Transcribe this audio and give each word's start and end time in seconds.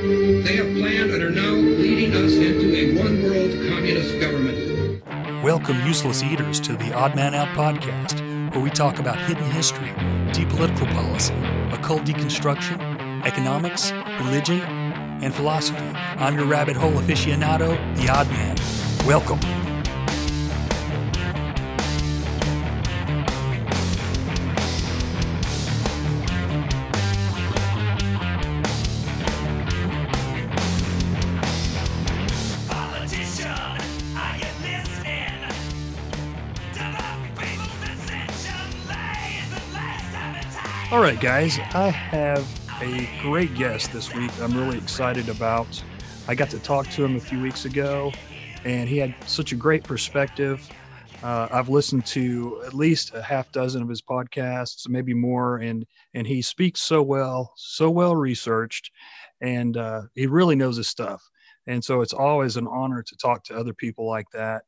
They 0.00 0.56
have 0.56 0.74
planned 0.78 1.10
and 1.10 1.22
are 1.22 1.30
now 1.30 1.52
leading 1.52 2.14
us 2.14 2.32
into 2.32 2.74
a 2.74 2.96
one 2.96 3.22
world 3.22 3.50
communist 3.68 4.18
government. 4.18 5.04
Welcome, 5.44 5.86
useless 5.86 6.22
eaters, 6.22 6.58
to 6.60 6.72
the 6.74 6.94
Odd 6.94 7.14
Man 7.14 7.34
Out 7.34 7.48
podcast, 7.48 8.18
where 8.54 8.64
we 8.64 8.70
talk 8.70 8.98
about 8.98 9.18
hidden 9.18 9.44
history, 9.50 9.92
deep 10.32 10.48
political 10.48 10.86
policy, 10.86 11.34
occult 11.70 12.04
deconstruction, 12.04 12.80
economics, 13.26 13.92
religion, 14.22 14.60
and 14.60 15.34
philosophy. 15.34 15.84
I'm 16.16 16.34
your 16.34 16.46
rabbit 16.46 16.76
hole 16.76 16.92
aficionado, 16.92 17.76
the 17.98 18.08
Odd 18.08 18.28
Man. 18.30 18.56
Welcome. 19.06 19.59
Right, 41.10 41.20
guys, 41.20 41.58
I 41.74 41.88
have 41.90 42.46
a 42.80 43.08
great 43.20 43.52
guest 43.56 43.92
this 43.92 44.14
week. 44.14 44.30
I'm 44.40 44.56
really 44.56 44.78
excited 44.78 45.28
about. 45.28 45.82
I 46.28 46.36
got 46.36 46.48
to 46.50 46.60
talk 46.60 46.88
to 46.90 47.04
him 47.04 47.16
a 47.16 47.20
few 47.20 47.40
weeks 47.40 47.64
ago, 47.64 48.12
and 48.64 48.88
he 48.88 48.98
had 48.98 49.12
such 49.26 49.50
a 49.50 49.56
great 49.56 49.82
perspective. 49.82 50.64
Uh, 51.24 51.48
I've 51.50 51.68
listened 51.68 52.06
to 52.06 52.62
at 52.64 52.74
least 52.74 53.12
a 53.12 53.22
half 53.22 53.50
dozen 53.50 53.82
of 53.82 53.88
his 53.88 54.00
podcasts, 54.00 54.88
maybe 54.88 55.12
more, 55.12 55.56
and 55.56 55.84
and 56.14 56.28
he 56.28 56.42
speaks 56.42 56.80
so 56.80 57.02
well, 57.02 57.54
so 57.56 57.90
well 57.90 58.14
researched, 58.14 58.92
and 59.40 59.76
uh, 59.76 60.02
he 60.14 60.28
really 60.28 60.54
knows 60.54 60.76
his 60.76 60.86
stuff. 60.86 61.28
And 61.66 61.84
so 61.84 62.02
it's 62.02 62.14
always 62.14 62.56
an 62.56 62.68
honor 62.68 63.02
to 63.02 63.16
talk 63.16 63.42
to 63.44 63.56
other 63.56 63.74
people 63.74 64.06
like 64.08 64.26
that. 64.32 64.62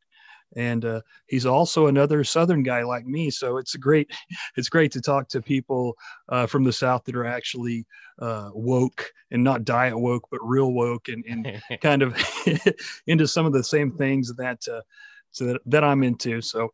And 0.57 0.85
uh, 0.85 1.01
he's 1.27 1.47
also 1.47 1.87
another 1.87 2.25
Southern 2.25 2.63
guy 2.63 2.83
like 2.83 3.07
me, 3.07 3.31
so 3.31 3.57
it's 3.57 3.75
a 3.75 3.79
great 3.79 4.11
it's 4.57 4.69
great 4.69 4.93
to 4.93 5.01
talk 5.01 5.29
to 5.29 5.43
people 5.43 5.97
uh, 6.29 6.47
from 6.47 6.65
the 6.65 6.73
South 6.73 7.05
that 7.05 7.17
are 7.17 7.27
actually 7.27 7.87
uh, 8.19 8.51
woke 8.55 9.13
and 9.31 9.43
not 9.43 9.65
diet 9.65 9.99
woke, 9.99 10.29
but 10.31 10.41
real 10.43 10.73
woke 10.73 11.09
and, 11.09 11.25
and 11.27 11.63
kind 11.81 12.03
of 12.03 12.17
into 13.07 13.27
some 13.27 13.47
of 13.47 13.53
the 13.53 13.65
same 13.65 13.93
things 13.93 14.35
that 14.37 14.67
uh, 14.69 14.83
so 15.31 15.47
that, 15.47 15.61
that 15.67 15.85
I'm 15.85 16.03
into. 16.03 16.41
So, 16.41 16.73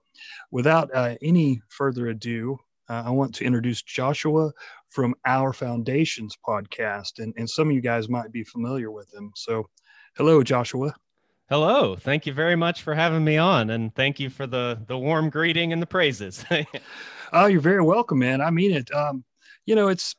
without 0.50 0.90
uh, 0.94 1.14
any 1.22 1.62
further 1.68 2.08
ado, 2.08 2.58
uh, 2.88 3.04
I 3.06 3.10
want 3.10 3.34
to 3.36 3.44
introduce 3.44 3.82
Joshua 3.82 4.52
from 4.90 5.14
Our 5.24 5.52
Foundations 5.52 6.36
podcast, 6.46 7.18
and, 7.18 7.32
and 7.36 7.48
some 7.48 7.68
of 7.68 7.74
you 7.74 7.80
guys 7.80 8.08
might 8.08 8.32
be 8.32 8.44
familiar 8.44 8.90
with 8.90 9.12
him. 9.14 9.32
So, 9.34 9.68
hello, 10.16 10.42
Joshua. 10.42 10.94
Hello. 11.48 11.96
Thank 11.96 12.26
you 12.26 12.32
very 12.32 12.56
much 12.56 12.82
for 12.82 12.94
having 12.94 13.24
me 13.24 13.38
on 13.38 13.70
and 13.70 13.94
thank 13.94 14.20
you 14.20 14.28
for 14.28 14.46
the 14.46 14.78
the 14.86 14.98
warm 14.98 15.30
greeting 15.30 15.72
and 15.72 15.80
the 15.82 15.86
praises. 15.86 16.44
Oh, 17.30 17.44
you're 17.44 17.60
very 17.60 17.82
welcome, 17.82 18.20
man. 18.20 18.40
I 18.40 18.48
mean 18.48 18.70
it. 18.72 18.90
Um, 18.90 19.22
you 19.66 19.74
know, 19.74 19.88
it's 19.88 20.16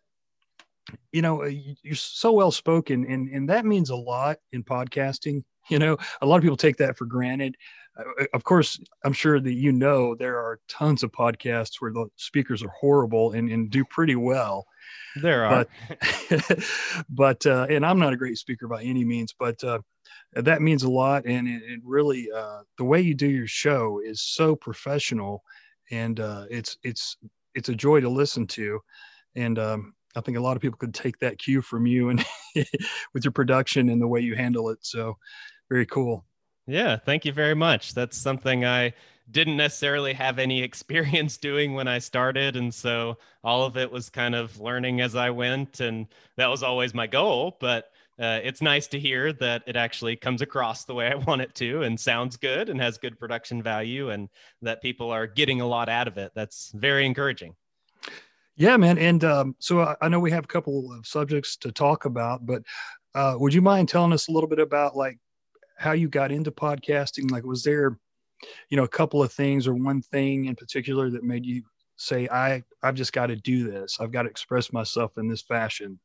you 1.11 1.23
know, 1.23 1.41
uh, 1.41 1.47
you- 1.47 1.73
you're 1.81 1.95
so 1.95 2.31
well 2.31 2.51
spoken, 2.51 3.03
and 3.03 3.27
and 3.29 3.49
that 3.49 3.65
means 3.65 3.89
a 3.89 3.95
lot 3.95 4.37
in 4.51 4.63
podcasting. 4.63 5.43
You 5.69 5.79
know, 5.79 5.97
a 6.21 6.25
lot 6.27 6.35
of 6.37 6.43
people 6.43 6.55
take 6.57 6.77
that 6.77 6.97
for 6.97 7.05
granted. 7.05 7.55
Uh, 7.97 8.25
of 8.35 8.43
course, 8.43 8.79
I'm 9.03 9.13
sure 9.13 9.39
that 9.39 9.53
you 9.53 9.71
know 9.71 10.13
there 10.13 10.37
are 10.37 10.59
tons 10.67 11.01
of 11.01 11.11
podcasts 11.11 11.77
where 11.79 11.91
the 11.91 12.05
speakers 12.15 12.61
are 12.61 12.69
horrible 12.79 13.31
and, 13.31 13.49
and 13.49 13.71
do 13.71 13.83
pretty 13.85 14.15
well. 14.15 14.67
there 15.15 15.45
are. 15.45 15.65
But 16.29 16.63
but 17.09 17.43
uh, 17.47 17.65
and 17.71 17.83
I'm 17.83 17.97
not 17.97 18.13
a 18.13 18.17
great 18.17 18.37
speaker 18.37 18.67
by 18.67 18.83
any 18.83 19.03
means, 19.03 19.33
but 19.37 19.63
uh, 19.63 19.79
that 20.33 20.61
means 20.61 20.83
a 20.83 20.89
lot, 20.89 21.25
and 21.25 21.47
it, 21.47 21.63
it 21.63 21.79
really 21.83 22.29
uh, 22.31 22.61
the 22.77 22.83
way 22.83 23.01
you 23.01 23.15
do 23.15 23.27
your 23.27 23.47
show 23.47 23.99
is 24.03 24.21
so 24.21 24.55
professional, 24.55 25.43
and 25.91 26.19
uh, 26.19 26.45
it's 26.49 26.77
it's 26.83 27.17
it's 27.55 27.69
a 27.69 27.75
joy 27.75 27.99
to 27.99 28.09
listen 28.09 28.45
to, 28.47 28.79
and 29.35 29.57
um, 29.57 29.93
I 30.15 30.21
think 30.21 30.37
a 30.37 30.41
lot 30.41 30.55
of 30.55 30.61
people 30.61 30.77
could 30.77 30.93
take 30.93 31.19
that 31.19 31.37
cue 31.37 31.61
from 31.61 31.85
you 31.85 32.09
and 32.09 32.25
with 33.13 33.23
your 33.23 33.31
production 33.31 33.89
and 33.89 34.01
the 34.01 34.07
way 34.07 34.19
you 34.19 34.35
handle 34.35 34.69
it. 34.69 34.79
So 34.81 35.17
very 35.69 35.85
cool. 35.85 36.25
yeah, 36.67 36.97
thank 36.97 37.25
you 37.25 37.31
very 37.31 37.55
much. 37.55 37.93
That's 37.93 38.17
something 38.17 38.65
I 38.65 38.93
didn't 39.31 39.57
necessarily 39.57 40.13
have 40.13 40.39
any 40.39 40.61
experience 40.63 41.37
doing 41.37 41.73
when 41.73 41.87
I 41.87 41.99
started 41.99 42.55
and 42.55 42.73
so 42.73 43.17
all 43.43 43.63
of 43.63 43.77
it 43.77 43.91
was 43.91 44.09
kind 44.09 44.35
of 44.35 44.59
learning 44.59 45.01
as 45.01 45.15
I 45.15 45.29
went 45.29 45.79
and 45.79 46.07
that 46.37 46.47
was 46.47 46.63
always 46.63 46.93
my 46.93 47.07
goal, 47.07 47.57
but 47.59 47.91
uh, 48.19 48.39
it's 48.43 48.61
nice 48.61 48.87
to 48.87 48.99
hear 48.99 49.31
that 49.33 49.63
it 49.65 49.75
actually 49.75 50.15
comes 50.15 50.41
across 50.41 50.83
the 50.83 50.93
way 50.93 51.09
I 51.11 51.15
want 51.15 51.41
it 51.41 51.55
to 51.55 51.83
and 51.83 51.99
sounds 51.99 52.35
good 52.35 52.69
and 52.69 52.81
has 52.81 52.97
good 52.97 53.17
production 53.17 53.63
value 53.63 54.09
and 54.09 54.29
that 54.61 54.81
people 54.81 55.09
are 55.11 55.25
getting 55.25 55.61
a 55.61 55.67
lot 55.67 55.87
out 55.87 56.07
of 56.07 56.17
it. 56.17 56.31
That's 56.35 56.71
very 56.75 57.05
encouraging. 57.05 57.55
Yeah, 58.57 58.75
man. 58.75 58.97
And 58.97 59.23
um, 59.23 59.55
so 59.59 59.79
I, 59.81 59.95
I 60.01 60.09
know 60.09 60.19
we 60.19 60.31
have 60.31 60.43
a 60.43 60.47
couple 60.47 60.91
of 60.91 61.07
subjects 61.07 61.55
to 61.57 61.71
talk 61.71 62.03
about, 62.03 62.45
but 62.45 62.61
uh, 63.15 63.35
would 63.39 63.53
you 63.53 63.61
mind 63.61 63.87
telling 63.87 64.11
us 64.11 64.27
a 64.27 64.31
little 64.31 64.49
bit 64.49 64.59
about 64.59 64.97
like 64.97 65.17
how 65.77 65.93
you 65.93 66.09
got 66.09 66.31
into 66.31 66.51
podcasting? 66.51 67.31
Like, 67.31 67.45
was 67.45 67.63
there, 67.63 67.97
you 68.69 68.75
know, 68.75 68.83
a 68.83 68.89
couple 68.89 69.23
of 69.23 69.31
things 69.31 69.65
or 69.65 69.73
one 69.75 70.01
thing 70.01 70.45
in 70.45 70.55
particular 70.55 71.09
that 71.09 71.23
made 71.23 71.45
you 71.45 71.63
say, 71.95 72.27
I, 72.27 72.63
I've 72.83 72.95
just 72.95 73.13
got 73.13 73.27
to 73.27 73.37
do 73.37 73.71
this. 73.71 73.97
I've 74.01 74.11
got 74.11 74.23
to 74.23 74.29
express 74.29 74.73
myself 74.73 75.17
in 75.17 75.29
this 75.29 75.41
fashion. 75.41 75.97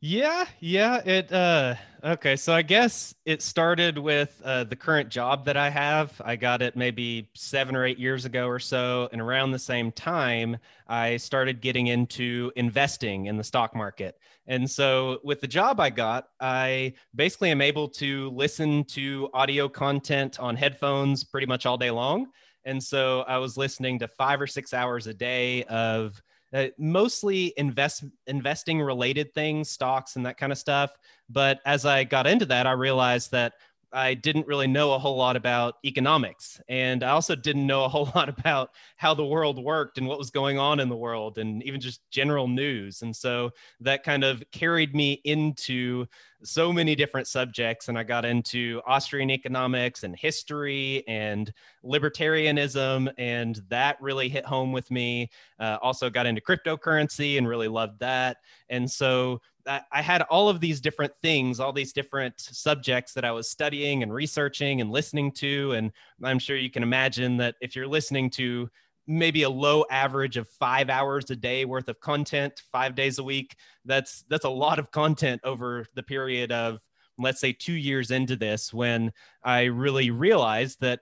Yeah, 0.00 0.44
yeah. 0.60 0.98
It 1.04 1.32
uh 1.32 1.74
okay, 2.04 2.36
so 2.36 2.52
I 2.52 2.62
guess 2.62 3.14
it 3.24 3.42
started 3.42 3.98
with 3.98 4.40
uh 4.44 4.62
the 4.64 4.76
current 4.76 5.08
job 5.08 5.44
that 5.46 5.56
I 5.56 5.70
have. 5.70 6.20
I 6.24 6.36
got 6.36 6.62
it 6.62 6.76
maybe 6.76 7.28
7 7.34 7.74
or 7.74 7.84
8 7.84 7.98
years 7.98 8.24
ago 8.24 8.46
or 8.46 8.60
so, 8.60 9.08
and 9.10 9.20
around 9.20 9.50
the 9.50 9.58
same 9.58 9.90
time 9.90 10.56
I 10.86 11.16
started 11.16 11.60
getting 11.60 11.88
into 11.88 12.52
investing 12.54 13.26
in 13.26 13.36
the 13.36 13.42
stock 13.44 13.74
market. 13.74 14.20
And 14.46 14.70
so 14.70 15.18
with 15.24 15.40
the 15.40 15.48
job 15.48 15.80
I 15.80 15.90
got, 15.90 16.28
I 16.38 16.94
basically 17.16 17.50
am 17.50 17.60
able 17.60 17.88
to 17.90 18.30
listen 18.30 18.84
to 18.84 19.28
audio 19.34 19.68
content 19.68 20.38
on 20.38 20.54
headphones 20.54 21.24
pretty 21.24 21.46
much 21.46 21.66
all 21.66 21.76
day 21.76 21.90
long. 21.90 22.28
And 22.64 22.80
so 22.82 23.22
I 23.22 23.38
was 23.38 23.56
listening 23.56 23.98
to 23.98 24.08
5 24.08 24.40
or 24.40 24.46
6 24.46 24.72
hours 24.72 25.08
a 25.08 25.14
day 25.14 25.64
of 25.64 26.22
uh, 26.52 26.66
mostly 26.78 27.52
invest 27.56 28.04
investing 28.26 28.80
related 28.80 29.34
things, 29.34 29.70
stocks 29.70 30.16
and 30.16 30.24
that 30.26 30.38
kind 30.38 30.52
of 30.52 30.58
stuff. 30.58 30.90
But 31.28 31.60
as 31.66 31.84
I 31.84 32.04
got 32.04 32.26
into 32.26 32.46
that, 32.46 32.66
I 32.66 32.72
realized 32.72 33.30
that 33.32 33.54
I 33.92 34.14
didn't 34.14 34.46
really 34.46 34.66
know 34.66 34.92
a 34.92 34.98
whole 34.98 35.16
lot 35.16 35.36
about 35.36 35.76
economics. 35.84 36.60
And 36.68 37.02
I 37.02 37.10
also 37.10 37.34
didn't 37.34 37.66
know 37.66 37.84
a 37.84 37.88
whole 37.88 38.10
lot 38.14 38.28
about 38.28 38.70
how 38.96 39.14
the 39.14 39.24
world 39.24 39.62
worked 39.62 39.98
and 39.98 40.06
what 40.06 40.18
was 40.18 40.30
going 40.30 40.58
on 40.58 40.80
in 40.80 40.88
the 40.88 40.96
world 40.96 41.38
and 41.38 41.62
even 41.62 41.80
just 41.80 42.00
general 42.10 42.48
news. 42.48 43.02
And 43.02 43.14
so 43.14 43.50
that 43.80 44.02
kind 44.02 44.24
of 44.24 44.42
carried 44.50 44.94
me 44.94 45.20
into 45.24 46.06
so 46.44 46.72
many 46.72 46.94
different 46.94 47.26
subjects. 47.26 47.88
And 47.88 47.98
I 47.98 48.04
got 48.04 48.24
into 48.24 48.80
Austrian 48.86 49.30
economics 49.30 50.04
and 50.04 50.14
history 50.14 51.02
and 51.08 51.52
libertarianism. 51.84 53.12
And 53.18 53.60
that 53.68 54.00
really 54.00 54.28
hit 54.28 54.44
home 54.44 54.72
with 54.72 54.90
me. 54.90 55.30
Uh, 55.58 55.78
also 55.82 56.10
got 56.10 56.26
into 56.26 56.40
cryptocurrency 56.40 57.38
and 57.38 57.48
really 57.48 57.68
loved 57.68 58.00
that. 58.00 58.38
And 58.68 58.88
so 58.90 59.40
I, 59.68 59.82
I 59.92 60.02
had 60.02 60.22
all 60.22 60.48
of 60.48 60.60
these 60.60 60.80
different 60.80 61.12
things, 61.22 61.60
all 61.60 61.72
these 61.72 61.92
different 61.92 62.34
subjects 62.40 63.12
that 63.14 63.24
I 63.24 63.32
was 63.32 63.50
studying 63.50 64.02
and 64.02 64.12
researching 64.12 64.80
and 64.80 64.90
listening 64.90 65.32
to. 65.32 65.72
And 65.72 65.92
I'm 66.24 66.38
sure 66.38 66.56
you 66.56 66.70
can 66.70 66.82
imagine 66.82 67.36
that 67.36 67.56
if 67.60 67.76
you're 67.76 67.86
listening 67.86 68.30
to 68.30 68.68
maybe 69.08 69.42
a 69.42 69.50
low 69.50 69.84
average 69.90 70.36
of 70.36 70.46
five 70.48 70.90
hours 70.90 71.30
a 71.30 71.36
day 71.36 71.64
worth 71.64 71.88
of 71.88 71.98
content 71.98 72.62
five 72.70 72.94
days 72.94 73.18
a 73.18 73.24
week 73.24 73.56
that's 73.86 74.22
that's 74.28 74.44
a 74.44 74.50
lot 74.50 74.78
of 74.78 74.90
content 74.90 75.40
over 75.44 75.86
the 75.94 76.02
period 76.02 76.52
of 76.52 76.78
let's 77.18 77.40
say 77.40 77.50
two 77.50 77.72
years 77.72 78.10
into 78.10 78.36
this 78.36 78.72
when 78.72 79.10
i 79.42 79.64
really 79.64 80.10
realized 80.10 80.78
that 80.82 81.00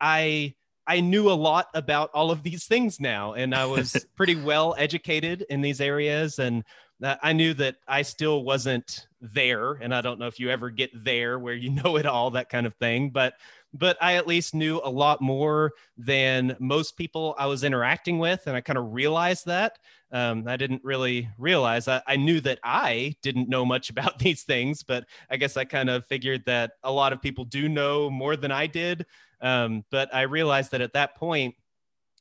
i 0.00 0.52
i 0.88 0.98
knew 0.98 1.30
a 1.30 1.32
lot 1.32 1.68
about 1.74 2.10
all 2.12 2.32
of 2.32 2.42
these 2.42 2.66
things 2.66 2.98
now 2.98 3.34
and 3.34 3.54
i 3.54 3.64
was 3.64 4.04
pretty 4.16 4.34
well 4.34 4.74
educated 4.76 5.46
in 5.48 5.60
these 5.60 5.80
areas 5.80 6.40
and 6.40 6.64
I 7.02 7.32
knew 7.32 7.52
that 7.54 7.76
I 7.86 8.02
still 8.02 8.42
wasn't 8.42 9.06
there, 9.20 9.72
and 9.72 9.94
I 9.94 10.00
don't 10.00 10.18
know 10.18 10.28
if 10.28 10.40
you 10.40 10.50
ever 10.50 10.70
get 10.70 10.90
there 11.04 11.38
where 11.38 11.54
you 11.54 11.70
know 11.84 11.96
it 11.96 12.06
all, 12.06 12.30
that 12.32 12.48
kind 12.48 12.66
of 12.66 12.74
thing. 12.76 13.10
But 13.10 13.34
but 13.78 13.96
I 14.00 14.14
at 14.14 14.26
least 14.26 14.54
knew 14.54 14.80
a 14.82 14.90
lot 14.90 15.20
more 15.20 15.72
than 15.96 16.56
most 16.58 16.96
people 16.96 17.34
I 17.38 17.46
was 17.46 17.64
interacting 17.64 18.18
with. 18.18 18.46
And 18.46 18.56
I 18.56 18.60
kind 18.60 18.78
of 18.78 18.92
realized 18.92 19.46
that. 19.46 19.78
Um, 20.12 20.46
I 20.46 20.56
didn't 20.56 20.84
really 20.84 21.28
realize 21.36 21.88
I, 21.88 22.00
I 22.06 22.16
knew 22.16 22.40
that 22.42 22.60
I 22.62 23.16
didn't 23.22 23.48
know 23.48 23.64
much 23.64 23.90
about 23.96 24.18
these 24.18 24.44
things, 24.44 24.82
but 24.82 25.04
I 25.30 25.36
guess 25.36 25.56
I 25.56 25.64
kind 25.64 25.90
of 25.90 26.06
figured 26.06 26.44
that 26.46 26.72
a 26.82 26.92
lot 26.92 27.12
of 27.12 27.20
people 27.20 27.44
do 27.44 27.68
know 27.68 28.08
more 28.08 28.36
than 28.36 28.52
I 28.52 28.66
did. 28.66 29.06
Um, 29.40 29.84
but 29.90 30.14
I 30.14 30.22
realized 30.22 30.70
that 30.70 30.80
at 30.80 30.94
that 30.94 31.16
point, 31.16 31.54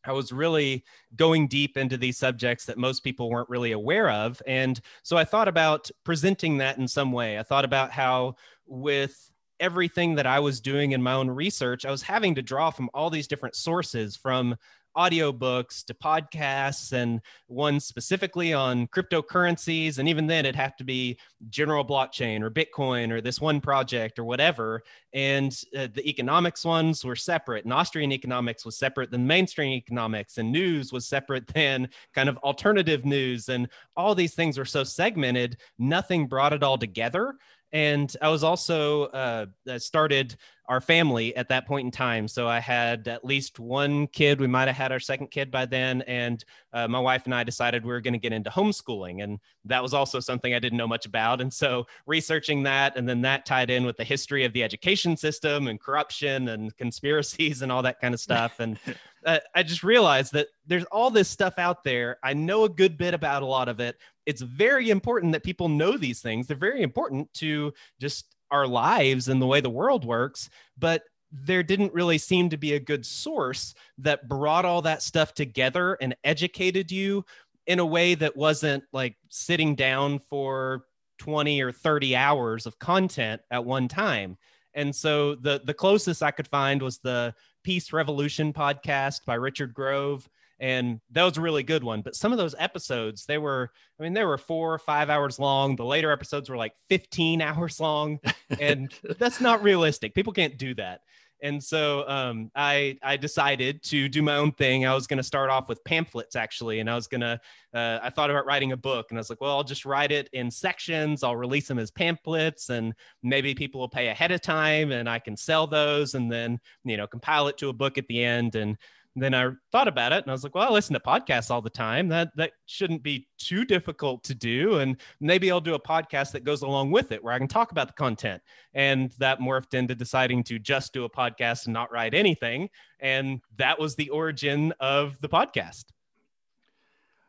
I 0.06 0.12
was 0.12 0.32
really 0.32 0.84
going 1.16 1.48
deep 1.48 1.78
into 1.78 1.98
these 1.98 2.18
subjects 2.18 2.66
that 2.66 2.78
most 2.78 3.04
people 3.04 3.30
weren't 3.30 3.50
really 3.50 3.72
aware 3.72 4.10
of. 4.10 4.42
And 4.48 4.80
so 5.04 5.18
I 5.18 5.26
thought 5.26 5.48
about 5.48 5.90
presenting 6.04 6.58
that 6.58 6.78
in 6.78 6.88
some 6.88 7.12
way. 7.12 7.40
I 7.40 7.44
thought 7.44 7.66
about 7.66 7.92
how, 7.92 8.36
with 8.66 9.32
everything 9.60 10.16
that 10.16 10.28
I 10.28 10.40
was 10.40 10.60
doing 10.60 10.92
in 10.92 11.02
my 11.02 11.14
own 11.14 11.30
research, 11.30 11.86
I 11.86 11.92
was 11.92 12.02
having 12.02 12.36
to 12.36 12.42
draw 12.42 12.72
from 12.72 12.90
all 12.94 13.10
these 13.10 13.28
different 13.28 13.56
sources 13.56 14.16
from 14.16 14.56
audiobooks 14.96 15.86
to 15.86 15.94
podcasts 15.94 16.92
and 16.94 17.22
one 17.48 17.80
specifically 17.80 18.54
on 18.54 18.88
cryptocurrencies. 18.88 19.98
And 19.98 20.08
even 20.10 20.28
then 20.28 20.46
it'd 20.46 20.56
have 20.56 20.76
to 20.78 20.84
be 20.84 21.18
general 21.50 21.86
blockchain 21.86 22.42
or 22.42 22.50
bitcoin 22.50 23.12
or 23.12 23.22
this 23.22 23.42
one 23.42 23.62
project 23.62 24.20
or 24.20 24.24
whatever. 24.24 24.84
And 25.14 25.52
uh, 25.78 25.88
the 25.94 26.08
economics 26.08 26.66
ones 26.66 27.04
were 27.04 27.16
separate. 27.16 27.66
And 27.66 27.74
austrian 27.74 28.12
economics 28.12 28.66
was 28.66 28.78
separate 28.78 29.12
than 29.12 29.28
mainstream 29.28 29.74
economics. 29.74 30.38
And 30.38 30.52
news 30.52 30.92
was 30.92 31.08
separate 31.08 31.48
than 31.48 31.90
kind 32.14 32.30
of 32.30 32.38
alternative 32.38 33.06
news. 33.06 33.50
And 33.50 33.70
all 33.96 34.16
these 34.16 34.34
things 34.34 34.58
were 34.58 34.66
so 34.66 34.84
segmented 34.84 35.58
nothing 35.78 36.28
brought 36.28 36.54
it 36.54 36.64
all 36.64 36.78
together 36.78 37.36
and 37.76 38.16
I 38.22 38.30
was 38.30 38.42
also 38.42 39.08
uh, 39.08 39.48
started 39.80 40.38
our 40.70 40.80
family 40.80 41.36
at 41.36 41.50
that 41.50 41.68
point 41.68 41.84
in 41.84 41.92
time. 41.92 42.26
So 42.26 42.48
I 42.48 42.60
had 42.60 43.06
at 43.10 43.26
least 43.26 43.60
one 43.60 44.08
kid. 44.08 44.40
We 44.40 44.48
might 44.48 44.70
have 44.70 44.78
had 44.78 44.94
our 44.94 45.00
second 45.00 45.30
kid 45.30 45.52
by 45.52 45.66
then, 45.66 46.02
and 46.04 46.44
uh, 46.72 46.88
my 46.88 47.00
wife 47.00 47.26
and 47.26 47.36
I 47.36 47.44
decided 47.44 47.84
we 47.84 47.92
were 47.92 48.00
going 48.00 48.14
to 48.14 48.20
get 48.20 48.32
into 48.32 48.50
homeschooling, 48.50 49.22
and 49.22 49.40
that 49.66 49.84
was 49.84 49.94
also 49.94 50.22
something 50.22 50.54
I 50.54 50.60
didn't 50.60 50.78
know 50.78 50.88
much 50.88 51.06
about. 51.06 51.42
And 51.42 51.54
so 51.54 51.86
researching 52.08 52.64
that, 52.64 52.96
and 52.96 53.10
then 53.10 53.22
that 53.24 53.46
tied 53.46 53.70
in 53.70 53.86
with 53.86 53.98
the 53.98 54.06
history 54.06 54.46
of 54.46 54.54
the 54.54 54.64
education 54.64 55.18
system 55.18 55.68
and 55.68 55.78
corruption 55.78 56.48
and 56.48 56.76
conspiracies 56.78 57.62
and 57.62 57.74
all 57.74 57.82
that 57.82 58.00
kind 58.00 58.14
of 58.14 58.22
stuff. 58.22 58.62
And 58.62 58.80
uh, 59.26 59.40
I 59.54 59.64
just 59.64 59.84
realized 59.84 60.32
that 60.32 60.48
there's 60.66 60.86
all 60.86 61.12
this 61.12 61.28
stuff 61.28 61.60
out 61.60 61.84
there. 61.84 62.20
I 62.24 62.34
know 62.34 62.64
a 62.64 62.70
good 62.70 62.98
bit 62.98 63.14
about 63.14 63.44
a 63.44 63.46
lot 63.46 63.68
of 63.68 63.82
it. 63.82 63.98
It's 64.26 64.42
very 64.42 64.90
important 64.90 65.34
that 65.34 65.44
people 65.44 65.70
know 65.70 65.98
these 65.98 66.22
things. 66.22 66.48
They're 66.48 66.58
very 66.58 66.82
important 66.82 67.34
to 67.36 67.74
just 68.00 68.36
our 68.52 68.68
lives 68.68 69.28
and 69.28 69.42
the 69.42 69.46
way 69.46 69.62
the 69.62 69.70
world 69.70 70.06
works. 70.06 70.50
But 70.78 71.04
there 71.32 71.64
didn't 71.64 71.94
really 71.94 72.18
seem 72.18 72.50
to 72.50 72.58
be 72.58 72.74
a 72.74 72.80
good 72.80 73.06
source 73.06 73.74
that 73.98 74.30
brought 74.30 74.66
all 74.66 74.82
that 74.84 75.02
stuff 75.02 75.34
together 75.34 75.98
and 76.02 76.16
educated 76.24 76.92
you 76.92 77.26
in 77.68 77.80
a 77.80 77.86
way 77.86 78.16
that 78.16 78.38
wasn't 78.38 78.84
like 78.94 79.18
sitting 79.30 79.76
down 79.76 80.20
for 80.20 80.86
20 81.20 81.62
or 81.62 81.72
30 81.72 82.16
hours 82.16 82.66
of 82.66 82.80
content 82.80 83.42
at 83.52 83.64
one 83.64 83.88
time. 83.88 84.38
And 84.74 84.94
so 84.94 85.36
the 85.36 85.62
the 85.64 85.74
closest 85.74 86.22
I 86.22 86.32
could 86.32 86.48
find 86.48 86.82
was 86.82 87.00
the 87.00 87.34
Peace 87.64 87.94
Revolution 87.94 88.54
podcast 88.54 89.26
by 89.26 89.36
Richard 89.36 89.74
Grove. 89.74 90.30
And 90.60 91.02
that 91.12 91.24
was 91.24 91.38
a 91.38 91.42
really 91.42 91.64
good 91.64 91.84
one. 91.84 92.02
But 92.02 92.16
some 92.16 92.32
of 92.32 92.38
those 92.38 92.56
episodes, 92.58 93.26
they 93.26 93.38
were, 93.38 93.72
I 94.00 94.04
mean, 94.04 94.14
they 94.14 94.24
were 94.24 94.38
four 94.38 94.74
or 94.74 94.80
five 94.80 95.10
hours 95.10 95.38
long. 95.38 95.76
The 95.76 95.86
later 95.86 96.12
episodes 96.12 96.50
were 96.50 96.58
like 96.58 96.74
15 96.90 97.42
hours 97.42 97.80
long. 97.80 98.20
And 98.60 98.94
that's 99.20 99.42
not 99.42 99.64
realistic. 99.64 100.16
People 100.16 100.34
can't 100.34 100.58
do 100.58 100.74
that. 100.76 101.02
And 101.42 101.64
so 101.64 102.08
um, 102.08 102.50
I 102.56 102.98
I 103.04 103.18
decided 103.18 103.84
to 103.84 104.08
do 104.08 104.22
my 104.22 104.38
own 104.38 104.52
thing. 104.54 104.86
I 104.86 104.96
was 104.96 105.06
going 105.06 105.18
to 105.18 105.24
start 105.24 105.50
off 105.50 105.68
with 105.68 105.84
pamphlets 105.84 106.36
actually, 106.36 106.80
and 106.80 106.90
I 106.90 106.96
was 106.96 107.08
gonna 107.08 107.40
uh, 107.74 108.00
I 108.02 108.10
thought 108.10 108.30
about 108.32 108.46
writing 108.46 108.72
a 108.72 108.78
book, 108.78 109.08
and 109.10 109.18
I 109.18 109.20
was 109.20 109.30
like, 109.30 109.42
well, 109.42 109.52
I'll 109.58 109.64
just 109.64 109.86
write 109.86 110.12
it 110.12 110.30
in 110.32 110.50
sections. 110.50 111.24
I'll 111.24 111.36
release 111.36 111.68
them 111.68 111.78
as 111.78 111.92
pamphlets, 111.92 112.70
and 112.70 112.94
maybe 113.22 113.54
people 113.54 113.82
will 113.82 113.90
pay 113.90 114.08
ahead 114.08 114.32
of 114.32 114.42
time, 114.42 114.92
and 114.92 115.10
I 115.10 115.20
can 115.20 115.36
sell 115.36 115.68
those, 115.68 116.16
and 116.16 116.32
then 116.32 116.60
you 116.84 116.96
know 116.98 117.06
compile 117.06 117.48
it 117.48 117.58
to 117.58 117.70
a 117.70 117.74
book 117.74 117.98
at 117.98 118.08
the 118.08 118.24
end. 118.24 118.56
And 118.56 118.78
then 119.16 119.34
I 119.34 119.52
thought 119.72 119.88
about 119.88 120.12
it 120.12 120.24
and 120.24 120.30
I 120.30 120.34
was 120.34 120.44
like, 120.44 120.54
well, 120.54 120.68
I 120.68 120.72
listen 120.72 120.94
to 120.94 121.00
podcasts 121.00 121.50
all 121.50 121.62
the 121.62 121.70
time. 121.70 122.10
That 122.10 122.36
that 122.36 122.52
shouldn't 122.66 123.02
be 123.02 123.28
too 123.38 123.64
difficult 123.64 124.24
to 124.26 124.36
do. 124.36 124.80
And 124.80 124.98
maybe 125.22 125.50
I'll 125.50 125.62
do 125.62 125.76
a 125.76 125.80
podcast 125.80 126.32
that 126.32 126.44
goes 126.44 126.64
along 126.64 126.92
with 126.92 127.12
it 127.12 127.24
where 127.24 127.34
I 127.34 127.38
can 127.38 127.48
talk 127.48 127.72
about 127.72 127.88
the 127.88 127.94
content. 127.94 128.42
And 128.74 129.12
that 129.20 129.40
morphed 129.40 129.74
into 129.74 129.96
deciding 129.96 130.44
to 130.46 130.60
just 130.60 130.94
do 130.94 131.06
a 131.06 131.10
podcast 131.10 131.66
and 131.66 131.74
not 131.74 131.92
write 131.92 132.14
anything. 132.14 132.70
And 133.00 133.42
that 133.58 133.80
was 133.80 133.96
the 133.96 134.10
origin 134.10 134.74
of 134.80 135.20
the 135.22 135.30
podcast. 135.30 135.86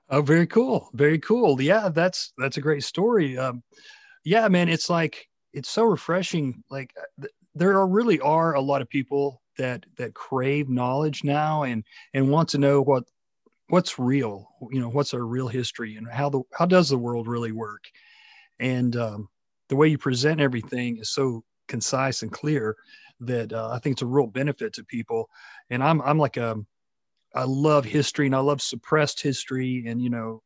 Oh, 0.08 0.22
very 0.22 0.46
cool. 0.46 0.90
Very 0.92 1.18
cool. 1.18 1.60
Yeah, 1.60 1.88
that's 1.88 2.32
that's 2.38 2.56
a 2.56 2.60
great 2.60 2.84
story. 2.84 3.38
Um, 3.38 3.62
yeah, 4.24 4.48
man, 4.48 4.68
it's 4.68 4.90
like 4.90 5.28
it's 5.52 5.68
so 5.68 5.84
refreshing. 5.84 6.64
Like 6.68 6.92
th- 7.20 7.32
there 7.54 7.78
are 7.78 7.86
really 7.86 8.20
are 8.20 8.54
a 8.54 8.60
lot 8.60 8.82
of 8.82 8.88
people 8.88 9.40
that 9.58 9.84
that 9.96 10.14
crave 10.14 10.68
knowledge 10.68 11.24
now 11.24 11.62
and 11.62 11.84
and 12.14 12.30
want 12.30 12.48
to 12.50 12.58
know 12.58 12.82
what 12.82 13.04
what's 13.68 13.98
real 13.98 14.48
you 14.70 14.80
know 14.80 14.88
what's 14.88 15.14
our 15.14 15.24
real 15.24 15.48
history 15.48 15.96
and 15.96 16.08
how 16.08 16.28
the 16.28 16.42
how 16.52 16.66
does 16.66 16.88
the 16.88 16.98
world 16.98 17.26
really 17.26 17.52
work 17.52 17.84
and 18.58 18.96
um, 18.96 19.28
the 19.68 19.76
way 19.76 19.88
you 19.88 19.98
present 19.98 20.40
everything 20.40 20.98
is 20.98 21.10
so 21.10 21.42
concise 21.68 22.22
and 22.22 22.32
clear 22.32 22.76
that 23.20 23.52
uh, 23.52 23.70
I 23.70 23.78
think 23.78 23.94
it's 23.94 24.02
a 24.02 24.06
real 24.06 24.26
benefit 24.26 24.72
to 24.74 24.84
people. 24.84 25.28
And 25.70 25.82
I'm 25.82 26.00
I'm 26.02 26.18
like 26.18 26.36
a 26.36 26.56
I 27.34 27.44
love 27.44 27.84
history 27.84 28.26
and 28.26 28.34
I 28.34 28.40
love 28.40 28.62
suppressed 28.62 29.20
history 29.20 29.84
and 29.86 30.00
you 30.00 30.10
know 30.10 30.42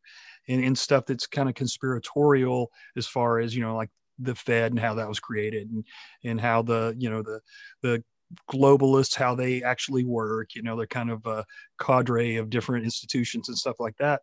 and, 0.48 0.64
and 0.64 0.76
stuff 0.76 1.06
that's 1.06 1.26
kind 1.26 1.48
of 1.48 1.54
conspiratorial 1.54 2.70
as 2.96 3.06
far 3.06 3.38
as 3.38 3.54
you 3.54 3.62
know 3.62 3.76
like 3.76 3.90
the 4.18 4.34
Fed 4.34 4.72
and 4.72 4.80
how 4.80 4.94
that 4.94 5.08
was 5.08 5.20
created 5.20 5.70
and 5.70 5.84
and 6.24 6.40
how 6.40 6.62
the 6.62 6.94
you 6.98 7.10
know 7.10 7.22
the 7.22 7.40
the 7.82 8.04
globalists 8.50 9.14
how 9.14 9.34
they 9.34 9.62
actually 9.62 10.04
work 10.04 10.54
you 10.54 10.62
know 10.62 10.76
they're 10.76 10.86
kind 10.86 11.10
of 11.10 11.24
a 11.26 11.44
cadre 11.80 12.36
of 12.36 12.50
different 12.50 12.84
institutions 12.84 13.48
and 13.48 13.58
stuff 13.58 13.76
like 13.80 13.96
that. 13.98 14.22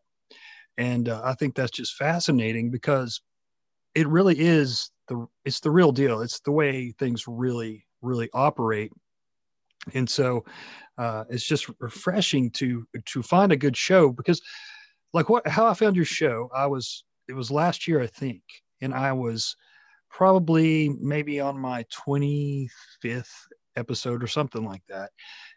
And 0.77 1.09
uh, 1.09 1.21
i 1.23 1.33
think 1.33 1.55
that's 1.55 1.71
just 1.71 1.95
fascinating 1.95 2.69
because 2.71 3.21
it 3.95 4.07
really 4.07 4.39
is 4.39 4.91
the 5.07 5.25
it's 5.43 5.59
the 5.59 5.71
real 5.71 5.91
deal. 5.91 6.21
It's 6.21 6.39
the 6.41 6.51
way 6.51 6.93
things 6.99 7.27
really 7.27 7.85
really 8.01 8.29
operate. 8.33 8.91
And 9.93 10.09
so 10.09 10.45
uh, 10.97 11.23
it's 11.29 11.45
just 11.45 11.69
refreshing 11.79 12.51
to 12.51 12.85
to 13.05 13.23
find 13.23 13.51
a 13.51 13.57
good 13.57 13.75
show 13.75 14.11
because 14.11 14.41
like 15.13 15.29
what 15.29 15.47
how 15.47 15.65
i 15.65 15.73
found 15.73 15.95
your 15.95 16.05
show 16.05 16.49
i 16.55 16.65
was 16.65 17.05
it 17.27 17.33
was 17.33 17.49
last 17.49 17.87
year 17.87 18.01
i 18.01 18.07
think 18.07 18.41
and 18.81 18.93
i 18.93 19.11
was 19.11 19.55
probably 20.09 20.89
maybe 21.01 21.39
on 21.39 21.57
my 21.57 21.85
25th 21.93 23.31
episode 23.77 24.23
or 24.23 24.27
something 24.27 24.65
like 24.65 24.81
that. 24.89 25.11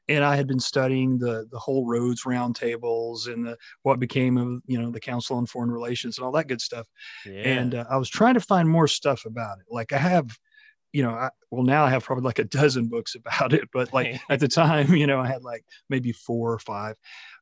And 0.09 0.25
I 0.25 0.37
had 0.37 0.47
been 0.47 0.61
studying 0.61 1.19
the 1.19 1.47
the 1.51 1.59
whole 1.59 1.87
Rhodes 1.87 2.25
roundtables 2.25 3.33
and 3.33 3.47
the 3.47 3.57
what 3.83 4.01
became 4.01 4.37
of 4.39 4.63
you 4.67 4.81
know 4.81 4.91
the 4.91 5.01
Council 5.01 5.37
on 5.37 5.47
Foreign 5.47 5.71
Relations 5.71 6.19
and 6.19 6.25
all 6.25 6.33
that 6.33 6.49
good 6.49 6.61
stuff. 6.61 6.87
Yeah. 7.25 7.43
And 7.43 7.75
uh, 7.75 7.85
I 7.91 7.97
was 7.97 8.09
trying 8.09 8.35
to 8.35 8.41
find 8.41 8.69
more 8.69 8.89
stuff 8.89 9.25
about 9.25 9.59
it. 9.59 9.67
Like 9.71 9.93
I 9.93 9.99
have, 9.99 10.37
you 10.93 11.03
know, 11.03 11.11
I, 11.11 11.31
well 11.51 11.63
now 11.63 11.85
I 11.85 11.91
have 11.91 12.05
probably 12.05 12.25
like 12.25 12.39
a 12.39 12.45
dozen 12.45 12.89
books 12.89 13.15
about 13.17 13.53
it, 13.53 13.69
but 13.73 13.93
like 13.93 14.21
at 14.31 14.41
the 14.41 14.49
time, 14.49 14.95
you 14.95 15.07
know, 15.07 15.21
I 15.21 15.27
had 15.27 15.43
like 15.43 15.65
maybe 15.89 16.13
four 16.13 16.53
or 16.53 16.59
five. 16.59 16.97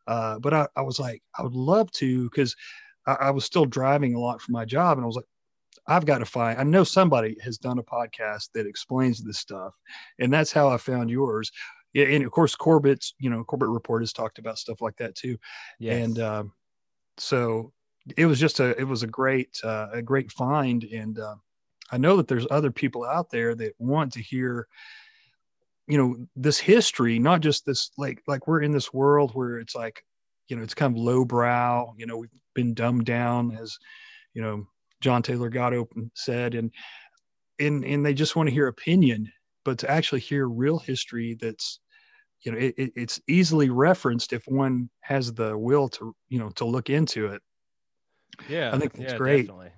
Uh, 0.06 0.38
but 0.38 0.54
I, 0.54 0.66
I 0.74 0.82
was 0.82 0.98
like, 0.98 1.22
I 1.38 1.42
would 1.42 1.54
love 1.54 1.90
to 1.92 2.24
because 2.30 2.56
I, 3.06 3.12
I 3.12 3.30
was 3.30 3.44
still 3.44 3.66
driving 3.66 4.14
a 4.14 4.20
lot 4.20 4.40
for 4.40 4.52
my 4.52 4.64
job, 4.64 4.96
and 4.98 5.04
I 5.04 5.06
was 5.06 5.16
like, 5.16 5.26
I've 5.88 6.04
got 6.04 6.18
to 6.18 6.26
find, 6.26 6.60
I 6.60 6.64
know 6.64 6.84
somebody 6.84 7.36
has 7.42 7.58
done 7.58 7.78
a 7.78 7.82
podcast 7.82 8.50
that 8.54 8.66
explains 8.66 9.22
this 9.22 9.38
stuff. 9.38 9.74
And 10.18 10.32
that's 10.32 10.52
how 10.52 10.68
I 10.68 10.76
found 10.76 11.10
yours. 11.10 11.50
And 11.96 12.22
of 12.22 12.30
course, 12.30 12.54
Corbett's, 12.54 13.14
you 13.18 13.30
know, 13.30 13.42
Corbett 13.42 13.70
Report 13.70 14.02
has 14.02 14.12
talked 14.12 14.38
about 14.38 14.58
stuff 14.58 14.80
like 14.80 14.96
that 14.98 15.14
too. 15.14 15.38
Yes. 15.80 16.04
And 16.04 16.18
um, 16.20 16.52
so 17.16 17.72
it 18.16 18.26
was 18.26 18.38
just 18.38 18.60
a 18.60 18.78
it 18.78 18.84
was 18.84 19.02
a 19.02 19.06
great 19.06 19.58
uh, 19.64 19.88
a 19.92 20.02
great 20.02 20.30
find, 20.32 20.84
and 20.84 21.18
uh, 21.18 21.34
I 21.90 21.98
know 21.98 22.16
that 22.16 22.28
there's 22.28 22.46
other 22.50 22.70
people 22.70 23.04
out 23.04 23.30
there 23.30 23.54
that 23.56 23.74
want 23.78 24.12
to 24.14 24.22
hear 24.22 24.66
you 25.86 25.96
know 25.96 26.26
this 26.36 26.58
history 26.58 27.18
not 27.18 27.40
just 27.40 27.64
this 27.64 27.90
like 27.96 28.22
like 28.28 28.46
we're 28.46 28.60
in 28.60 28.72
this 28.72 28.92
world 28.92 29.30
where 29.32 29.58
it's 29.58 29.74
like 29.74 30.04
you 30.48 30.56
know 30.56 30.62
it's 30.62 30.74
kind 30.74 30.94
of 30.94 31.02
lowbrow 31.02 31.94
you 31.96 32.04
know 32.04 32.18
we've 32.18 32.30
been 32.54 32.74
dumbed 32.74 33.06
down 33.06 33.56
as 33.56 33.78
you 34.34 34.42
know 34.42 34.66
john 35.00 35.22
taylor 35.22 35.48
gatto 35.48 35.88
said 36.14 36.54
and 36.54 36.72
and 37.58 37.84
and 37.84 38.04
they 38.04 38.14
just 38.14 38.36
want 38.36 38.48
to 38.48 38.54
hear 38.54 38.68
opinion 38.68 39.30
but 39.64 39.78
to 39.78 39.90
actually 39.90 40.20
hear 40.20 40.48
real 40.48 40.78
history 40.78 41.36
that's 41.40 41.80
you 42.42 42.52
know 42.52 42.58
it, 42.58 42.74
it's 42.76 43.20
easily 43.28 43.70
referenced 43.70 44.32
if 44.32 44.44
one 44.46 44.88
has 45.00 45.32
the 45.32 45.56
will 45.56 45.88
to 45.88 46.14
you 46.28 46.38
know 46.38 46.50
to 46.50 46.64
look 46.64 46.90
into 46.90 47.26
it 47.26 47.42
yeah 48.48 48.70
i 48.72 48.78
think 48.78 48.92
that's 48.92 49.12
yeah, 49.12 49.18
great 49.18 49.46
definitely. 49.46 49.70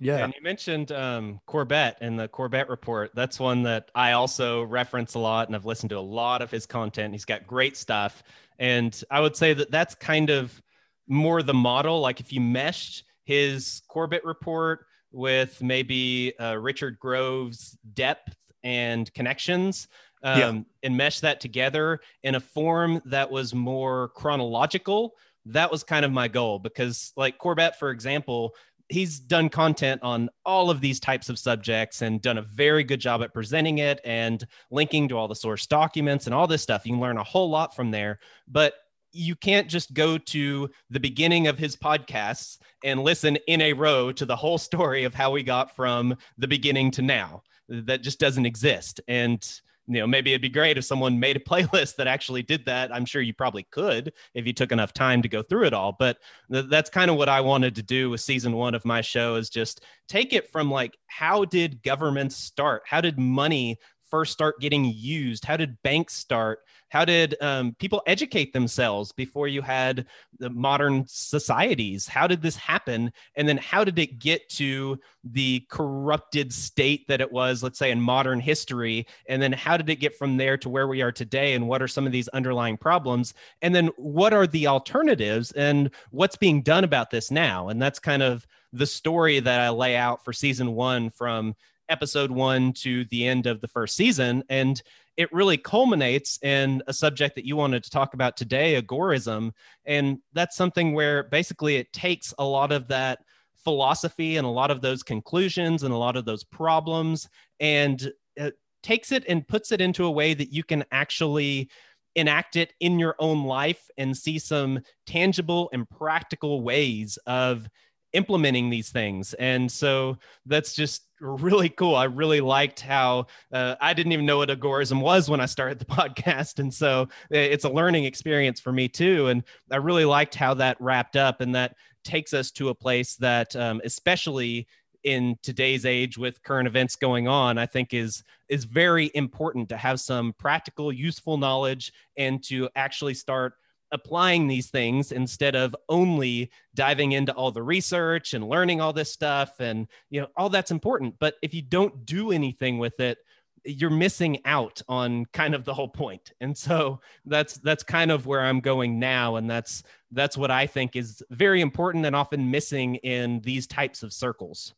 yeah 0.00 0.24
And 0.24 0.34
you 0.34 0.42
mentioned 0.42 0.92
um, 0.92 1.40
Corbett 1.46 1.98
and 2.00 2.18
the 2.18 2.28
Corbett 2.28 2.68
report. 2.68 3.10
That's 3.14 3.38
one 3.38 3.64
that 3.64 3.90
I 3.94 4.12
also 4.12 4.62
reference 4.62 5.14
a 5.14 5.18
lot, 5.18 5.48
and 5.48 5.56
I've 5.56 5.64
listened 5.64 5.90
to 5.90 5.98
a 5.98 6.00
lot 6.00 6.40
of 6.40 6.50
his 6.50 6.66
content. 6.66 7.12
He's 7.12 7.24
got 7.24 7.46
great 7.46 7.76
stuff, 7.76 8.22
and 8.58 8.98
I 9.10 9.20
would 9.20 9.36
say 9.36 9.54
that 9.54 9.70
that's 9.70 9.94
kind 9.96 10.30
of 10.30 10.62
more 11.08 11.42
the 11.42 11.54
model. 11.54 12.00
Like 12.00 12.20
if 12.20 12.32
you 12.32 12.40
meshed 12.40 13.04
his 13.28 13.82
Corbett 13.88 14.24
report 14.24 14.86
with 15.12 15.62
maybe 15.62 16.32
uh, 16.40 16.56
Richard 16.56 16.98
Grove's 16.98 17.76
depth 17.92 18.34
and 18.62 19.12
connections, 19.12 19.88
um, 20.22 20.38
Yeah. 20.40 20.60
and 20.82 20.96
mesh 20.96 21.20
that 21.20 21.38
together 21.38 22.00
in 22.22 22.36
a 22.36 22.40
form 22.40 23.02
that 23.04 23.30
was 23.30 23.54
more 23.54 24.08
chronological. 24.14 25.12
That 25.44 25.70
was 25.70 25.84
kind 25.84 26.06
of 26.06 26.10
my 26.10 26.26
goal 26.26 26.58
because, 26.58 27.12
like 27.16 27.36
Corbett, 27.36 27.76
for 27.78 27.90
example, 27.90 28.54
he's 28.88 29.20
done 29.20 29.50
content 29.50 30.00
on 30.02 30.30
all 30.46 30.70
of 30.70 30.80
these 30.80 30.98
types 30.98 31.28
of 31.28 31.38
subjects 31.38 32.00
and 32.00 32.22
done 32.22 32.38
a 32.38 32.42
very 32.42 32.82
good 32.82 32.98
job 33.00 33.22
at 33.22 33.34
presenting 33.34 33.76
it 33.78 34.00
and 34.06 34.46
linking 34.70 35.06
to 35.08 35.18
all 35.18 35.28
the 35.28 35.34
source 35.36 35.66
documents 35.66 36.24
and 36.24 36.34
all 36.34 36.46
this 36.46 36.62
stuff. 36.62 36.86
You 36.86 36.92
can 36.92 37.00
learn 37.00 37.18
a 37.18 37.24
whole 37.24 37.50
lot 37.50 37.76
from 37.76 37.90
there, 37.90 38.20
but 38.46 38.72
you 39.12 39.34
can't 39.34 39.68
just 39.68 39.94
go 39.94 40.18
to 40.18 40.68
the 40.90 41.00
beginning 41.00 41.46
of 41.46 41.58
his 41.58 41.76
podcasts 41.76 42.58
and 42.84 43.02
listen 43.02 43.36
in 43.46 43.60
a 43.60 43.72
row 43.72 44.12
to 44.12 44.26
the 44.26 44.36
whole 44.36 44.58
story 44.58 45.04
of 45.04 45.14
how 45.14 45.30
we 45.30 45.42
got 45.42 45.74
from 45.74 46.16
the 46.36 46.48
beginning 46.48 46.90
to 46.92 47.02
now. 47.02 47.42
That 47.68 48.02
just 48.02 48.18
doesn't 48.18 48.46
exist. 48.46 49.00
And 49.08 49.46
you 49.88 50.00
know, 50.00 50.06
maybe 50.06 50.32
it'd 50.32 50.42
be 50.42 50.50
great 50.50 50.76
if 50.76 50.84
someone 50.84 51.18
made 51.18 51.36
a 51.36 51.40
playlist 51.48 51.96
that 51.96 52.06
actually 52.06 52.42
did 52.42 52.64
that. 52.66 52.94
I'm 52.94 53.06
sure 53.06 53.22
you 53.22 53.34
probably 53.34 53.66
could 53.70 54.12
if 54.34 54.46
you 54.46 54.52
took 54.52 54.70
enough 54.70 54.92
time 54.92 55.22
to 55.22 55.28
go 55.28 55.42
through 55.42 55.64
it 55.64 55.72
all. 55.72 55.96
But 55.98 56.18
th- 56.52 56.66
that's 56.68 56.90
kind 56.90 57.10
of 57.10 57.16
what 57.16 57.28
I 57.28 57.40
wanted 57.40 57.74
to 57.76 57.82
do 57.82 58.10
with 58.10 58.20
season 58.20 58.54
one 58.54 58.74
of 58.74 58.84
my 58.84 59.00
show 59.00 59.36
is 59.36 59.48
just 59.48 59.82
take 60.08 60.32
it 60.32 60.50
from 60.50 60.70
like, 60.70 60.96
how 61.06 61.44
did 61.46 61.82
governments 61.82 62.36
start? 62.36 62.82
How 62.86 63.00
did 63.00 63.18
money 63.18 63.78
first 64.10 64.32
start 64.32 64.60
getting 64.60 64.84
used? 64.84 65.44
How 65.44 65.56
did 65.56 65.82
banks 65.82 66.14
start? 66.14 66.60
How 66.88 67.04
did 67.04 67.36
um, 67.40 67.74
people 67.78 68.02
educate 68.06 68.52
themselves 68.52 69.12
before 69.12 69.48
you 69.48 69.62
had 69.62 70.06
the 70.38 70.50
modern 70.50 71.04
societies? 71.06 72.08
How 72.08 72.26
did 72.26 72.42
this 72.42 72.56
happen? 72.56 73.12
And 73.36 73.48
then 73.48 73.58
how 73.58 73.84
did 73.84 73.98
it 73.98 74.18
get 74.18 74.48
to 74.50 74.98
the 75.24 75.66
corrupted 75.68 76.52
state 76.52 77.06
that 77.08 77.20
it 77.20 77.30
was, 77.30 77.62
let's 77.62 77.78
say, 77.78 77.90
in 77.90 78.00
modern 78.00 78.40
history? 78.40 79.06
And 79.28 79.42
then 79.42 79.52
how 79.52 79.76
did 79.76 79.90
it 79.90 79.96
get 79.96 80.16
from 80.16 80.36
there 80.36 80.56
to 80.58 80.68
where 80.68 80.88
we 80.88 81.02
are 81.02 81.12
today? 81.12 81.54
And 81.54 81.68
what 81.68 81.82
are 81.82 81.88
some 81.88 82.06
of 82.06 82.12
these 82.12 82.28
underlying 82.28 82.78
problems? 82.78 83.34
And 83.60 83.74
then 83.74 83.88
what 83.96 84.32
are 84.32 84.46
the 84.46 84.66
alternatives 84.66 85.52
and 85.52 85.90
what's 86.10 86.36
being 86.36 86.62
done 86.62 86.84
about 86.84 87.10
this 87.10 87.30
now? 87.30 87.68
And 87.68 87.80
that's 87.80 87.98
kind 87.98 88.22
of 88.22 88.46
the 88.72 88.86
story 88.86 89.40
that 89.40 89.60
I 89.60 89.70
lay 89.70 89.96
out 89.96 90.24
for 90.24 90.32
season 90.32 90.74
one 90.74 91.10
from 91.10 91.54
episode 91.88 92.30
one 92.30 92.72
to 92.74 93.04
the 93.06 93.26
end 93.26 93.46
of 93.46 93.60
the 93.60 93.68
first 93.68 93.96
season. 93.96 94.42
And 94.48 94.80
it 95.16 95.32
really 95.32 95.56
culminates 95.56 96.38
in 96.42 96.82
a 96.86 96.92
subject 96.92 97.34
that 97.34 97.46
you 97.46 97.56
wanted 97.56 97.84
to 97.84 97.90
talk 97.90 98.14
about 98.14 98.36
today, 98.36 98.80
agorism. 98.80 99.52
And 99.84 100.18
that's 100.32 100.56
something 100.56 100.94
where 100.94 101.24
basically 101.24 101.76
it 101.76 101.92
takes 101.92 102.32
a 102.38 102.44
lot 102.44 102.72
of 102.72 102.88
that 102.88 103.18
philosophy 103.56 104.36
and 104.36 104.46
a 104.46 104.50
lot 104.50 104.70
of 104.70 104.80
those 104.80 105.02
conclusions 105.02 105.82
and 105.82 105.92
a 105.92 105.96
lot 105.96 106.16
of 106.16 106.24
those 106.24 106.44
problems 106.44 107.28
and 107.60 108.12
it 108.36 108.54
takes 108.82 109.12
it 109.12 109.24
and 109.28 109.46
puts 109.46 109.72
it 109.72 109.80
into 109.80 110.04
a 110.04 110.10
way 110.10 110.32
that 110.32 110.52
you 110.52 110.62
can 110.62 110.84
actually 110.92 111.68
enact 112.14 112.56
it 112.56 112.72
in 112.80 112.98
your 112.98 113.14
own 113.18 113.44
life 113.44 113.90
and 113.96 114.16
see 114.16 114.38
some 114.38 114.80
tangible 115.06 115.68
and 115.72 115.88
practical 115.90 116.62
ways 116.62 117.18
of 117.26 117.68
implementing 118.12 118.70
these 118.70 118.90
things. 118.90 119.34
And 119.34 119.70
so 119.70 120.18
that's 120.46 120.74
just 120.74 121.04
really 121.20 121.68
cool. 121.68 121.94
I 121.94 122.04
really 122.04 122.40
liked 122.40 122.80
how 122.80 123.26
uh, 123.52 123.76
I 123.80 123.92
didn't 123.92 124.12
even 124.12 124.26
know 124.26 124.38
what 124.38 124.48
agorism 124.48 125.00
was 125.00 125.28
when 125.28 125.40
I 125.40 125.46
started 125.46 125.78
the 125.78 125.84
podcast. 125.86 126.58
And 126.58 126.72
so 126.72 127.02
uh, 127.02 127.06
it's 127.30 127.64
a 127.64 127.70
learning 127.70 128.04
experience 128.04 128.60
for 128.60 128.72
me 128.72 128.88
too. 128.88 129.28
And 129.28 129.42
I 129.70 129.76
really 129.76 130.04
liked 130.04 130.34
how 130.34 130.54
that 130.54 130.80
wrapped 130.80 131.16
up 131.16 131.40
and 131.40 131.54
that 131.54 131.76
takes 132.04 132.32
us 132.32 132.50
to 132.52 132.70
a 132.70 132.74
place 132.74 133.16
that, 133.16 133.54
um, 133.56 133.80
especially 133.84 134.66
in 135.04 135.38
today's 135.42 135.86
age 135.86 136.18
with 136.18 136.42
current 136.42 136.66
events 136.66 136.96
going 136.96 137.28
on 137.28 137.56
i 137.56 137.64
think 137.64 137.94
is 137.94 138.24
is 138.48 138.64
very 138.64 139.12
important 139.14 139.68
to 139.68 139.76
have 139.76 140.00
some 140.00 140.32
practical 140.38 140.92
useful 140.92 141.36
knowledge 141.36 141.92
and 142.16 142.42
to 142.42 142.68
actually 142.74 143.14
start 143.14 143.54
applying 143.92 144.46
these 144.46 144.68
things 144.70 145.12
instead 145.12 145.56
of 145.56 145.74
only 145.88 146.50
diving 146.74 147.12
into 147.12 147.32
all 147.32 147.50
the 147.50 147.62
research 147.62 148.34
and 148.34 148.48
learning 148.48 148.80
all 148.80 148.92
this 148.92 149.12
stuff 149.12 149.60
and 149.60 149.88
you 150.10 150.20
know 150.20 150.28
all 150.36 150.48
that's 150.48 150.70
important 150.70 151.14
but 151.18 151.34
if 151.42 151.54
you 151.54 151.62
don't 151.62 152.04
do 152.04 152.30
anything 152.30 152.78
with 152.78 153.00
it 153.00 153.18
you're 153.64 153.90
missing 153.90 154.38
out 154.44 154.80
on 154.88 155.24
kind 155.26 155.54
of 155.54 155.64
the 155.64 155.74
whole 155.74 155.88
point 155.88 156.32
and 156.40 156.56
so 156.56 157.00
that's 157.26 157.54
that's 157.58 157.82
kind 157.82 158.10
of 158.10 158.26
where 158.26 158.42
i'm 158.42 158.60
going 158.60 158.98
now 158.98 159.36
and 159.36 159.48
that's 159.50 159.82
that's 160.12 160.36
what 160.36 160.50
i 160.50 160.66
think 160.66 160.94
is 160.94 161.22
very 161.30 161.60
important 161.60 162.04
and 162.04 162.14
often 162.14 162.50
missing 162.50 162.96
in 162.96 163.40
these 163.40 163.66
types 163.66 164.02
of 164.02 164.12
circles 164.12 164.74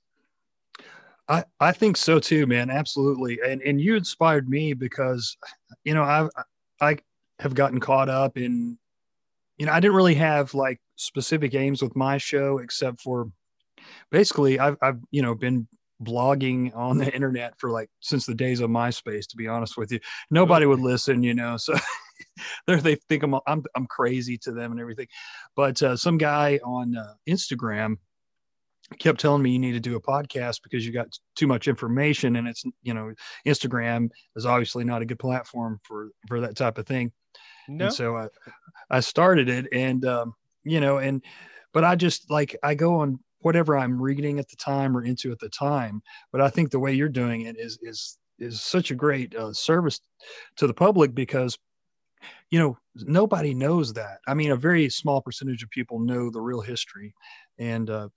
I, 1.29 1.45
I 1.61 1.71
think 1.71 1.97
so 1.97 2.19
too, 2.19 2.45
man. 2.49 2.71
Absolutely. 2.71 3.39
And 3.47 3.63
and 3.63 3.81
you 3.81 3.95
inspired 3.95 4.49
me 4.49 4.73
because, 4.73 5.37
you 5.85 5.95
know, 5.95 6.03
I 6.03 6.29
I 6.81 6.97
have 7.39 7.55
gotten 7.55 7.79
caught 7.79 8.09
up 8.09 8.37
in, 8.37 8.79
you 9.61 9.67
know, 9.67 9.73
I 9.73 9.81
didn't 9.81 9.95
really 9.95 10.15
have 10.15 10.55
like 10.55 10.81
specific 10.97 11.55
aims 11.55 11.83
with 11.83 11.95
my 11.95 12.17
show 12.17 12.59
except 12.59 13.03
for 13.03 13.31
basically 14.11 14.59
I've 14.59 14.79
I've 14.81 15.01
you 15.11 15.21
know 15.21 15.35
been 15.35 15.69
blogging 16.03 16.75
on 16.75 16.97
the 16.97 17.15
internet 17.15 17.53
for 17.59 17.71
like 17.71 17.91
since 18.01 18.25
the 18.25 18.35
days 18.35 18.61
of 18.61 18.71
MySpace. 18.71 19.29
To 19.29 19.37
be 19.37 19.49
honest 19.49 19.77
with 19.77 19.93
you, 19.93 20.01
nobody 20.31 20.65
would 20.65 20.81
listen, 20.81 21.23
you 21.23 21.35
know. 21.35 21.59
So 21.59 21.75
they 22.67 22.95
think 22.95 23.23
I'm 23.23 23.35
I'm 23.47 23.63
I'm 23.77 23.87
crazy 23.87 24.39
to 24.45 24.53
them 24.53 24.73
and 24.73 24.81
everything. 24.81 25.09
But 25.55 25.83
uh, 25.83 25.95
some 25.95 26.17
guy 26.17 26.59
on 26.65 26.97
uh, 26.97 27.13
Instagram 27.29 27.97
kept 28.99 29.21
telling 29.21 29.43
me 29.43 29.51
you 29.51 29.59
need 29.59 29.73
to 29.73 29.81
do 29.81 29.97
a 29.97 30.01
podcast 30.01 30.63
because 30.63 30.87
you 30.87 30.93
got 30.93 31.07
too 31.37 31.47
much 31.47 31.69
information 31.69 32.37
and 32.37 32.49
it's 32.49 32.65
you 32.83 32.93
know 32.93 33.13
instagram 33.47 34.09
is 34.35 34.45
obviously 34.45 34.83
not 34.83 35.01
a 35.01 35.05
good 35.05 35.19
platform 35.21 35.79
for 35.85 36.11
for 36.27 36.41
that 36.41 36.57
type 36.57 36.77
of 36.77 36.89
thing 36.89 37.13
no? 37.79 37.87
And 37.87 37.95
so 37.95 38.17
i 38.17 38.29
i 38.91 39.01
started 39.01 39.49
it 39.49 39.67
and 39.73 40.05
um 40.05 40.35
you 40.65 40.81
know 40.81 40.99
and 40.99 41.23
but 41.73 41.85
i 41.85 41.95
just 41.95 42.31
like 42.31 42.57
i 42.63 42.75
go 42.75 42.97
on 42.97 43.19
whatever 43.41 43.77
i'm 43.77 44.01
reading 44.01 44.39
at 44.39 44.49
the 44.49 44.57
time 44.57 44.97
or 44.97 45.05
into 45.05 45.33
at 45.33 45.39
the 45.39 45.49
time 45.49 46.03
but 46.33 46.41
i 46.41 46.49
think 46.49 46.71
the 46.71 46.79
way 46.79 46.93
you're 46.93 47.09
doing 47.09 47.43
it 47.43 47.57
is 47.59 47.79
is 47.83 48.19
is 48.39 48.63
such 48.63 48.91
a 48.91 48.95
great 48.95 49.35
uh, 49.35 49.53
service 49.53 50.01
to 50.57 50.67
the 50.67 50.75
public 50.75 51.15
because 51.15 51.59
you 52.51 52.59
know 52.59 52.77
nobody 52.97 53.55
knows 53.55 53.93
that. 53.95 54.19
I 54.27 54.35
mean 54.35 54.51
a 54.51 54.57
very 54.57 54.89
small 54.91 55.23
percentage 55.23 55.63
of 55.63 55.71
people 55.71 55.99
know 55.99 56.31
the 56.31 56.41
real 56.41 56.61
history 56.61 57.15
and 57.59 57.89
uh 57.89 58.09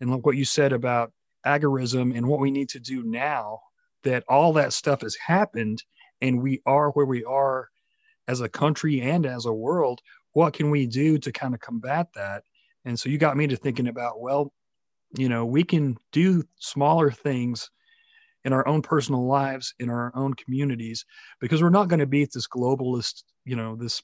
and 0.00 0.10
look 0.10 0.26
what 0.26 0.36
you 0.36 0.44
said 0.44 0.72
about 0.72 1.12
agorism 1.46 2.16
and 2.16 2.26
what 2.26 2.40
we 2.40 2.50
need 2.50 2.68
to 2.70 2.80
do 2.80 3.02
now 3.02 3.60
that 4.02 4.24
all 4.28 4.52
that 4.54 4.72
stuff 4.72 5.02
has 5.02 5.14
happened 5.16 5.82
and 6.20 6.42
we 6.42 6.60
are 6.66 6.90
where 6.90 7.06
we 7.06 7.24
are 7.24 7.68
as 8.30 8.40
a 8.40 8.48
country 8.48 9.00
and 9.00 9.26
as 9.26 9.44
a 9.46 9.52
world 9.52 10.00
what 10.32 10.52
can 10.52 10.70
we 10.70 10.86
do 10.86 11.18
to 11.18 11.32
kind 11.32 11.54
of 11.54 11.60
combat 11.60 12.06
that? 12.14 12.44
And 12.84 12.98
so 12.98 13.08
you 13.08 13.18
got 13.18 13.36
me 13.36 13.46
to 13.48 13.56
thinking 13.56 13.88
about 13.88 14.20
well 14.20 14.52
you 15.18 15.28
know 15.28 15.44
we 15.44 15.64
can 15.64 15.96
do 16.12 16.44
smaller 16.60 17.10
things 17.10 17.70
in 18.44 18.52
our 18.52 18.66
own 18.66 18.80
personal 18.80 19.26
lives 19.26 19.74
in 19.80 19.90
our 19.90 20.12
own 20.14 20.32
communities 20.34 21.04
because 21.40 21.60
we're 21.60 21.68
not 21.68 21.88
going 21.88 21.98
to 21.98 22.06
beat 22.06 22.30
this 22.32 22.46
globalist 22.46 23.24
you 23.44 23.56
know 23.56 23.74
this 23.74 24.00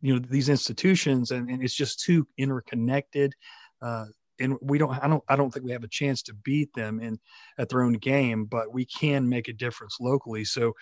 you 0.00 0.14
know 0.14 0.24
these 0.30 0.48
institutions 0.48 1.32
and, 1.32 1.50
and 1.50 1.64
it's 1.64 1.74
just 1.74 2.00
too 2.00 2.26
interconnected 2.38 3.34
uh, 3.82 4.04
and 4.38 4.56
we 4.62 4.78
don't 4.78 4.92
i 5.02 5.08
don't 5.08 5.24
i 5.28 5.34
don't 5.34 5.52
think 5.52 5.66
we 5.66 5.72
have 5.72 5.84
a 5.84 5.88
chance 5.88 6.22
to 6.22 6.32
beat 6.32 6.72
them 6.74 7.00
in 7.00 7.18
at 7.58 7.68
their 7.68 7.82
own 7.82 7.94
game 7.94 8.44
but 8.44 8.72
we 8.72 8.84
can 8.84 9.28
make 9.28 9.48
a 9.48 9.52
difference 9.52 9.96
locally. 10.00 10.44
So 10.44 10.74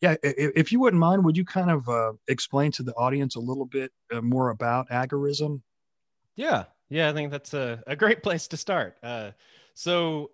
yeah 0.00 0.14
if, 0.22 0.70
you 0.72 0.80
wouldn't 0.80 1.00
mind 1.00 1.24
would 1.24 1.36
you 1.36 1.44
kind 1.44 1.70
of 1.70 1.88
uh, 1.88 2.12
explain 2.28 2.70
to 2.72 2.82
the 2.82 2.94
audience 2.94 3.36
a 3.36 3.40
little 3.40 3.66
bit 3.66 3.92
uh, 4.12 4.20
more 4.20 4.50
about 4.50 4.88
agorism 4.90 5.62
Yeah, 6.36 6.64
Yeah, 6.88 7.10
I 7.10 7.12
think 7.12 7.32
that's 7.32 7.52
a, 7.52 7.82
a 7.88 7.96
great 7.96 8.22
place 8.26 8.46
to 8.48 8.56
start. 8.56 8.96
Uh, 9.02 9.32
so, 9.74 10.30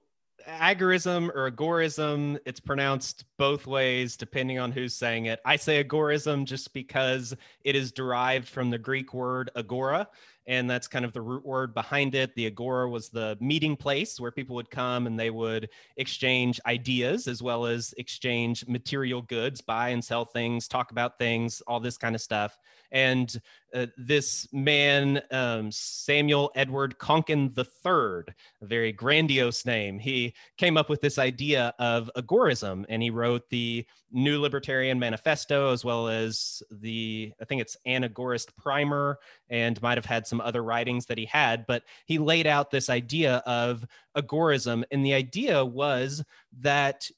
agorism 0.46 1.30
or 1.34 1.50
agorism, 1.50 2.38
it's 2.44 2.60
pronounced 2.60 3.24
both 3.38 3.66
ways 3.66 4.16
depending 4.18 4.58
on 4.58 4.70
who's 4.70 4.94
saying 4.94 5.26
it. 5.26 5.40
I 5.46 5.56
say 5.56 5.82
agorism 5.82 6.44
just 6.44 6.74
because 6.74 7.34
it 7.62 7.74
is 7.74 7.90
derived 7.90 8.46
from 8.46 8.68
the 8.68 8.76
Greek 8.76 9.14
word 9.14 9.50
agora, 9.56 10.06
and 10.46 10.68
that's 10.68 10.88
kind 10.88 11.04
of 11.04 11.12
the 11.12 11.20
root 11.20 11.44
word 11.44 11.74
behind 11.74 12.14
it. 12.14 12.34
The 12.34 12.46
agora 12.46 12.88
was 12.88 13.08
the 13.08 13.36
meeting 13.40 13.76
place 13.76 14.20
where 14.20 14.30
people 14.30 14.56
would 14.56 14.70
come 14.70 15.06
and 15.06 15.18
they 15.18 15.30
would 15.30 15.70
exchange 15.96 16.60
ideas 16.66 17.26
as 17.28 17.42
well 17.42 17.66
as 17.66 17.94
exchange 17.96 18.66
material 18.66 19.22
goods, 19.22 19.60
buy 19.60 19.90
and 19.90 20.04
sell 20.04 20.24
things, 20.24 20.68
talk 20.68 20.90
about 20.90 21.18
things, 21.18 21.62
all 21.66 21.80
this 21.80 21.96
kind 21.96 22.14
of 22.14 22.20
stuff. 22.20 22.58
And 22.92 23.40
uh, 23.74 23.86
this 23.96 24.46
man, 24.52 25.20
um, 25.32 25.70
Samuel 25.72 26.52
Edward 26.54 26.96
Konkin 26.98 27.56
III, 27.58 28.32
a 28.62 28.66
very 28.66 28.92
grandiose 28.92 29.66
name, 29.66 29.98
he 29.98 30.32
came 30.56 30.76
up 30.76 30.88
with 30.88 31.00
this 31.00 31.18
idea 31.18 31.74
of 31.78 32.08
agorism 32.16 32.84
and 32.88 33.02
he 33.02 33.10
wrote 33.10 33.50
the 33.50 33.84
New 34.12 34.40
Libertarian 34.40 35.00
Manifesto 35.00 35.72
as 35.72 35.84
well 35.84 36.08
as 36.08 36.62
the, 36.70 37.32
I 37.40 37.44
think 37.44 37.60
it's 37.62 37.76
An 37.84 38.04
Agorist 38.04 38.56
Primer, 38.56 39.18
and 39.50 39.82
might 39.82 39.98
have 39.98 40.04
had 40.04 40.26
some 40.26 40.40
other 40.40 40.62
writings 40.62 41.06
that 41.06 41.18
he 41.18 41.24
had. 41.24 41.66
But 41.66 41.82
he 42.06 42.18
laid 42.18 42.46
out 42.46 42.70
this 42.70 42.88
idea 42.88 43.42
of 43.44 43.84
agorism. 44.16 44.84
And 44.92 45.04
the 45.04 45.14
idea 45.14 45.64
was 45.64 46.22
that 46.60 47.10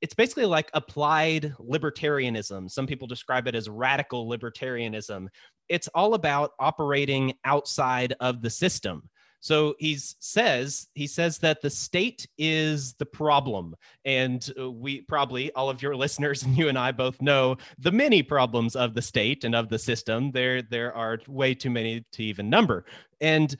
it's 0.00 0.14
basically 0.14 0.46
like 0.46 0.70
applied 0.72 1.54
libertarianism. 1.60 2.70
Some 2.70 2.86
people 2.86 3.06
describe 3.06 3.46
it 3.46 3.54
as 3.54 3.68
radical 3.68 4.28
libertarianism. 4.28 5.28
It's 5.70 5.88
all 5.88 6.14
about 6.14 6.52
operating 6.58 7.32
outside 7.44 8.12
of 8.20 8.42
the 8.42 8.50
system. 8.50 9.08
So 9.40 9.74
he 9.78 9.96
says 9.96 10.88
he 10.94 11.06
says 11.06 11.38
that 11.38 11.62
the 11.62 11.70
state 11.70 12.26
is 12.36 12.92
the 12.94 13.06
problem, 13.06 13.74
and 14.04 14.46
uh, 14.60 14.70
we 14.70 15.00
probably 15.00 15.50
all 15.52 15.70
of 15.70 15.80
your 15.80 15.96
listeners 16.04 16.42
and 16.42 16.56
you 16.56 16.68
and 16.68 16.78
I 16.78 16.92
both 16.92 17.22
know 17.22 17.56
the 17.78 17.90
many 17.90 18.22
problems 18.22 18.76
of 18.76 18.92
the 18.94 19.00
state 19.00 19.44
and 19.44 19.54
of 19.54 19.70
the 19.70 19.78
system. 19.78 20.30
There 20.30 20.60
there 20.60 20.94
are 20.94 21.20
way 21.26 21.54
too 21.54 21.70
many 21.70 22.04
to 22.12 22.22
even 22.22 22.50
number. 22.50 22.84
And 23.22 23.56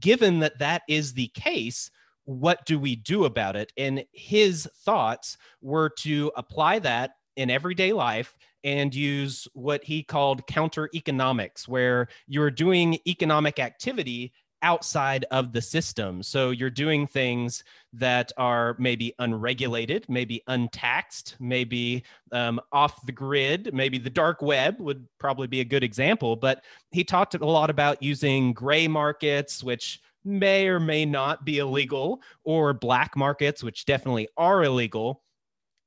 given 0.00 0.38
that 0.40 0.58
that 0.60 0.82
is 0.88 1.12
the 1.12 1.28
case, 1.34 1.90
what 2.24 2.64
do 2.64 2.78
we 2.78 2.96
do 2.96 3.24
about 3.24 3.54
it? 3.56 3.70
And 3.76 4.04
his 4.12 4.66
thoughts 4.84 5.36
were 5.60 5.90
to 5.98 6.32
apply 6.36 6.78
that 6.80 7.12
in 7.36 7.50
everyday 7.50 7.92
life 7.92 8.34
and 8.64 8.94
use 8.94 9.48
what 9.54 9.84
he 9.84 10.02
called 10.02 10.46
counter 10.46 10.88
economics, 10.94 11.66
where 11.66 12.08
you're 12.26 12.50
doing 12.50 12.98
economic 13.06 13.58
activity 13.58 14.32
outside 14.62 15.24
of 15.30 15.52
the 15.52 15.60
system. 15.60 16.22
So 16.22 16.50
you're 16.50 16.70
doing 16.70 17.06
things 17.06 17.64
that 17.94 18.30
are 18.36 18.76
maybe 18.78 19.12
unregulated, 19.18 20.06
maybe 20.08 20.42
untaxed, 20.46 21.36
maybe 21.40 22.04
um, 22.30 22.60
off 22.70 23.04
the 23.04 23.12
grid, 23.12 23.74
maybe 23.74 23.98
the 23.98 24.10
dark 24.10 24.40
web 24.40 24.80
would 24.80 25.06
probably 25.18 25.48
be 25.48 25.60
a 25.60 25.64
good 25.64 25.82
example. 25.82 26.36
But 26.36 26.64
he 26.92 27.02
talked 27.04 27.34
a 27.34 27.44
lot 27.44 27.70
about 27.70 28.02
using 28.02 28.52
gray 28.52 28.86
markets, 28.86 29.64
which 29.64 30.00
may 30.24 30.68
or 30.68 30.78
may 30.78 31.04
not 31.04 31.44
be 31.44 31.58
illegal, 31.58 32.22
or 32.44 32.72
black 32.72 33.16
markets, 33.16 33.64
which 33.64 33.84
definitely 33.84 34.28
are 34.36 34.62
illegal. 34.62 35.22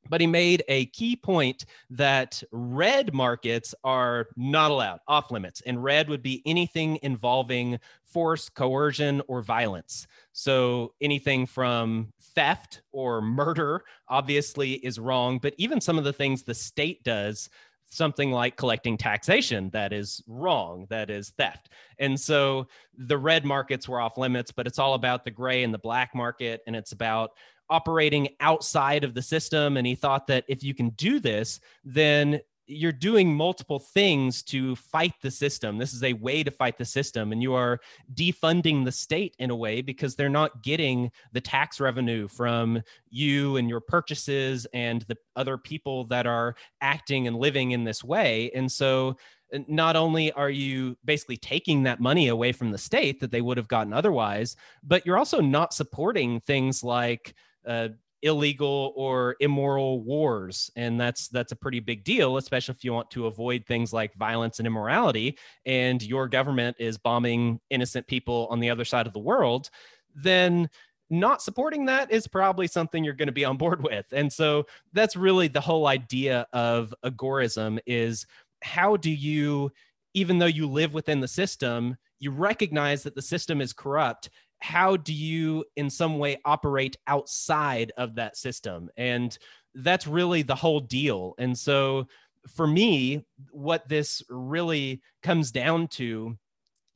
But 0.10 0.22
he 0.22 0.28
made 0.28 0.64
a 0.68 0.86
key 0.88 1.16
point 1.16 1.66
that 1.90 2.42
red 2.52 3.14
markets 3.14 3.74
are 3.84 4.28
not 4.36 4.72
allowed, 4.72 5.00
off 5.08 5.32
limits. 5.32 5.62
And 5.66 5.84
red 5.84 6.10
would 6.10 6.22
be 6.22 6.42
anything 6.46 7.00
involving 7.02 7.80
force, 8.04 8.50
coercion, 8.50 9.22
or 9.28 9.42
violence. 9.42 10.08
So 10.32 10.94
anything 11.02 11.46
from 11.46 12.14
theft 12.36 12.82
or 12.92 13.22
murder 13.22 13.84
obviously 14.08 14.74
is 14.74 15.00
wrong. 15.00 15.40
But 15.40 15.54
even 15.58 15.82
some 15.82 15.98
of 15.98 16.04
the 16.04 16.14
things 16.14 16.44
the 16.44 16.54
state 16.54 17.04
does 17.04 17.50
something 17.90 18.32
like 18.32 18.58
collecting 18.58 18.98
taxation 18.98 19.70
that 19.70 19.94
is 19.94 20.22
wrong, 20.28 20.86
that 20.90 21.10
is 21.10 21.30
theft. 21.38 21.70
And 22.00 22.20
so 22.20 22.68
the 22.98 23.18
red 23.18 23.46
markets 23.46 23.88
were 23.88 24.02
off 24.02 24.18
limits, 24.18 24.52
but 24.52 24.68
it's 24.68 24.80
all 24.80 24.96
about 24.96 25.24
the 25.24 25.32
gray 25.32 25.64
and 25.64 25.74
the 25.74 25.80
black 25.80 26.14
market. 26.14 26.62
And 26.68 26.76
it's 26.76 26.92
about 26.92 27.32
operating 27.70 28.30
outside 28.40 29.04
of 29.04 29.14
the 29.14 29.22
system. 29.22 29.78
And 29.78 29.88
he 29.88 29.96
thought 29.96 30.28
that 30.28 30.46
if 30.48 30.64
you 30.64 30.74
can 30.74 30.90
do 30.92 31.20
this, 31.20 31.60
then 31.84 32.42
you're 32.68 32.92
doing 32.92 33.34
multiple 33.34 33.80
things 33.80 34.42
to 34.42 34.76
fight 34.76 35.14
the 35.22 35.30
system. 35.30 35.78
This 35.78 35.94
is 35.94 36.04
a 36.04 36.14
way 36.14 36.44
to 36.44 36.52
fight 36.52 36.78
the 36.78 36.86
system, 36.86 37.32
and 37.32 37.42
you 37.42 37.54
are 37.54 37.80
defunding 38.14 38.84
the 38.84 38.92
state 38.92 39.36
in 39.40 39.52
a 39.52 39.56
way 39.56 39.82
because 39.82 40.16
they're 40.16 40.30
not 40.30 40.64
getting 40.64 41.12
the 41.32 41.42
tax 41.42 41.80
revenue 41.80 42.28
from 42.28 42.82
you 43.10 43.58
and 43.58 43.70
your 43.70 43.82
purchases 43.82 44.66
and 44.74 45.04
the 45.04 45.18
other 45.36 45.58
people 45.58 46.06
that 46.06 46.26
are 46.26 46.56
acting 46.82 47.28
and 47.28 47.38
living 47.38 47.72
in 47.72 47.84
this 47.84 48.04
way. 48.04 48.52
And 48.56 48.72
so, 48.72 49.18
uh, 49.54 49.60
not 49.68 49.96
only 49.96 50.32
are 50.32 50.50
you 50.50 50.98
basically 51.06 51.38
taking 51.38 51.84
that 51.84 52.00
money 52.00 52.30
away 52.30 52.52
from 52.52 52.72
the 52.72 52.78
state 52.78 53.20
that 53.20 53.30
they 53.32 53.42
would 53.42 53.58
have 53.58 53.68
gotten 53.68 53.94
otherwise, 53.94 54.56
but 54.84 55.06
you're 55.06 55.20
also 55.20 55.40
not 55.40 55.74
supporting 55.74 56.40
things 56.42 56.84
like 56.84 57.36
uh, 57.68 57.90
illegal 58.22 58.94
or 58.96 59.36
immoral 59.40 60.02
wars. 60.02 60.72
And 60.76 61.00
that's 61.00 61.28
that's 61.28 61.52
a 61.52 61.56
pretty 61.56 61.80
big 61.80 62.04
deal 62.04 62.38
especially 62.38 62.74
if 62.74 62.84
you 62.84 62.92
want 62.92 63.12
to 63.12 63.28
avoid 63.28 63.66
things 63.68 63.94
like 63.94 64.16
violence 64.16 64.60
and 64.60 64.68
immorality. 64.68 65.38
And 65.66 66.02
your 66.02 66.28
government 66.28 66.78
is 66.80 66.98
bombing 66.98 67.60
innocent 67.70 68.08
people 68.08 68.48
on 68.50 68.60
the 68.60 68.70
other 68.70 68.86
side 68.86 69.08
of 69.08 69.14
the 69.14 69.20
world 69.20 69.70
then 70.16 70.70
not 71.10 71.42
supporting 71.42 71.86
that 71.86 72.12
is 72.12 72.28
probably 72.28 72.68
something 72.68 73.04
you're 73.04 73.14
going 73.14 73.28
to 73.28 73.34
be 73.34 73.46
on 73.46 73.58
board 73.58 73.84
with. 73.92 74.06
And 74.12 74.32
so 74.32 74.66
that's 74.94 75.16
really 75.16 75.48
the 75.48 75.62
whole 75.62 75.88
idea 75.88 76.48
of 76.54 76.94
agorism 77.04 77.80
is 77.86 78.26
how 78.62 78.98
do 78.98 79.12
you 79.12 79.72
even 80.14 80.40
though 80.40 80.46
you 80.46 80.66
live 80.66 80.94
within 80.94 81.20
the 81.20 81.28
system 81.28 81.96
you 82.20 82.32
recognize 82.32 83.04
that 83.04 83.14
the 83.14 83.22
system 83.22 83.62
is 83.62 83.74
corrupt 83.74 84.30
how 84.60 84.98
do 84.98 85.14
you 85.14 85.64
in 85.76 85.90
some 85.90 86.18
way 86.18 86.38
operate 86.46 86.98
outside 87.08 87.92
of 87.98 88.16
that 88.16 88.38
system 88.38 88.90
and 88.98 89.38
that's 89.76 90.08
really 90.08 90.42
the 90.42 90.56
whole 90.56 90.80
deal 90.80 91.36
and 91.38 91.58
so 91.58 92.08
for 92.48 92.66
me 92.66 93.24
what 93.52 93.88
this 93.90 94.24
really 94.30 95.02
comes 95.24 95.52
down 95.52 95.88
to 95.88 96.38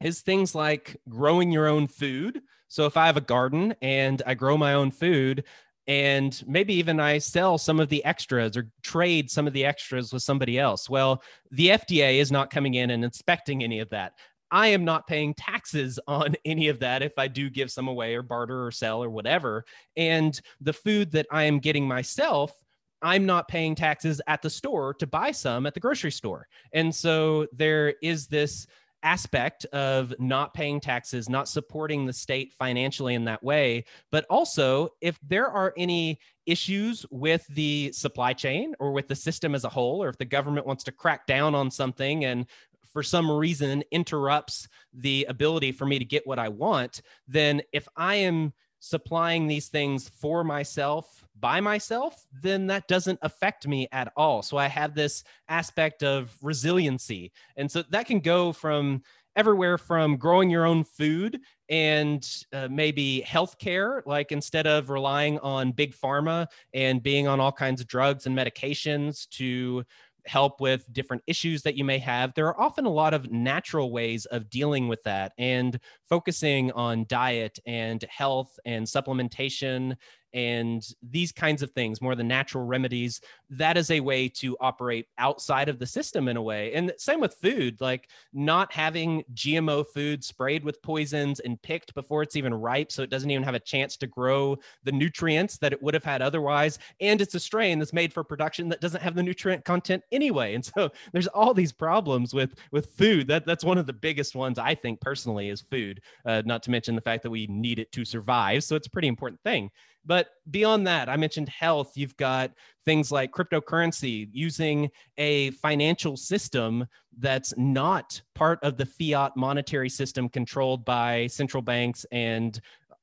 is 0.02 0.22
things 0.22 0.56
like 0.56 0.96
growing 1.10 1.52
your 1.52 1.68
own 1.68 1.88
food 1.88 2.42
so 2.68 2.86
if 2.86 2.96
i 2.98 3.06
have 3.06 3.18
a 3.18 3.22
garden 3.22 3.76
and 3.82 4.22
i 4.26 4.34
grow 4.34 4.58
my 4.58 4.74
own 4.74 4.92
food 4.92 5.44
and 5.90 6.44
maybe 6.46 6.76
even 6.76 7.00
I 7.00 7.18
sell 7.18 7.58
some 7.58 7.80
of 7.80 7.90
the 7.90 8.06
extras 8.06 8.56
or 8.56 8.70
trade 8.84 9.32
some 9.32 9.48
of 9.48 9.54
the 9.54 9.66
extras 9.66 10.14
with 10.14 10.22
somebody 10.22 10.60
else. 10.60 10.88
Well, 10.88 11.24
the 11.50 11.70
FDA 11.70 12.20
is 12.20 12.32
not 12.32 12.52
coming 12.52 12.76
in 12.76 12.92
and 12.92 13.04
inspecting 13.04 13.64
any 13.64 13.80
of 13.80 13.90
that. 13.90 14.14
I 14.52 14.68
am 14.68 14.86
not 14.86 15.08
paying 15.08 15.34
taxes 15.34 16.00
on 16.08 16.36
any 16.46 16.68
of 16.68 16.80
that 16.80 17.02
if 17.02 17.14
I 17.18 17.28
do 17.28 17.50
give 17.50 17.72
some 17.72 17.88
away 17.88 18.16
or 18.16 18.24
barter 18.24 18.66
or 18.66 18.72
sell 18.72 19.04
or 19.04 19.10
whatever. 19.10 19.66
And 19.96 20.40
the 20.62 20.74
food 20.74 21.12
that 21.12 21.28
I 21.32 21.44
am 21.44 21.60
getting 21.60 21.88
myself, 21.88 22.54
I'm 23.02 23.26
not 23.26 23.48
paying 23.48 23.76
taxes 23.76 24.22
at 24.28 24.42
the 24.42 24.50
store 24.50 24.94
to 24.96 25.08
buy 25.08 25.32
some 25.32 25.66
at 25.66 25.74
the 25.74 25.80
grocery 25.80 26.12
store. 26.12 26.48
And 26.74 26.94
so 26.94 27.48
there 27.54 27.96
is 28.02 28.28
this 28.28 28.68
aspect 29.04 29.66
of 29.66 30.14
not 30.20 30.54
paying 30.54 30.80
taxes, 30.80 31.30
not 31.30 31.48
supporting 31.48 32.06
the 32.06 32.14
state 32.14 32.54
financially 32.54 33.16
in 33.16 33.26
that 33.26 33.44
way. 33.44 33.86
But 34.12 34.26
also, 34.30 34.90
if 35.02 35.18
there 35.26 35.48
are 35.48 35.74
any 35.78 36.20
issues 36.46 37.06
with 37.12 37.46
the 37.48 37.92
supply 37.94 38.34
chain 38.34 38.74
or 38.80 38.92
with 38.92 39.08
the 39.08 39.16
system 39.16 39.56
as 39.56 39.64
a 39.64 39.70
whole, 39.70 40.04
or 40.04 40.10
if 40.10 40.18
the 40.18 40.26
government 40.26 40.66
wants 40.66 40.84
to 40.86 40.92
crack 40.92 41.28
down 41.28 41.56
on 41.56 41.70
something 41.72 42.26
and 42.26 42.46
for 42.92 43.04
some 43.04 43.30
reason 43.30 43.84
interrupts 43.92 44.68
the 44.94 45.26
ability 45.30 45.72
for 45.72 45.86
me 45.86 46.00
to 46.00 46.06
get 46.06 46.26
what 46.26 46.40
I 46.40 46.50
want, 46.50 47.02
then 47.28 47.62
if 47.72 47.88
I 47.96 48.16
am 48.16 48.54
supplying 48.80 49.48
these 49.48 49.68
things 49.68 50.10
for 50.10 50.44
myself 50.44 51.26
by 51.40 51.60
myself, 51.60 52.26
then 52.42 52.68
that 52.68 52.88
doesn't 52.88 53.20
affect 53.22 53.68
me 53.68 53.88
at 53.92 54.12
all. 54.16 54.42
So 54.42 54.58
I 54.58 54.68
have 54.68 54.96
this 54.96 55.24
aspect 55.48 56.04
of 56.04 56.36
resiliency. 56.42 57.32
And 57.58 57.70
so 57.70 57.84
that 57.90 58.06
can 58.06 58.20
go 58.20 58.52
from 58.54 59.04
everywhere 59.36 59.78
from 59.78 60.18
growing 60.18 60.50
your 60.50 60.66
own 60.66 60.84
food 60.84 61.40
and 61.70 62.28
uh, 62.52 62.68
maybe 62.70 63.24
healthcare, 63.26 64.02
like 64.06 64.32
instead 64.32 64.68
of 64.68 64.90
relying 64.90 65.40
on 65.40 65.72
big 65.72 65.96
pharma 65.96 66.48
and 66.74 67.02
being 67.04 67.28
on 67.28 67.40
all 67.40 67.52
kinds 67.52 67.80
of 67.80 67.88
drugs 67.88 68.26
and 68.26 68.38
medications 68.38 69.30
to 69.30 69.84
help 70.30 70.62
with 70.62 70.86
different 70.94 71.24
issues 71.26 71.64
that 71.64 71.76
you 71.76 71.84
may 71.84 71.98
have. 71.98 72.34
There 72.36 72.46
are 72.48 72.62
often 72.62 72.86
a 72.86 72.90
lot 72.92 73.16
of 73.16 73.32
natural 73.32 73.92
ways 73.92 74.26
of 74.28 74.50
dealing 74.50 74.88
with 74.88 75.02
that 75.04 75.34
and 75.40 75.80
focusing 76.08 76.72
on 76.74 77.06
diet 77.08 77.58
and 77.66 78.04
health 78.04 78.60
and 78.64 78.86
supplementation 78.86 79.96
and 80.34 80.86
these 81.02 81.32
kinds 81.32 81.62
of 81.62 81.72
things, 81.72 82.02
more 82.02 82.16
the 82.16 82.24
natural 82.24 82.66
remedies, 82.66 83.22
that 83.50 83.78
is 83.78 83.90
a 83.92 84.00
way 84.00 84.30
to 84.30 84.56
operate 84.60 85.08
outside 85.18 85.70
of 85.70 85.80
the 85.80 85.86
system 85.86 86.28
in 86.28 86.38
a 86.38 86.42
way. 86.42 86.74
And 86.74 86.94
same 86.98 87.20
with 87.20 87.36
food, 87.36 87.82
like 87.82 88.10
not 88.34 88.72
having 88.72 89.24
GMO 89.34 89.86
food 89.88 90.24
sprayed 90.24 90.64
with 90.64 90.82
poisons 90.82 91.40
and 91.40 91.62
picked 91.62 91.94
before 91.96 92.22
it's 92.22 92.36
even 92.36 92.54
ripe. 92.54 92.92
So 92.92 93.02
it 93.02 93.10
doesn't 93.10 93.30
even 93.30 93.44
have 93.44 93.56
a 93.56 93.60
chance 93.60 93.98
to 93.98 94.08
grow 94.08 94.58
the 94.84 94.92
nutrients 94.92 95.58
that 95.58 95.74
it 95.74 95.82
would 95.82 95.94
have 95.94 96.04
had 96.04 96.22
otherwise. 96.22 96.80
And 97.02 97.22
it's 97.22 97.36
a 97.36 97.40
strain 97.40 97.80
that's 97.80 97.94
made 97.94 98.14
for 98.14 98.24
production 98.24 98.70
that 98.70 98.82
doesn't 98.82 99.02
have 99.02 99.16
the 99.16 99.24
nutrient 99.24 99.66
content 99.66 100.04
anyway. 100.12 100.54
And 100.54 100.64
so 100.64 100.92
there's 101.12 101.28
all 101.28 101.54
these 101.54 101.72
problems 101.72 102.34
with, 102.34 102.56
with 102.72 102.94
food. 102.94 103.28
That, 103.28 103.46
that's 103.46 103.64
one 103.64 103.78
of 103.78 103.88
the 103.88 103.94
biggest 103.94 104.36
ones 104.36 104.60
I 104.60 104.76
think 104.76 105.02
personally 105.02 105.50
is 105.50 105.62
food, 105.62 106.02
uh, 106.26 106.44
not 106.46 106.64
to 106.64 106.72
mention 106.72 106.96
the 106.96 107.02
fact 107.02 107.24
that 107.24 107.32
we 107.32 107.48
need 107.48 107.80
it 107.80 107.92
to 107.94 108.06
survive. 108.06 108.64
So 108.64 108.76
it's 108.76 108.88
a 108.88 108.92
pretty 108.92 109.08
important 109.08 109.42
thing. 109.44 109.72
But 110.06 110.30
beyond 110.50 110.88
that, 110.88 111.10
I 111.10 111.18
mentioned 111.18 111.50
health. 111.50 111.92
You've 111.96 112.18
got 112.18 112.52
things 112.86 113.12
like 113.12 113.32
cryptocurrency 113.32 114.30
using 114.32 114.90
a 115.18 115.52
financial 115.52 116.18
system 116.18 116.88
that's 117.20 117.54
not 117.58 118.22
part 118.34 118.60
of 118.64 118.78
the 118.78 118.86
fiat 118.86 119.36
monetary 119.36 119.90
system 119.90 120.30
controlled 120.30 120.86
by 120.86 121.28
central 121.28 121.62
banks 121.62 122.06
and 122.12 122.60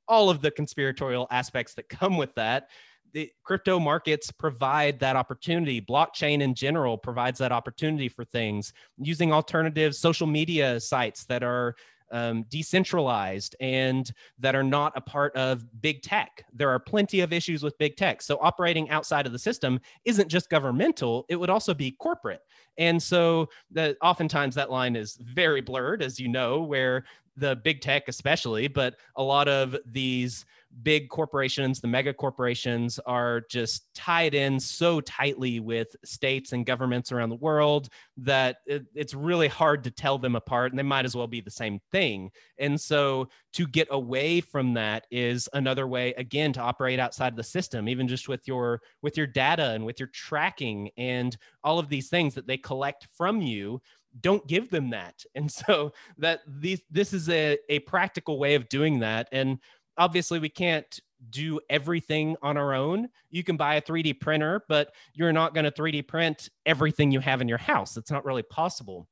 all 0.09 0.31
of 0.31 0.41
the 0.41 0.51
conspiratorial 0.51 1.27
aspects 1.31 1.75
that 1.75 1.89
come 1.89 2.17
with 2.17 2.35
that. 2.35 2.69
The 3.13 3.31
crypto 3.45 3.79
markets 3.79 4.31
provide 4.31 4.99
that 5.01 5.17
opportunity. 5.17 5.81
Blockchain 5.81 6.41
in 6.41 6.55
general 6.55 6.99
provides 6.99 7.39
that 7.39 7.53
opportunity 7.53 8.09
for 8.09 8.25
things 8.25 8.73
using 8.99 9.33
alternative 9.33 9.95
social 9.95 10.27
media 10.27 10.81
sites 10.81 11.25
that 11.27 11.43
are 11.43 11.77
um, 12.13 12.45
decentralized 12.49 13.57
and 13.61 14.13
that 14.39 14.55
are 14.55 14.63
not 14.63 14.93
a 14.97 15.01
part 15.01 15.35
of 15.37 15.65
big 15.81 16.03
tech. 16.03 16.45
There 16.53 16.71
are 16.71 16.79
plenty 16.79 17.21
of 17.21 17.33
issues 17.33 17.63
with 17.63 17.79
big 17.79 17.97
tech. 17.97 18.23
So 18.23 18.39
operating 18.41 18.89
outside 18.91 19.27
of 19.27 19.33
the 19.33 19.39
system 19.39 19.81
isn't 20.05 20.29
just 20.29 20.51
governmental, 20.51 21.27
it 21.29 21.37
would 21.37 21.51
also 21.51 21.75
be 21.75 21.93
corporate. 21.93 22.43
And 22.79 23.03
so 23.03 23.49
that 23.71 23.97
oftentimes 24.03 24.55
that 24.55 24.71
line 24.71 24.97
is 24.97 25.17
very 25.21 25.61
blurred, 25.61 26.03
as 26.03 26.21
you 26.21 26.29
know, 26.29 26.63
where 26.63 27.05
the 27.37 27.57
big 27.57 27.81
tech 27.81 28.09
especially, 28.09 28.69
but 28.69 28.97
a 29.17 29.23
lot 29.23 29.49
of 29.49 29.77
these 29.85 30.45
big 30.83 31.09
corporations, 31.09 31.81
the 31.81 31.89
mega 31.89 32.13
corporations, 32.13 32.99
are 33.07 33.43
just 33.51 33.87
tied 33.95 34.35
in 34.35 34.61
so 34.61 35.01
tightly 35.01 35.61
with 35.61 35.89
states 36.05 36.53
and 36.53 36.67
governments 36.67 37.13
around 37.13 37.31
the 37.31 37.37
world 37.37 37.89
that 38.19 38.59
it, 38.67 38.85
it's 38.95 39.15
really 39.15 39.49
hard 39.49 39.85
to 39.85 39.91
tell 39.91 40.19
them 40.19 40.37
apart, 40.37 40.73
and 40.73 40.79
they 40.79 40.83
might 40.83 41.05
as 41.05 41.17
well 41.17 41.27
be 41.27 41.41
the 41.41 41.51
same 41.51 41.81
thing. 41.91 42.31
And 42.59 42.81
so, 42.81 43.29
to 43.55 43.67
get 43.67 43.89
away 43.91 44.41
from 44.41 44.75
that 44.75 45.07
is 45.11 45.49
another 45.55 45.87
way, 45.87 46.13
again, 46.15 46.53
to 46.55 46.61
operate 46.61 47.01
outside 47.01 47.33
of 47.33 47.37
the 47.37 47.45
system, 47.45 47.89
even 47.89 48.07
just 48.09 48.29
with 48.29 48.47
your 48.47 48.83
with 49.03 49.17
your 49.17 49.27
data 49.27 49.71
and 49.71 49.85
with 49.85 49.99
your 49.99 50.11
tracking 50.13 50.91
and 50.97 51.37
all 51.65 51.79
of 51.79 51.89
these 51.89 52.09
things 52.09 52.35
that 52.35 52.47
they 52.47 52.59
collect 52.59 53.09
from 53.17 53.41
you 53.41 53.81
don't 54.21 54.47
give 54.47 54.71
them 54.71 54.91
that 54.91 55.23
and 55.35 55.51
so 55.51 55.93
that 56.19 56.41
these 56.47 56.81
this 56.91 57.13
is 57.13 57.29
a, 57.29 57.59
a 57.69 57.79
practical 57.81 58.39
way 58.39 58.55
of 58.55 58.69
doing 58.69 59.01
that 59.01 59.29
and 59.33 59.59
obviously 59.99 60.39
we 60.39 60.49
can't 60.49 61.01
do 61.31 61.61
everything 61.71 62.37
on 62.43 62.57
our 62.57 62.75
own. 62.75 63.09
You 63.31 63.43
can 63.43 63.57
buy 63.57 63.77
a 63.77 63.83
3D 63.83 64.21
printer, 64.21 64.63
but 64.69 64.93
you're 65.15 65.33
not 65.33 65.55
going 65.55 65.65
to 65.65 65.71
3D 65.71 66.07
print 66.07 66.49
everything 66.67 67.11
you 67.11 67.21
have 67.21 67.41
in 67.41 67.49
your 67.49 67.59
house. 67.59 67.97
It's 67.97 68.11
not 68.11 68.25
really 68.25 68.43
possible. 68.43 69.09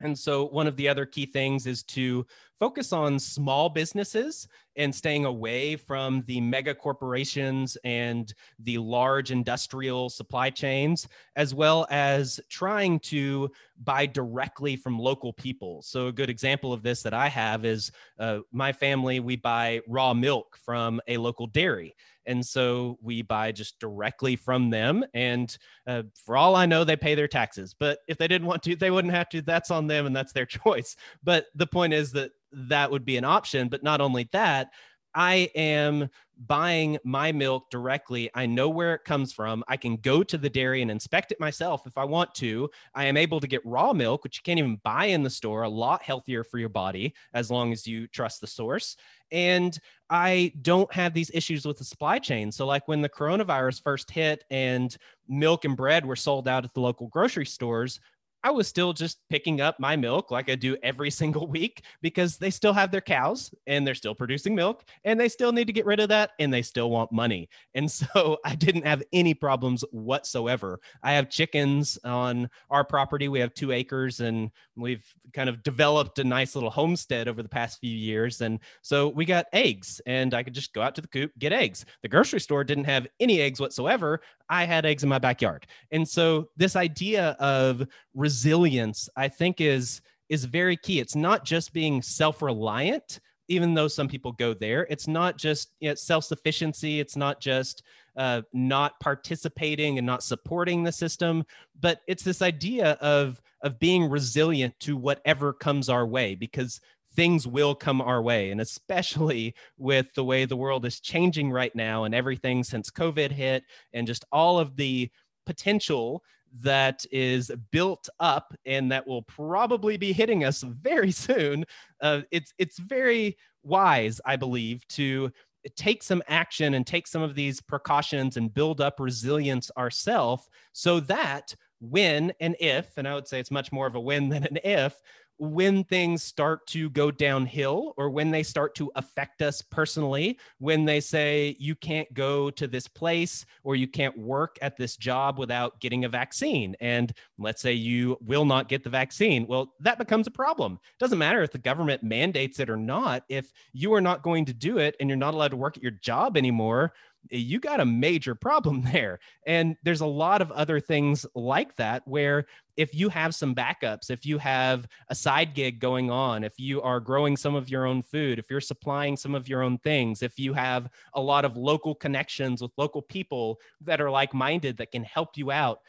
And 0.00 0.18
so, 0.18 0.46
one 0.46 0.66
of 0.66 0.76
the 0.76 0.88
other 0.88 1.04
key 1.04 1.26
things 1.26 1.66
is 1.66 1.82
to 1.84 2.26
focus 2.60 2.92
on 2.92 3.18
small 3.18 3.70
businesses 3.70 4.46
and 4.76 4.94
staying 4.94 5.24
away 5.24 5.76
from 5.76 6.22
the 6.26 6.40
mega 6.40 6.74
corporations 6.74 7.76
and 7.84 8.34
the 8.60 8.78
large 8.78 9.30
industrial 9.30 10.10
supply 10.10 10.50
chains, 10.50 11.08
as 11.36 11.54
well 11.54 11.86
as 11.90 12.38
trying 12.50 13.00
to 13.00 13.50
buy 13.82 14.04
directly 14.04 14.76
from 14.76 14.98
local 14.98 15.32
people. 15.32 15.80
So, 15.82 16.08
a 16.08 16.12
good 16.12 16.30
example 16.30 16.72
of 16.72 16.82
this 16.82 17.02
that 17.02 17.14
I 17.14 17.28
have 17.28 17.64
is 17.64 17.90
uh, 18.18 18.40
my 18.52 18.72
family, 18.72 19.20
we 19.20 19.36
buy 19.36 19.80
raw 19.88 20.12
milk 20.12 20.58
from 20.62 21.00
a 21.08 21.16
local 21.16 21.46
dairy. 21.46 21.96
And 22.26 22.44
so 22.44 22.98
we 23.02 23.22
buy 23.22 23.50
just 23.50 23.80
directly 23.80 24.36
from 24.36 24.70
them. 24.70 25.04
And 25.14 25.56
uh, 25.86 26.02
for 26.24 26.36
all 26.36 26.54
I 26.54 26.66
know, 26.66 26.84
they 26.84 26.94
pay 26.94 27.14
their 27.14 27.26
taxes. 27.26 27.74
But 27.76 28.00
if 28.08 28.18
they 28.18 28.28
didn't 28.28 28.46
want 28.46 28.62
to, 28.64 28.76
they 28.76 28.90
wouldn't 28.90 29.14
have 29.14 29.28
to. 29.30 29.42
That's 29.42 29.70
on 29.70 29.86
them 29.86 30.06
and 30.06 30.14
that's 30.14 30.32
their 30.32 30.46
choice. 30.46 30.96
But 31.24 31.46
the 31.54 31.66
point 31.66 31.92
is 31.92 32.12
that 32.12 32.30
that 32.52 32.90
would 32.90 33.04
be 33.04 33.16
an 33.16 33.24
option. 33.24 33.68
But 33.68 33.82
not 33.82 34.00
only 34.00 34.28
that, 34.32 34.70
I 35.14 35.50
am 35.54 36.08
buying 36.46 36.96
my 37.04 37.32
milk 37.32 37.70
directly. 37.70 38.30
I 38.34 38.46
know 38.46 38.68
where 38.68 38.94
it 38.94 39.04
comes 39.04 39.32
from. 39.32 39.62
I 39.68 39.76
can 39.76 39.96
go 39.96 40.22
to 40.22 40.38
the 40.38 40.48
dairy 40.48 40.80
and 40.80 40.90
inspect 40.90 41.32
it 41.32 41.40
myself 41.40 41.86
if 41.86 41.98
I 41.98 42.04
want 42.04 42.34
to. 42.36 42.70
I 42.94 43.04
am 43.06 43.16
able 43.16 43.40
to 43.40 43.46
get 43.46 43.64
raw 43.66 43.92
milk, 43.92 44.24
which 44.24 44.38
you 44.38 44.42
can't 44.42 44.58
even 44.58 44.80
buy 44.82 45.06
in 45.06 45.22
the 45.22 45.30
store, 45.30 45.64
a 45.64 45.68
lot 45.68 46.02
healthier 46.02 46.42
for 46.42 46.58
your 46.58 46.70
body 46.70 47.14
as 47.34 47.50
long 47.50 47.72
as 47.72 47.86
you 47.86 48.06
trust 48.06 48.40
the 48.40 48.46
source. 48.46 48.96
And 49.30 49.78
I 50.08 50.52
don't 50.62 50.92
have 50.94 51.12
these 51.12 51.30
issues 51.34 51.66
with 51.66 51.76
the 51.76 51.84
supply 51.84 52.18
chain. 52.18 52.50
So, 52.50 52.66
like 52.66 52.88
when 52.88 53.02
the 53.02 53.08
coronavirus 53.08 53.82
first 53.82 54.10
hit 54.10 54.44
and 54.50 54.96
milk 55.28 55.64
and 55.64 55.76
bread 55.76 56.06
were 56.06 56.16
sold 56.16 56.48
out 56.48 56.64
at 56.64 56.72
the 56.72 56.80
local 56.80 57.08
grocery 57.08 57.46
stores, 57.46 58.00
I 58.42 58.50
was 58.50 58.68
still 58.68 58.92
just 58.92 59.18
picking 59.28 59.60
up 59.60 59.78
my 59.78 59.96
milk 59.96 60.30
like 60.30 60.50
I 60.50 60.54
do 60.54 60.76
every 60.82 61.10
single 61.20 61.46
week 61.46 61.84
because 62.02 62.38
they 62.38 62.50
still 62.50 62.72
have 62.72 62.90
their 62.90 63.00
cows 63.00 63.52
and 63.66 63.86
they're 63.86 63.94
still 63.94 64.14
producing 64.14 64.54
milk 64.54 64.84
and 65.04 65.18
they 65.18 65.28
still 65.28 65.52
need 65.52 65.66
to 65.66 65.72
get 65.72 65.86
rid 65.86 66.00
of 66.00 66.08
that 66.08 66.30
and 66.38 66.52
they 66.52 66.62
still 66.62 66.90
want 66.90 67.12
money. 67.12 67.48
And 67.74 67.90
so 68.00 68.38
I 68.44 68.54
didn't 68.54 68.86
have 68.86 69.02
any 69.12 69.34
problems 69.34 69.84
whatsoever. 69.90 70.80
I 71.02 71.12
have 71.12 71.30
chickens 71.30 71.98
on 72.04 72.48
our 72.70 72.84
property. 72.84 73.28
We 73.28 73.40
have 73.40 73.54
two 73.54 73.72
acres 73.72 74.20
and 74.20 74.50
we've 74.76 75.04
kind 75.32 75.48
of 75.48 75.62
developed 75.62 76.18
a 76.18 76.24
nice 76.24 76.54
little 76.54 76.70
homestead 76.70 77.28
over 77.28 77.42
the 77.42 77.48
past 77.48 77.80
few 77.80 77.94
years. 77.94 78.40
And 78.40 78.58
so 78.82 79.08
we 79.08 79.24
got 79.24 79.46
eggs 79.52 80.00
and 80.06 80.34
I 80.34 80.42
could 80.42 80.54
just 80.54 80.72
go 80.72 80.82
out 80.82 80.94
to 80.94 81.00
the 81.00 81.08
coop, 81.08 81.32
get 81.38 81.52
eggs. 81.52 81.84
The 82.02 82.08
grocery 82.08 82.40
store 82.40 82.64
didn't 82.64 82.84
have 82.84 83.06
any 83.20 83.40
eggs 83.40 83.60
whatsoever. 83.60 84.20
I 84.50 84.64
had 84.64 84.84
eggs 84.84 85.02
in 85.02 85.08
my 85.08 85.18
backyard. 85.18 85.66
And 85.92 86.06
so 86.06 86.48
this 86.56 86.76
idea 86.76 87.36
of 87.38 87.86
resilience, 88.14 89.08
I 89.16 89.28
think 89.28 89.60
is 89.60 90.02
is 90.28 90.44
very 90.44 90.76
key. 90.76 91.00
It's 91.00 91.16
not 91.16 91.44
just 91.44 91.72
being 91.72 92.02
self-reliant, 92.02 93.18
even 93.48 93.74
though 93.74 93.88
some 93.88 94.06
people 94.06 94.30
go 94.32 94.54
there. 94.54 94.86
It's 94.88 95.08
not 95.08 95.36
just 95.36 95.72
you 95.80 95.88
know, 95.88 95.94
self-sufficiency. 95.96 97.00
It's 97.00 97.16
not 97.16 97.40
just 97.40 97.82
uh, 98.16 98.42
not 98.52 98.98
participating 99.00 99.98
and 99.98 100.06
not 100.06 100.22
supporting 100.22 100.84
the 100.84 100.92
system, 100.92 101.44
but 101.80 102.00
it's 102.06 102.22
this 102.22 102.42
idea 102.42 102.92
of 103.00 103.40
of 103.62 103.78
being 103.78 104.08
resilient 104.08 104.74
to 104.80 104.96
whatever 104.96 105.52
comes 105.52 105.88
our 105.88 106.06
way 106.06 106.34
because 106.34 106.80
things 107.14 107.46
will 107.46 107.74
come 107.74 108.00
our 108.00 108.22
way. 108.22 108.50
And 108.50 108.60
especially 108.60 109.54
with 109.78 110.12
the 110.14 110.24
way 110.24 110.44
the 110.44 110.56
world 110.56 110.84
is 110.84 111.00
changing 111.00 111.50
right 111.50 111.74
now 111.74 112.04
and 112.04 112.14
everything 112.14 112.62
since 112.64 112.90
COVID 112.90 113.30
hit 113.30 113.64
and 113.92 114.06
just 114.06 114.24
all 114.32 114.58
of 114.58 114.76
the 114.76 115.10
potential 115.46 116.22
that 116.62 117.04
is 117.12 117.50
built 117.70 118.08
up 118.18 118.54
and 118.64 118.90
that 118.90 119.06
will 119.06 119.22
probably 119.22 119.96
be 119.96 120.12
hitting 120.12 120.44
us 120.44 120.62
very 120.62 121.10
soon. 121.26 121.64
Uh, 122.00 122.22
it's 122.30 122.52
it's 122.58 122.78
very 122.78 123.36
wise, 123.62 124.20
I 124.24 124.36
believe, 124.36 124.86
to 124.88 125.30
take 125.76 126.02
some 126.02 126.22
action 126.26 126.74
and 126.74 126.86
take 126.86 127.06
some 127.06 127.22
of 127.22 127.34
these 127.34 127.60
precautions 127.60 128.36
and 128.36 128.52
build 128.52 128.80
up 128.80 128.98
resilience 128.98 129.70
ourselves 129.76 130.48
so 130.72 131.00
that 131.00 131.54
when 131.80 132.32
and 132.40 132.56
if, 132.60 132.96
and 132.96 133.06
I 133.06 133.14
would 133.14 133.28
say 133.28 133.40
it's 133.40 133.50
much 133.50 133.72
more 133.72 133.86
of 133.86 133.94
a 133.94 134.00
when 134.00 134.28
than 134.28 134.44
an 134.44 134.58
if, 134.64 134.94
when 135.40 135.82
things 135.84 136.22
start 136.22 136.66
to 136.66 136.90
go 136.90 137.10
downhill 137.10 137.94
or 137.96 138.10
when 138.10 138.30
they 138.30 138.42
start 138.42 138.74
to 138.74 138.92
affect 138.94 139.40
us 139.40 139.62
personally, 139.62 140.38
when 140.58 140.84
they 140.84 141.00
say 141.00 141.56
you 141.58 141.74
can't 141.74 142.12
go 142.12 142.50
to 142.50 142.68
this 142.68 142.86
place 142.86 143.46
or 143.64 143.74
you 143.74 143.88
can't 143.88 144.16
work 144.18 144.58
at 144.60 144.76
this 144.76 144.98
job 144.98 145.38
without 145.38 145.80
getting 145.80 146.04
a 146.04 146.08
vaccine. 146.10 146.76
And 146.80 147.14
let's 147.38 147.62
say 147.62 147.72
you 147.72 148.18
will 148.20 148.44
not 148.44 148.68
get 148.68 148.84
the 148.84 148.90
vaccine. 148.90 149.46
Well, 149.46 149.72
that 149.80 149.96
becomes 149.96 150.26
a 150.26 150.30
problem. 150.30 150.74
It 150.74 150.98
doesn't 150.98 151.18
matter 151.18 151.42
if 151.42 151.52
the 151.52 151.58
government 151.58 152.02
mandates 152.02 152.60
it 152.60 152.68
or 152.68 152.76
not. 152.76 153.24
If 153.30 153.50
you 153.72 153.94
are 153.94 154.02
not 154.02 154.22
going 154.22 154.44
to 154.44 154.52
do 154.52 154.76
it 154.76 154.94
and 155.00 155.08
you're 155.08 155.16
not 155.16 155.32
allowed 155.32 155.52
to 155.52 155.56
work 155.56 155.78
at 155.78 155.82
your 155.82 155.92
job 155.92 156.36
anymore, 156.36 156.92
you 157.28 157.60
got 157.60 157.80
a 157.80 157.84
major 157.84 158.34
problem 158.34 158.82
there. 158.92 159.18
And 159.46 159.76
there's 159.82 160.00
a 160.00 160.06
lot 160.06 160.42
of 160.42 160.50
other 160.52 160.80
things 160.80 161.26
like 161.34 161.76
that 161.76 162.02
where 162.06 162.46
if 162.76 162.94
you 162.94 163.08
have 163.10 163.34
some 163.34 163.54
backups, 163.54 164.10
if 164.10 164.24
you 164.24 164.38
have 164.38 164.86
a 165.08 165.14
side 165.14 165.54
gig 165.54 165.80
going 165.80 166.10
on, 166.10 166.44
if 166.44 166.58
you 166.58 166.80
are 166.80 167.00
growing 167.00 167.36
some 167.36 167.54
of 167.54 167.68
your 167.68 167.84
own 167.86 168.02
food, 168.02 168.38
if 168.38 168.50
you're 168.50 168.60
supplying 168.60 169.16
some 169.16 169.34
of 169.34 169.48
your 169.48 169.62
own 169.62 169.76
things, 169.78 170.22
if 170.22 170.38
you 170.38 170.54
have 170.54 170.88
a 171.14 171.20
lot 171.20 171.44
of 171.44 171.56
local 171.56 171.94
connections 171.94 172.62
with 172.62 172.70
local 172.78 173.02
people 173.02 173.58
that 173.82 174.00
are 174.00 174.10
like 174.10 174.32
minded 174.32 174.78
that 174.78 174.92
can 174.92 175.04
help 175.04 175.36
you 175.36 175.50
out, 175.50 175.80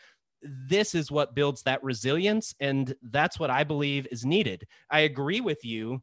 this 0.43 0.95
is 0.95 1.11
what 1.11 1.35
builds 1.35 1.63
that 1.63 1.83
resilience. 1.83 2.55
And 2.59 2.93
that's 3.03 3.39
what 3.39 3.49
I 3.49 3.63
believe 3.63 4.07
is 4.11 4.25
needed. 4.25 4.65
I 4.89 5.01
agree 5.01 5.39
with 5.39 5.63
you 5.63 6.01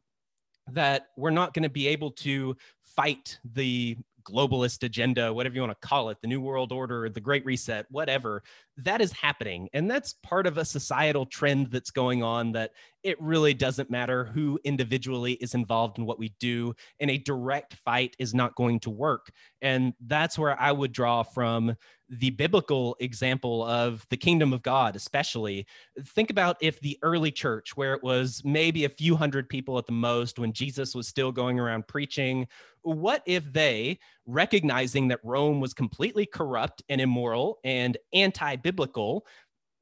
that 0.71 1.07
we're 1.17 1.29
not 1.29 1.53
going 1.53 1.63
to 1.63 1.69
be 1.69 1.87
able 1.87 2.11
to 2.11 2.55
fight 2.83 3.39
the 3.53 3.97
globalist 4.29 4.83
agenda, 4.83 5.33
whatever 5.33 5.55
you 5.55 5.61
want 5.61 5.79
to 5.79 5.87
call 5.87 6.09
it, 6.09 6.17
the 6.21 6.27
New 6.27 6.41
World 6.41 6.71
Order, 6.71 7.09
the 7.09 7.19
Great 7.19 7.45
Reset, 7.45 7.85
whatever, 7.89 8.43
that 8.77 9.01
is 9.01 9.11
happening. 9.11 9.69
And 9.73 9.89
that's 9.89 10.13
part 10.23 10.47
of 10.47 10.57
a 10.57 10.65
societal 10.65 11.25
trend 11.25 11.71
that's 11.71 11.91
going 11.91 12.23
on 12.23 12.51
that 12.53 12.71
it 13.03 13.21
really 13.21 13.53
doesn't 13.53 13.89
matter 13.89 14.25
who 14.25 14.59
individually 14.63 15.33
is 15.33 15.53
involved 15.53 15.97
in 15.97 16.05
what 16.05 16.19
we 16.19 16.33
do. 16.39 16.73
And 16.99 17.09
a 17.09 17.17
direct 17.17 17.75
fight 17.85 18.15
is 18.19 18.33
not 18.33 18.55
going 18.55 18.79
to 18.81 18.89
work. 18.89 19.31
And 19.61 19.93
that's 20.05 20.37
where 20.37 20.59
I 20.59 20.71
would 20.71 20.91
draw 20.91 21.23
from 21.23 21.75
the 22.09 22.31
biblical 22.31 22.97
example 22.99 23.63
of 23.63 24.05
the 24.09 24.17
kingdom 24.17 24.51
of 24.51 24.63
God, 24.63 24.95
especially. 24.95 25.67
Think 26.07 26.29
about 26.29 26.57
if 26.59 26.79
the 26.79 26.97
early 27.03 27.31
church, 27.31 27.77
where 27.77 27.93
it 27.93 28.03
was 28.03 28.41
maybe 28.43 28.85
a 28.85 28.89
few 28.89 29.15
hundred 29.15 29.47
people 29.47 29.77
at 29.77 29.85
the 29.85 29.91
most 29.91 30.39
when 30.39 30.51
Jesus 30.51 30.95
was 30.95 31.07
still 31.07 31.31
going 31.31 31.59
around 31.59 31.87
preaching, 31.87 32.47
what 32.81 33.23
if 33.25 33.51
they, 33.51 33.99
recognizing 34.25 35.07
that 35.09 35.19
Rome 35.23 35.59
was 35.59 35.73
completely 35.73 36.25
corrupt 36.25 36.83
and 36.89 37.01
immoral 37.01 37.59
and 37.63 37.97
anti 38.13 38.55
biblical, 38.55 39.25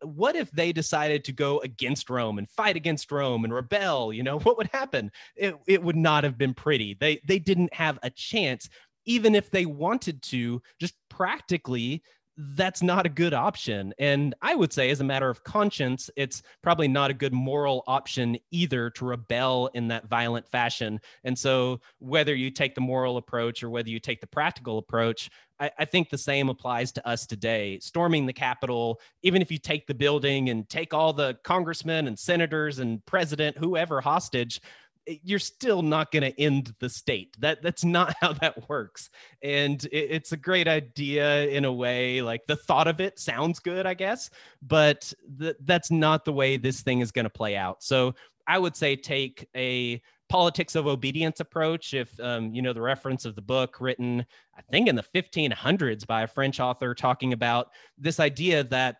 what 0.01 0.35
if 0.35 0.51
they 0.51 0.71
decided 0.71 1.23
to 1.23 1.31
go 1.31 1.59
against 1.59 2.09
Rome 2.09 2.37
and 2.37 2.49
fight 2.49 2.75
against 2.75 3.11
Rome 3.11 3.43
and 3.43 3.53
rebel? 3.53 4.13
You 4.13 4.23
know, 4.23 4.39
what 4.43 4.57
would 4.57 4.69
happen? 4.71 5.11
It, 5.35 5.55
it 5.67 5.83
would 5.83 5.95
not 5.95 6.23
have 6.23 6.37
been 6.37 6.53
pretty. 6.53 6.95
They 6.99 7.21
they 7.27 7.39
didn't 7.39 7.73
have 7.73 7.99
a 8.03 8.09
chance, 8.09 8.69
even 9.05 9.35
if 9.35 9.49
they 9.49 9.65
wanted 9.65 10.21
to, 10.23 10.61
just 10.79 10.95
practically 11.09 12.03
that's 12.37 12.83
not 12.83 13.05
a 13.05 13.09
good 13.09 13.33
option. 13.33 13.93
And 13.97 14.35
I 14.41 14.53
would 14.53 14.71
say, 14.71 14.89
as 14.91 15.01
a 15.01 15.03
matter 15.03 15.29
of 15.29 15.43
conscience, 15.43 16.09
it's 16.15 16.43
probably 16.61 16.87
not 16.87 17.09
a 17.09 17.13
good 17.13 17.33
moral 17.33 17.83
option 17.87 18.37
either 18.51 18.89
to 18.91 19.05
rebel 19.05 19.69
in 19.73 19.87
that 19.87 20.07
violent 20.07 20.47
fashion. 20.47 20.99
And 21.23 21.37
so, 21.37 21.81
whether 21.99 22.35
you 22.35 22.51
take 22.51 22.75
the 22.75 22.81
moral 22.81 23.17
approach 23.17 23.63
or 23.63 23.69
whether 23.69 23.89
you 23.89 23.99
take 23.99 24.21
the 24.21 24.27
practical 24.27 24.77
approach, 24.77 25.29
I, 25.59 25.71
I 25.79 25.85
think 25.85 26.09
the 26.09 26.17
same 26.17 26.49
applies 26.49 26.91
to 26.93 27.07
us 27.07 27.25
today. 27.25 27.79
Storming 27.79 28.25
the 28.25 28.33
Capitol, 28.33 28.99
even 29.23 29.41
if 29.41 29.51
you 29.51 29.57
take 29.57 29.87
the 29.87 29.95
building 29.95 30.49
and 30.49 30.69
take 30.69 30.93
all 30.93 31.13
the 31.13 31.37
congressmen 31.43 32.07
and 32.07 32.17
senators 32.17 32.79
and 32.79 33.03
president, 33.05 33.57
whoever 33.57 33.99
hostage, 33.99 34.61
you're 35.23 35.39
still 35.39 35.81
not 35.81 36.11
going 36.11 36.23
to 36.23 36.39
end 36.39 36.73
the 36.79 36.89
state. 36.89 37.35
That 37.39 37.61
that's 37.61 37.83
not 37.83 38.15
how 38.21 38.33
that 38.33 38.69
works. 38.69 39.09
And 39.41 39.83
it, 39.85 40.07
it's 40.11 40.31
a 40.31 40.37
great 40.37 40.67
idea 40.67 41.47
in 41.47 41.65
a 41.65 41.73
way. 41.73 42.21
Like 42.21 42.45
the 42.47 42.55
thought 42.55 42.87
of 42.87 42.99
it 42.99 43.19
sounds 43.19 43.59
good, 43.59 43.85
I 43.85 43.93
guess, 43.93 44.29
but 44.61 45.11
th- 45.39 45.55
that's 45.61 45.91
not 45.91 46.25
the 46.25 46.33
way 46.33 46.57
this 46.57 46.81
thing 46.81 46.99
is 46.99 47.11
going 47.11 47.25
to 47.25 47.29
play 47.29 47.55
out. 47.55 47.83
So 47.83 48.15
I 48.47 48.59
would 48.59 48.75
say 48.75 48.95
take 48.95 49.47
a 49.55 50.01
politics 50.29 50.75
of 50.75 50.87
obedience 50.87 51.39
approach. 51.39 51.93
If 51.93 52.17
um, 52.19 52.53
you 52.53 52.61
know 52.61 52.73
the 52.73 52.81
reference 52.81 53.25
of 53.25 53.35
the 53.35 53.41
book 53.41 53.77
written, 53.79 54.25
I 54.57 54.61
think 54.71 54.87
in 54.87 54.95
the 54.95 55.05
1500s 55.15 56.05
by 56.05 56.23
a 56.23 56.27
French 56.27 56.59
author 56.59 56.93
talking 56.93 57.33
about 57.33 57.69
this 57.97 58.19
idea 58.19 58.63
that 58.65 58.97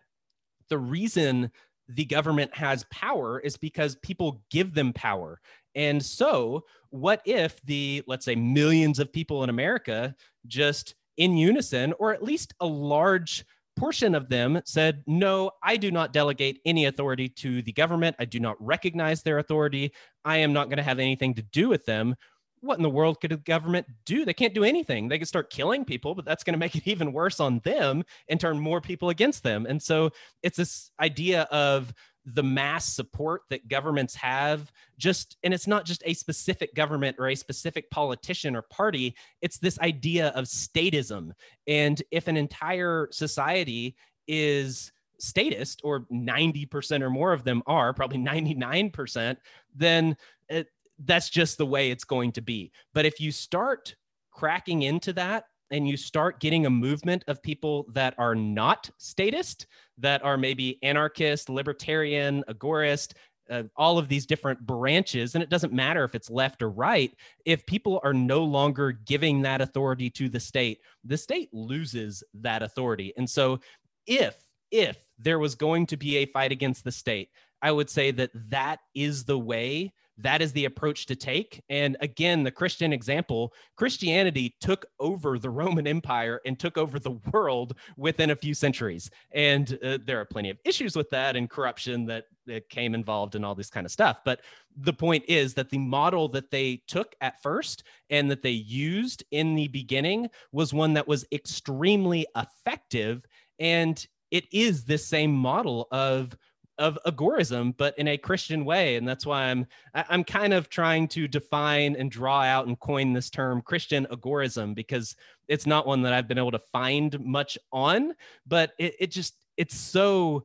the 0.68 0.78
reason 0.78 1.50
the 1.88 2.04
government 2.04 2.54
has 2.54 2.84
power 2.90 3.40
is 3.40 3.56
because 3.56 3.96
people 3.96 4.42
give 4.50 4.74
them 4.74 4.92
power. 4.92 5.40
And 5.78 6.04
so, 6.04 6.64
what 6.90 7.22
if 7.24 7.62
the, 7.62 8.02
let's 8.08 8.24
say, 8.24 8.34
millions 8.34 8.98
of 8.98 9.12
people 9.12 9.44
in 9.44 9.48
America 9.48 10.14
just 10.48 10.96
in 11.16 11.36
unison, 11.36 11.94
or 12.00 12.12
at 12.12 12.22
least 12.22 12.52
a 12.58 12.66
large 12.66 13.46
portion 13.76 14.16
of 14.16 14.28
them 14.28 14.60
said, 14.64 15.04
No, 15.06 15.52
I 15.62 15.76
do 15.76 15.92
not 15.92 16.12
delegate 16.12 16.60
any 16.64 16.86
authority 16.86 17.28
to 17.28 17.62
the 17.62 17.72
government. 17.72 18.16
I 18.18 18.24
do 18.24 18.40
not 18.40 18.56
recognize 18.58 19.22
their 19.22 19.38
authority. 19.38 19.92
I 20.24 20.38
am 20.38 20.52
not 20.52 20.68
going 20.68 20.78
to 20.78 20.82
have 20.82 20.98
anything 20.98 21.34
to 21.34 21.42
do 21.42 21.68
with 21.68 21.86
them. 21.86 22.16
What 22.60 22.76
in 22.76 22.82
the 22.82 22.90
world 22.90 23.20
could 23.20 23.30
a 23.30 23.36
government 23.36 23.86
do? 24.04 24.24
They 24.24 24.34
can't 24.34 24.54
do 24.54 24.64
anything. 24.64 25.06
They 25.06 25.20
could 25.20 25.28
start 25.28 25.48
killing 25.48 25.84
people, 25.84 26.16
but 26.16 26.24
that's 26.24 26.42
going 26.42 26.54
to 26.54 26.58
make 26.58 26.74
it 26.74 26.86
even 26.88 27.12
worse 27.12 27.38
on 27.38 27.60
them 27.60 28.02
and 28.28 28.40
turn 28.40 28.58
more 28.58 28.80
people 28.80 29.10
against 29.10 29.44
them. 29.44 29.64
And 29.64 29.80
so 29.80 30.10
it's 30.42 30.56
this 30.56 30.90
idea 30.98 31.42
of 31.52 31.94
the 32.34 32.42
mass 32.42 32.84
support 32.84 33.42
that 33.50 33.68
governments 33.68 34.14
have 34.14 34.70
just 34.98 35.36
and 35.42 35.54
it's 35.54 35.66
not 35.66 35.84
just 35.84 36.02
a 36.04 36.14
specific 36.14 36.74
government 36.74 37.16
or 37.18 37.28
a 37.28 37.34
specific 37.34 37.90
politician 37.90 38.54
or 38.54 38.62
party 38.62 39.14
it's 39.40 39.58
this 39.58 39.78
idea 39.80 40.28
of 40.28 40.44
statism. 40.44 41.32
And 41.66 42.02
if 42.10 42.28
an 42.28 42.36
entire 42.36 43.08
society 43.10 43.96
is 44.26 44.92
statist 45.20 45.80
or 45.82 46.00
90% 46.12 47.02
or 47.02 47.10
more 47.10 47.32
of 47.32 47.44
them 47.44 47.62
are 47.66 47.92
probably 47.92 48.18
99% 48.18 49.36
then 49.74 50.16
it, 50.48 50.68
that's 51.04 51.30
just 51.30 51.58
the 51.58 51.66
way 51.66 51.90
it's 51.90 52.04
going 52.04 52.32
to 52.32 52.40
be. 52.40 52.72
But 52.92 53.06
if 53.06 53.20
you 53.20 53.30
start 53.30 53.94
cracking 54.32 54.82
into 54.82 55.12
that 55.14 55.44
and 55.70 55.88
you 55.88 55.96
start 55.96 56.40
getting 56.40 56.66
a 56.66 56.70
movement 56.70 57.24
of 57.28 57.42
people 57.42 57.86
that 57.92 58.14
are 58.18 58.34
not 58.34 58.90
statist, 58.98 59.66
that 59.98 60.24
are 60.24 60.36
maybe 60.36 60.78
anarchist, 60.82 61.48
libertarian, 61.48 62.44
agorist, 62.48 63.14
uh, 63.50 63.62
all 63.76 63.98
of 63.98 64.08
these 64.08 64.26
different 64.26 64.60
branches, 64.66 65.34
and 65.34 65.42
it 65.42 65.50
doesn't 65.50 65.72
matter 65.72 66.04
if 66.04 66.14
it's 66.14 66.30
left 66.30 66.62
or 66.62 66.70
right. 66.70 67.12
If 67.44 67.64
people 67.66 68.00
are 68.04 68.12
no 68.12 68.44
longer 68.44 68.92
giving 68.92 69.42
that 69.42 69.60
authority 69.60 70.10
to 70.10 70.28
the 70.28 70.40
state, 70.40 70.80
the 71.04 71.16
state 71.16 71.48
loses 71.52 72.22
that 72.34 72.62
authority. 72.62 73.12
And 73.16 73.28
so, 73.28 73.60
if 74.06 74.36
if 74.70 74.98
there 75.18 75.38
was 75.38 75.54
going 75.54 75.86
to 75.86 75.96
be 75.96 76.18
a 76.18 76.26
fight 76.26 76.52
against 76.52 76.84
the 76.84 76.92
state, 76.92 77.30
I 77.62 77.72
would 77.72 77.88
say 77.88 78.10
that 78.12 78.30
that 78.50 78.80
is 78.94 79.24
the 79.24 79.38
way 79.38 79.92
that 80.18 80.42
is 80.42 80.52
the 80.52 80.64
approach 80.64 81.06
to 81.06 81.16
take. 81.16 81.62
And 81.68 81.96
again, 82.00 82.42
the 82.42 82.50
Christian 82.50 82.92
example 82.92 83.52
Christianity 83.76 84.54
took 84.60 84.86
over 84.98 85.38
the 85.38 85.50
Roman 85.50 85.86
Empire 85.86 86.40
and 86.44 86.58
took 86.58 86.76
over 86.76 86.98
the 86.98 87.18
world 87.32 87.74
within 87.96 88.30
a 88.30 88.36
few 88.36 88.54
centuries. 88.54 89.10
And 89.32 89.78
uh, 89.82 89.98
there 90.04 90.20
are 90.20 90.24
plenty 90.24 90.50
of 90.50 90.58
issues 90.64 90.96
with 90.96 91.08
that 91.10 91.36
and 91.36 91.48
corruption 91.48 92.06
that, 92.06 92.24
that 92.46 92.68
came 92.68 92.94
involved 92.94 93.34
and 93.34 93.44
all 93.44 93.54
this 93.54 93.70
kind 93.70 93.86
of 93.86 93.92
stuff. 93.92 94.18
But 94.24 94.40
the 94.76 94.92
point 94.92 95.24
is 95.28 95.54
that 95.54 95.70
the 95.70 95.78
model 95.78 96.28
that 96.28 96.50
they 96.50 96.82
took 96.86 97.14
at 97.20 97.42
first 97.42 97.84
and 98.10 98.30
that 98.30 98.42
they 98.42 98.50
used 98.50 99.24
in 99.30 99.54
the 99.54 99.68
beginning 99.68 100.28
was 100.52 100.74
one 100.74 100.94
that 100.94 101.08
was 101.08 101.24
extremely 101.32 102.26
effective. 102.36 103.24
And 103.58 104.04
it 104.30 104.44
is 104.52 104.84
this 104.84 105.06
same 105.06 105.32
model 105.32 105.88
of 105.90 106.36
of 106.78 106.98
agorism, 107.06 107.76
but 107.76 107.98
in 107.98 108.08
a 108.08 108.16
Christian 108.16 108.64
way. 108.64 108.96
And 108.96 109.06
that's 109.06 109.26
why 109.26 109.44
I'm 109.44 109.66
I'm 109.94 110.24
kind 110.24 110.52
of 110.52 110.68
trying 110.68 111.08
to 111.08 111.28
define 111.28 111.96
and 111.96 112.10
draw 112.10 112.42
out 112.42 112.66
and 112.66 112.78
coin 112.78 113.12
this 113.12 113.30
term 113.30 113.62
Christian 113.62 114.06
agorism 114.10 114.74
because 114.74 115.16
it's 115.48 115.66
not 115.66 115.86
one 115.86 116.02
that 116.02 116.12
I've 116.12 116.28
been 116.28 116.38
able 116.38 116.52
to 116.52 116.62
find 116.72 117.18
much 117.20 117.58
on, 117.72 118.14
but 118.46 118.72
it, 118.78 118.94
it 119.00 119.10
just 119.10 119.34
it's 119.56 119.76
so 119.76 120.44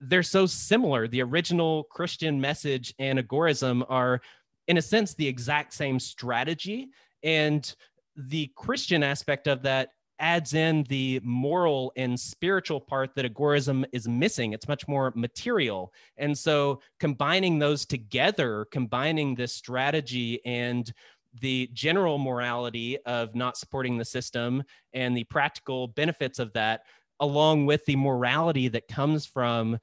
they're 0.00 0.22
so 0.22 0.46
similar. 0.46 1.08
The 1.08 1.22
original 1.22 1.84
Christian 1.84 2.40
message 2.40 2.94
and 2.98 3.18
agorism 3.18 3.84
are, 3.88 4.20
in 4.68 4.76
a 4.76 4.82
sense, 4.82 5.14
the 5.14 5.26
exact 5.26 5.72
same 5.72 5.98
strategy. 5.98 6.88
And 7.22 7.74
the 8.16 8.50
Christian 8.54 9.02
aspect 9.02 9.46
of 9.46 9.62
that 9.62 9.90
adds 10.18 10.54
in 10.54 10.84
the 10.84 11.20
moral 11.22 11.92
and 11.96 12.18
spiritual 12.18 12.80
part 12.80 13.14
that 13.14 13.24
agorism 13.24 13.84
is 13.92 14.08
missing. 14.08 14.52
It's 14.52 14.68
much 14.68 14.86
more 14.86 15.12
material. 15.14 15.92
And 16.16 16.36
so 16.36 16.80
combining 17.00 17.58
those 17.58 17.84
together, 17.84 18.66
combining 18.70 19.34
this 19.34 19.52
strategy 19.52 20.40
and 20.44 20.92
the 21.40 21.68
general 21.72 22.18
morality 22.18 22.98
of 23.06 23.34
not 23.34 23.56
supporting 23.56 23.98
the 23.98 24.04
system 24.04 24.62
and 24.92 25.16
the 25.16 25.24
practical 25.24 25.88
benefits 25.88 26.38
of 26.38 26.52
that, 26.52 26.82
along 27.20 27.66
with 27.66 27.84
the 27.86 27.96
morality 27.96 28.68
that 28.68 28.88
comes 28.88 29.26
from 29.26 29.78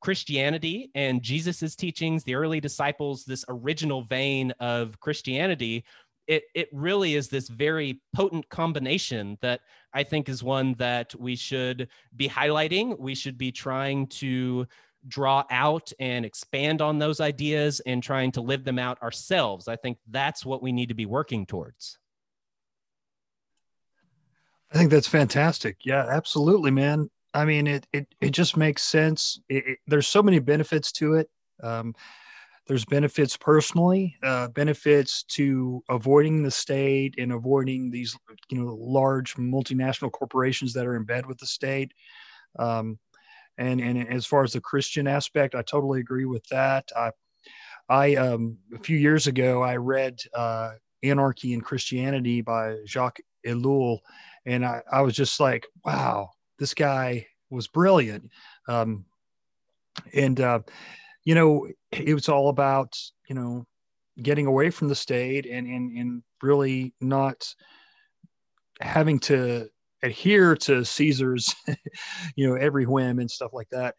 Christianity 0.00 0.90
and 0.94 1.22
Jesus's 1.22 1.74
teachings, 1.74 2.24
the 2.24 2.36
early 2.36 2.60
disciples, 2.60 3.24
this 3.24 3.44
original 3.48 4.02
vein 4.02 4.52
of 4.60 4.98
Christianity 5.00 5.84
it 6.28 6.44
it 6.54 6.68
really 6.72 7.14
is 7.16 7.28
this 7.28 7.48
very 7.48 8.00
potent 8.14 8.48
combination 8.50 9.38
that 9.40 9.62
I 9.92 10.04
think 10.04 10.28
is 10.28 10.42
one 10.42 10.74
that 10.74 11.14
we 11.14 11.34
should 11.34 11.88
be 12.14 12.28
highlighting. 12.28 12.98
We 12.98 13.14
should 13.14 13.38
be 13.38 13.50
trying 13.50 14.06
to 14.08 14.66
draw 15.06 15.44
out 15.50 15.90
and 15.98 16.24
expand 16.24 16.82
on 16.82 16.98
those 16.98 17.20
ideas 17.20 17.80
and 17.86 18.02
trying 18.02 18.30
to 18.32 18.42
live 18.42 18.64
them 18.64 18.78
out 18.78 19.00
ourselves. 19.02 19.66
I 19.66 19.76
think 19.76 19.98
that's 20.10 20.44
what 20.44 20.62
we 20.62 20.70
need 20.70 20.90
to 20.90 20.94
be 20.94 21.06
working 21.06 21.46
towards. 21.46 21.98
I 24.70 24.76
think 24.76 24.90
that's 24.90 25.08
fantastic. 25.08 25.78
Yeah, 25.84 26.04
absolutely, 26.08 26.70
man. 26.70 27.08
I 27.32 27.46
mean, 27.46 27.66
it 27.66 27.86
it 27.92 28.06
it 28.20 28.30
just 28.30 28.56
makes 28.56 28.82
sense. 28.82 29.40
It, 29.48 29.66
it, 29.66 29.78
there's 29.86 30.08
so 30.08 30.22
many 30.22 30.40
benefits 30.40 30.92
to 30.92 31.14
it. 31.14 31.30
Um, 31.62 31.94
there's 32.68 32.84
benefits 32.84 33.36
personally, 33.36 34.16
uh, 34.22 34.48
benefits 34.48 35.22
to 35.24 35.82
avoiding 35.88 36.42
the 36.42 36.50
state 36.50 37.14
and 37.18 37.32
avoiding 37.32 37.90
these, 37.90 38.16
you 38.50 38.58
know, 38.58 38.76
large 38.78 39.34
multinational 39.36 40.12
corporations 40.12 40.74
that 40.74 40.86
are 40.86 40.94
in 40.94 41.04
bed 41.04 41.26
with 41.26 41.38
the 41.38 41.46
state. 41.46 41.92
Um, 42.58 42.98
and 43.56 43.80
and 43.80 44.08
as 44.12 44.26
far 44.26 44.44
as 44.44 44.52
the 44.52 44.60
Christian 44.60 45.08
aspect, 45.08 45.54
I 45.54 45.62
totally 45.62 46.00
agree 46.00 46.26
with 46.26 46.46
that. 46.48 46.88
I, 46.94 47.10
I 47.88 48.14
um, 48.16 48.58
a 48.74 48.78
few 48.78 48.98
years 48.98 49.26
ago 49.26 49.62
I 49.62 49.76
read 49.76 50.20
uh, 50.34 50.72
Anarchy 51.02 51.54
and 51.54 51.64
Christianity 51.64 52.42
by 52.42 52.76
Jacques 52.86 53.20
Ellul. 53.46 53.98
And 54.46 54.64
I, 54.64 54.82
I 54.92 55.00
was 55.00 55.14
just 55.14 55.40
like, 55.40 55.66
wow, 55.84 56.30
this 56.58 56.74
guy 56.74 57.26
was 57.50 57.66
brilliant. 57.66 58.30
Um, 58.68 59.06
and, 60.14 60.40
uh, 60.40 60.60
you 61.28 61.34
know, 61.34 61.68
it 61.92 62.14
was 62.14 62.30
all 62.30 62.48
about, 62.48 62.96
you 63.28 63.34
know, 63.34 63.66
getting 64.22 64.46
away 64.46 64.70
from 64.70 64.88
the 64.88 64.94
state 64.94 65.44
and, 65.44 65.66
and, 65.66 65.94
and 65.94 66.22
really 66.42 66.94
not 67.02 67.54
having 68.80 69.18
to 69.18 69.68
adhere 70.02 70.56
to 70.56 70.86
Caesar's, 70.86 71.54
you 72.36 72.48
know, 72.48 72.54
every 72.54 72.86
whim 72.86 73.18
and 73.18 73.30
stuff 73.30 73.50
like 73.52 73.68
that. 73.72 73.94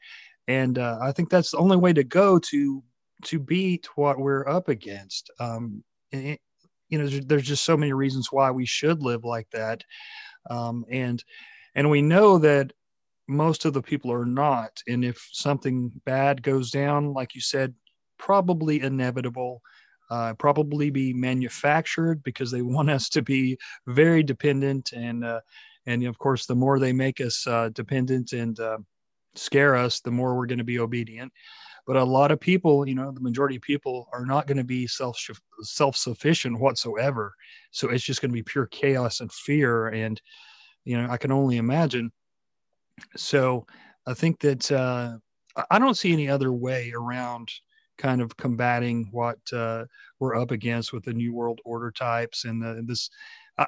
And 0.47 0.79
uh, 0.79 0.97
I 1.03 1.11
think 1.11 1.29
that's 1.29 1.51
the 1.51 1.59
only 1.59 1.77
way 1.77 1.93
to 1.93 2.03
go 2.03 2.39
to 2.39 2.83
to 3.25 3.39
beat 3.39 3.87
what 3.95 4.17
we're 4.17 4.47
up 4.47 4.67
against. 4.67 5.29
Um, 5.39 5.83
it, 6.11 6.39
you 6.87 6.97
know, 6.97 7.05
there's, 7.05 7.25
there's, 7.27 7.47
just 7.47 7.63
so 7.63 7.77
many 7.77 7.93
reasons 7.93 8.31
why 8.31 8.49
we 8.49 8.65
should 8.65 9.03
live 9.03 9.23
like 9.23 9.51
that, 9.51 9.83
um, 10.49 10.83
and 10.89 11.23
and 11.75 11.91
we 11.91 12.01
know 12.01 12.39
that 12.39 12.73
most 13.29 13.63
of 13.65 13.73
the 13.73 13.81
people 13.81 14.11
are 14.11 14.25
not. 14.25 14.81
And 14.87 15.05
if 15.05 15.29
something 15.31 15.91
bad 16.05 16.41
goes 16.41 16.71
down, 16.71 17.13
like 17.13 17.35
you 17.35 17.41
said, 17.41 17.73
probably 18.17 18.81
inevitable. 18.81 19.61
Uh, 20.11 20.33
probably 20.33 20.89
be 20.89 21.13
manufactured 21.13 22.23
because 22.23 22.49
they 22.49 22.61
want 22.73 22.89
us 22.89 23.09
to 23.09 23.21
be 23.21 23.55
very 23.85 24.23
dependent 24.23 24.91
and 24.91 25.23
uh, 25.23 25.39
and 25.85 26.03
of 26.03 26.17
course 26.17 26.47
the 26.47 26.55
more 26.55 26.79
they 26.79 26.91
make 26.91 27.21
us 27.21 27.45
uh, 27.45 27.69
dependent 27.73 28.33
and 28.33 28.59
uh, 28.59 28.79
scare 29.35 29.75
us 29.75 29.99
the 29.99 30.09
more 30.09 30.35
we're 30.35 30.47
going 30.47 30.57
to 30.57 30.63
be 30.63 30.79
obedient 30.79 31.31
but 31.85 31.95
a 31.95 32.03
lot 32.03 32.31
of 32.31 32.39
people 32.39 32.87
you 32.87 32.95
know 32.95 33.11
the 33.11 33.19
majority 33.19 33.57
of 33.57 33.61
people 33.61 34.09
are 34.11 34.25
not 34.25 34.47
going 34.47 34.57
to 34.57 34.63
be 34.63 34.87
self 34.87 35.15
self-sufficient 35.61 36.59
whatsoever 36.59 37.31
so 37.69 37.89
it's 37.89 38.03
just 38.03 38.19
going 38.19 38.31
to 38.31 38.33
be 38.33 38.41
pure 38.41 38.65
chaos 38.65 39.19
and 39.19 39.31
fear 39.31 39.89
and 39.89 40.19
you 40.85 40.99
know 40.99 41.07
i 41.11 41.17
can 41.17 41.31
only 41.31 41.57
imagine 41.57 42.11
so 43.15 43.65
i 44.07 44.13
think 44.13 44.39
that 44.39 44.71
uh, 44.71 45.13
i 45.69 45.79
don't 45.79 45.97
see 45.97 46.13
any 46.13 46.29
other 46.29 46.51
way 46.51 46.91
around 46.95 47.49
kind 47.97 48.21
of 48.21 48.35
combating 48.37 49.09
what 49.11 49.39
uh, 49.51 49.83
we're 50.19 50.35
up 50.35 50.51
against 50.51 50.93
with 50.93 51.03
the 51.03 51.13
new 51.13 51.33
world 51.33 51.59
order 51.65 51.91
types 51.91 52.45
and 52.45 52.61
the, 52.61 52.81
this 52.85 53.09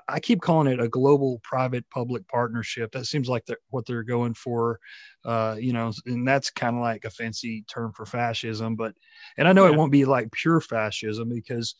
I, 0.08 0.20
keep 0.20 0.41
calling 0.41 0.72
it 0.72 0.80
a 0.80 0.88
global 0.88 1.39
private 1.44 1.89
public 1.89 2.28
partnership. 2.28 2.91
That 2.91 3.06
seems 3.06 3.28
like 3.28 3.46
they're, 3.46 3.58
what 3.70 3.86
they're 3.86 4.04
going 4.04 4.34
for, 4.34 4.80
uh, 5.26 5.58
you 5.60 5.74
know, 5.74 5.91
and 6.06 6.28
that's 6.28 6.50
kind 6.50 6.76
of 6.76 6.82
like 6.82 7.06
a 7.06 7.10
fancy 7.10 7.65
term 7.67 7.91
for 7.94 8.06
fascism. 8.06 8.76
But, 8.76 8.94
and 9.38 9.48
I 9.48 9.54
know 9.54 9.65
yeah. 9.65 9.74
it 9.74 9.78
won't 9.78 9.91
be 9.91 10.06
like 10.06 10.32
pure 10.32 10.62
fascism 10.62 11.30
because, 11.30 11.76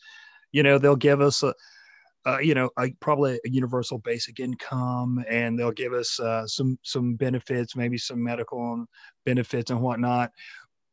you 0.50 0.62
know, 0.62 0.78
they'll 0.78 0.96
give 0.96 1.20
us 1.20 1.42
a, 1.42 1.54
uh, 2.26 2.38
you 2.38 2.54
know, 2.54 2.70
a, 2.78 2.90
probably 3.00 3.40
a 3.44 3.48
universal 3.48 3.98
basic 3.98 4.40
income, 4.40 5.24
and 5.28 5.58
they'll 5.58 5.72
give 5.72 5.92
us 5.92 6.20
uh, 6.20 6.46
some 6.46 6.78
some 6.82 7.14
benefits, 7.14 7.76
maybe 7.76 7.98
some 7.98 8.22
medical 8.22 8.86
benefits 9.24 9.70
and 9.70 9.80
whatnot. 9.80 10.30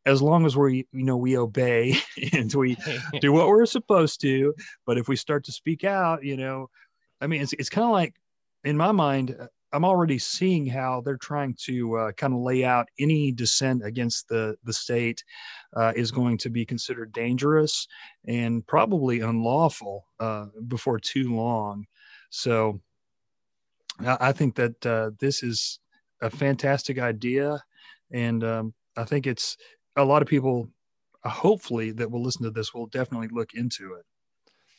As 0.06 0.22
long 0.22 0.46
as 0.46 0.58
we, 0.58 0.88
you 0.92 1.04
know, 1.04 1.18
we 1.18 1.38
obey 1.38 1.98
and 2.34 2.52
we 2.54 2.78
do 3.22 3.32
what 3.32 3.48
we're 3.48 3.65
supposed 3.65 4.22
to. 4.22 4.54
But 4.86 4.98
if 4.98 5.08
we 5.08 5.15
start 5.15 5.44
to 5.46 5.52
speak 5.52 5.84
out, 5.84 6.24
you 6.24 6.38
know, 6.38 6.70
I 7.22 7.28
mean, 7.28 7.42
it's, 7.42 7.54
it's 7.54 7.70
kind 7.70 7.86
of 7.86 7.92
like 7.92 8.15
in 8.63 8.78
my 8.78 8.92
mind, 8.92 9.36
uh, 9.39 9.48
I'm 9.72 9.86
already 9.86 10.18
seeing 10.18 10.65
how 10.65 11.02
they're 11.02 11.18
trying 11.18 11.56
to 11.65 11.96
uh, 11.96 12.12
kind 12.13 12.34
of 12.34 12.39
lay 12.39 12.65
out 12.65 12.88
any 12.98 13.32
dissent 13.32 13.86
against 13.86 14.28
the 14.30 14.56
the 14.63 14.74
state 14.74 15.24
uh, 15.76 15.94
is 15.96 16.12
going 16.12 16.38
to 16.40 16.50
be 16.50 16.66
considered 16.66 17.12
dangerous 17.14 17.88
and 18.28 18.66
probably 18.66 19.20
unlawful 19.20 20.06
uh, 20.20 20.46
before 20.68 21.00
too 21.00 21.36
long. 21.36 21.86
So 22.30 22.82
I 24.06 24.32
think 24.32 24.56
that 24.56 24.86
uh, 24.86 25.12
this 25.20 25.44
is 25.44 25.80
a 26.22 26.30
fantastic 26.30 27.00
idea, 27.00 27.62
and 28.12 28.44
um, 28.44 28.74
I 28.96 29.04
think 29.04 29.28
it's 29.28 29.58
a 29.96 30.04
lot 30.04 30.22
of 30.22 30.28
people, 30.28 30.70
hopefully, 31.24 31.92
that 31.92 32.10
will 32.10 32.22
listen 32.22 32.44
to 32.44 32.52
this 32.52 32.74
will 32.74 32.88
definitely 32.88 33.28
look 33.32 33.54
into 33.54 33.96
it. 33.96 34.06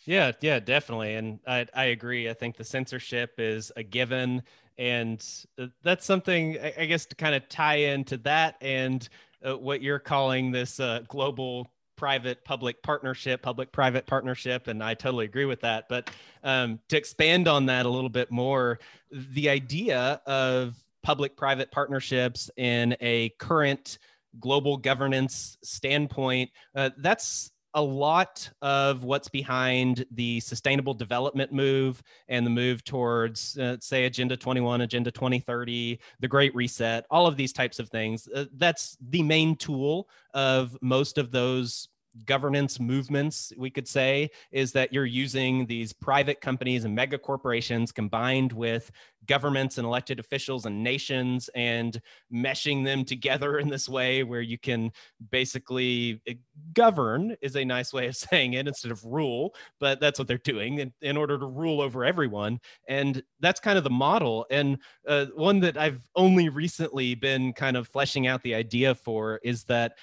Yeah, 0.06 0.32
yeah, 0.40 0.58
definitely. 0.58 1.14
And 1.14 1.40
I, 1.46 1.66
I 1.74 1.84
agree. 1.86 2.28
I 2.30 2.34
think 2.34 2.56
the 2.56 2.64
censorship 2.64 3.34
is 3.38 3.70
a 3.76 3.82
given. 3.82 4.42
And 4.78 5.24
uh, 5.58 5.66
that's 5.82 6.06
something, 6.06 6.58
I 6.58 6.86
guess, 6.86 7.04
to 7.06 7.14
kind 7.14 7.34
of 7.34 7.48
tie 7.48 7.76
into 7.76 8.16
that 8.18 8.56
and 8.62 9.06
uh, 9.46 9.56
what 9.56 9.82
you're 9.82 9.98
calling 9.98 10.50
this 10.50 10.80
uh, 10.80 11.00
global 11.08 11.70
private 11.96 12.42
public 12.44 12.82
partnership, 12.82 13.42
public 13.42 13.70
private 13.72 14.06
partnership. 14.06 14.68
And 14.68 14.82
I 14.82 14.94
totally 14.94 15.26
agree 15.26 15.44
with 15.44 15.60
that. 15.60 15.86
But 15.88 16.10
um, 16.42 16.80
to 16.88 16.96
expand 16.96 17.46
on 17.46 17.66
that 17.66 17.84
a 17.84 17.88
little 17.90 18.08
bit 18.08 18.30
more, 18.30 18.78
the 19.10 19.50
idea 19.50 20.20
of 20.24 20.76
public 21.02 21.36
private 21.36 21.70
partnerships 21.70 22.50
in 22.56 22.96
a 23.00 23.28
current 23.38 23.98
global 24.38 24.76
governance 24.76 25.58
standpoint, 25.62 26.50
uh, 26.74 26.90
that's 26.98 27.52
a 27.74 27.82
lot 27.82 28.50
of 28.62 29.04
what's 29.04 29.28
behind 29.28 30.04
the 30.12 30.40
sustainable 30.40 30.94
development 30.94 31.52
move 31.52 32.02
and 32.28 32.44
the 32.44 32.50
move 32.50 32.82
towards, 32.84 33.56
uh, 33.58 33.76
say, 33.80 34.04
Agenda 34.04 34.36
21, 34.36 34.80
Agenda 34.80 35.10
2030, 35.10 35.98
the 36.20 36.28
Great 36.28 36.54
Reset, 36.54 37.06
all 37.10 37.26
of 37.26 37.36
these 37.36 37.52
types 37.52 37.78
of 37.78 37.88
things. 37.88 38.28
Uh, 38.34 38.46
that's 38.54 38.96
the 39.10 39.22
main 39.22 39.56
tool 39.56 40.08
of 40.34 40.76
most 40.82 41.18
of 41.18 41.30
those 41.30 41.88
governance 42.26 42.80
movements, 42.80 43.52
we 43.56 43.70
could 43.70 43.88
say, 43.88 44.30
is 44.52 44.72
that 44.72 44.92
you're 44.92 45.06
using 45.06 45.66
these 45.66 45.92
private 45.92 46.40
companies 46.40 46.84
and 46.84 46.94
mega 46.94 47.18
corporations 47.18 47.92
combined 47.92 48.52
with 48.52 48.90
governments 49.26 49.78
and 49.78 49.86
elected 49.86 50.18
officials 50.18 50.64
and 50.66 50.82
nations 50.82 51.50
and 51.54 52.00
meshing 52.32 52.84
them 52.84 53.04
together 53.04 53.58
in 53.58 53.68
this 53.68 53.88
way 53.88 54.22
where 54.22 54.40
you 54.40 54.58
can 54.58 54.90
basically 55.30 56.20
eh, 56.26 56.34
govern 56.72 57.36
is 57.42 57.54
a 57.54 57.64
nice 57.64 57.92
way 57.92 58.06
of 58.06 58.16
saying 58.30 58.54
it 58.54 58.66
instead 58.66 58.90
of 58.90 59.04
rule 59.04 59.54
but 59.78 60.00
that's 60.00 60.18
what 60.18 60.26
they're 60.26 60.38
doing 60.38 60.78
in, 60.78 60.92
in 61.02 61.16
order 61.16 61.38
to 61.38 61.46
rule 61.46 61.80
over 61.80 62.04
everyone. 62.04 62.60
And 62.88 63.22
that's 63.40 63.60
kind 63.60 63.76
of 63.78 63.84
the 63.84 63.90
model. 63.90 64.46
And 64.50 64.78
uh, 65.06 65.26
one 65.34 65.60
that 65.60 65.76
i've 65.76 66.08
only 66.16 66.48
recently 66.48 67.14
been 67.14 67.52
kind 67.52 67.76
of 67.76 67.88
fleshing 67.88 68.26
out 68.26 68.42
the 68.42 68.54
idea 68.54 68.94
for 68.94 69.40
is 69.42 69.64
that 69.64 69.94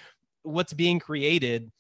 what's 0.44 0.74
being 0.74 1.00
created 1.00 1.72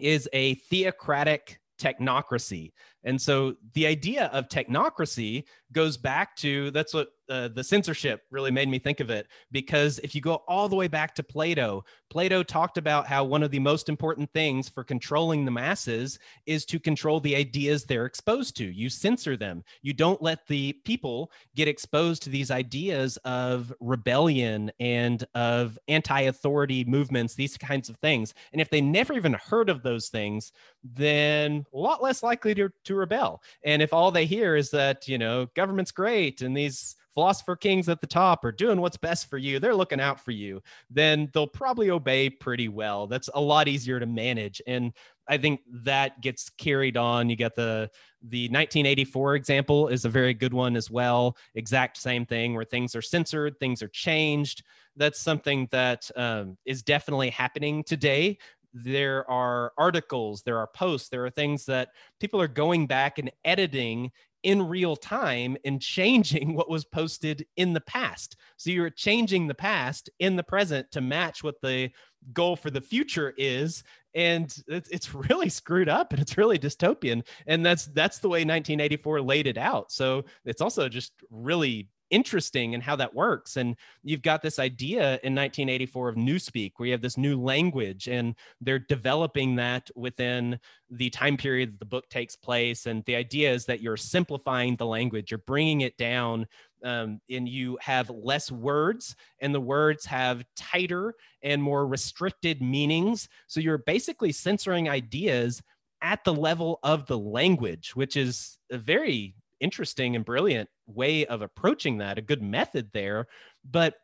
is 0.00 0.28
a 0.32 0.54
theocratic 0.54 1.60
technocracy. 1.78 2.72
And 3.06 3.20
so 3.20 3.54
the 3.72 3.86
idea 3.86 4.26
of 4.26 4.48
technocracy 4.48 5.44
goes 5.72 5.96
back 5.96 6.36
to 6.36 6.70
that's 6.72 6.92
what 6.92 7.08
uh, 7.28 7.48
the 7.48 7.64
censorship 7.64 8.22
really 8.30 8.50
made 8.50 8.68
me 8.68 8.78
think 8.78 9.00
of 9.00 9.10
it 9.10 9.26
because 9.50 9.98
if 10.00 10.14
you 10.14 10.20
go 10.20 10.36
all 10.46 10.68
the 10.68 10.76
way 10.76 10.86
back 10.86 11.14
to 11.14 11.22
Plato, 11.22 11.84
Plato 12.08 12.42
talked 12.42 12.78
about 12.78 13.06
how 13.06 13.24
one 13.24 13.42
of 13.42 13.50
the 13.50 13.58
most 13.58 13.88
important 13.88 14.32
things 14.32 14.68
for 14.68 14.84
controlling 14.84 15.44
the 15.44 15.50
masses 15.50 16.18
is 16.46 16.64
to 16.66 16.78
control 16.78 17.18
the 17.18 17.34
ideas 17.34 17.84
they're 17.84 18.06
exposed 18.06 18.56
to. 18.56 18.64
You 18.64 18.88
censor 18.88 19.36
them. 19.36 19.64
You 19.82 19.92
don't 19.92 20.22
let 20.22 20.46
the 20.46 20.72
people 20.84 21.32
get 21.56 21.66
exposed 21.68 22.22
to 22.22 22.30
these 22.30 22.50
ideas 22.50 23.16
of 23.24 23.72
rebellion 23.80 24.70
and 24.78 25.24
of 25.34 25.78
anti-authority 25.88 26.84
movements, 26.84 27.34
these 27.34 27.56
kinds 27.56 27.88
of 27.88 27.96
things. 27.96 28.34
And 28.52 28.60
if 28.60 28.70
they 28.70 28.80
never 28.80 29.14
even 29.14 29.34
heard 29.34 29.68
of 29.68 29.82
those 29.82 30.08
things, 30.08 30.52
then 30.84 31.66
a 31.74 31.78
lot 31.78 32.02
less 32.02 32.22
likely 32.22 32.54
to, 32.54 32.70
to 32.84 32.94
rebel. 32.96 33.42
And 33.64 33.82
if 33.82 33.92
all 33.92 34.10
they 34.10 34.26
hear 34.26 34.56
is 34.56 34.70
that, 34.70 35.06
you 35.08 35.18
know, 35.18 35.46
government's 35.54 35.92
great 35.92 36.42
and 36.42 36.56
these 36.56 36.96
philosopher 37.14 37.56
kings 37.56 37.88
at 37.88 38.00
the 38.00 38.06
top 38.06 38.44
are 38.44 38.52
doing 38.52 38.80
what's 38.80 38.96
best 38.96 39.30
for 39.30 39.38
you, 39.38 39.58
they're 39.58 39.74
looking 39.74 40.00
out 40.00 40.20
for 40.20 40.32
you, 40.32 40.62
then 40.90 41.30
they'll 41.32 41.46
probably 41.46 41.90
obey 41.90 42.28
pretty 42.28 42.68
well. 42.68 43.06
That's 43.06 43.30
a 43.34 43.40
lot 43.40 43.68
easier 43.68 43.98
to 43.98 44.06
manage. 44.06 44.60
And 44.66 44.92
I 45.28 45.38
think 45.38 45.60
that 45.82 46.20
gets 46.20 46.50
carried 46.50 46.96
on. 46.96 47.28
You 47.30 47.36
get 47.36 47.54
the 47.54 47.90
the 48.22 48.44
1984 48.44 49.36
example 49.36 49.88
is 49.88 50.04
a 50.04 50.08
very 50.08 50.34
good 50.34 50.52
one 50.52 50.76
as 50.76 50.90
well. 50.90 51.36
Exact 51.54 51.96
same 51.96 52.26
thing 52.26 52.54
where 52.54 52.64
things 52.64 52.94
are 52.96 53.02
censored, 53.02 53.58
things 53.58 53.82
are 53.82 53.88
changed. 53.88 54.62
That's 54.96 55.20
something 55.20 55.68
that 55.70 56.10
um, 56.16 56.56
is 56.64 56.82
definitely 56.82 57.30
happening 57.30 57.84
today. 57.84 58.38
There 58.84 59.28
are 59.30 59.72
articles, 59.78 60.42
there 60.42 60.58
are 60.58 60.66
posts, 60.66 61.08
there 61.08 61.24
are 61.24 61.30
things 61.30 61.64
that 61.64 61.88
people 62.20 62.40
are 62.42 62.48
going 62.48 62.86
back 62.86 63.18
and 63.18 63.30
editing 63.42 64.10
in 64.42 64.68
real 64.68 64.96
time 64.96 65.56
and 65.64 65.80
changing 65.80 66.54
what 66.54 66.68
was 66.68 66.84
posted 66.84 67.46
in 67.56 67.72
the 67.72 67.80
past. 67.80 68.36
So 68.58 68.70
you're 68.70 68.90
changing 68.90 69.46
the 69.46 69.54
past 69.54 70.10
in 70.18 70.36
the 70.36 70.42
present 70.42 70.90
to 70.92 71.00
match 71.00 71.42
what 71.42 71.60
the 71.62 71.90
goal 72.32 72.54
for 72.54 72.70
the 72.70 72.80
future 72.80 73.32
is. 73.38 73.82
And 74.14 74.54
it's 74.68 75.14
really 75.14 75.48
screwed 75.48 75.88
up 75.88 76.12
and 76.12 76.20
it's 76.20 76.38
really 76.38 76.58
dystopian. 76.58 77.26
And 77.46 77.64
that's 77.64 77.86
that's 77.86 78.18
the 78.18 78.28
way 78.28 78.40
1984 78.40 79.22
laid 79.22 79.46
it 79.46 79.58
out. 79.58 79.90
So 79.90 80.24
it's 80.44 80.62
also 80.62 80.88
just 80.88 81.12
really 81.30 81.88
interesting 82.10 82.72
in 82.72 82.80
how 82.80 82.96
that 82.96 83.14
works. 83.14 83.56
And 83.56 83.76
you've 84.02 84.22
got 84.22 84.42
this 84.42 84.58
idea 84.58 85.18
in 85.22 85.34
1984 85.34 86.08
of 86.08 86.14
Newspeak, 86.16 86.72
where 86.76 86.86
you 86.86 86.92
have 86.92 87.02
this 87.02 87.16
new 87.16 87.40
language, 87.40 88.08
and 88.08 88.34
they're 88.60 88.78
developing 88.78 89.56
that 89.56 89.90
within 89.94 90.58
the 90.90 91.10
time 91.10 91.36
period 91.36 91.72
that 91.72 91.78
the 91.78 91.86
book 91.86 92.08
takes 92.08 92.36
place. 92.36 92.86
And 92.86 93.04
the 93.04 93.16
idea 93.16 93.52
is 93.52 93.64
that 93.66 93.80
you're 93.80 93.96
simplifying 93.96 94.76
the 94.76 94.86
language, 94.86 95.30
you're 95.30 95.38
bringing 95.38 95.82
it 95.82 95.96
down. 95.96 96.46
Um, 96.84 97.20
and 97.30 97.48
you 97.48 97.78
have 97.80 98.10
less 98.10 98.52
words, 98.52 99.16
and 99.40 99.52
the 99.52 99.58
words 99.58 100.04
have 100.04 100.44
tighter 100.54 101.14
and 101.42 101.60
more 101.60 101.86
restricted 101.86 102.60
meanings. 102.60 103.28
So 103.46 103.60
you're 103.60 103.78
basically 103.78 104.30
censoring 104.30 104.88
ideas 104.88 105.62
at 106.02 106.22
the 106.24 106.34
level 106.34 106.78
of 106.82 107.06
the 107.06 107.18
language, 107.18 107.96
which 107.96 108.16
is 108.16 108.58
a 108.70 108.78
very 108.78 109.34
interesting 109.60 110.16
and 110.16 110.24
brilliant 110.24 110.68
way 110.86 111.26
of 111.26 111.42
approaching 111.42 111.98
that, 111.98 112.18
a 112.18 112.22
good 112.22 112.42
method 112.42 112.90
there. 112.92 113.26
But 113.64 113.94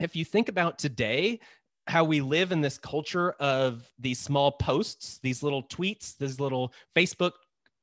if 0.00 0.16
you 0.16 0.24
think 0.24 0.48
about 0.48 0.78
today, 0.78 1.40
how 1.86 2.04
we 2.04 2.20
live 2.20 2.52
in 2.52 2.60
this 2.60 2.78
culture 2.78 3.32
of 3.32 3.90
these 3.98 4.18
small 4.18 4.52
posts, 4.52 5.18
these 5.22 5.42
little 5.42 5.64
tweets, 5.64 6.16
these 6.16 6.38
little 6.38 6.72
Facebook 6.96 7.32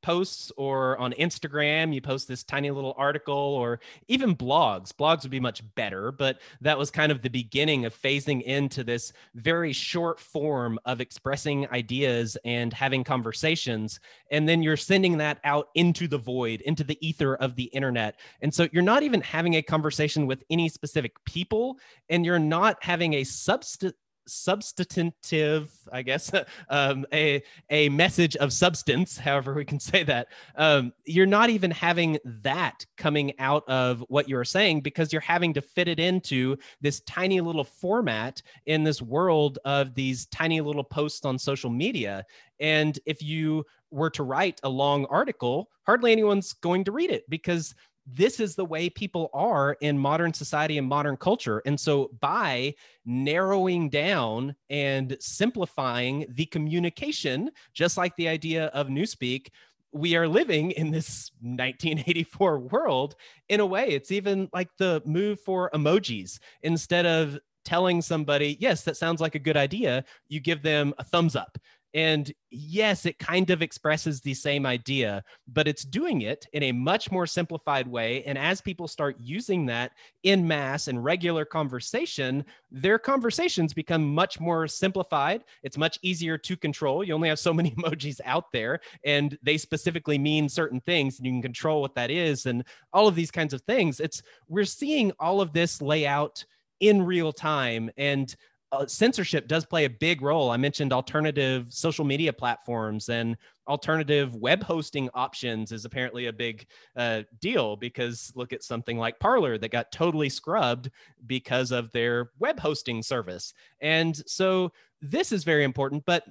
posts 0.01 0.51
or 0.57 0.97
on 0.97 1.13
Instagram, 1.13 1.93
you 1.93 2.01
post 2.01 2.27
this 2.27 2.43
tiny 2.43 2.71
little 2.71 2.93
article 2.97 3.35
or 3.35 3.79
even 4.07 4.35
blogs. 4.35 4.91
Blogs 4.91 5.23
would 5.23 5.31
be 5.31 5.39
much 5.39 5.63
better, 5.75 6.11
but 6.11 6.39
that 6.61 6.77
was 6.77 6.91
kind 6.91 7.11
of 7.11 7.21
the 7.21 7.29
beginning 7.29 7.85
of 7.85 7.99
phasing 7.99 8.41
into 8.43 8.83
this 8.83 9.13
very 9.35 9.73
short 9.73 10.19
form 10.19 10.79
of 10.85 11.01
expressing 11.01 11.67
ideas 11.69 12.37
and 12.45 12.73
having 12.73 13.03
conversations. 13.03 13.99
And 14.31 14.47
then 14.47 14.63
you're 14.63 14.77
sending 14.77 15.17
that 15.17 15.39
out 15.43 15.69
into 15.75 16.07
the 16.07 16.17
void, 16.17 16.61
into 16.61 16.83
the 16.83 16.97
ether 17.05 17.35
of 17.35 17.55
the 17.55 17.65
internet. 17.65 18.19
And 18.41 18.53
so 18.53 18.67
you're 18.71 18.83
not 18.83 19.03
even 19.03 19.21
having 19.21 19.55
a 19.55 19.61
conversation 19.61 20.27
with 20.27 20.43
any 20.49 20.69
specific 20.69 21.23
people, 21.25 21.77
and 22.09 22.25
you're 22.25 22.39
not 22.39 22.77
having 22.81 23.15
a 23.15 23.23
substance 23.23 23.95
substantive, 24.31 25.71
I 25.91 26.01
guess, 26.01 26.31
um, 26.69 27.05
a 27.13 27.41
a 27.69 27.89
message 27.89 28.35
of 28.37 28.53
substance, 28.53 29.17
however 29.17 29.53
we 29.53 29.65
can 29.65 29.79
say 29.91 30.03
that. 30.03 30.27
Um, 30.55 30.93
you're 31.05 31.25
not 31.25 31.49
even 31.49 31.71
having 31.71 32.17
that 32.25 32.85
coming 32.97 33.33
out 33.39 33.67
of 33.67 34.03
what 34.07 34.29
you're 34.29 34.45
saying 34.45 34.81
because 34.81 35.11
you're 35.11 35.21
having 35.21 35.53
to 35.53 35.61
fit 35.61 35.87
it 35.87 35.99
into 35.99 36.57
this 36.81 37.01
tiny 37.01 37.41
little 37.41 37.63
format 37.63 38.41
in 38.65 38.83
this 38.83 39.01
world 39.01 39.59
of 39.65 39.95
these 39.95 40.25
tiny 40.27 40.61
little 40.61 40.83
posts 40.83 41.25
on 41.25 41.37
social 41.37 41.69
media. 41.69 42.25
And 42.59 42.99
if 43.05 43.21
you 43.21 43.65
were 43.91 44.09
to 44.11 44.23
write 44.23 44.59
a 44.63 44.69
long 44.69 45.05
article, 45.05 45.69
hardly 45.83 46.11
anyone's 46.11 46.53
going 46.53 46.83
to 46.83 46.91
read 46.91 47.09
it 47.09 47.27
because 47.29 47.73
this 48.13 48.39
is 48.39 48.55
the 48.55 48.65
way 48.65 48.89
people 48.89 49.29
are 49.33 49.77
in 49.81 49.97
modern 49.97 50.33
society 50.33 50.77
and 50.77 50.87
modern 50.87 51.17
culture. 51.17 51.61
And 51.65 51.79
so, 51.79 52.11
by 52.19 52.75
narrowing 53.05 53.89
down 53.89 54.55
and 54.69 55.17
simplifying 55.19 56.25
the 56.29 56.45
communication, 56.45 57.51
just 57.73 57.97
like 57.97 58.15
the 58.15 58.27
idea 58.27 58.65
of 58.67 58.87
Newspeak, 58.87 59.49
we 59.91 60.15
are 60.15 60.27
living 60.27 60.71
in 60.71 60.91
this 60.91 61.31
1984 61.41 62.59
world 62.59 63.15
in 63.47 63.59
a 63.59 63.65
way. 63.65 63.89
It's 63.89 64.11
even 64.11 64.49
like 64.53 64.69
the 64.77 65.01
move 65.05 65.39
for 65.39 65.69
emojis. 65.73 66.39
Instead 66.61 67.05
of 67.05 67.39
telling 67.65 68.01
somebody, 68.01 68.57
yes, 68.59 68.83
that 68.83 68.97
sounds 68.97 69.21
like 69.21 69.35
a 69.35 69.39
good 69.39 69.57
idea, 69.57 70.03
you 70.27 70.39
give 70.39 70.61
them 70.61 70.93
a 70.97 71.03
thumbs 71.03 71.35
up. 71.35 71.57
And 71.93 72.31
yes, 72.51 73.05
it 73.05 73.17
kind 73.17 73.49
of 73.49 73.61
expresses 73.61 74.21
the 74.21 74.35
same 74.35 74.65
idea, 74.65 75.23
but 75.47 75.67
it's 75.67 75.83
doing 75.83 76.21
it 76.21 76.45
in 76.53 76.63
a 76.63 76.71
much 76.71 77.11
more 77.11 77.25
simplified 77.25 77.87
way. 77.87 78.23
And 78.25 78.37
as 78.37 78.61
people 78.61 78.87
start 78.87 79.15
using 79.19 79.65
that 79.67 79.93
in 80.23 80.47
mass 80.47 80.87
and 80.87 81.03
regular 81.03 81.45
conversation, 81.45 82.45
their 82.69 82.99
conversations 82.99 83.73
become 83.73 84.13
much 84.13 84.39
more 84.39 84.67
simplified. 84.67 85.43
It's 85.63 85.77
much 85.77 85.97
easier 86.03 86.37
to 86.37 86.55
control. 86.55 87.03
You 87.03 87.15
only 87.15 87.29
have 87.29 87.39
so 87.39 87.53
many 87.53 87.71
emojis 87.77 88.21
out 88.23 88.51
there, 88.51 88.79
and 89.03 89.37
they 89.41 89.57
specifically 89.57 90.19
mean 90.19 90.47
certain 90.47 90.81
things, 90.81 91.17
and 91.17 91.25
you 91.25 91.33
can 91.33 91.41
control 91.41 91.81
what 91.81 91.95
that 91.95 92.11
is, 92.11 92.45
and 92.45 92.63
all 92.93 93.07
of 93.07 93.15
these 93.15 93.31
kinds 93.31 93.53
of 93.53 93.61
things. 93.63 93.99
It's 93.99 94.21
we're 94.47 94.65
seeing 94.65 95.11
all 95.19 95.41
of 95.41 95.53
this 95.53 95.81
lay 95.81 96.05
out 96.05 96.43
in 96.79 97.03
real 97.03 97.33
time 97.33 97.89
and 97.97 98.35
uh, 98.71 98.85
censorship 98.85 99.47
does 99.47 99.65
play 99.65 99.85
a 99.85 99.89
big 99.89 100.21
role. 100.21 100.51
I 100.51 100.57
mentioned 100.57 100.93
alternative 100.93 101.67
social 101.69 102.05
media 102.05 102.31
platforms 102.31 103.09
and 103.09 103.35
alternative 103.67 104.35
web 104.35 104.63
hosting 104.63 105.09
options 105.13 105.71
is 105.71 105.85
apparently 105.85 106.27
a 106.27 106.33
big 106.33 106.65
uh, 106.95 107.23
deal 107.39 107.75
because 107.75 108.31
look 108.35 108.53
at 108.53 108.63
something 108.63 108.97
like 108.97 109.19
Parler 109.19 109.57
that 109.57 109.71
got 109.71 109.91
totally 109.91 110.29
scrubbed 110.29 110.89
because 111.25 111.71
of 111.71 111.91
their 111.91 112.31
web 112.39 112.59
hosting 112.59 113.01
service. 113.01 113.53
And 113.81 114.15
so 114.27 114.71
this 115.01 115.31
is 115.31 115.43
very 115.43 115.63
important, 115.63 116.03
but 116.05 116.25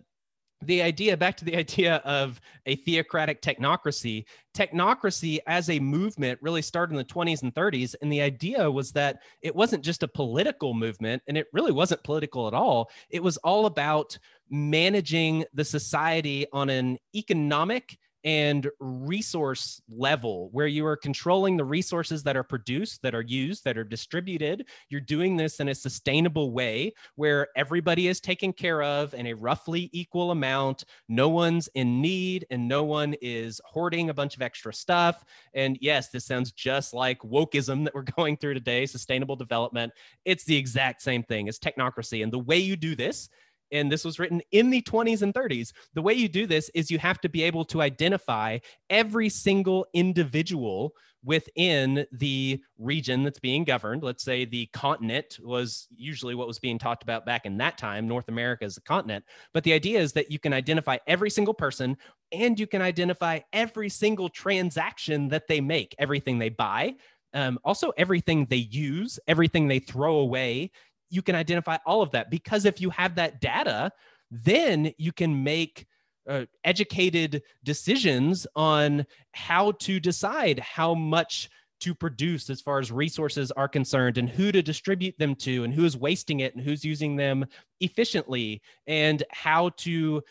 the 0.62 0.82
idea 0.82 1.16
back 1.16 1.36
to 1.36 1.44
the 1.44 1.56
idea 1.64 1.96
of 2.04 2.40
a 2.66 2.76
theocratic 2.76 3.42
technocracy 3.42 4.24
technocracy 4.56 5.38
as 5.46 5.70
a 5.70 5.78
movement 5.78 6.38
really 6.42 6.62
started 6.62 6.92
in 6.92 6.98
the 6.98 7.04
20s 7.04 7.42
and 7.42 7.54
30s 7.54 7.94
and 8.02 8.12
the 8.12 8.20
idea 8.20 8.68
was 8.70 8.90
that 8.92 9.20
it 9.40 9.54
wasn't 9.54 9.84
just 9.84 10.02
a 10.02 10.08
political 10.08 10.74
movement 10.74 11.22
and 11.28 11.38
it 11.38 11.46
really 11.52 11.70
wasn't 11.70 12.02
political 12.02 12.48
at 12.48 12.54
all. 12.54 12.90
It 13.10 13.22
was 13.22 13.36
all 13.38 13.66
about 13.66 14.18
managing 14.50 15.44
the 15.54 15.64
society 15.64 16.46
on 16.52 16.70
an 16.70 16.98
economic 17.14 17.98
and 18.24 18.68
resource 18.80 19.80
level 19.88 20.48
where 20.52 20.66
you 20.66 20.84
are 20.86 20.96
controlling 20.96 21.56
the 21.56 21.64
resources 21.64 22.22
that 22.24 22.36
are 22.36 22.42
produced, 22.42 23.02
that 23.02 23.14
are 23.14 23.22
used, 23.22 23.64
that 23.64 23.78
are 23.78 23.84
distributed. 23.84 24.66
You're 24.88 25.00
doing 25.00 25.36
this 25.36 25.60
in 25.60 25.68
a 25.68 25.74
sustainable 25.74 26.52
way 26.52 26.92
where 27.14 27.48
everybody 27.56 28.08
is 28.08 28.20
taken 28.20 28.52
care 28.52 28.82
of 28.82 29.14
in 29.14 29.28
a 29.28 29.34
roughly 29.34 29.88
equal 29.92 30.30
amount. 30.30 30.84
No 31.08 31.28
one's 31.28 31.68
in 31.74 32.00
need 32.00 32.46
and 32.50 32.66
no 32.66 32.84
one 32.84 33.14
is 33.22 33.60
hoarding 33.64 34.10
a 34.10 34.14
bunch 34.14 34.36
of 34.36 34.42
extra 34.42 34.72
stuff. 34.72 35.24
And 35.54 35.78
yes, 35.80 36.08
this 36.08 36.26
sounds 36.26 36.52
just 36.52 36.94
like 36.94 37.18
wokeism 37.20 37.84
that 37.84 37.94
we're 37.94 38.02
going 38.16 38.36
through 38.36 38.54
today, 38.54 38.86
sustainable 38.86 39.36
development. 39.36 39.92
It's 40.24 40.44
the 40.44 40.56
exact 40.56 41.02
same 41.02 41.22
thing 41.22 41.48
as 41.48 41.58
technocracy. 41.58 42.22
And 42.22 42.32
the 42.32 42.38
way 42.38 42.58
you 42.58 42.76
do 42.76 42.96
this 42.96 43.28
and 43.72 43.90
this 43.90 44.04
was 44.04 44.18
written 44.18 44.40
in 44.52 44.70
the 44.70 44.82
20s 44.82 45.22
and 45.22 45.34
30s. 45.34 45.72
The 45.94 46.02
way 46.02 46.14
you 46.14 46.28
do 46.28 46.46
this 46.46 46.70
is 46.74 46.90
you 46.90 46.98
have 46.98 47.20
to 47.20 47.28
be 47.28 47.42
able 47.42 47.64
to 47.66 47.82
identify 47.82 48.58
every 48.90 49.28
single 49.28 49.86
individual 49.92 50.94
within 51.24 52.06
the 52.12 52.60
region 52.78 53.24
that's 53.24 53.40
being 53.40 53.64
governed. 53.64 54.02
Let's 54.02 54.24
say 54.24 54.44
the 54.44 54.66
continent 54.66 55.38
was 55.42 55.88
usually 55.94 56.34
what 56.34 56.46
was 56.46 56.58
being 56.58 56.78
talked 56.78 57.02
about 57.02 57.26
back 57.26 57.44
in 57.44 57.58
that 57.58 57.76
time, 57.76 58.06
North 58.06 58.28
America 58.28 58.64
is 58.64 58.76
a 58.76 58.82
continent. 58.82 59.24
But 59.52 59.64
the 59.64 59.72
idea 59.72 60.00
is 60.00 60.12
that 60.12 60.30
you 60.30 60.38
can 60.38 60.52
identify 60.52 60.98
every 61.06 61.30
single 61.30 61.54
person 61.54 61.96
and 62.30 62.58
you 62.58 62.66
can 62.66 62.82
identify 62.82 63.40
every 63.52 63.88
single 63.88 64.28
transaction 64.28 65.28
that 65.28 65.48
they 65.48 65.60
make, 65.60 65.94
everything 65.98 66.38
they 66.38 66.50
buy, 66.50 66.94
um, 67.34 67.58
also 67.64 67.92
everything 67.98 68.46
they 68.46 68.56
use, 68.56 69.18
everything 69.28 69.68
they 69.68 69.78
throw 69.78 70.16
away, 70.16 70.70
you 71.10 71.22
can 71.22 71.34
identify 71.34 71.78
all 71.86 72.02
of 72.02 72.10
that 72.12 72.30
because 72.30 72.64
if 72.64 72.80
you 72.80 72.90
have 72.90 73.14
that 73.16 73.40
data, 73.40 73.90
then 74.30 74.92
you 74.98 75.12
can 75.12 75.42
make 75.42 75.86
uh, 76.28 76.44
educated 76.64 77.42
decisions 77.64 78.46
on 78.54 79.06
how 79.32 79.72
to 79.72 79.98
decide 79.98 80.58
how 80.58 80.94
much 80.94 81.48
to 81.80 81.94
produce 81.94 82.50
as 82.50 82.60
far 82.60 82.78
as 82.78 82.90
resources 82.90 83.50
are 83.52 83.68
concerned 83.68 84.18
and 84.18 84.28
who 84.28 84.50
to 84.52 84.62
distribute 84.62 85.16
them 85.18 85.34
to 85.34 85.64
and 85.64 85.72
who 85.72 85.84
is 85.84 85.96
wasting 85.96 86.40
it 86.40 86.54
and 86.54 86.62
who's 86.62 86.84
using 86.84 87.16
them 87.16 87.46
efficiently 87.80 88.60
and 88.86 89.22
how 89.30 89.70
to 89.70 90.22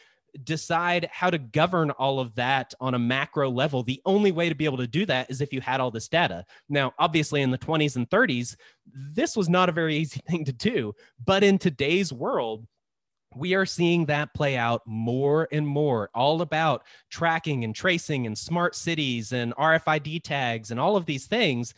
decide 0.43 1.09
how 1.11 1.29
to 1.29 1.37
govern 1.37 1.91
all 1.91 2.19
of 2.19 2.35
that 2.35 2.73
on 2.79 2.93
a 2.93 2.99
macro 2.99 3.49
level, 3.49 3.83
the 3.83 4.01
only 4.05 4.31
way 4.31 4.49
to 4.49 4.55
be 4.55 4.65
able 4.65 4.77
to 4.77 4.87
do 4.87 5.05
that 5.05 5.29
is 5.29 5.41
if 5.41 5.53
you 5.53 5.61
had 5.61 5.79
all 5.79 5.91
this 5.91 6.07
data. 6.07 6.45
Now, 6.69 6.93
obviously, 6.99 7.41
in 7.41 7.51
the 7.51 7.57
20s 7.57 7.95
and 7.95 8.09
30s, 8.09 8.55
this 8.93 9.35
was 9.35 9.49
not 9.49 9.69
a 9.69 9.73
very 9.73 9.97
easy 9.97 10.21
thing 10.29 10.45
to 10.45 10.53
do. 10.53 10.93
But 11.23 11.43
in 11.43 11.57
today's 11.57 12.11
world, 12.13 12.65
we 13.35 13.53
are 13.53 13.65
seeing 13.65 14.05
that 14.05 14.33
play 14.33 14.57
out 14.57 14.81
more 14.85 15.47
and 15.51 15.67
more, 15.67 16.09
all 16.15 16.41
about 16.41 16.83
tracking 17.09 17.63
and 17.63 17.75
tracing 17.75 18.25
and 18.25 18.37
smart 18.37 18.75
cities 18.75 19.31
and 19.31 19.55
RFID 19.55 20.23
tags 20.23 20.71
and 20.71 20.79
all 20.79 20.95
of 20.95 21.05
these 21.05 21.27
things 21.27 21.73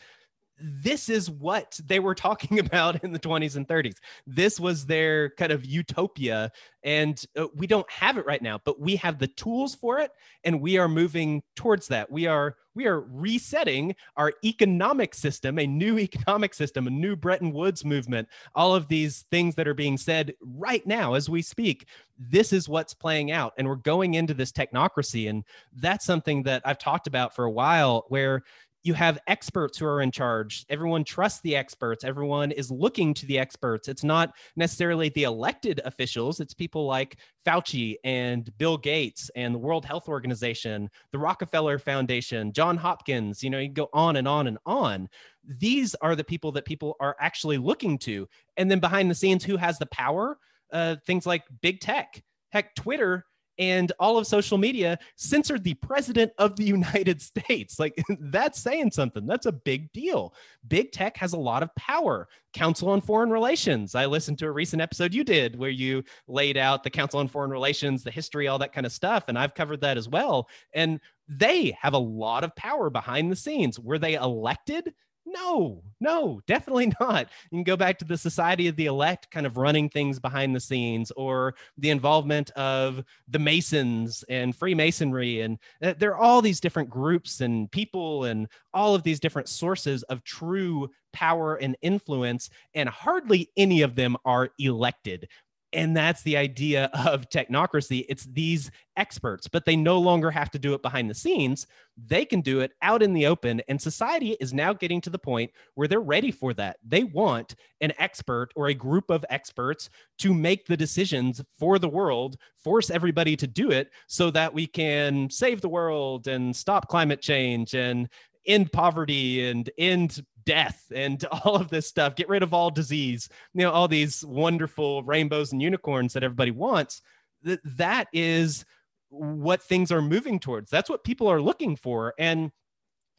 this 0.60 1.08
is 1.08 1.30
what 1.30 1.78
they 1.86 2.00
were 2.00 2.14
talking 2.14 2.58
about 2.66 3.02
in 3.02 3.12
the 3.12 3.18
20s 3.18 3.56
and 3.56 3.66
30s. 3.66 3.96
This 4.26 4.60
was 4.60 4.86
their 4.86 5.30
kind 5.30 5.52
of 5.52 5.64
utopia. 5.64 6.50
And 6.82 7.22
uh, 7.36 7.46
we 7.54 7.66
don't 7.66 7.90
have 7.90 8.16
it 8.16 8.26
right 8.26 8.40
now, 8.40 8.60
but 8.64 8.80
we 8.80 8.96
have 8.96 9.18
the 9.18 9.26
tools 9.26 9.74
for 9.74 9.98
it. 9.98 10.12
And 10.44 10.60
we 10.60 10.78
are 10.78 10.88
moving 10.88 11.42
towards 11.54 11.88
that. 11.88 12.10
We 12.10 12.26
are 12.26 12.56
we 12.74 12.86
are 12.86 13.00
resetting 13.00 13.96
our 14.16 14.32
economic 14.44 15.14
system, 15.14 15.58
a 15.58 15.66
new 15.66 15.98
economic 15.98 16.54
system, 16.54 16.86
a 16.86 16.90
new 16.90 17.16
Bretton 17.16 17.52
Woods 17.52 17.84
movement, 17.84 18.28
all 18.54 18.74
of 18.74 18.88
these 18.88 19.26
things 19.30 19.54
that 19.56 19.68
are 19.68 19.74
being 19.74 19.98
said 19.98 20.34
right 20.40 20.86
now 20.86 21.14
as 21.14 21.28
we 21.28 21.42
speak. 21.42 21.86
This 22.18 22.52
is 22.52 22.68
what's 22.68 22.94
playing 22.94 23.32
out. 23.32 23.54
And 23.58 23.68
we're 23.68 23.76
going 23.76 24.14
into 24.14 24.34
this 24.34 24.52
technocracy. 24.52 25.28
And 25.28 25.44
that's 25.76 26.04
something 26.04 26.42
that 26.44 26.62
I've 26.64 26.78
talked 26.78 27.06
about 27.06 27.34
for 27.34 27.44
a 27.44 27.50
while 27.50 28.04
where 28.08 28.44
you 28.82 28.94
have 28.94 29.18
experts 29.26 29.78
who 29.78 29.86
are 29.86 30.00
in 30.00 30.10
charge. 30.10 30.64
Everyone 30.70 31.04
trusts 31.04 31.40
the 31.42 31.54
experts. 31.54 32.04
Everyone 32.04 32.50
is 32.50 32.70
looking 32.70 33.12
to 33.14 33.26
the 33.26 33.38
experts. 33.38 33.88
It's 33.88 34.04
not 34.04 34.32
necessarily 34.56 35.10
the 35.10 35.24
elected 35.24 35.80
officials, 35.84 36.40
it's 36.40 36.54
people 36.54 36.86
like 36.86 37.18
Fauci 37.46 37.96
and 38.04 38.50
Bill 38.58 38.76
Gates 38.76 39.30
and 39.34 39.54
the 39.54 39.58
World 39.58 39.84
Health 39.84 40.08
Organization, 40.08 40.88
the 41.12 41.18
Rockefeller 41.18 41.78
Foundation, 41.78 42.52
John 42.52 42.76
Hopkins. 42.76 43.42
You 43.42 43.50
know, 43.50 43.58
you 43.58 43.68
go 43.68 43.88
on 43.92 44.16
and 44.16 44.28
on 44.28 44.46
and 44.46 44.58
on. 44.66 45.08
These 45.44 45.94
are 45.96 46.16
the 46.16 46.24
people 46.24 46.52
that 46.52 46.64
people 46.64 46.96
are 47.00 47.16
actually 47.20 47.58
looking 47.58 47.98
to. 48.00 48.28
And 48.56 48.70
then 48.70 48.80
behind 48.80 49.10
the 49.10 49.14
scenes, 49.14 49.44
who 49.44 49.56
has 49.56 49.78
the 49.78 49.86
power? 49.86 50.38
Uh, 50.72 50.96
things 51.06 51.26
like 51.26 51.42
big 51.62 51.80
tech. 51.80 52.22
Heck, 52.52 52.74
Twitter 52.74 53.24
and 53.60 53.92
all 54.00 54.16
of 54.16 54.26
social 54.26 54.56
media 54.56 54.98
censored 55.16 55.62
the 55.62 55.74
president 55.74 56.32
of 56.38 56.56
the 56.56 56.64
United 56.78 57.20
States. 57.20 57.78
Like 57.78 58.02
that's 58.18 58.58
saying 58.58 58.90
something. 58.90 59.26
That's 59.26 59.46
a 59.46 59.52
big 59.52 59.92
deal. 59.92 60.34
Big 60.66 60.90
tech 60.90 61.16
has 61.18 61.34
a 61.34 61.38
lot 61.38 61.62
of 61.62 61.72
power. 61.76 62.26
Council 62.54 62.88
on 62.88 63.00
Foreign 63.00 63.30
Relations. 63.30 63.94
I 63.94 64.06
listened 64.06 64.38
to 64.38 64.46
a 64.46 64.50
recent 64.50 64.82
episode 64.82 65.14
you 65.14 65.22
did 65.22 65.56
where 65.56 65.70
you 65.70 66.02
laid 66.26 66.56
out 66.56 66.82
the 66.82 66.90
Council 66.90 67.20
on 67.20 67.28
Foreign 67.28 67.50
Relations, 67.50 68.02
the 68.02 68.10
history, 68.10 68.48
all 68.48 68.58
that 68.58 68.72
kind 68.72 68.86
of 68.86 68.92
stuff. 68.92 69.24
And 69.28 69.38
I've 69.38 69.54
covered 69.54 69.82
that 69.82 69.98
as 69.98 70.08
well. 70.08 70.48
And 70.72 70.98
they 71.28 71.76
have 71.80 71.92
a 71.92 71.98
lot 71.98 72.42
of 72.42 72.56
power 72.56 72.90
behind 72.90 73.30
the 73.30 73.36
scenes. 73.36 73.78
Were 73.78 73.98
they 73.98 74.14
elected? 74.14 74.92
No, 75.32 75.82
no, 76.00 76.40
definitely 76.46 76.92
not. 77.00 77.28
You 77.50 77.58
can 77.58 77.64
go 77.64 77.76
back 77.76 77.98
to 77.98 78.04
the 78.04 78.18
Society 78.18 78.66
of 78.66 78.76
the 78.76 78.86
Elect 78.86 79.30
kind 79.30 79.46
of 79.46 79.56
running 79.56 79.88
things 79.88 80.18
behind 80.18 80.54
the 80.54 80.60
scenes 80.60 81.12
or 81.12 81.54
the 81.78 81.90
involvement 81.90 82.50
of 82.52 83.04
the 83.28 83.38
Masons 83.38 84.24
and 84.28 84.54
Freemasonry. 84.54 85.42
And 85.42 85.58
uh, 85.82 85.94
there 85.98 86.10
are 86.10 86.18
all 86.18 86.42
these 86.42 86.60
different 86.60 86.90
groups 86.90 87.40
and 87.40 87.70
people 87.70 88.24
and 88.24 88.48
all 88.74 88.94
of 88.94 89.02
these 89.02 89.20
different 89.20 89.48
sources 89.48 90.02
of 90.04 90.24
true 90.24 90.90
power 91.12 91.56
and 91.56 91.76
influence. 91.82 92.50
And 92.74 92.88
hardly 92.88 93.50
any 93.56 93.82
of 93.82 93.94
them 93.94 94.16
are 94.24 94.50
elected. 94.58 95.28
And 95.72 95.96
that's 95.96 96.22
the 96.22 96.36
idea 96.36 96.90
of 96.92 97.28
technocracy. 97.28 98.04
It's 98.08 98.24
these 98.24 98.70
experts, 98.96 99.46
but 99.46 99.64
they 99.64 99.76
no 99.76 99.98
longer 99.98 100.30
have 100.30 100.50
to 100.50 100.58
do 100.58 100.74
it 100.74 100.82
behind 100.82 101.08
the 101.08 101.14
scenes. 101.14 101.66
They 101.96 102.24
can 102.24 102.40
do 102.40 102.60
it 102.60 102.72
out 102.82 103.02
in 103.02 103.12
the 103.12 103.26
open. 103.26 103.62
And 103.68 103.80
society 103.80 104.36
is 104.40 104.52
now 104.52 104.72
getting 104.72 105.00
to 105.02 105.10
the 105.10 105.18
point 105.18 105.52
where 105.74 105.86
they're 105.86 106.00
ready 106.00 106.32
for 106.32 106.52
that. 106.54 106.78
They 106.86 107.04
want 107.04 107.54
an 107.80 107.92
expert 107.98 108.48
or 108.56 108.68
a 108.68 108.74
group 108.74 109.10
of 109.10 109.24
experts 109.30 109.90
to 110.18 110.34
make 110.34 110.66
the 110.66 110.76
decisions 110.76 111.40
for 111.58 111.78
the 111.78 111.88
world, 111.88 112.36
force 112.56 112.90
everybody 112.90 113.36
to 113.36 113.46
do 113.46 113.70
it 113.70 113.90
so 114.08 114.30
that 114.32 114.52
we 114.52 114.66
can 114.66 115.30
save 115.30 115.60
the 115.60 115.68
world 115.68 116.26
and 116.26 116.54
stop 116.54 116.88
climate 116.88 117.20
change 117.20 117.74
and 117.74 118.08
end 118.46 118.72
poverty 118.72 119.46
and 119.46 119.70
end 119.78 120.24
death 120.44 120.90
and 120.94 121.24
all 121.44 121.56
of 121.56 121.68
this 121.68 121.86
stuff, 121.86 122.16
get 122.16 122.28
rid 122.28 122.42
of 122.42 122.54
all 122.54 122.70
disease, 122.70 123.28
you 123.54 123.62
know, 123.62 123.70
all 123.70 123.88
these 123.88 124.24
wonderful 124.24 125.02
rainbows 125.02 125.52
and 125.52 125.62
unicorns 125.62 126.12
that 126.12 126.24
everybody 126.24 126.50
wants. 126.50 127.02
That 127.42 127.60
that 127.76 128.08
is 128.12 128.64
what 129.08 129.62
things 129.62 129.90
are 129.90 130.02
moving 130.02 130.38
towards. 130.38 130.70
That's 130.70 130.90
what 130.90 131.04
people 131.04 131.28
are 131.28 131.40
looking 131.40 131.76
for. 131.76 132.14
And 132.18 132.52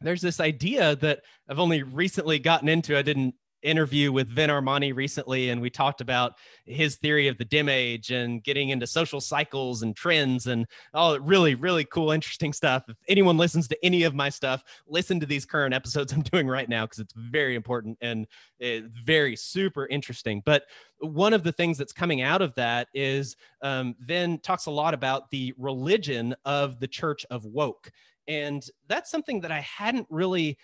there's 0.00 0.22
this 0.22 0.40
idea 0.40 0.96
that 0.96 1.20
I've 1.48 1.58
only 1.58 1.82
recently 1.82 2.38
gotten 2.38 2.68
into. 2.68 2.96
I 2.96 3.02
didn't 3.02 3.34
interview 3.62 4.12
with 4.12 4.28
Vin 4.28 4.50
Armani 4.50 4.94
recently, 4.94 5.50
and 5.50 5.60
we 5.60 5.70
talked 5.70 6.00
about 6.00 6.34
his 6.66 6.96
theory 6.96 7.28
of 7.28 7.38
the 7.38 7.44
dim 7.44 7.68
age 7.68 8.10
and 8.10 8.42
getting 8.42 8.70
into 8.70 8.86
social 8.86 9.20
cycles 9.20 9.82
and 9.82 9.96
trends 9.96 10.46
and 10.46 10.66
all 10.94 11.18
really, 11.20 11.54
really 11.54 11.84
cool, 11.84 12.10
interesting 12.10 12.52
stuff. 12.52 12.84
If 12.88 12.96
anyone 13.08 13.36
listens 13.36 13.68
to 13.68 13.84
any 13.84 14.02
of 14.02 14.14
my 14.14 14.28
stuff, 14.28 14.62
listen 14.86 15.20
to 15.20 15.26
these 15.26 15.44
current 15.44 15.74
episodes 15.74 16.12
I'm 16.12 16.22
doing 16.32 16.48
right 16.48 16.68
now 16.68 16.84
because 16.84 16.98
it's 16.98 17.14
very 17.14 17.54
important 17.54 17.98
and 18.00 18.26
eh, 18.60 18.80
very 19.04 19.36
super 19.36 19.86
interesting. 19.86 20.42
But 20.44 20.64
one 20.98 21.32
of 21.32 21.42
the 21.42 21.52
things 21.52 21.78
that's 21.78 21.92
coming 21.92 22.22
out 22.22 22.42
of 22.42 22.54
that 22.54 22.88
is 22.94 23.36
um, 23.62 23.94
Vin 24.00 24.38
talks 24.38 24.66
a 24.66 24.70
lot 24.70 24.94
about 24.94 25.30
the 25.30 25.54
religion 25.58 26.34
of 26.44 26.78
the 26.80 26.88
church 26.88 27.26
of 27.30 27.44
woke. 27.44 27.90
And 28.28 28.64
that's 28.86 29.10
something 29.10 29.40
that 29.40 29.50
I 29.50 29.60
hadn't 29.60 30.06
really 30.08 30.56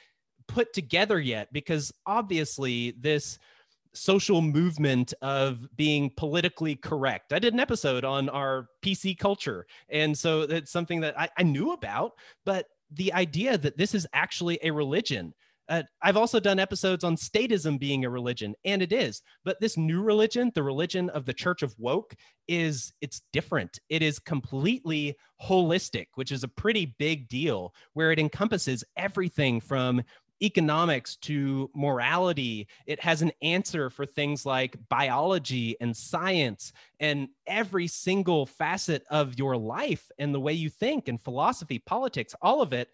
put 0.49 0.72
together 0.72 1.20
yet 1.20 1.53
because 1.53 1.92
obviously 2.07 2.94
this 2.99 3.38
social 3.94 4.40
movement 4.40 5.14
of 5.22 5.74
being 5.76 6.11
politically 6.16 6.76
correct. 6.76 7.32
I 7.32 7.38
did 7.38 7.55
an 7.55 7.61
episode 7.61 8.05
on 8.05 8.28
our 8.28 8.68
PC 8.82 9.18
culture. 9.18 9.66
And 9.88 10.16
so 10.16 10.42
it's 10.42 10.70
something 10.70 11.01
that 11.01 11.18
I, 11.18 11.28
I 11.36 11.42
knew 11.42 11.72
about, 11.72 12.12
but 12.44 12.66
the 12.92 13.12
idea 13.12 13.59
that 13.59 13.76
this 13.76 13.94
is 13.94 14.07
actually 14.12 14.59
a 14.62 14.70
religion. 14.70 15.34
Uh, 15.68 15.82
I've 16.01 16.16
also 16.16 16.40
done 16.40 16.59
episodes 16.59 17.05
on 17.05 17.16
statism 17.16 17.78
being 17.78 18.07
a 18.07 18.11
religion, 18.11 18.55
and 18.64 18.80
it 18.80 18.90
is. 18.90 19.20
But 19.44 19.61
this 19.61 19.76
new 19.76 20.03
religion, 20.03 20.51
the 20.55 20.62
religion 20.62 21.11
of 21.11 21.26
the 21.26 21.34
Church 21.34 21.62
of 21.62 21.74
Woke, 21.78 22.14
is 22.46 22.94
it's 23.03 23.20
different. 23.34 23.78
It 23.90 24.01
is 24.03 24.18
completely 24.18 25.14
holistic, 25.42 26.07
which 26.14 26.32
is 26.32 26.42
a 26.42 26.49
pretty 26.49 26.94
big 26.99 27.28
deal, 27.28 27.74
where 27.92 28.12
it 28.12 28.18
encompasses 28.18 28.82
everything 28.96 29.61
from 29.61 30.03
economics 30.43 31.16
to 31.16 31.70
morality. 31.74 32.68
It 32.86 33.01
has 33.01 33.22
an 33.22 33.32
answer 33.43 33.91
for 33.91 34.07
things 34.07 34.47
like 34.47 34.76
biology 34.89 35.76
and 35.80 35.97
science 35.97 36.72
and 37.01 37.28
every 37.47 37.86
single 37.86 38.47
facet 38.47 39.05
of 39.11 39.39
your 39.39 39.57
life 39.57 40.11
and 40.18 40.34
the 40.34 40.41
way 40.41 40.53
you 40.53 40.70
think 40.70 41.09
and 41.09 41.22
philosophy, 41.22 41.78
politics, 41.78 42.34
all 42.43 42.62
of 42.62 42.72
it. 42.72 42.89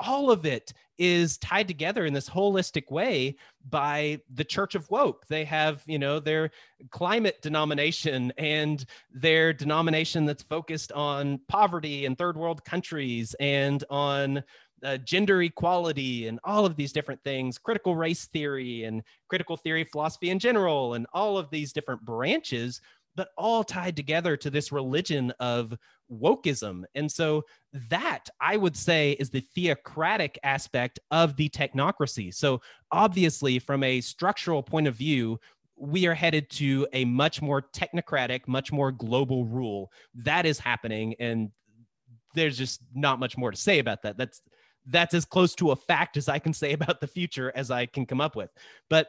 All 0.00 0.32
of 0.32 0.44
it 0.44 0.72
is 0.98 1.38
tied 1.38 1.68
together 1.68 2.04
in 2.04 2.12
this 2.12 2.28
holistic 2.28 2.90
way 2.90 3.36
by 3.70 4.18
the 4.32 4.42
Church 4.42 4.74
of 4.74 4.90
Woke. 4.90 5.24
They 5.28 5.44
have, 5.44 5.84
you 5.86 6.00
know, 6.00 6.18
their 6.18 6.50
climate 6.90 7.40
denomination 7.42 8.32
and 8.36 8.84
their 9.12 9.52
denomination 9.52 10.24
that's 10.24 10.42
focused 10.42 10.90
on 10.90 11.38
poverty 11.46 12.06
in 12.06 12.16
third 12.16 12.36
world 12.36 12.64
countries 12.64 13.36
and 13.38 13.84
on 13.88 14.42
uh, 14.84 14.98
gender 14.98 15.42
equality 15.42 16.28
and 16.28 16.38
all 16.44 16.66
of 16.66 16.76
these 16.76 16.92
different 16.92 17.22
things, 17.24 17.58
critical 17.58 17.96
race 17.96 18.26
theory 18.26 18.84
and 18.84 19.02
critical 19.28 19.56
theory 19.56 19.84
philosophy 19.84 20.30
in 20.30 20.38
general, 20.38 20.94
and 20.94 21.06
all 21.12 21.38
of 21.38 21.50
these 21.50 21.72
different 21.72 22.04
branches, 22.04 22.80
but 23.16 23.28
all 23.38 23.64
tied 23.64 23.96
together 23.96 24.36
to 24.36 24.50
this 24.50 24.72
religion 24.72 25.32
of 25.40 25.74
wokeism. 26.10 26.84
And 26.94 27.10
so 27.10 27.44
that 27.90 28.28
I 28.40 28.56
would 28.56 28.76
say 28.76 29.12
is 29.12 29.30
the 29.30 29.40
theocratic 29.54 30.38
aspect 30.42 30.98
of 31.10 31.36
the 31.36 31.48
technocracy. 31.48 32.34
So 32.34 32.60
obviously, 32.92 33.58
from 33.58 33.82
a 33.82 34.00
structural 34.00 34.62
point 34.62 34.86
of 34.86 34.96
view, 34.96 35.38
we 35.76 36.06
are 36.06 36.14
headed 36.14 36.50
to 36.50 36.86
a 36.92 37.04
much 37.04 37.42
more 37.42 37.62
technocratic, 37.62 38.46
much 38.46 38.70
more 38.70 38.92
global 38.92 39.44
rule. 39.44 39.90
That 40.14 40.46
is 40.46 40.58
happening. 40.58 41.14
And 41.18 41.50
there's 42.34 42.58
just 42.58 42.80
not 42.94 43.18
much 43.18 43.36
more 43.36 43.50
to 43.50 43.56
say 43.56 43.78
about 43.78 44.02
that. 44.02 44.16
That's 44.16 44.42
that's 44.86 45.14
as 45.14 45.24
close 45.24 45.54
to 45.56 45.70
a 45.70 45.76
fact 45.76 46.16
as 46.16 46.28
I 46.28 46.38
can 46.38 46.52
say 46.52 46.72
about 46.74 47.00
the 47.00 47.06
future 47.06 47.52
as 47.54 47.70
I 47.70 47.86
can 47.86 48.06
come 48.06 48.20
up 48.20 48.36
with. 48.36 48.50
But 48.90 49.08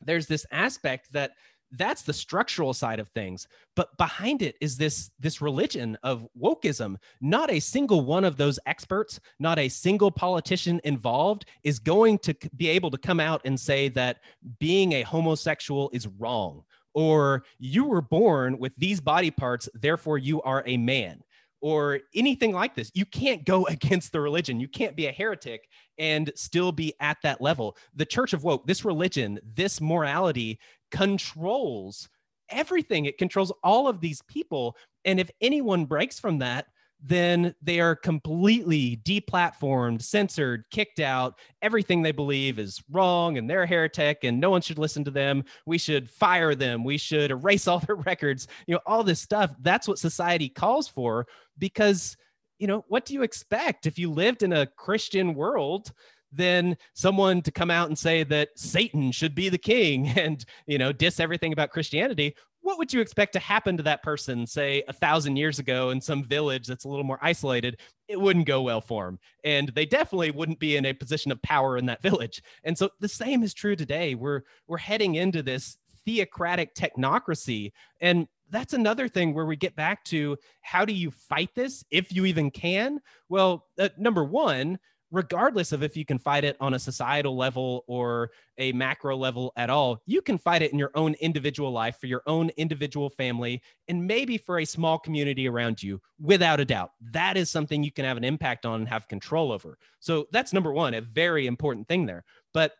there's 0.00 0.26
this 0.26 0.46
aspect 0.52 1.12
that 1.12 1.32
that's 1.72 2.02
the 2.02 2.12
structural 2.12 2.72
side 2.72 2.98
of 2.98 3.08
things 3.08 3.46
but 3.76 3.94
behind 3.98 4.40
it 4.40 4.56
is 4.60 4.76
this 4.76 5.10
this 5.18 5.42
religion 5.42 5.98
of 6.02 6.26
wokeism 6.40 6.96
not 7.20 7.50
a 7.50 7.60
single 7.60 8.00
one 8.00 8.24
of 8.24 8.36
those 8.36 8.58
experts 8.66 9.20
not 9.38 9.58
a 9.58 9.68
single 9.68 10.10
politician 10.10 10.80
involved 10.84 11.44
is 11.64 11.78
going 11.78 12.18
to 12.18 12.34
be 12.56 12.68
able 12.68 12.90
to 12.90 12.96
come 12.96 13.20
out 13.20 13.42
and 13.44 13.58
say 13.58 13.88
that 13.88 14.18
being 14.58 14.92
a 14.92 15.02
homosexual 15.02 15.90
is 15.92 16.06
wrong 16.18 16.62
or 16.94 17.44
you 17.58 17.84
were 17.84 18.02
born 18.02 18.58
with 18.58 18.72
these 18.78 19.00
body 19.00 19.30
parts 19.30 19.68
therefore 19.74 20.16
you 20.16 20.40
are 20.42 20.62
a 20.66 20.76
man 20.78 21.22
or 21.60 22.00
anything 22.14 22.52
like 22.52 22.74
this. 22.74 22.90
You 22.94 23.04
can't 23.06 23.44
go 23.44 23.66
against 23.68 24.12
the 24.12 24.20
religion. 24.20 24.60
You 24.60 24.68
can't 24.68 24.96
be 24.96 25.06
a 25.06 25.12
heretic 25.12 25.68
and 25.98 26.32
still 26.34 26.72
be 26.72 26.94
at 27.00 27.18
that 27.22 27.40
level. 27.40 27.76
The 27.94 28.06
Church 28.06 28.32
of 28.32 28.44
Woke, 28.44 28.66
this 28.66 28.84
religion, 28.84 29.38
this 29.54 29.80
morality 29.80 30.58
controls 30.90 32.08
everything. 32.50 33.04
It 33.04 33.18
controls 33.18 33.52
all 33.62 33.88
of 33.88 34.00
these 34.00 34.22
people. 34.22 34.76
And 35.04 35.20
if 35.20 35.30
anyone 35.40 35.84
breaks 35.84 36.18
from 36.18 36.38
that, 36.38 36.66
then 37.00 37.54
they 37.62 37.80
are 37.80 37.94
completely 37.94 39.00
deplatformed, 39.04 40.02
censored, 40.02 40.64
kicked 40.70 40.98
out. 40.98 41.38
Everything 41.62 42.02
they 42.02 42.12
believe 42.12 42.58
is 42.58 42.82
wrong 42.90 43.38
and 43.38 43.48
they're 43.48 43.62
a 43.62 43.68
heretic 43.68 44.24
and 44.24 44.40
no 44.40 44.50
one 44.50 44.60
should 44.60 44.78
listen 44.78 45.04
to 45.04 45.10
them. 45.10 45.44
We 45.64 45.78
should 45.78 46.10
fire 46.10 46.54
them. 46.54 46.82
We 46.82 46.98
should 46.98 47.30
erase 47.30 47.68
all 47.68 47.78
their 47.78 47.96
records. 48.06 48.48
You 48.66 48.74
know, 48.74 48.80
all 48.84 49.04
this 49.04 49.20
stuff. 49.20 49.54
That's 49.60 49.86
what 49.86 49.98
society 49.98 50.48
calls 50.48 50.88
for 50.88 51.26
because, 51.58 52.16
you 52.58 52.66
know, 52.66 52.84
what 52.88 53.04
do 53.04 53.14
you 53.14 53.22
expect 53.22 53.86
if 53.86 53.98
you 53.98 54.10
lived 54.10 54.42
in 54.42 54.52
a 54.52 54.66
Christian 54.66 55.34
world? 55.34 55.92
Then 56.32 56.76
someone 56.94 57.40
to 57.42 57.50
come 57.50 57.70
out 57.70 57.88
and 57.88 57.98
say 57.98 58.22
that 58.24 58.50
Satan 58.56 59.12
should 59.12 59.34
be 59.34 59.48
the 59.48 59.56
king 59.56 60.08
and, 60.18 60.44
you 60.66 60.78
know, 60.78 60.92
diss 60.92 61.20
everything 61.20 61.52
about 61.52 61.70
Christianity. 61.70 62.34
What 62.62 62.78
would 62.78 62.92
you 62.92 63.00
expect 63.00 63.32
to 63.34 63.38
happen 63.38 63.76
to 63.76 63.82
that 63.84 64.02
person, 64.02 64.46
say 64.46 64.82
a 64.88 64.92
thousand 64.92 65.36
years 65.36 65.58
ago 65.58 65.90
in 65.90 66.00
some 66.00 66.22
village 66.22 66.66
that's 66.66 66.84
a 66.84 66.88
little 66.88 67.04
more 67.04 67.18
isolated? 67.22 67.80
It 68.08 68.20
wouldn't 68.20 68.46
go 68.46 68.62
well 68.62 68.80
for 68.80 69.06
them. 69.06 69.18
And 69.44 69.68
they 69.70 69.86
definitely 69.86 70.30
wouldn't 70.30 70.58
be 70.58 70.76
in 70.76 70.86
a 70.86 70.92
position 70.92 71.32
of 71.32 71.40
power 71.42 71.76
in 71.76 71.86
that 71.86 72.02
village. 72.08 72.42
And 72.64 72.76
so 72.76 72.90
the 73.00 73.08
same 73.08 73.42
is 73.42 73.54
true 73.54 73.76
today. 73.76 74.14
We're 74.14 74.42
we're 74.66 74.78
heading 74.78 75.14
into 75.16 75.42
this 75.42 75.78
theocratic 76.04 76.74
technocracy. 76.74 77.72
And 78.00 78.26
that's 78.50 78.72
another 78.72 79.08
thing 79.08 79.34
where 79.34 79.44
we 79.44 79.56
get 79.56 79.76
back 79.76 80.04
to 80.04 80.36
how 80.62 80.84
do 80.84 80.92
you 80.92 81.10
fight 81.10 81.50
this 81.54 81.84
if 81.90 82.14
you 82.14 82.24
even 82.24 82.50
can? 82.50 83.00
Well, 83.28 83.66
uh, 83.78 83.90
number 83.98 84.24
one, 84.24 84.78
regardless 85.10 85.72
of 85.72 85.82
if 85.82 85.96
you 85.96 86.04
can 86.04 86.18
fight 86.18 86.44
it 86.44 86.56
on 86.60 86.74
a 86.74 86.78
societal 86.78 87.36
level 87.36 87.84
or 87.86 88.30
a 88.58 88.72
macro 88.72 89.16
level 89.16 89.52
at 89.56 89.70
all, 89.70 90.02
you 90.06 90.20
can 90.20 90.36
fight 90.36 90.62
it 90.62 90.72
in 90.72 90.78
your 90.78 90.90
own 90.94 91.14
individual 91.14 91.72
life 91.72 91.96
for 91.98 92.06
your 92.06 92.22
own 92.26 92.50
individual 92.56 93.08
family 93.08 93.62
and 93.88 94.06
maybe 94.06 94.36
for 94.36 94.58
a 94.58 94.64
small 94.64 94.98
community 94.98 95.48
around 95.48 95.82
you, 95.82 96.00
without 96.20 96.60
a 96.60 96.64
doubt. 96.64 96.92
That 97.12 97.36
is 97.36 97.50
something 97.50 97.82
you 97.82 97.92
can 97.92 98.04
have 98.04 98.16
an 98.16 98.24
impact 98.24 98.66
on 98.66 98.80
and 98.80 98.88
have 98.88 99.08
control 99.08 99.52
over. 99.52 99.78
So 100.00 100.26
that's 100.32 100.52
number 100.52 100.72
one, 100.72 100.94
a 100.94 101.00
very 101.00 101.46
important 101.46 101.88
thing 101.88 102.04
there. 102.04 102.24
But 102.52 102.72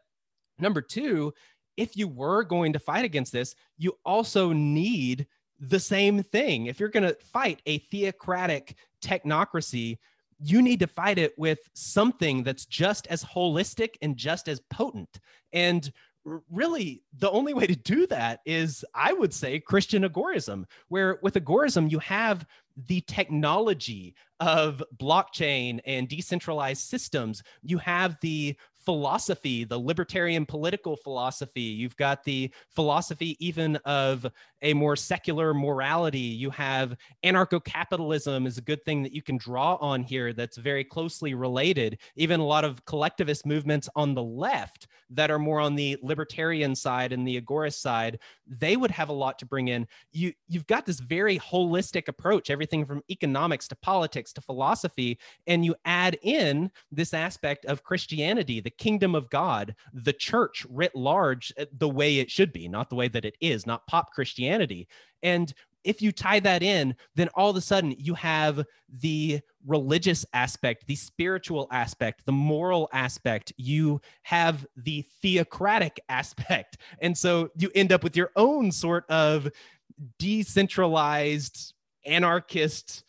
number 0.58 0.82
two, 0.82 1.32
if 1.76 1.96
you 1.96 2.08
were 2.08 2.42
going 2.42 2.72
to 2.72 2.78
fight 2.78 3.04
against 3.04 3.32
this, 3.32 3.54
you 3.78 3.96
also 4.04 4.52
need 4.52 5.26
the 5.60 5.80
same 5.80 6.22
thing. 6.22 6.66
If 6.66 6.78
you're 6.78 6.88
going 6.88 7.08
to 7.08 7.16
fight 7.32 7.62
a 7.66 7.78
theocratic 7.78 8.76
technocracy, 9.02 9.98
you 10.40 10.62
need 10.62 10.80
to 10.80 10.86
fight 10.86 11.18
it 11.18 11.38
with 11.38 11.58
something 11.74 12.42
that's 12.42 12.66
just 12.66 13.06
as 13.08 13.24
holistic 13.24 13.96
and 14.02 14.16
just 14.16 14.48
as 14.48 14.60
potent. 14.70 15.20
And 15.52 15.90
really, 16.50 17.02
the 17.18 17.30
only 17.30 17.54
way 17.54 17.66
to 17.66 17.76
do 17.76 18.06
that 18.08 18.40
is, 18.44 18.84
I 18.94 19.12
would 19.12 19.32
say, 19.32 19.60
Christian 19.60 20.04
agorism, 20.04 20.64
where 20.88 21.18
with 21.22 21.34
agorism, 21.34 21.90
you 21.90 21.98
have 22.00 22.46
the 22.86 23.00
technology 23.02 24.14
of 24.40 24.82
blockchain 24.98 25.80
and 25.84 26.08
decentralized 26.08 26.82
systems. 26.82 27.42
You 27.62 27.78
have 27.78 28.16
the 28.20 28.56
philosophy, 28.84 29.64
the 29.64 29.78
libertarian 29.78 30.46
political 30.46 30.96
philosophy. 30.96 31.60
You've 31.60 31.96
got 31.96 32.24
the 32.24 32.52
philosophy 32.74 33.36
even 33.44 33.76
of 33.84 34.26
a 34.62 34.74
more 34.74 34.96
secular 34.96 35.54
morality. 35.54 36.18
You 36.18 36.50
have 36.50 36.96
anarcho 37.24 37.62
capitalism 37.64 38.46
is 38.46 38.58
a 38.58 38.62
good 38.62 38.84
thing 38.84 39.02
that 39.02 39.12
you 39.12 39.22
can 39.22 39.36
draw 39.36 39.76
on 39.76 40.02
here 40.02 40.32
that's 40.32 40.56
very 40.56 40.84
closely 40.84 41.34
related. 41.34 41.98
Even 42.16 42.40
a 42.40 42.46
lot 42.46 42.64
of 42.64 42.84
collectivist 42.84 43.46
movements 43.46 43.88
on 43.94 44.14
the 44.14 44.22
left 44.22 44.88
that 45.10 45.30
are 45.30 45.38
more 45.38 45.60
on 45.60 45.74
the 45.74 45.96
libertarian 46.02 46.74
side 46.74 47.12
and 47.12 47.26
the 47.26 47.40
agorist 47.40 47.80
side, 47.80 48.18
they 48.46 48.76
would 48.76 48.90
have 48.90 49.08
a 49.08 49.12
lot 49.12 49.38
to 49.38 49.46
bring 49.46 49.68
in. 49.68 49.86
You 50.12 50.32
you've 50.48 50.66
got 50.66 50.86
this 50.86 51.00
very 51.00 51.38
holistic 51.38 52.08
approach, 52.08 52.50
everything 52.50 52.84
from 52.84 53.02
economics 53.10 53.68
to 53.68 53.76
politics 53.76 54.32
to 54.34 54.40
philosophy, 54.40 55.18
and 55.46 55.64
you 55.64 55.74
add 55.84 56.18
in 56.22 56.70
this 56.90 57.14
aspect 57.14 57.64
of 57.66 57.82
Christianity, 57.82 58.60
the 58.60 58.70
kingdom 58.70 59.14
of 59.14 59.30
God, 59.30 59.74
the 59.92 60.12
church 60.12 60.66
writ 60.68 60.94
large, 60.94 61.52
uh, 61.58 61.64
the 61.78 61.88
way 61.88 62.18
it 62.18 62.30
should 62.30 62.52
be, 62.52 62.68
not 62.68 62.90
the 62.90 62.96
way 62.96 63.08
that 63.08 63.24
it 63.24 63.36
is, 63.40 63.66
not 63.66 63.86
pop 63.86 64.12
Christianity. 64.12 64.47
And 65.22 65.52
if 65.84 66.02
you 66.02 66.12
tie 66.12 66.40
that 66.40 66.62
in, 66.62 66.94
then 67.14 67.28
all 67.34 67.50
of 67.50 67.56
a 67.56 67.60
sudden 67.60 67.94
you 67.98 68.14
have 68.14 68.64
the 69.00 69.40
religious 69.66 70.26
aspect, 70.32 70.86
the 70.86 70.96
spiritual 70.96 71.68
aspect, 71.70 72.26
the 72.26 72.32
moral 72.32 72.88
aspect, 72.92 73.52
you 73.56 74.00
have 74.22 74.66
the 74.76 75.04
theocratic 75.22 76.00
aspect. 76.08 76.78
And 77.00 77.16
so 77.16 77.48
you 77.56 77.70
end 77.74 77.92
up 77.92 78.02
with 78.02 78.16
your 78.16 78.30
own 78.36 78.70
sort 78.70 79.08
of 79.08 79.48
decentralized 80.18 81.74
anarchist 82.04 83.04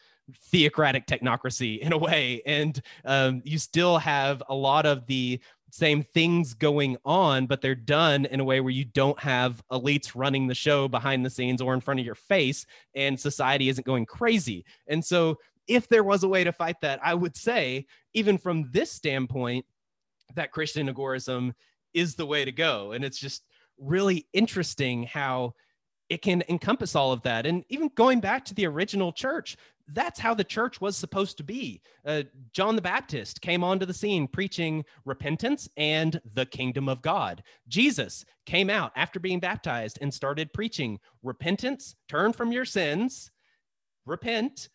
theocratic 0.51 1.07
technocracy 1.07 1.79
in 1.79 1.91
a 1.91 1.97
way. 1.97 2.41
And 2.45 2.81
um, 3.05 3.41
you 3.43 3.57
still 3.57 3.97
have 3.97 4.43
a 4.47 4.55
lot 4.55 4.85
of 4.85 5.05
the 5.07 5.39
same 5.71 6.03
things 6.03 6.53
going 6.53 6.97
on, 7.05 7.45
but 7.45 7.61
they're 7.61 7.75
done 7.75 8.25
in 8.25 8.39
a 8.39 8.43
way 8.43 8.59
where 8.59 8.71
you 8.71 8.85
don't 8.85 9.19
have 9.19 9.61
elites 9.71 10.11
running 10.15 10.47
the 10.47 10.55
show 10.55 10.87
behind 10.87 11.25
the 11.25 11.29
scenes 11.29 11.61
or 11.61 11.73
in 11.73 11.81
front 11.81 11.99
of 11.99 12.05
your 12.05 12.15
face, 12.15 12.65
and 12.95 13.19
society 13.19 13.69
isn't 13.69 13.85
going 13.85 14.05
crazy. 14.05 14.65
And 14.87 15.03
so, 15.03 15.37
if 15.67 15.87
there 15.87 16.03
was 16.03 16.23
a 16.23 16.27
way 16.27 16.43
to 16.43 16.51
fight 16.51 16.81
that, 16.81 16.99
I 17.03 17.13
would 17.13 17.37
say, 17.37 17.85
even 18.15 18.39
from 18.39 18.71
this 18.71 18.91
standpoint, 18.91 19.65
that 20.35 20.51
Christian 20.51 20.89
agorism 20.89 21.53
is 21.93 22.15
the 22.15 22.25
way 22.25 22.43
to 22.43 22.51
go. 22.51 22.91
And 22.93 23.05
it's 23.05 23.19
just 23.19 23.43
really 23.77 24.27
interesting 24.33 25.03
how 25.03 25.53
it 26.09 26.23
can 26.23 26.43
encompass 26.49 26.95
all 26.95 27.11
of 27.11 27.21
that. 27.21 27.45
And 27.45 27.63
even 27.69 27.91
going 27.95 28.19
back 28.19 28.45
to 28.45 28.55
the 28.55 28.65
original 28.65 29.11
church, 29.11 29.57
that's 29.93 30.19
how 30.19 30.33
the 30.33 30.43
church 30.43 30.81
was 30.81 30.97
supposed 30.97 31.37
to 31.37 31.43
be. 31.43 31.81
Uh, 32.05 32.23
John 32.53 32.75
the 32.75 32.81
Baptist 32.81 33.41
came 33.41 33.63
onto 33.63 33.85
the 33.85 33.93
scene 33.93 34.27
preaching 34.27 34.83
repentance 35.05 35.69
and 35.77 36.19
the 36.33 36.45
kingdom 36.45 36.89
of 36.89 37.01
God. 37.01 37.43
Jesus 37.67 38.25
came 38.45 38.69
out 38.69 38.91
after 38.95 39.19
being 39.19 39.39
baptized 39.39 39.99
and 40.01 40.13
started 40.13 40.53
preaching 40.53 40.99
repentance, 41.23 41.95
turn 42.07 42.33
from 42.33 42.51
your 42.51 42.65
sins, 42.65 43.31
repent. 44.05 44.69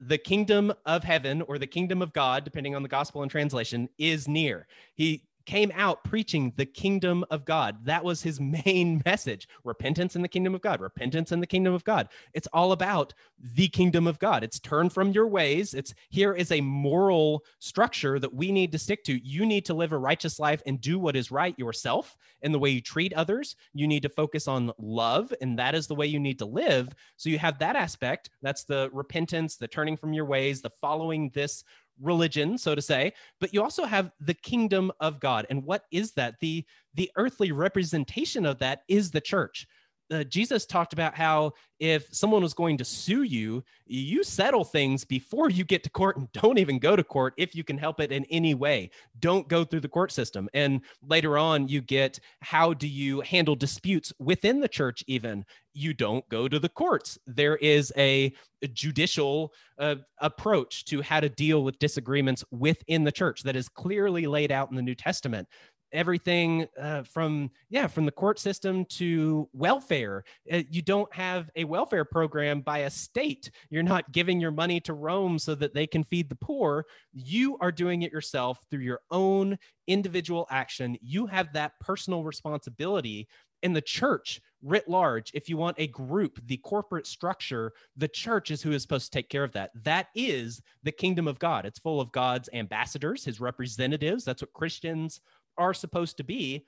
The 0.00 0.18
kingdom 0.18 0.72
of 0.84 1.04
heaven 1.04 1.40
or 1.42 1.56
the 1.56 1.68
kingdom 1.68 2.02
of 2.02 2.12
God, 2.12 2.44
depending 2.44 2.74
on 2.74 2.82
the 2.82 2.88
gospel 2.88 3.22
and 3.22 3.30
translation, 3.30 3.88
is 3.96 4.28
near. 4.28 4.66
He 4.96 5.22
came 5.46 5.72
out 5.74 6.04
preaching 6.04 6.52
the 6.56 6.66
kingdom 6.66 7.24
of 7.30 7.44
God. 7.44 7.84
That 7.84 8.04
was 8.04 8.22
his 8.22 8.40
main 8.66 9.02
message 9.04 9.48
repentance 9.64 10.16
in 10.16 10.22
the 10.22 10.28
kingdom 10.28 10.54
of 10.54 10.60
God, 10.60 10.80
repentance 10.80 11.32
in 11.32 11.40
the 11.40 11.46
kingdom 11.46 11.74
of 11.74 11.84
God. 11.84 12.08
It's 12.32 12.48
all 12.52 12.72
about 12.72 13.14
the 13.54 13.68
kingdom 13.68 14.06
of 14.06 14.18
God. 14.18 14.44
It's 14.44 14.60
turn 14.60 14.88
from 14.90 15.12
your 15.12 15.28
ways. 15.28 15.74
It's 15.74 15.94
here 16.10 16.34
is 16.34 16.52
a 16.52 16.60
moral 16.60 17.44
structure 17.58 18.18
that 18.18 18.34
we 18.34 18.52
need 18.52 18.72
to 18.72 18.78
stick 18.78 19.04
to. 19.04 19.24
You 19.26 19.46
need 19.46 19.64
to 19.66 19.74
live 19.74 19.92
a 19.92 19.98
righteous 19.98 20.38
life 20.38 20.62
and 20.66 20.80
do 20.80 20.98
what 20.98 21.16
is 21.16 21.30
right 21.30 21.58
yourself 21.58 22.16
in 22.42 22.52
the 22.52 22.58
way 22.58 22.70
you 22.70 22.80
treat 22.80 23.12
others. 23.14 23.56
You 23.72 23.86
need 23.86 24.02
to 24.02 24.08
focus 24.08 24.48
on 24.48 24.72
love, 24.78 25.32
and 25.40 25.58
that 25.58 25.74
is 25.74 25.86
the 25.86 25.94
way 25.94 26.06
you 26.06 26.20
need 26.20 26.38
to 26.38 26.46
live. 26.46 26.88
So 27.16 27.28
you 27.28 27.38
have 27.38 27.58
that 27.58 27.76
aspect. 27.76 28.30
That's 28.42 28.64
the 28.64 28.90
repentance, 28.92 29.56
the 29.56 29.68
turning 29.68 29.96
from 29.96 30.12
your 30.12 30.24
ways, 30.24 30.62
the 30.62 30.70
following 30.80 31.30
this 31.34 31.64
religion 32.00 32.58
so 32.58 32.74
to 32.74 32.82
say 32.82 33.12
but 33.40 33.52
you 33.54 33.62
also 33.62 33.84
have 33.84 34.10
the 34.20 34.34
kingdom 34.34 34.90
of 35.00 35.20
god. 35.20 35.46
And 35.50 35.64
what 35.64 35.84
is 35.90 36.12
that? 36.12 36.34
The 36.40 36.64
the 36.94 37.10
earthly 37.16 37.52
representation 37.52 38.46
of 38.46 38.58
that 38.58 38.82
is 38.88 39.10
the 39.10 39.20
church 39.20 39.66
uh, 40.10 40.24
Jesus 40.24 40.66
talked 40.66 40.92
about 40.92 41.14
how 41.14 41.52
if 41.80 42.06
someone 42.14 42.42
was 42.42 42.54
going 42.54 42.76
to 42.78 42.84
sue 42.84 43.22
you, 43.22 43.64
you 43.86 44.22
settle 44.22 44.64
things 44.64 45.04
before 45.04 45.50
you 45.50 45.64
get 45.64 45.82
to 45.82 45.90
court 45.90 46.16
and 46.16 46.30
don't 46.32 46.58
even 46.58 46.78
go 46.78 46.94
to 46.94 47.02
court 47.02 47.34
if 47.36 47.54
you 47.54 47.64
can 47.64 47.76
help 47.76 48.00
it 48.00 48.12
in 48.12 48.24
any 48.26 48.54
way. 48.54 48.90
Don't 49.20 49.48
go 49.48 49.64
through 49.64 49.80
the 49.80 49.88
court 49.88 50.12
system. 50.12 50.48
And 50.54 50.82
later 51.02 51.36
on, 51.36 51.68
you 51.68 51.80
get 51.80 52.20
how 52.40 52.74
do 52.74 52.86
you 52.86 53.20
handle 53.22 53.56
disputes 53.56 54.12
within 54.18 54.60
the 54.60 54.68
church, 54.68 55.02
even? 55.06 55.44
You 55.72 55.92
don't 55.92 56.26
go 56.28 56.48
to 56.48 56.58
the 56.58 56.68
courts. 56.68 57.18
There 57.26 57.56
is 57.56 57.92
a, 57.96 58.32
judicial 58.72 59.52
uh, 59.78 59.96
approach 60.18 60.86
to 60.86 61.02
how 61.02 61.20
to 61.20 61.28
deal 61.28 61.62
with 61.64 61.78
disagreements 61.78 62.42
within 62.50 63.04
the 63.04 63.12
church 63.12 63.42
that 63.42 63.56
is 63.56 63.68
clearly 63.68 64.26
laid 64.26 64.50
out 64.50 64.70
in 64.70 64.76
the 64.76 64.80
New 64.80 64.94
Testament 64.94 65.46
everything 65.94 66.66
uh, 66.80 67.02
from 67.04 67.50
yeah 67.70 67.86
from 67.86 68.04
the 68.04 68.12
court 68.12 68.38
system 68.38 68.84
to 68.86 69.48
welfare. 69.52 70.24
Uh, 70.52 70.62
you 70.68 70.82
don't 70.82 71.12
have 71.14 71.50
a 71.56 71.64
welfare 71.64 72.04
program 72.04 72.60
by 72.60 72.78
a 72.78 72.90
state. 72.90 73.50
You're 73.70 73.82
not 73.82 74.12
giving 74.12 74.40
your 74.40 74.50
money 74.50 74.80
to 74.80 74.92
rome 74.92 75.38
so 75.38 75.54
that 75.54 75.72
they 75.72 75.86
can 75.86 76.04
feed 76.04 76.28
the 76.28 76.34
poor. 76.34 76.84
You 77.12 77.56
are 77.60 77.72
doing 77.72 78.02
it 78.02 78.12
yourself 78.12 78.58
through 78.70 78.80
your 78.80 79.00
own 79.10 79.56
individual 79.86 80.46
action. 80.50 80.98
You 81.00 81.26
have 81.26 81.52
that 81.52 81.72
personal 81.80 82.24
responsibility 82.24 83.28
in 83.62 83.72
the 83.72 83.80
church 83.80 84.40
writ 84.62 84.88
large. 84.88 85.30
If 85.34 85.48
you 85.48 85.56
want 85.56 85.76
a 85.78 85.86
group 85.88 86.38
the 86.46 86.58
corporate 86.58 87.06
structure 87.06 87.72
the 87.96 88.08
church 88.08 88.50
is 88.50 88.62
who 88.62 88.72
is 88.72 88.82
supposed 88.82 89.06
to 89.06 89.18
take 89.18 89.28
care 89.28 89.44
of 89.44 89.52
that. 89.52 89.70
That 89.82 90.08
is 90.14 90.62
the 90.82 90.92
kingdom 90.92 91.26
of 91.26 91.38
god. 91.38 91.66
It's 91.66 91.78
full 91.78 92.00
of 92.00 92.12
god's 92.12 92.48
ambassadors 92.52 93.24
his 93.24 93.40
representatives. 93.40 94.24
That's 94.24 94.42
what 94.42 94.52
christians 94.52 95.20
are 95.58 95.74
supposed 95.74 96.16
to 96.18 96.24
be. 96.24 96.66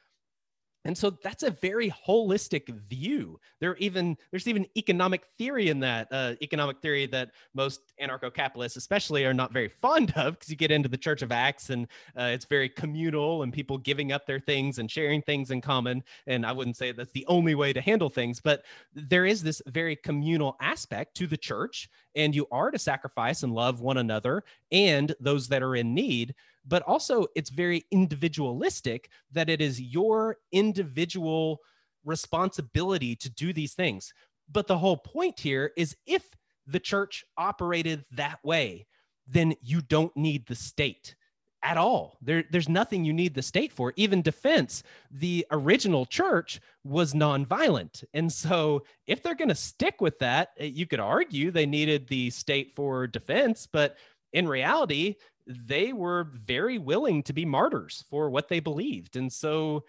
And 0.87 0.97
so 0.97 1.11
that's 1.11 1.43
a 1.43 1.51
very 1.51 1.91
holistic 1.91 2.69
view. 2.69 3.41
There 3.59 3.75
even 3.79 4.17
there's 4.31 4.47
even 4.47 4.67
economic 4.77 5.25
theory 5.37 5.69
in 5.69 5.81
that 5.81 6.07
uh, 6.13 6.35
economic 6.41 6.81
theory 6.81 7.07
that 7.07 7.33
most 7.55 7.81
anarcho-capitalists 8.01 8.77
especially 8.77 9.25
are 9.25 9.35
not 9.35 9.53
very 9.53 9.69
fond 9.69 10.13
of 10.17 10.35
because 10.35 10.49
you 10.49 10.55
get 10.55 10.71
into 10.71 10.89
the 10.89 10.97
church 10.97 11.23
of 11.23 11.33
acts 11.33 11.71
and 11.71 11.89
uh, 12.17 12.31
it's 12.33 12.45
very 12.45 12.69
communal 12.69 13.43
and 13.43 13.53
people 13.53 13.79
giving 13.79 14.13
up 14.13 14.27
their 14.27 14.39
things 14.39 14.79
and 14.79 14.89
sharing 14.89 15.21
things 15.23 15.51
in 15.51 15.61
common. 15.61 16.05
And 16.29 16.47
i 16.47 16.53
wouldn't 16.53 16.77
say 16.77 16.93
that's 16.93 17.13
the 17.13 17.27
only 17.27 17.57
way 17.57 17.73
to 17.73 17.81
handle 17.81 18.09
things 18.09 18.41
but 18.41 18.63
there 18.95 19.27
is 19.27 19.43
this 19.43 19.61
very 19.67 19.97
communal 19.97 20.57
aspect 20.61 21.17
to 21.17 21.27
the 21.27 21.37
church 21.37 21.89
and 22.15 22.35
you 22.35 22.47
are 22.53 22.71
to 22.71 22.79
sacrifice 22.79 23.43
and 23.43 23.53
love 23.53 23.81
one 23.81 23.97
another 23.97 24.45
and 24.71 25.15
those 25.19 25.49
that 25.49 25.63
are 25.63 25.75
in 25.75 25.95
need 25.95 26.35
but 26.67 26.83
also 26.83 27.27
it's 27.37 27.51
very 27.51 27.85
individualistic 27.91 29.11
that 29.33 29.49
it 29.49 29.61
is 29.61 29.81
your 29.81 30.39
individual 30.53 31.61
responsibility 32.05 33.17
to 33.17 33.31
do 33.31 33.53
these 33.53 33.75
things 33.75 34.13
But 34.51 34.67
the 34.67 34.79
whole 34.79 34.97
point 34.97 35.41
here 35.41 35.73
is 35.77 35.97
if 36.07 36.25
the 36.67 36.81
church 36.81 37.25
operated 37.37 38.05
that 38.13 38.39
way, 38.45 38.87
then 39.27 39.55
you 39.63 39.81
don't 39.83 40.17
need 40.17 40.47
the 40.47 40.55
state 40.55 41.15
at 41.63 41.77
all. 41.77 42.17
There, 42.23 42.45
there's 42.51 42.69
nothing 42.69 43.05
you 43.05 43.13
need 43.13 43.35
the 43.35 43.43
state 43.43 43.73
for. 43.73 43.93
Even 43.97 44.23
defense, 44.23 44.85
the 45.11 45.47
original 45.51 46.07
church 46.07 46.61
was 46.85 47.13
nonviolent. 47.15 48.05
And 48.15 48.33
so, 48.33 48.85
if 49.07 49.23
they're 49.23 49.35
going 49.35 49.49
to 49.49 49.55
stick 49.55 50.01
with 50.01 50.19
that, 50.21 50.51
eh, 50.59 50.67
you 50.67 50.87
could 50.87 51.01
argue 51.01 51.51
they 51.51 51.67
needed 51.67 52.07
the 52.07 52.31
state 52.31 52.73
for 52.77 53.07
defense, 53.09 53.67
but 53.67 53.97
in 54.37 54.47
reality, 54.47 55.17
they 55.47 55.93
were 55.93 56.31
very 56.45 56.79
willing 56.79 57.23
to 57.23 57.33
be 57.33 57.45
martyrs 57.45 58.05
for 58.11 58.29
what 58.29 58.49
they 58.49 58.61
believed. 58.61 59.17
And 59.17 59.33
so, 59.33 59.85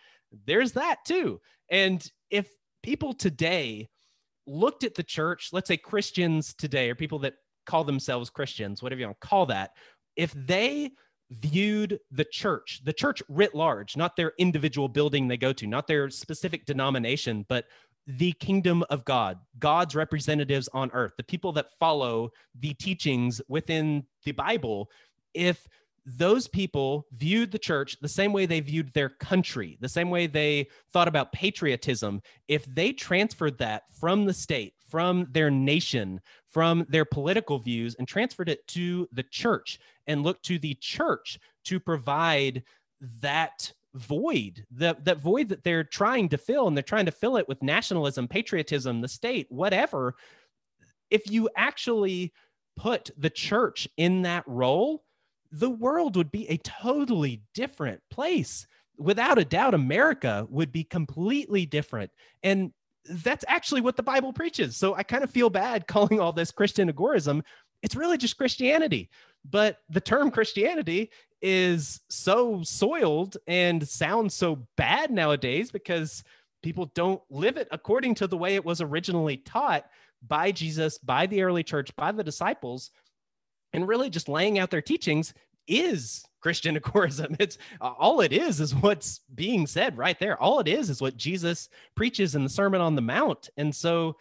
there's 0.45 0.71
that 0.73 0.97
too. 1.05 1.39
And 1.69 2.05
if 2.29 2.49
people 2.83 3.13
today 3.13 3.89
looked 4.45 4.83
at 4.83 4.95
the 4.95 5.03
church, 5.03 5.49
let's 5.51 5.67
say 5.67 5.77
Christians 5.77 6.53
today, 6.53 6.89
or 6.89 6.95
people 6.95 7.19
that 7.19 7.35
call 7.65 7.83
themselves 7.83 8.29
Christians, 8.29 8.81
whatever 8.81 9.01
you 9.01 9.07
want 9.07 9.19
to 9.19 9.27
call 9.27 9.45
that, 9.47 9.71
if 10.15 10.33
they 10.33 10.91
viewed 11.31 11.99
the 12.11 12.25
church, 12.31 12.81
the 12.85 12.93
church 12.93 13.21
writ 13.27 13.53
large, 13.53 13.97
not 13.97 14.15
their 14.15 14.31
individual 14.37 14.87
building 14.87 15.27
they 15.27 15.37
go 15.37 15.51
to, 15.51 15.67
not 15.67 15.87
their 15.87 16.09
specific 16.09 16.65
denomination, 16.65 17.45
but 17.49 17.65
the 18.07 18.31
kingdom 18.33 18.83
of 18.89 19.03
God, 19.05 19.37
God's 19.59 19.93
representatives 19.93 20.69
on 20.73 20.89
earth, 20.93 21.13
the 21.17 21.23
people 21.23 21.51
that 21.53 21.77
follow 21.79 22.31
the 22.59 22.73
teachings 22.75 23.41
within 23.49 24.05
the 24.23 24.31
Bible, 24.31 24.89
if 25.33 25.67
those 26.05 26.47
people 26.47 27.05
viewed 27.17 27.51
the 27.51 27.59
church 27.59 27.97
the 27.99 28.07
same 28.07 28.31
way 28.31 28.45
they 28.45 28.61
viewed 28.61 28.93
their 28.93 29.09
country, 29.09 29.77
the 29.81 29.89
same 29.89 30.09
way 30.09 30.25
they 30.25 30.67
thought 30.93 31.09
about 31.09 31.33
patriotism. 31.33 32.21
If 32.47 32.63
they 32.73 32.93
transferred 32.93 33.57
that 33.57 33.83
from 33.91 34.23
the 34.23 34.33
state, 34.33 34.73
from 34.89 35.27
their 35.31 35.51
nation, 35.51 36.21
from 36.49 36.85
their 36.87 37.03
political 37.03 37.59
views, 37.59 37.93
and 37.95 38.07
transferred 38.07 38.47
it 38.47 38.65
to 38.69 39.09
the 39.11 39.23
church 39.23 39.79
and 40.07 40.23
looked 40.23 40.45
to 40.45 40.57
the 40.57 40.75
church 40.75 41.37
to 41.65 41.77
provide 41.77 42.63
that 43.19 43.73
void, 43.97 44.65
that, 44.71 45.05
that 45.05 45.19
void 45.19 45.49
that 45.49 45.63
they're 45.63 45.83
trying 45.83 46.29
to 46.29 46.37
fill, 46.37 46.67
and 46.67 46.75
they're 46.75 46.83
trying 46.83 47.05
to 47.05 47.11
fill 47.11 47.37
it 47.37 47.47
with 47.47 47.63
nationalism, 47.63 48.27
patriotism, 48.27 49.01
the 49.01 49.07
state, 49.07 49.47
whatever. 49.49 50.15
If 51.09 51.29
you 51.29 51.49
actually 51.55 52.33
put 52.75 53.09
the 53.17 53.29
church 53.29 53.87
in 53.97 54.21
that 54.23 54.43
role, 54.47 55.03
the 55.51 55.69
world 55.69 56.15
would 56.15 56.31
be 56.31 56.47
a 56.49 56.57
totally 56.57 57.41
different 57.53 58.01
place. 58.09 58.67
Without 58.97 59.37
a 59.37 59.45
doubt, 59.45 59.73
America 59.73 60.47
would 60.49 60.71
be 60.71 60.83
completely 60.83 61.65
different. 61.65 62.11
And 62.43 62.71
that's 63.09 63.45
actually 63.47 63.81
what 63.81 63.95
the 63.95 64.03
Bible 64.03 64.33
preaches. 64.33 64.75
So 64.75 64.95
I 64.95 65.03
kind 65.03 65.23
of 65.23 65.31
feel 65.31 65.49
bad 65.49 65.87
calling 65.87 66.19
all 66.19 66.33
this 66.33 66.51
Christian 66.51 66.91
agorism. 66.91 67.41
It's 67.81 67.95
really 67.95 68.17
just 68.17 68.37
Christianity. 68.37 69.09
But 69.49 69.79
the 69.89 70.01
term 70.01 70.31
Christianity 70.31 71.11
is 71.41 72.01
so 72.09 72.63
soiled 72.63 73.37
and 73.47 73.87
sounds 73.87 74.33
so 74.33 74.67
bad 74.75 75.11
nowadays 75.11 75.71
because 75.71 76.23
people 76.63 76.91
don't 76.95 77.21
live 77.29 77.57
it 77.57 77.67
according 77.71 78.15
to 78.15 78.27
the 78.27 78.37
way 78.37 78.55
it 78.55 78.65
was 78.65 78.81
originally 78.81 79.37
taught 79.37 79.85
by 80.27 80.51
Jesus, 80.51 80.97
by 80.97 81.27
the 81.27 81.43
early 81.43 81.63
church, 81.63 81.95
by 81.95 82.11
the 82.11 82.23
disciples 82.23 82.91
and 83.73 83.87
really 83.87 84.09
just 84.09 84.29
laying 84.29 84.57
out 84.59 84.71
their 84.71 84.81
teachings 84.81 85.33
is 85.67 86.25
Christian 86.41 86.77
agorism. 86.77 87.35
It's 87.39 87.57
uh, 87.81 87.93
all 87.97 88.21
it 88.21 88.31
is 88.31 88.59
is 88.59 88.73
what's 88.73 89.21
being 89.35 89.67
said 89.67 89.97
right 89.97 90.17
there. 90.19 90.41
All 90.41 90.59
it 90.59 90.67
is 90.67 90.89
is 90.89 91.01
what 91.01 91.17
Jesus 91.17 91.69
preaches 91.95 92.35
in 92.35 92.43
the 92.43 92.49
Sermon 92.49 92.81
on 92.81 92.95
the 92.95 93.01
Mount. 93.01 93.49
And 93.57 93.75
so 93.75 94.15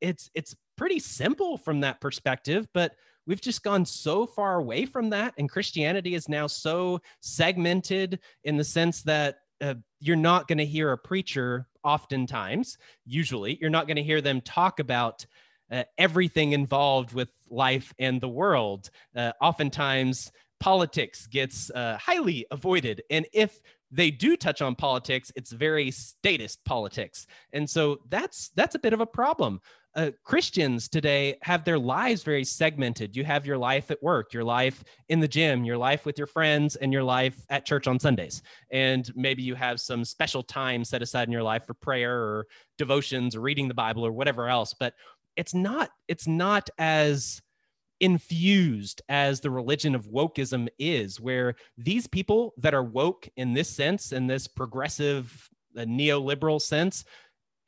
it's 0.00 0.30
it's 0.34 0.54
pretty 0.76 0.98
simple 0.98 1.56
from 1.56 1.80
that 1.80 2.00
perspective, 2.00 2.68
but 2.74 2.94
we've 3.28 3.40
just 3.40 3.62
gone 3.62 3.84
so 3.84 4.26
far 4.26 4.56
away 4.56 4.86
from 4.86 5.10
that 5.10 5.34
and 5.38 5.48
Christianity 5.48 6.14
is 6.16 6.28
now 6.28 6.48
so 6.48 7.00
segmented 7.20 8.18
in 8.42 8.56
the 8.56 8.64
sense 8.64 9.02
that 9.02 9.36
uh, 9.60 9.74
you're 10.00 10.16
not 10.16 10.48
going 10.48 10.58
to 10.58 10.66
hear 10.66 10.90
a 10.92 10.98
preacher 10.98 11.66
oftentimes, 11.84 12.78
usually, 13.04 13.58
you're 13.60 13.70
not 13.70 13.86
going 13.86 13.96
to 13.96 14.02
hear 14.02 14.20
them 14.20 14.40
talk 14.40 14.80
about 14.80 15.26
uh, 15.70 15.84
everything 15.96 16.52
involved 16.52 17.12
with 17.12 17.28
life 17.50 17.92
and 17.98 18.20
the 18.20 18.28
world. 18.28 18.90
Uh, 19.14 19.32
oftentimes, 19.40 20.32
politics 20.60 21.26
gets 21.26 21.70
uh, 21.70 21.98
highly 22.00 22.46
avoided. 22.50 23.02
And 23.10 23.26
if 23.32 23.60
they 23.90 24.10
do 24.10 24.36
touch 24.36 24.60
on 24.62 24.74
politics, 24.74 25.32
it's 25.34 25.52
very 25.52 25.90
statist 25.90 26.64
politics. 26.64 27.26
And 27.52 27.68
so 27.68 27.98
that's 28.08 28.50
that's 28.54 28.74
a 28.74 28.78
bit 28.78 28.92
of 28.92 29.00
a 29.00 29.06
problem. 29.06 29.60
Uh, 29.94 30.10
Christians 30.22 30.88
today 30.88 31.36
have 31.42 31.64
their 31.64 31.78
lives 31.78 32.22
very 32.22 32.44
segmented. 32.44 33.16
You 33.16 33.24
have 33.24 33.46
your 33.46 33.58
life 33.58 33.90
at 33.90 34.00
work, 34.02 34.32
your 34.32 34.44
life 34.44 34.84
in 35.08 35.18
the 35.18 35.26
gym, 35.26 35.64
your 35.64 35.78
life 35.78 36.04
with 36.04 36.18
your 36.18 36.26
friends, 36.26 36.76
and 36.76 36.92
your 36.92 37.02
life 37.02 37.44
at 37.48 37.66
church 37.66 37.88
on 37.88 37.98
Sundays. 37.98 38.42
And 38.70 39.10
maybe 39.16 39.42
you 39.42 39.54
have 39.54 39.80
some 39.80 40.04
special 40.04 40.42
time 40.42 40.84
set 40.84 41.02
aside 41.02 41.26
in 41.26 41.32
your 41.32 41.42
life 41.42 41.66
for 41.66 41.74
prayer 41.74 42.16
or 42.16 42.46
devotions 42.76 43.34
or 43.34 43.40
reading 43.40 43.66
the 43.66 43.74
Bible 43.74 44.06
or 44.06 44.12
whatever 44.12 44.48
else. 44.48 44.74
But 44.78 44.94
it's 45.36 45.54
not 45.54 45.90
it's 46.06 46.26
not 46.26 46.68
as 46.78 47.40
infused 48.00 49.02
as 49.08 49.40
the 49.40 49.50
religion 49.50 49.94
of 49.94 50.06
wokeism 50.06 50.68
is 50.78 51.20
where 51.20 51.54
these 51.76 52.06
people 52.06 52.54
that 52.58 52.74
are 52.74 52.84
woke 52.84 53.28
in 53.36 53.54
this 53.54 53.68
sense 53.68 54.12
in 54.12 54.26
this 54.26 54.46
progressive 54.46 55.48
uh, 55.76 55.80
neoliberal 55.80 56.60
sense 56.60 57.04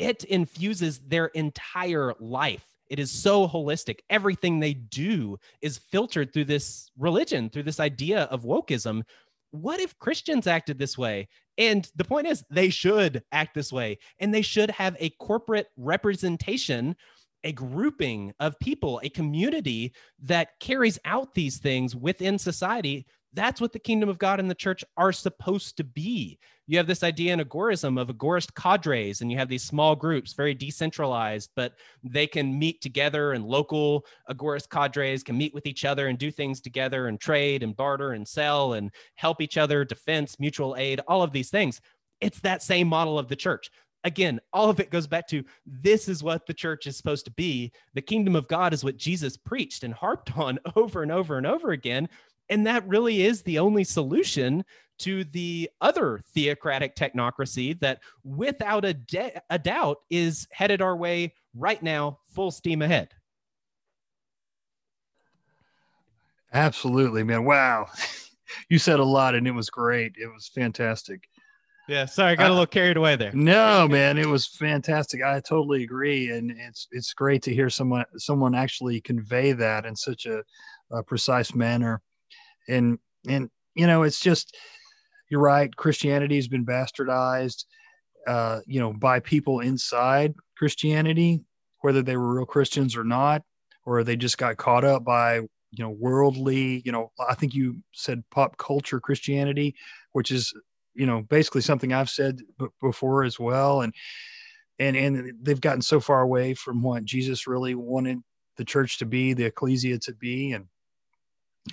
it 0.01 0.24
infuses 0.24 0.99
their 1.01 1.26
entire 1.26 2.14
life. 2.18 2.64
It 2.89 2.99
is 2.99 3.12
so 3.12 3.47
holistic. 3.47 3.99
Everything 4.09 4.59
they 4.59 4.72
do 4.72 5.37
is 5.61 5.78
filtered 5.93 6.33
through 6.33 6.47
this 6.47 6.91
religion 6.99 7.51
through 7.51 7.64
this 7.64 7.81
idea 7.81 8.22
of 8.24 8.43
wokeism. 8.43 9.03
What 9.51 9.78
if 9.78 9.99
Christians 9.99 10.47
acted 10.47 10.78
this 10.78 10.97
way? 10.97 11.28
And 11.59 11.87
the 11.97 12.05
point 12.05 12.26
is, 12.26 12.43
they 12.51 12.70
should 12.70 13.22
act 13.31 13.55
this 13.55 13.70
way, 13.70 13.99
and 14.18 14.33
they 14.33 14.41
should 14.41 14.70
have 14.70 14.97
a 14.99 15.11
corporate 15.20 15.68
representation 15.76 16.97
a 17.45 17.53
grouping 17.53 18.32
of 18.41 18.59
people, 18.59 19.01
a 19.03 19.09
community 19.09 19.93
that 20.22 20.59
carries 20.61 20.99
out 21.05 21.34
these 21.34 21.59
things 21.59 21.97
within 21.97 22.38
society. 22.38 23.07
That's 23.32 23.61
what 23.61 23.72
the 23.72 23.78
kingdom 23.78 24.09
of 24.09 24.18
God 24.18 24.41
and 24.41 24.51
the 24.51 24.55
church 24.55 24.84
are 24.97 25.12
supposed 25.12 25.76
to 25.76 25.84
be. 25.84 26.38
You 26.66 26.76
have 26.78 26.86
this 26.86 27.03
idea 27.03 27.32
in 27.32 27.41
agorism 27.41 28.01
of 28.01 28.09
agorist 28.09 28.55
cadres, 28.55 29.20
and 29.20 29.30
you 29.30 29.38
have 29.38 29.49
these 29.49 29.62
small 29.62 29.97
groups, 29.97 30.34
very 30.34 30.55
decentralized, 30.55 31.51
but 31.57 31.74
they 32.03 32.26
can 32.26 32.59
meet 32.59 32.80
together, 32.80 33.32
and 33.32 33.45
local 33.45 34.05
agorist 34.28 34.68
cadres 34.68 35.22
can 35.22 35.36
meet 35.36 35.55
with 35.55 35.66
each 35.66 35.84
other 35.84 36.09
and 36.09 36.18
do 36.18 36.30
things 36.30 36.61
together 36.61 37.07
and 37.07 37.20
trade 37.20 37.62
and 37.62 37.76
barter 37.76 38.12
and 38.12 38.26
sell 38.26 38.74
and 38.74 38.93
help 39.14 39.41
each 39.41 39.59
other, 39.59 39.84
defense, 39.84 40.38
mutual 40.38 40.76
aid, 40.76 41.01
all 41.09 41.22
of 41.22 41.32
these 41.32 41.51
things. 41.51 41.80
It's 42.20 42.41
that 42.41 42.62
same 42.62 42.86
model 42.86 43.18
of 43.18 43.28
the 43.28 43.36
church 43.36 43.70
again, 44.05 44.40
all 44.53 44.70
of 44.70 44.80
it 44.80 44.90
goes 44.90 45.07
back 45.07 45.26
to 45.28 45.44
this 45.66 46.09
is 46.09 46.22
what 46.22 46.46
the 46.46 46.55
church 46.55 46.86
is 46.86 46.96
supposed 46.96 47.24
to 47.26 47.30
be. 47.32 47.72
The 47.94 48.03
kingdom 48.03 48.36
of 48.36 48.48
God 48.48 48.72
is 48.72 48.84
what 48.84 48.96
Jesus 48.96 49.36
preached 49.36 49.84
and 49.84 49.94
harped 49.94 50.36
on 50.36 50.59
over 50.76 51.03
and 51.03 51.12
over 51.12 51.36
and 51.36 51.46
over 51.46 51.70
again. 51.70 52.09
And 52.48 52.66
that 52.66 52.86
really 52.88 53.22
is 53.22 53.42
the 53.42 53.59
only 53.59 53.84
solution 53.84 54.64
to 55.01 55.24
the 55.24 55.70
other 55.80 56.20
theocratic 56.34 56.94
technocracy 56.94 57.78
that, 57.80 58.01
without 58.24 58.84
a, 58.84 58.92
de- 58.92 59.40
a 59.48 59.59
doubt, 59.59 59.98
is 60.11 60.46
headed 60.51 60.82
our 60.82 60.96
way 60.96 61.32
right 61.55 61.82
now, 61.82 62.18
full 62.28 62.51
steam 62.51 62.82
ahead. 62.82 63.09
Absolutely, 66.53 67.22
man. 67.22 67.44
Wow. 67.44 67.86
you 68.68 68.78
said 68.78 69.01
a 69.01 69.05
lot 69.05 69.34
and 69.34 69.46
it 69.46 69.53
was 69.53 69.70
great. 69.70 70.14
It 70.20 70.26
was 70.26 70.48
fantastic. 70.48 71.28
Yeah, 71.91 72.05
sorry, 72.05 72.30
I 72.30 72.36
got 72.36 72.51
a 72.51 72.53
little 72.53 72.66
carried 72.66 72.97
away 72.97 73.16
there. 73.16 73.32
No, 73.32 73.88
man, 73.88 74.16
it 74.16 74.28
was 74.28 74.47
fantastic. 74.47 75.24
I 75.24 75.41
totally 75.41 75.82
agree, 75.82 76.30
and 76.30 76.53
it's 76.53 76.86
it's 76.93 77.12
great 77.12 77.43
to 77.43 77.53
hear 77.53 77.68
someone 77.68 78.05
someone 78.16 78.55
actually 78.55 79.01
convey 79.01 79.51
that 79.51 79.84
in 79.84 79.97
such 79.97 80.24
a, 80.24 80.45
a 80.93 81.03
precise 81.03 81.53
manner, 81.53 82.01
and 82.68 83.01
and 83.26 83.51
you 83.74 83.88
know, 83.88 84.05
it's 84.05 84.20
just 84.20 84.57
you're 85.30 85.41
right. 85.41 85.74
Christianity 85.74 86.36
has 86.36 86.47
been 86.47 86.64
bastardized, 86.64 87.64
uh, 88.24 88.61
you 88.66 88.78
know, 88.78 88.93
by 88.93 89.18
people 89.18 89.59
inside 89.59 90.32
Christianity, 90.57 91.43
whether 91.80 92.03
they 92.03 92.16
were 92.16 92.36
real 92.36 92.47
Christians 92.47 92.97
or 92.97 93.03
not, 93.03 93.43
or 93.84 94.05
they 94.05 94.14
just 94.14 94.38
got 94.38 94.59
caught 94.59 94.84
up 94.84 95.03
by 95.03 95.38
you 95.38 95.49
know 95.80 95.91
worldly. 95.91 96.82
You 96.84 96.93
know, 96.93 97.11
I 97.28 97.34
think 97.34 97.53
you 97.53 97.78
said 97.95 98.22
pop 98.30 98.59
culture 98.59 99.01
Christianity, 99.01 99.74
which 100.12 100.30
is 100.30 100.55
you 100.95 101.07
know 101.07 101.22
basically 101.22 101.61
something 101.61 101.93
I've 101.93 102.11
said 102.11 102.41
b- 102.59 102.66
before 102.80 103.24
as 103.24 103.38
well, 103.38 103.82
and 103.82 103.95
and 104.78 104.97
and 104.97 105.34
they've 105.43 105.61
gotten 105.61 105.82
so 105.82 106.01
far 106.01 106.22
away 106.22 106.55
from 106.55 106.82
what 106.82 107.05
Jesus 107.05 107.47
really 107.47 107.74
wanted 107.74 108.18
the 108.57 108.64
church 108.64 108.99
to 108.99 109.07
be, 109.07 109.32
the 109.32 109.45
ecclesia 109.45 109.99
to 109.99 110.14
be, 110.14 110.53
and 110.53 110.66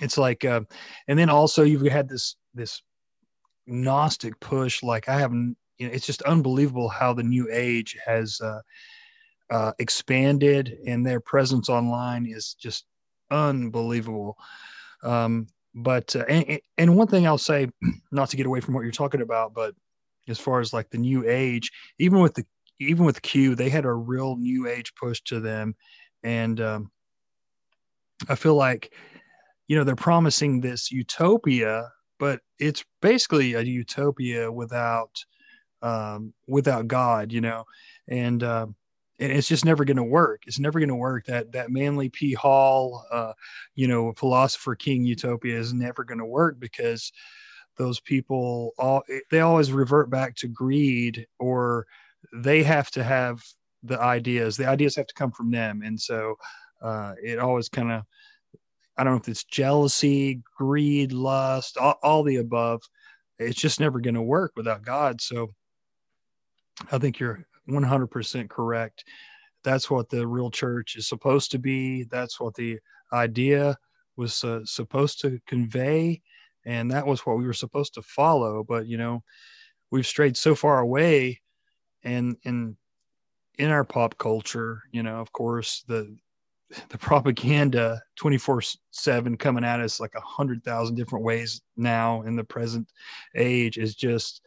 it's 0.00 0.18
like, 0.18 0.44
uh, 0.44 0.60
and 1.06 1.18
then 1.18 1.30
also 1.30 1.62
you've 1.62 1.82
had 1.82 2.08
this 2.08 2.36
this 2.54 2.82
gnostic 3.66 4.38
push. 4.40 4.82
Like 4.82 5.08
I 5.08 5.18
haven't, 5.18 5.56
you 5.78 5.86
know, 5.86 5.92
it's 5.92 6.06
just 6.06 6.22
unbelievable 6.22 6.88
how 6.88 7.12
the 7.12 7.22
new 7.22 7.48
age 7.52 7.96
has. 8.04 8.40
Uh, 8.40 8.60
uh, 9.50 9.72
expanded, 9.78 10.78
and 10.86 11.06
their 11.06 11.20
presence 11.20 11.68
online 11.68 12.26
is 12.26 12.54
just 12.54 12.86
unbelievable. 13.30 14.36
Um, 15.02 15.46
but 15.78 16.14
uh, 16.16 16.24
and, 16.28 16.60
and 16.76 16.96
one 16.96 17.06
thing 17.06 17.26
I'll 17.26 17.38
say, 17.38 17.68
not 18.12 18.30
to 18.30 18.36
get 18.36 18.46
away 18.46 18.60
from 18.60 18.74
what 18.74 18.82
you're 18.82 18.92
talking 18.92 19.22
about, 19.22 19.54
but 19.54 19.74
as 20.28 20.38
far 20.38 20.60
as 20.60 20.72
like 20.72 20.90
the 20.90 20.98
new 20.98 21.28
age, 21.28 21.70
even 21.98 22.20
with 22.20 22.34
the 22.34 22.44
even 22.80 23.04
with 23.04 23.22
Q, 23.22 23.54
they 23.54 23.68
had 23.68 23.84
a 23.84 23.92
real 23.92 24.36
new 24.36 24.68
age 24.68 24.92
push 24.94 25.20
to 25.22 25.40
them, 25.40 25.74
and 26.22 26.60
um, 26.60 26.90
I 28.28 28.34
feel 28.34 28.54
like 28.54 28.92
you 29.68 29.76
know 29.76 29.84
they're 29.84 29.96
promising 29.96 30.60
this 30.60 30.90
utopia, 30.90 31.90
but 32.18 32.40
it's 32.58 32.84
basically 33.00 33.54
a 33.54 33.60
utopia 33.60 34.50
without 34.50 35.24
um, 35.82 36.34
without 36.46 36.88
God, 36.88 37.32
you 37.32 37.40
know, 37.40 37.64
and 38.08 38.42
uh, 38.42 38.66
and 39.18 39.32
it's 39.32 39.48
just 39.48 39.64
never 39.64 39.84
going 39.84 39.96
to 39.96 40.04
work. 40.04 40.42
It's 40.46 40.60
never 40.60 40.78
going 40.78 40.88
to 40.88 40.94
work. 40.94 41.26
That 41.26 41.52
that 41.52 41.70
Manly 41.70 42.08
P. 42.08 42.34
Hall, 42.34 43.04
uh, 43.10 43.32
you 43.74 43.88
know, 43.88 44.12
philosopher 44.12 44.74
king 44.74 45.04
utopia 45.04 45.58
is 45.58 45.72
never 45.72 46.04
going 46.04 46.18
to 46.18 46.26
work 46.26 46.58
because 46.58 47.12
those 47.76 48.00
people 48.00 48.72
all 48.78 49.02
they 49.30 49.40
always 49.40 49.72
revert 49.72 50.10
back 50.10 50.34
to 50.36 50.48
greed 50.48 51.26
or 51.38 51.86
they 52.32 52.62
have 52.62 52.90
to 52.92 53.02
have 53.02 53.42
the 53.82 54.00
ideas. 54.00 54.56
The 54.56 54.68
ideas 54.68 54.96
have 54.96 55.06
to 55.06 55.14
come 55.14 55.30
from 55.30 55.50
them, 55.50 55.82
and 55.84 56.00
so 56.00 56.36
uh, 56.82 57.14
it 57.22 57.38
always 57.38 57.68
kind 57.68 57.92
of 57.92 58.02
I 58.96 59.04
don't 59.04 59.14
know 59.14 59.20
if 59.20 59.28
it's 59.28 59.44
jealousy, 59.44 60.42
greed, 60.56 61.12
lust, 61.12 61.76
all, 61.78 61.98
all 62.02 62.22
the 62.24 62.36
above. 62.36 62.82
It's 63.38 63.60
just 63.60 63.78
never 63.78 64.00
going 64.00 64.16
to 64.16 64.22
work 64.22 64.52
without 64.56 64.82
God. 64.84 65.20
So 65.20 65.50
I 66.90 66.98
think 66.98 67.20
you're 67.20 67.46
100% 67.68 68.48
correct. 68.48 69.04
That's 69.64 69.90
what 69.90 70.08
the 70.08 70.26
real 70.26 70.50
church 70.50 70.96
is 70.96 71.08
supposed 71.08 71.50
to 71.52 71.58
be. 71.58 72.04
That's 72.04 72.40
what 72.40 72.54
the 72.54 72.78
idea 73.12 73.76
was 74.16 74.42
uh, 74.44 74.60
supposed 74.64 75.20
to 75.20 75.40
convey. 75.46 76.22
And 76.64 76.90
that 76.90 77.06
was 77.06 77.20
what 77.20 77.38
we 77.38 77.46
were 77.46 77.52
supposed 77.52 77.94
to 77.94 78.02
follow. 78.02 78.64
But, 78.64 78.86
you 78.86 78.98
know, 78.98 79.22
we've 79.90 80.06
strayed 80.06 80.36
so 80.36 80.54
far 80.54 80.80
away. 80.80 81.40
And, 82.02 82.36
and 82.44 82.76
in 83.58 83.70
our 83.70 83.84
pop 83.84 84.18
culture, 84.18 84.82
you 84.92 85.02
know, 85.02 85.16
of 85.16 85.32
course, 85.32 85.84
the, 85.88 86.16
the 86.90 86.98
propaganda 86.98 88.00
24 88.16 88.62
7 88.90 89.36
coming 89.36 89.64
at 89.64 89.80
us 89.80 90.00
like 90.00 90.14
a 90.14 90.20
hundred 90.20 90.62
thousand 90.64 90.96
different 90.96 91.24
ways 91.24 91.62
now 91.76 92.22
in 92.22 92.36
the 92.36 92.44
present 92.44 92.90
age 93.34 93.78
is 93.78 93.94
just 93.94 94.42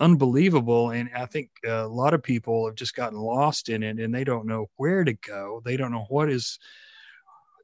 unbelievable. 0.00 0.90
And 0.90 1.10
I 1.14 1.26
think 1.26 1.50
a 1.64 1.86
lot 1.86 2.14
of 2.14 2.22
people 2.22 2.66
have 2.66 2.74
just 2.74 2.94
gotten 2.94 3.18
lost 3.18 3.68
in 3.68 3.82
it 3.82 3.98
and 3.98 4.14
they 4.14 4.24
don't 4.24 4.46
know 4.46 4.66
where 4.76 5.04
to 5.04 5.12
go. 5.12 5.62
They 5.64 5.76
don't 5.76 5.92
know 5.92 6.06
what 6.08 6.30
is, 6.30 6.58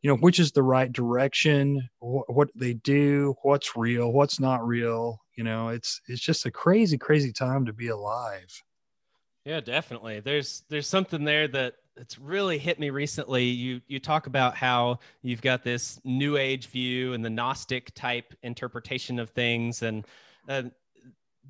you 0.03 0.11
know, 0.11 0.17
which 0.17 0.39
is 0.39 0.53
the 0.53 0.63
right 0.63 0.93
direction, 0.93 1.89
wh- 1.99 2.29
what 2.29 2.51
they 2.55 2.75
do, 2.75 3.35
what's 3.43 3.77
real, 3.77 4.13
what's 4.13 4.41
not 4.41 4.67
real. 4.67 5.21
You 5.37 5.45
know, 5.45 5.69
it's 5.69 6.01
it's 6.09 6.21
just 6.21 6.47
a 6.47 6.51
crazy, 6.51 6.99
crazy 6.99 7.33
time 7.33 7.67
to 7.67 7.73
be 7.73 7.89
alive. 7.89 8.63
Yeah, 9.45 9.61
definitely. 9.61 10.21
There's 10.21 10.65
there's 10.69 10.87
something 10.87 11.25
there 11.25 11.49
that 11.49 11.75
it's 11.97 12.19
really 12.19 12.59
hit 12.59 12.79
me 12.79 12.91
recently. 12.91 13.45
You 13.45 13.81
you 13.89 13.99
talk 13.99 14.27
about 14.27 14.55
how 14.55 14.99
you've 15.23 15.43
got 15.43 15.63
this 15.63 16.01
new 16.05 16.37
age 16.37 16.67
view 16.69 17.15
and 17.15 17.25
the 17.25 17.31
Gnostic 17.31 17.95
type 17.95 18.35
interpretation 18.43 19.19
of 19.19 19.31
things, 19.31 19.83
and 19.83 20.07
uh, 20.49 20.65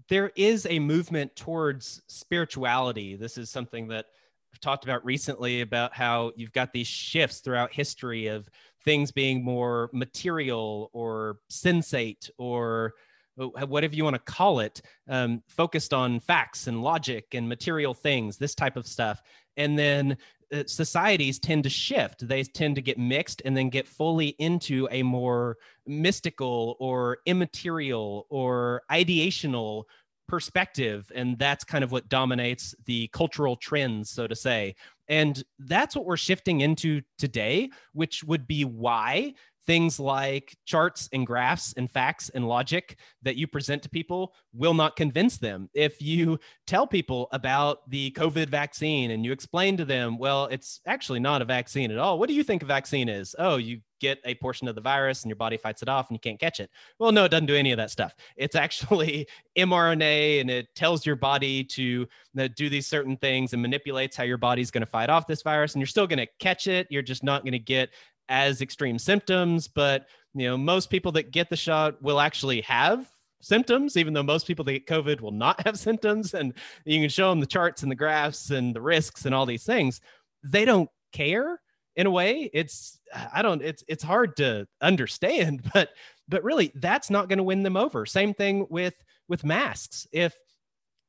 there 0.09 0.33
is 0.37 0.67
a 0.69 0.79
movement 0.79 1.35
towards 1.37 2.03
spirituality. 2.07 3.17
This 3.17 3.39
is 3.39 3.51
something 3.51 3.89
that 3.89 4.07
I've 4.53 4.61
talked 4.61 4.85
about 4.85 5.05
recently 5.05 5.61
about 5.61 5.95
how 5.95 6.33
you've 6.37 6.53
got 6.53 6.73
these 6.73 6.87
shifts 6.87 7.41
throughout 7.41 7.73
history 7.73 8.27
of 8.27 8.49
things 8.85 9.13
being 9.13 9.45
more 9.45 9.91
material 9.93 10.91
or 10.93 11.39
sensate 11.51 12.31
or 12.39 12.95
whatever 13.37 13.95
you 13.95 14.05
want 14.05 14.15
to 14.15 14.33
call 14.33 14.61
it, 14.61 14.83
um, 15.09 15.43
focused 15.49 15.95
on 15.95 16.21
facts 16.21 16.67
and 16.67 16.83
logic 16.83 17.35
and 17.35 17.49
material 17.49 17.95
things, 17.95 18.37
this 18.37 18.55
type 18.55 18.77
of 18.77 18.87
stuff. 18.87 19.23
And 19.57 19.79
then 19.79 20.13
uh, 20.13 20.15
Uh, 20.53 20.65
societies 20.67 21.39
tend 21.39 21.65
to 21.65 21.71
shift. 21.71 22.27
They 22.27 22.43
tend 22.43 22.75
to 22.77 22.83
get 22.83 22.99
mixed 22.99 23.43
and 23.45 23.57
then 23.57 23.71
get 23.71 23.87
fully 23.87 24.29
into 24.39 24.89
a 24.91 25.03
more 25.03 25.59
mystical 25.87 26.77
or 26.81 27.19
immaterial 27.27 28.27
or 28.31 28.83
ideational 28.91 29.85
perspective 30.31 31.11
and 31.13 31.37
that's 31.41 31.65
kind 31.65 31.83
of 31.83 31.91
what 31.91 32.09
dominates 32.09 32.73
the 32.87 33.09
cultural 33.09 33.57
trends 33.57 34.09
so 34.09 34.29
to 34.29 34.37
say 34.37 34.77
and 35.09 35.43
that's 35.59 35.97
what 35.97 36.07
we're 36.07 36.17
shifting 36.17 36.61
into 36.61 37.03
today 37.19 37.69
which 37.95 38.23
would 38.23 38.47
be 38.47 38.65
why 38.65 39.35
things 39.71 40.01
like 40.01 40.57
charts 40.65 41.09
and 41.13 41.25
graphs 41.25 41.73
and 41.77 41.89
facts 41.89 42.29
and 42.31 42.49
logic 42.49 42.99
that 43.23 43.37
you 43.37 43.47
present 43.47 43.81
to 43.85 43.89
people 43.89 44.35
will 44.53 44.75
not 44.75 44.97
convince 44.97 45.39
them. 45.39 45.71
If 45.75 46.03
you 46.03 46.41
tell 46.67 46.89
people 46.89 47.29
about 47.31 47.89
the 47.89 48.11
COVID 48.11 48.49
vaccine 48.49 49.13
and 49.13 49.25
you 49.25 49.31
explain 49.31 49.77
to 49.77 49.85
them, 49.85 50.19
well, 50.19 50.47
it's 50.47 50.81
actually 50.89 51.21
not 51.21 51.41
a 51.41 51.45
vaccine 51.45 51.93
at 51.93 51.99
all. 51.99 52.19
What 52.19 52.29
do 52.29 52.35
you 52.35 52.43
think 52.43 52.65
a 52.65 52.67
vaccine 52.67 53.09
is? 53.09 53.37
Oh, 53.39 53.59
you 53.59 53.81
get 54.01 54.19
a 54.25 54.35
portion 54.37 54.67
of 54.67 54.75
the 54.75 54.81
virus 54.81 55.23
and 55.23 55.31
your 55.31 55.37
body 55.37 55.57
fights 55.57 55.83
it 55.83 55.89
off 55.89 56.09
and 56.09 56.17
you 56.17 56.21
can't 56.21 56.41
catch 56.41 56.59
it. 56.59 56.71
Well, 56.99 57.13
no, 57.13 57.25
it 57.25 57.29
doesn't 57.29 57.47
do 57.47 57.55
any 57.55 57.71
of 57.71 57.77
that 57.77 57.91
stuff. 57.91 58.15
It's 58.37 58.57
actually 58.57 59.29
mRNA 59.59 60.41
and 60.41 60.51
it 60.51 60.75
tells 60.75 61.07
your 61.07 61.17
body 61.17 61.63
to 61.65 62.09
do 62.57 62.69
these 62.69 62.87
certain 62.87 63.17
things 63.17 63.53
and 63.53 63.63
manipulates 63.63 64.17
how 64.17 64.25
your 64.25 64.39
body's 64.39 64.71
going 64.71 64.85
to 64.85 64.91
fight 64.91 65.11
off 65.11 65.27
this 65.27 65.43
virus 65.43 65.75
and 65.75 65.81
you're 65.81 65.87
still 65.87 66.07
going 66.07 66.19
to 66.19 66.29
catch 66.39 66.67
it. 66.67 66.87
You're 66.91 67.03
just 67.03 67.23
not 67.23 67.43
going 67.45 67.53
to 67.53 67.59
get 67.59 67.91
as 68.31 68.63
extreme 68.63 68.99
symptoms, 68.99 69.69
but 69.69 70.07
you 70.35 70.47
know, 70.47 70.57
most 70.57 70.89
people 70.89 71.13
that 71.13 71.33
get 71.33 71.51
the 71.51 71.57
shot 71.57 72.01
will 72.01 72.21
actually 72.21 72.63
have 72.63 73.11
symptoms, 73.43 73.97
even 73.97 74.15
though 74.15 74.23
most 74.23 74.47
people 74.47 74.65
that 74.65 74.73
get 74.73 74.87
COVID 74.87 75.21
will 75.21 75.33
not 75.33 75.61
have 75.67 75.79
symptoms. 75.79 76.33
And 76.35 76.55
you 76.85 77.01
can 77.01 77.11
show 77.11 77.31
them 77.31 77.41
the 77.41 77.47
charts 77.47 77.83
and 77.83 77.91
the 77.91 77.97
graphs 77.97 78.51
and 78.51 78.75
the 78.75 78.81
risks 78.81 79.27
and 79.27 79.35
all 79.35 79.47
these 79.47 79.65
things. 79.65 80.01
They 80.43 80.65
don't 80.65 80.89
care 81.13 81.61
in 81.97 82.07
a 82.07 82.11
way. 82.11 82.49
It's 82.55 82.99
I 83.33 83.43
don't 83.43 83.63
it's 83.63 83.83
it's 83.89 84.05
hard 84.05 84.37
to 84.37 84.67
understand, 84.81 85.69
but 85.75 85.91
but 86.29 86.45
really 86.45 86.73
that's 86.77 87.11
not 87.11 87.29
going 87.29 87.39
to 87.39 87.45
win 87.45 87.63
them 87.63 87.77
over. 87.77 88.07
Same 88.07 88.33
thing 88.33 88.67
with 88.71 88.95
with 89.29 89.45
masks. 89.45 90.07
If 90.13 90.35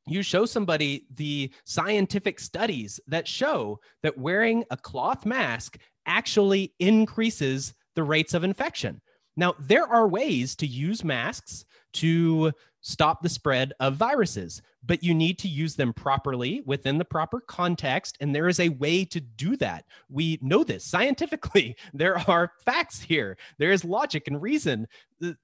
you 0.07 0.24
show 0.24 0.45
somebody 0.45 1.05
the 1.13 1.51
scientific 1.63 2.39
studies 2.39 2.99
that 3.07 3.28
show 3.28 3.80
that 4.01 4.17
wearing 4.17 4.65
a 4.72 4.78
cloth 4.78 5.28
mask 5.28 5.78
actually 6.05 6.73
increases 6.79 7.73
the 7.95 8.03
rates 8.03 8.33
of 8.33 8.43
infection. 8.43 9.01
Now, 9.37 9.55
there 9.59 9.87
are 9.87 10.07
ways 10.07 10.55
to 10.57 10.67
use 10.67 11.03
masks 11.03 11.65
to 11.93 12.51
stop 12.81 13.21
the 13.21 13.29
spread 13.29 13.73
of 13.79 13.95
viruses, 13.95 14.61
but 14.83 15.03
you 15.03 15.13
need 15.13 15.37
to 15.37 15.47
use 15.47 15.75
them 15.75 15.93
properly 15.93 16.61
within 16.65 16.97
the 16.97 17.05
proper 17.05 17.39
context. 17.39 18.17
And 18.19 18.33
there 18.33 18.47
is 18.47 18.59
a 18.59 18.69
way 18.69 19.05
to 19.05 19.19
do 19.19 19.55
that. 19.57 19.85
We 20.09 20.39
know 20.41 20.63
this 20.63 20.83
scientifically. 20.83 21.75
There 21.93 22.17
are 22.29 22.51
facts 22.65 23.01
here, 23.01 23.37
there 23.59 23.71
is 23.71 23.85
logic 23.85 24.27
and 24.27 24.41
reason. 24.41 24.87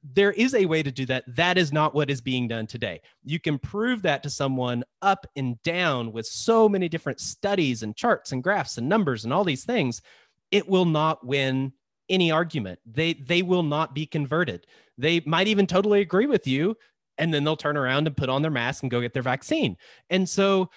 There 0.03 0.31
is 0.31 0.55
a 0.55 0.65
way 0.65 0.81
to 0.81 0.91
do 0.91 1.05
that. 1.05 1.23
That 1.35 1.57
is 1.57 1.71
not 1.71 1.93
what 1.93 2.09
is 2.09 2.19
being 2.19 2.47
done 2.47 2.65
today. 2.65 3.01
You 3.23 3.39
can 3.39 3.59
prove 3.59 4.01
that 4.01 4.23
to 4.23 4.29
someone 4.29 4.83
up 5.03 5.27
and 5.35 5.61
down 5.61 6.11
with 6.11 6.25
so 6.25 6.67
many 6.67 6.89
different 6.89 7.19
studies 7.19 7.83
and 7.83 7.95
charts 7.95 8.31
and 8.31 8.41
graphs 8.41 8.77
and 8.77 8.89
numbers 8.89 9.23
and 9.23 9.31
all 9.31 9.43
these 9.43 9.65
things 9.65 10.01
it 10.51 10.67
will 10.67 10.85
not 10.85 11.25
win 11.25 11.73
any 12.09 12.31
argument. 12.31 12.79
They 12.85 13.13
they 13.13 13.41
will 13.41 13.63
not 13.63 13.93
be 13.93 14.05
converted. 14.05 14.65
They 14.97 15.21
might 15.25 15.47
even 15.47 15.67
totally 15.67 16.01
agree 16.01 16.25
with 16.25 16.47
you 16.47 16.77
and 17.17 17.33
then 17.33 17.43
they'll 17.43 17.57
turn 17.57 17.77
around 17.77 18.07
and 18.07 18.15
put 18.15 18.29
on 18.29 18.41
their 18.41 18.51
mask 18.51 18.83
and 18.83 18.91
go 18.91 19.01
get 19.01 19.13
their 19.13 19.23
vaccine. 19.23 19.77
And 20.09 20.27
so 20.27 20.69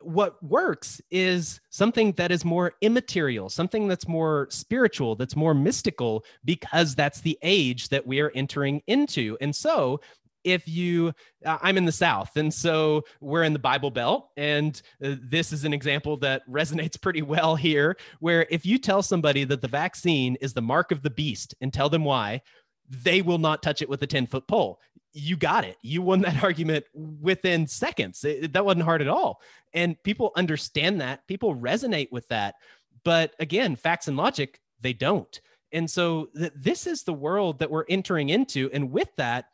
what 0.00 0.40
works 0.42 1.00
is 1.10 1.60
something 1.70 2.12
that 2.12 2.30
is 2.30 2.44
more 2.44 2.74
immaterial, 2.80 3.48
something 3.48 3.88
that's 3.88 4.06
more 4.06 4.46
spiritual, 4.50 5.16
that's 5.16 5.34
more 5.34 5.54
mystical, 5.54 6.24
because 6.44 6.94
that's 6.94 7.20
the 7.20 7.36
age 7.42 7.88
that 7.88 8.06
we 8.06 8.20
are 8.20 8.30
entering 8.34 8.80
into. 8.86 9.36
And 9.40 9.54
so 9.54 10.00
if 10.44 10.66
you 10.68 11.12
uh, 11.44 11.58
i'm 11.62 11.76
in 11.76 11.84
the 11.84 11.92
south 11.92 12.36
and 12.36 12.52
so 12.52 13.04
we're 13.20 13.44
in 13.44 13.52
the 13.52 13.58
bible 13.58 13.90
belt 13.90 14.30
and 14.36 14.82
uh, 15.04 15.14
this 15.22 15.52
is 15.52 15.64
an 15.64 15.72
example 15.72 16.16
that 16.16 16.48
resonates 16.50 17.00
pretty 17.00 17.22
well 17.22 17.56
here 17.56 17.96
where 18.20 18.46
if 18.50 18.64
you 18.64 18.78
tell 18.78 19.02
somebody 19.02 19.44
that 19.44 19.60
the 19.60 19.68
vaccine 19.68 20.36
is 20.40 20.52
the 20.52 20.62
mark 20.62 20.92
of 20.92 21.02
the 21.02 21.10
beast 21.10 21.54
and 21.60 21.72
tell 21.72 21.88
them 21.88 22.04
why 22.04 22.40
they 22.88 23.22
will 23.22 23.38
not 23.38 23.62
touch 23.62 23.82
it 23.82 23.88
with 23.88 24.02
a 24.02 24.06
10 24.06 24.26
foot 24.26 24.46
pole. 24.46 24.80
You 25.12 25.36
got 25.36 25.64
it. 25.64 25.76
You 25.82 26.02
won 26.02 26.20
that 26.22 26.42
argument 26.44 26.84
within 26.94 27.66
seconds. 27.66 28.24
It, 28.24 28.52
that 28.52 28.64
wasn't 28.64 28.84
hard 28.84 29.02
at 29.02 29.08
all. 29.08 29.40
And 29.74 30.02
people 30.02 30.32
understand 30.36 31.00
that. 31.00 31.26
People 31.26 31.54
resonate 31.54 32.10
with 32.12 32.26
that. 32.28 32.56
But 33.04 33.34
again 33.38 33.76
facts 33.76 34.08
and 34.08 34.16
logic 34.16 34.60
they 34.80 34.92
don't. 34.92 35.40
And 35.72 35.90
so 35.90 36.28
th- 36.36 36.52
this 36.56 36.86
is 36.86 37.02
the 37.02 37.12
world 37.12 37.58
that 37.58 37.70
we're 37.70 37.84
entering 37.88 38.30
into 38.30 38.70
and 38.72 38.90
with 38.90 39.14
that 39.16 39.46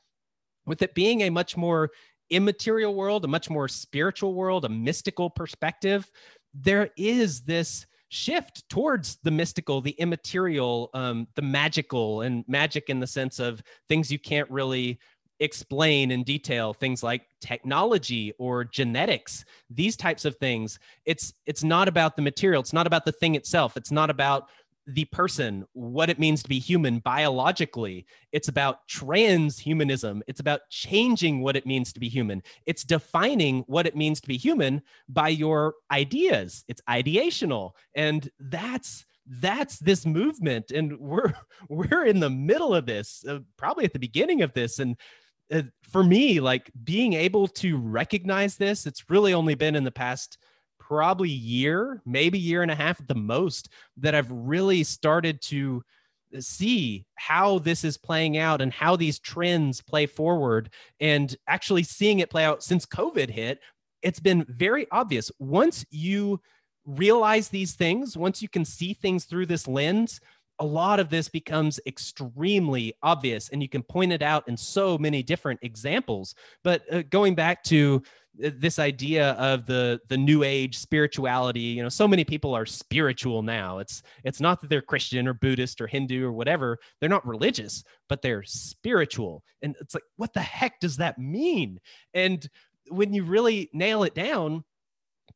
with 0.67 0.83
it 0.83 0.95
being 0.95 1.23
a 1.23 1.31
much 1.31 1.57
more 1.57 1.91
immaterial 2.31 2.95
world, 2.95 3.25
a 3.25 3.29
much 3.29 3.51
more 3.51 3.69
spiritual 3.69 4.35
world, 4.35 4.65
a 4.65 4.69
mystical 4.69 5.31
perspective, 5.31 6.11
there 6.55 6.91
is 6.97 7.43
this 7.43 7.87
shift 8.09 8.69
towards 8.69 9.19
the 9.25 9.31
mystical, 9.31 9.81
the 9.81 9.93
immaterial, 9.93 10.91
um, 10.95 11.27
the 11.35 11.43
magical, 11.43 12.23
and 12.23 12.45
magic 12.47 12.89
in 12.89 13.01
the 13.01 13.07
sense 13.07 13.39
of 13.39 13.63
things 13.89 14.11
you 14.11 14.19
can't 14.19 14.51
really 14.51 14.99
explain 15.41 16.13
in 16.13 16.23
detail 16.23 16.73
things 16.73 17.03
like 17.03 17.27
technology 17.41 18.33
or 18.39 18.65
genetics 18.65 19.45
these 19.69 19.97
types 19.97 20.25
of 20.25 20.37
things. 20.37 20.79
It's 21.07 21.35
it's 21.45 21.65
not 21.65 21.89
about 21.89 22.15
the 22.15 22.23
material. 22.23 22.61
It's 22.61 22.73
not 22.73 22.87
about 22.87 23.05
the 23.05 23.13
thing 23.13 23.35
itself. 23.35 23.77
It's 23.77 23.91
not 23.91 24.11
about 24.11 24.49
the 24.87 25.05
person 25.07 25.65
what 25.73 26.11
it 26.11 26.19
means 26.19 26.43
to 26.43 26.49
be 26.49 26.59
human 26.59 26.99
biologically. 26.99 28.07
It's 28.33 28.49
about 28.49 28.87
transhumanism. 28.89 30.21
It's 30.27 30.41
about 30.41 30.63
changing 30.71 31.41
what 31.41 31.57
it 31.57 31.67
means 31.67 31.93
to 31.95 32.01
be 32.01 32.09
human. 32.09 32.43
It's 32.67 32.85
defining 32.85 33.61
what 33.67 33.87
it 33.87 33.97
means 33.97 34.21
to 34.21 34.29
be 34.29 34.37
human 34.37 34.83
by 35.09 35.29
your 35.29 35.75
ideas. 35.91 36.65
It's 36.69 36.83
ideational. 36.89 37.73
And 37.95 38.29
that's 38.39 39.07
that's 39.27 39.79
this 39.79 40.05
movement. 40.05 40.71
And 40.71 40.99
we're 40.99 41.33
we're 41.69 42.05
in 42.05 42.21
the 42.21 42.31
middle 42.31 42.75
of 42.75 42.87
this 42.87 43.25
uh, 43.29 43.39
probably 43.57 43.85
at 43.85 43.93
the 43.93 43.99
beginning 43.99 44.43
of 44.43 44.53
this. 44.53 44.79
And 44.79 44.97
uh, 45.53 45.63
for 45.91 46.03
me, 46.03 46.41
like 46.41 46.71
being 46.83 47.15
able 47.15 47.49
to 47.49 47.79
recognize 47.79 48.57
this, 48.57 48.87
it's 48.87 49.09
really 49.09 49.33
only 49.33 49.55
been 49.55 49.77
in 49.77 49.85
the 49.85 49.91
past 49.91 50.39
probably 50.87 51.31
year, 51.31 52.03
maybe 52.05 52.39
year 52.39 52.63
and 52.63 52.71
a 52.71 52.75
half 52.75 53.01
at 53.01 53.09
the 53.09 53.15
most, 53.15 53.71
that 53.97 54.15
I've 54.15 54.31
really 54.31 54.85
started 54.85 55.41
to 55.43 55.83
see 56.41 57.07
how 57.15 57.59
this 57.61 57.85
is 57.85 57.97
playing 57.97 58.39
out 58.39 58.61
and 58.61 58.73
how 58.73 58.97
these 58.97 59.19
trends 59.19 59.81
play 59.81 60.07
forward 60.07 60.71
and 61.01 61.37
actually 61.47 61.85
seeing 61.85 62.19
it 62.19 62.31
play 62.31 62.45
out 62.45 62.63
since 62.63 62.85
COVID 62.85 63.31
hit. 63.31 63.61
It's 64.03 64.21
been 64.21 64.45
very 64.49 64.87
obvious. 64.91 65.31
Once 65.39 65.85
you 65.91 66.41
realize 66.85 67.49
these 67.49 67.75
things, 67.75 68.17
once 68.17 68.43
you 68.43 68.49
can 68.49 68.65
see 68.65 68.95
things 68.95 69.25
through 69.25 69.47
this 69.47 69.67
lens, 69.67 70.21
a 70.59 70.65
lot 70.65 71.01
of 71.01 71.09
this 71.09 71.29
becomes 71.29 71.81
extremely 71.87 72.95
obvious 73.03 73.49
and 73.49 73.63
you 73.63 73.69
can 73.69 73.83
point 73.83 74.13
it 74.13 74.23
out 74.23 74.47
in 74.49 74.57
so 74.57 74.97
many 74.99 75.23
different 75.23 75.59
examples 75.63 76.35
but 76.63 76.83
uh, 76.93 77.03
going 77.11 77.35
back 77.35 77.65
to 77.65 78.01
this 78.37 78.79
idea 78.79 79.33
of 79.33 79.67
the 79.67 80.01
the 80.09 80.17
new 80.17 80.43
age 80.43 80.77
spirituality 80.77 81.61
you 81.61 81.83
know 81.83 81.89
so 81.89 82.09
many 82.09 82.25
people 82.25 82.55
are 82.55 82.67
spiritual 82.67 83.43
now. 83.43 83.79
It's 83.79 84.03
it's 84.25 84.41
not 84.41 84.61
that 84.61 84.71
they're 84.71 84.83
christian 84.83 85.29
or 85.29 85.35
buddhist 85.35 85.81
or 85.81 85.87
hindu 85.87 86.25
or 86.25 86.33
whatever. 86.33 86.79
They're 87.01 87.09
not 87.09 87.27
religious 87.27 87.85
but 88.09 88.23
they're 88.23 88.43
spiritual. 88.43 89.43
And 89.63 89.75
it's 89.81 89.95
like 89.95 90.05
what 90.17 90.33
the 90.35 90.41
heck 90.41 90.81
does 90.81 90.97
that 90.97 91.19
mean? 91.19 91.81
And 92.13 92.49
when 92.89 93.15
you 93.15 93.25
really 93.25 93.71
nail 93.73 94.05
it 94.05 94.15
down 94.15 94.65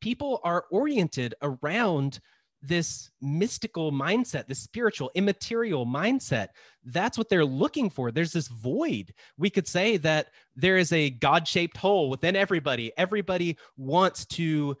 people 0.01 0.39
are 0.43 0.65
oriented 0.71 1.35
around 1.41 2.19
this 2.61 3.09
mystical 3.21 3.91
mindset, 3.91 4.47
this 4.47 4.59
spiritual, 4.59 5.11
immaterial 5.15 5.85
mindset. 5.85 6.49
That's 6.83 7.17
what 7.17 7.29
they're 7.29 7.45
looking 7.45 7.89
for. 7.89 8.11
There's 8.11 8.33
this 8.33 8.47
void. 8.47 9.13
We 9.37 9.49
could 9.49 9.67
say 9.67 9.97
that 9.97 10.27
there 10.55 10.77
is 10.77 10.91
a 10.91 11.09
God 11.09 11.47
shaped 11.47 11.77
hole 11.77 12.09
within 12.09 12.35
everybody. 12.35 12.91
Everybody 12.97 13.57
wants 13.77 14.25
to 14.27 14.77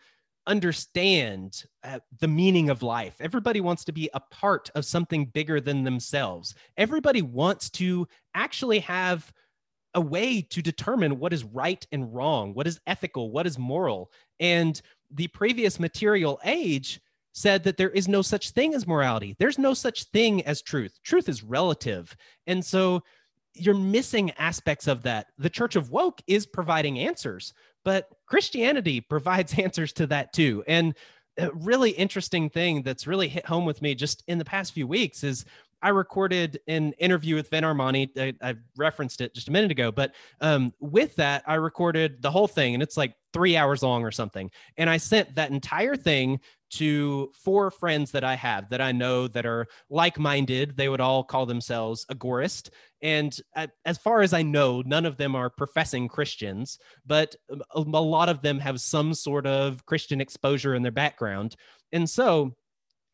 understand 0.47 1.63
uh, 1.83 1.99
the 2.19 2.27
meaning 2.27 2.69
of 2.69 2.81
life. 2.81 3.15
Everybody 3.19 3.61
wants 3.61 3.85
to 3.85 3.91
be 3.91 4.09
a 4.13 4.19
part 4.19 4.69
of 4.75 4.83
something 4.83 5.25
bigger 5.25 5.61
than 5.61 5.83
themselves. 5.83 6.55
Everybody 6.75 7.21
wants 7.21 7.69
to 7.71 8.07
actually 8.33 8.79
have 8.79 9.31
a 9.93 10.01
way 10.01 10.41
to 10.41 10.61
determine 10.61 11.19
what 11.19 11.33
is 11.33 11.43
right 11.43 11.85
and 11.91 12.13
wrong, 12.13 12.53
what 12.53 12.67
is 12.67 12.79
ethical, 12.87 13.31
what 13.31 13.47
is 13.47 13.57
moral. 13.57 14.11
And 14.39 14.79
the 15.11 15.27
previous 15.27 15.79
material 15.79 16.39
age 16.43 16.99
said 17.33 17.63
that 17.63 17.77
there 17.77 17.89
is 17.89 18.07
no 18.07 18.21
such 18.21 18.51
thing 18.51 18.73
as 18.73 18.87
morality. 18.87 19.35
There's 19.39 19.59
no 19.59 19.73
such 19.73 20.05
thing 20.05 20.43
as 20.45 20.61
truth. 20.61 20.99
Truth 21.03 21.29
is 21.29 21.43
relative. 21.43 22.15
And 22.47 22.63
so 22.63 23.03
you're 23.53 23.75
missing 23.75 24.31
aspects 24.31 24.87
of 24.87 25.03
that. 25.03 25.27
The 25.37 25.49
Church 25.49 25.75
of 25.75 25.91
Woke 25.91 26.21
is 26.27 26.45
providing 26.45 26.99
answers, 26.99 27.53
but 27.83 28.07
Christianity 28.25 29.01
provides 29.09 29.57
answers 29.57 29.93
to 29.93 30.07
that 30.07 30.33
too. 30.33 30.63
And 30.67 30.95
a 31.37 31.51
really 31.53 31.91
interesting 31.91 32.49
thing 32.49 32.83
that's 32.83 33.07
really 33.07 33.27
hit 33.27 33.45
home 33.45 33.65
with 33.65 33.81
me 33.81 33.95
just 33.95 34.23
in 34.27 34.37
the 34.37 34.45
past 34.45 34.73
few 34.73 34.87
weeks 34.87 35.23
is 35.23 35.45
I 35.81 35.89
recorded 35.89 36.59
an 36.67 36.91
interview 36.93 37.35
with 37.35 37.49
Vin 37.49 37.63
Armani. 37.63 38.09
I, 38.17 38.33
I 38.49 38.55
referenced 38.75 39.21
it 39.21 39.33
just 39.33 39.47
a 39.47 39.51
minute 39.51 39.71
ago, 39.71 39.91
but 39.91 40.13
um, 40.41 40.73
with 40.79 41.15
that, 41.15 41.43
I 41.47 41.55
recorded 41.55 42.21
the 42.21 42.31
whole 42.31 42.47
thing, 42.47 42.73
and 42.73 42.83
it's 42.83 42.97
like 42.97 43.13
three 43.33 43.55
hours 43.55 43.83
long 43.83 44.03
or 44.03 44.11
something. 44.11 44.49
And 44.77 44.89
I 44.89 44.97
sent 44.97 45.35
that 45.35 45.51
entire 45.51 45.95
thing 45.95 46.39
to 46.71 47.31
four 47.33 47.71
friends 47.71 48.11
that 48.11 48.23
I 48.23 48.35
have 48.35 48.69
that 48.69 48.81
I 48.81 48.91
know 48.91 49.27
that 49.29 49.45
are 49.45 49.65
like 49.89 50.19
minded. 50.19 50.77
They 50.77 50.87
would 50.87 51.01
all 51.01 51.23
call 51.23 51.45
themselves 51.47 52.05
agorist. 52.11 52.69
And 53.01 53.35
as 53.85 53.97
far 53.97 54.21
as 54.21 54.33
I 54.33 54.43
know, 54.43 54.83
none 54.85 55.05
of 55.05 55.17
them 55.17 55.35
are 55.35 55.49
professing 55.49 56.07
Christians, 56.07 56.77
but 57.05 57.35
a 57.71 57.81
lot 57.81 58.29
of 58.29 58.41
them 58.41 58.59
have 58.59 58.81
some 58.81 59.13
sort 59.13 59.47
of 59.47 59.85
Christian 59.85 60.21
exposure 60.21 60.75
in 60.75 60.83
their 60.83 60.91
background. 60.91 61.55
And 61.91 62.07
so 62.07 62.53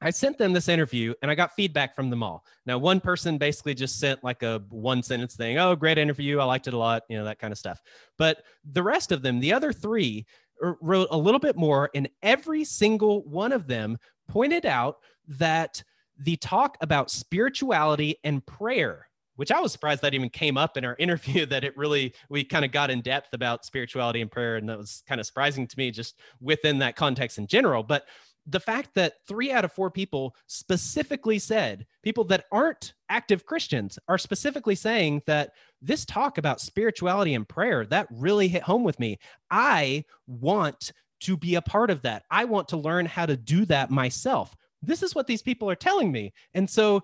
I 0.02 0.10
sent 0.10 0.38
them 0.38 0.54
this 0.54 0.68
interview 0.68 1.14
and 1.22 1.32
I 1.32 1.36
got 1.36 1.56
feedback 1.56 1.96
from 1.96 2.10
them 2.10 2.22
all. 2.22 2.44
Now, 2.66 2.78
one 2.78 3.00
person 3.00 3.38
basically 3.38 3.74
just 3.74 4.00
sent 4.00 4.24
like 4.24 4.44
a 4.44 4.62
one 4.70 5.02
sentence 5.02 5.36
thing 5.36 5.58
Oh, 5.58 5.76
great 5.76 5.98
interview. 5.98 6.40
I 6.40 6.44
liked 6.44 6.68
it 6.68 6.74
a 6.74 6.78
lot, 6.78 7.04
you 7.10 7.18
know, 7.18 7.26
that 7.26 7.40
kind 7.40 7.52
of 7.52 7.58
stuff. 7.58 7.82
But 8.18 8.44
the 8.72 8.84
rest 8.84 9.12
of 9.12 9.22
them, 9.22 9.40
the 9.40 9.54
other 9.54 9.72
three, 9.72 10.26
er, 10.62 10.78
wrote 10.82 11.08
a 11.12 11.18
little 11.18 11.40
bit 11.40 11.56
more. 11.56 11.90
And 11.96 12.10
every 12.22 12.64
single 12.66 13.24
one 13.24 13.52
of 13.52 13.68
them 13.68 13.98
pointed 14.28 14.66
out 14.66 14.98
that 15.28 15.82
the 16.20 16.36
talk 16.38 16.78
about 16.82 17.10
spirituality 17.10 18.18
and 18.24 18.46
prayer 18.46 19.08
which 19.38 19.52
I 19.52 19.60
was 19.60 19.74
surprised 19.74 20.02
that 20.02 20.14
even 20.14 20.30
came 20.30 20.58
up 20.58 20.78
in 20.78 20.86
our 20.86 20.96
interview 21.00 21.46
that 21.48 21.64
it 21.64 21.76
really 21.78 22.14
we 22.30 22.44
kind 22.44 22.66
of 22.66 22.72
got 22.72 22.90
in 22.90 23.02
depth 23.02 23.34
about 23.34 23.66
spirituality 23.66 24.22
and 24.22 24.32
prayer 24.32 24.58
and 24.58 24.70
that 24.70 24.78
was 24.78 25.04
kind 25.08 25.20
of 25.20 25.28
surprising 25.28 25.68
to 25.68 25.78
me 25.78 25.92
just 25.92 26.20
within 26.42 26.80
that 26.80 26.96
context 26.96 27.38
in 27.38 27.48
general 27.48 27.84
but 27.84 28.06
the 28.48 28.60
fact 28.60 28.94
that 28.94 29.16
three 29.28 29.52
out 29.52 29.66
of 29.66 29.72
four 29.72 29.90
people 29.90 30.36
specifically 30.48 31.40
said, 31.40 31.86
people 32.04 32.24
that 32.26 32.46
aren't 32.52 32.94
active 33.10 33.46
Christians 33.46 33.98
are 34.08 34.18
specifically 34.18 34.76
saying 34.76 35.24
that 35.26 35.52
this 35.82 36.06
talk 36.06 36.38
about 36.38 36.62
spirituality 36.62 37.34
and 37.34 37.48
prayer, 37.48 37.86
that 37.88 38.08
really 38.12 38.48
hit 38.48 38.64
home 38.64 38.84
with 38.84 39.00
me. 39.00 39.18
I 39.50 40.06
want 40.28 40.92
to 41.22 41.38
be 41.38 41.56
a 41.56 41.62
part 41.62 41.90
of 41.90 42.02
that. 42.04 42.24
I 42.30 42.46
want 42.46 42.68
to 42.70 42.78
learn 42.78 43.06
how 43.06 43.26
to 43.26 43.38
do 43.38 43.66
that 43.66 43.90
myself. 43.90 44.56
This 44.82 45.02
is 45.02 45.16
what 45.16 45.26
these 45.26 45.42
people 45.42 45.70
are 45.70 45.76
telling 45.76 46.12
me. 46.12 46.34
And 46.54 46.70
so 46.70 47.04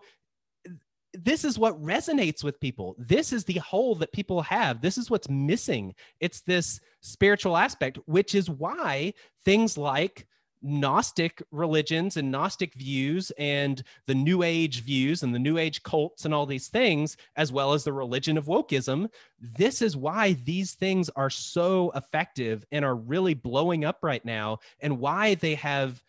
this 1.14 1.44
is 1.44 1.58
what 1.58 1.82
resonates 1.82 2.44
with 2.44 2.60
people. 2.60 2.96
This 2.98 3.34
is 3.34 3.44
the 3.44 3.60
hole 3.60 3.96
that 3.96 4.14
people 4.14 4.42
have. 4.44 4.82
This 4.82 4.98
is 4.98 5.10
what's 5.10 5.30
missing. 5.30 5.94
It's 6.20 6.42
this 6.42 6.80
spiritual 7.02 7.58
aspect, 7.58 7.98
which 8.06 8.36
is 8.36 8.50
why 8.50 9.14
things 9.44 9.78
like 9.78 10.28
Gnostic 10.62 11.42
religions 11.52 12.18
and 12.18 12.32
Gnostic 12.32 12.74
views 12.76 13.32
and 13.38 13.84
the 14.08 14.16
New 14.16 14.44
Age 14.44 14.84
views 14.84 15.24
and 15.24 15.34
the 15.34 15.40
New 15.40 15.58
Age 15.58 15.82
cults 15.84 16.26
and 16.26 16.34
all 16.34 16.46
these 16.46 16.68
things, 16.68 17.18
as 17.36 17.52
well 17.52 17.74
as 17.74 17.84
the 17.84 17.94
religion 17.94 18.38
of 18.38 18.46
wokeism. 18.46 19.10
This 19.40 19.82
is 19.82 19.98
why 19.98 20.34
these 20.44 20.74
things 20.74 21.10
are 21.16 21.30
so 21.30 21.92
effective 21.96 22.64
and 22.72 22.86
are 22.86 22.96
really 22.96 23.34
blowing 23.34 23.86
up 23.86 24.00
right 24.04 24.24
now, 24.24 24.60
and 24.80 25.00
why 25.00 25.36
they 25.36 25.56
have 25.56 26.04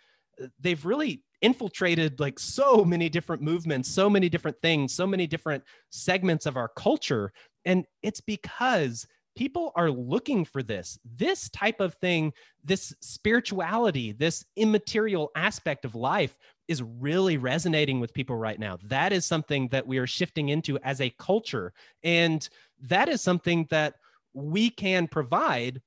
they've 0.61 0.85
really 0.85 1.23
infiltrated 1.41 2.21
like 2.21 2.39
so 2.39 2.85
many 2.85 3.09
different 3.09 3.43
movements, 3.43 3.89
so 3.89 4.09
many 4.09 4.29
different 4.29 4.57
things, 4.63 4.95
so 4.95 5.07
many 5.07 5.27
different 5.27 5.63
segments 5.91 6.47
of 6.47 6.57
our 6.57 6.69
culture. 6.69 7.33
And 7.65 7.85
it's 8.03 8.21
because 8.21 9.07
people 9.35 9.73
are 9.77 9.91
looking 9.91 10.45
for 10.45 10.63
this 10.63 10.99
this 11.17 11.49
type 11.51 11.81
of 11.81 11.95
thing 11.95 12.33
this 12.63 12.95
spirituality 13.01 14.13
this 14.13 14.45
immaterial 14.57 15.31
aspect 15.35 15.85
of 15.85 15.95
life 15.95 16.37
is 16.69 16.83
really 16.83 17.37
resonating 17.37 18.01
with 18.01 18.15
people 18.15 18.37
right 18.37 18.59
now. 18.59 18.79
That 18.85 19.13
is 19.13 19.27
something 19.27 19.69
that 19.69 19.87
we 19.87 19.99
are 19.99 20.07
shifting 20.07 20.49
into 20.49 20.79
as 20.79 21.01
a 21.01 21.11
culture 21.11 21.73
and 22.03 22.49
that 22.81 23.09
is 23.09 23.21
something 23.21 23.67
that 23.71 23.95
we 24.35 24.71
can 24.71 25.07
provide 25.07 25.81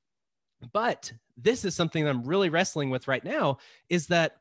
but 0.71 1.11
this 1.35 1.65
is 1.65 1.75
something 1.75 2.03
that 2.03 2.11
i'm 2.11 2.23
really 2.23 2.49
wrestling 2.49 2.89
with 2.89 3.07
right 3.07 3.25
now 3.25 3.57
is 3.89 4.07
that 4.07 4.37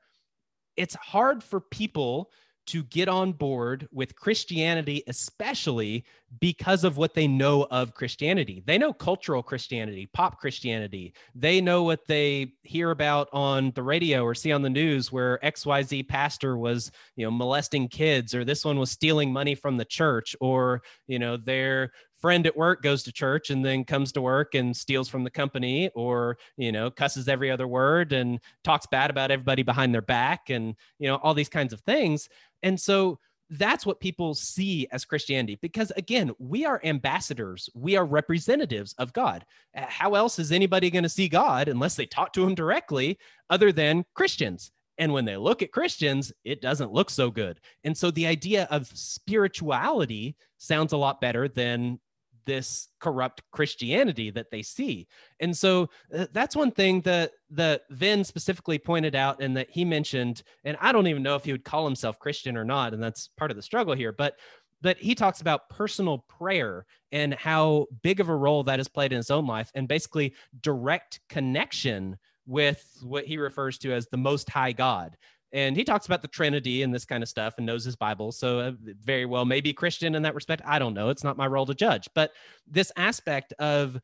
it's 0.76 0.94
hard 0.94 1.42
for 1.42 1.60
people 1.60 2.30
to 2.66 2.82
get 2.84 3.08
on 3.08 3.32
board 3.32 3.88
with 3.92 4.16
Christianity, 4.16 5.02
especially 5.06 6.04
because 6.40 6.84
of 6.84 6.96
what 6.96 7.14
they 7.14 7.28
know 7.28 7.66
of 7.70 7.94
Christianity. 7.94 8.62
They 8.66 8.78
know 8.78 8.92
cultural 8.92 9.42
Christianity, 9.42 10.08
pop 10.12 10.40
Christianity. 10.40 11.14
They 11.34 11.60
know 11.60 11.82
what 11.82 12.06
they 12.06 12.52
hear 12.62 12.90
about 12.90 13.28
on 13.32 13.72
the 13.74 13.82
radio 13.82 14.22
or 14.22 14.34
see 14.34 14.52
on 14.52 14.62
the 14.62 14.70
news 14.70 15.12
where 15.12 15.38
XYZ 15.42 16.08
pastor 16.08 16.56
was, 16.56 16.90
you 17.16 17.24
know, 17.24 17.30
molesting 17.30 17.88
kids 17.88 18.34
or 18.34 18.44
this 18.44 18.64
one 18.64 18.78
was 18.78 18.90
stealing 18.90 19.32
money 19.32 19.54
from 19.54 19.76
the 19.76 19.84
church 19.84 20.34
or, 20.40 20.82
you 21.06 21.18
know, 21.18 21.36
they're 21.36 21.92
friend 22.24 22.46
at 22.46 22.56
work 22.56 22.80
goes 22.80 23.02
to 23.02 23.12
church 23.12 23.50
and 23.50 23.62
then 23.62 23.84
comes 23.84 24.10
to 24.10 24.22
work 24.22 24.54
and 24.54 24.74
steals 24.74 25.10
from 25.10 25.24
the 25.24 25.30
company 25.30 25.90
or 25.94 26.38
you 26.56 26.72
know 26.72 26.90
cusses 26.90 27.28
every 27.28 27.50
other 27.50 27.68
word 27.68 28.14
and 28.14 28.40
talks 28.62 28.86
bad 28.86 29.10
about 29.10 29.30
everybody 29.30 29.62
behind 29.62 29.92
their 29.92 30.00
back 30.00 30.48
and 30.48 30.74
you 30.98 31.06
know 31.06 31.16
all 31.16 31.34
these 31.34 31.50
kinds 31.50 31.74
of 31.74 31.80
things 31.82 32.30
and 32.62 32.80
so 32.80 33.18
that's 33.50 33.84
what 33.84 34.00
people 34.00 34.34
see 34.34 34.88
as 34.90 35.04
Christianity 35.04 35.58
because 35.60 35.92
again, 35.98 36.32
we 36.38 36.64
are 36.64 36.80
ambassadors, 36.82 37.68
we 37.74 37.94
are 37.94 38.06
representatives 38.06 38.94
of 38.96 39.12
God. 39.12 39.44
Uh, 39.76 39.84
how 39.86 40.14
else 40.14 40.38
is 40.38 40.50
anybody 40.50 40.88
going 40.90 41.02
to 41.02 41.10
see 41.10 41.28
God 41.28 41.68
unless 41.68 41.94
they 41.94 42.06
talk 42.06 42.32
to 42.32 42.46
him 42.46 42.54
directly 42.54 43.18
other 43.50 43.70
than 43.70 44.02
Christians? 44.14 44.72
And 44.96 45.12
when 45.12 45.26
they 45.26 45.36
look 45.36 45.60
at 45.60 45.72
Christians, 45.72 46.32
it 46.44 46.62
doesn't 46.62 46.92
look 46.92 47.10
so 47.10 47.30
good. 47.30 47.60
And 47.84 47.94
so 47.94 48.10
the 48.10 48.26
idea 48.26 48.66
of 48.70 48.86
spirituality 48.86 50.36
sounds 50.56 50.94
a 50.94 50.96
lot 50.96 51.20
better 51.20 51.46
than 51.46 51.98
this 52.46 52.88
corrupt 53.00 53.42
Christianity 53.50 54.30
that 54.30 54.50
they 54.50 54.62
see. 54.62 55.06
And 55.40 55.56
so 55.56 55.88
uh, 56.16 56.26
that's 56.32 56.56
one 56.56 56.70
thing 56.70 57.00
that 57.02 57.32
that 57.50 57.82
Vin 57.90 58.24
specifically 58.24 58.78
pointed 58.78 59.14
out 59.14 59.40
and 59.40 59.56
that 59.56 59.70
he 59.70 59.84
mentioned 59.84 60.42
and 60.64 60.76
I 60.80 60.92
don't 60.92 61.06
even 61.06 61.22
know 61.22 61.36
if 61.36 61.44
he 61.44 61.52
would 61.52 61.64
call 61.64 61.84
himself 61.84 62.18
Christian 62.18 62.56
or 62.56 62.64
not 62.64 62.94
and 62.94 63.02
that's 63.02 63.28
part 63.36 63.50
of 63.50 63.56
the 63.56 63.62
struggle 63.62 63.94
here, 63.94 64.12
but 64.12 64.36
but 64.82 64.98
he 64.98 65.14
talks 65.14 65.40
about 65.40 65.70
personal 65.70 66.18
prayer 66.28 66.84
and 67.10 67.32
how 67.32 67.86
big 68.02 68.20
of 68.20 68.28
a 68.28 68.36
role 68.36 68.62
that 68.64 68.78
has 68.78 68.88
played 68.88 69.12
in 69.12 69.16
his 69.16 69.30
own 69.30 69.46
life 69.46 69.70
and 69.74 69.88
basically 69.88 70.34
direct 70.60 71.20
connection 71.28 72.18
with 72.46 72.98
what 73.02 73.24
he 73.24 73.38
refers 73.38 73.78
to 73.78 73.92
as 73.92 74.06
the 74.08 74.16
most 74.16 74.50
high 74.50 74.72
God 74.72 75.16
and 75.54 75.76
he 75.76 75.84
talks 75.84 76.06
about 76.06 76.20
the 76.20 76.28
Trinity 76.28 76.82
and 76.82 76.92
this 76.92 77.04
kind 77.04 77.22
of 77.22 77.28
stuff 77.28 77.54
and 77.56 77.64
knows 77.64 77.84
his 77.84 77.94
Bible. 77.94 78.32
So 78.32 78.58
uh, 78.58 78.72
very 79.04 79.24
well, 79.24 79.44
maybe 79.44 79.72
Christian 79.72 80.16
in 80.16 80.22
that 80.22 80.34
respect. 80.34 80.62
I 80.66 80.80
don't 80.80 80.94
know. 80.94 81.10
It's 81.10 81.22
not 81.22 81.36
my 81.36 81.46
role 81.46 81.64
to 81.66 81.74
judge. 81.74 82.08
But 82.12 82.32
this 82.66 82.90
aspect 82.96 83.52
of 83.60 84.00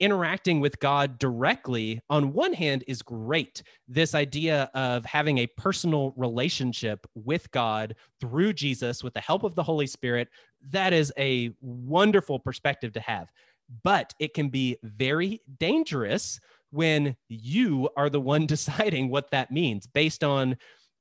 interacting 0.00 0.58
with 0.58 0.80
God 0.80 1.18
directly, 1.18 2.00
on 2.10 2.32
one 2.32 2.52
hand, 2.52 2.82
is 2.88 3.00
great. 3.00 3.62
This 3.86 4.12
idea 4.12 4.68
of 4.74 5.04
having 5.04 5.38
a 5.38 5.46
personal 5.46 6.14
relationship 6.16 7.06
with 7.14 7.48
God 7.52 7.94
through 8.20 8.54
Jesus 8.54 9.04
with 9.04 9.14
the 9.14 9.20
help 9.20 9.44
of 9.44 9.54
the 9.54 9.62
Holy 9.62 9.86
Spirit, 9.86 10.28
that 10.70 10.92
is 10.92 11.12
a 11.16 11.52
wonderful 11.60 12.40
perspective 12.40 12.92
to 12.94 13.00
have. 13.00 13.30
But 13.84 14.14
it 14.18 14.34
can 14.34 14.48
be 14.48 14.78
very 14.82 15.42
dangerous 15.60 16.40
when 16.70 17.16
you 17.28 17.88
are 17.96 18.10
the 18.10 18.20
one 18.20 18.46
deciding 18.46 19.08
what 19.08 19.30
that 19.30 19.50
means 19.50 19.86
based 19.86 20.24
on 20.24 20.56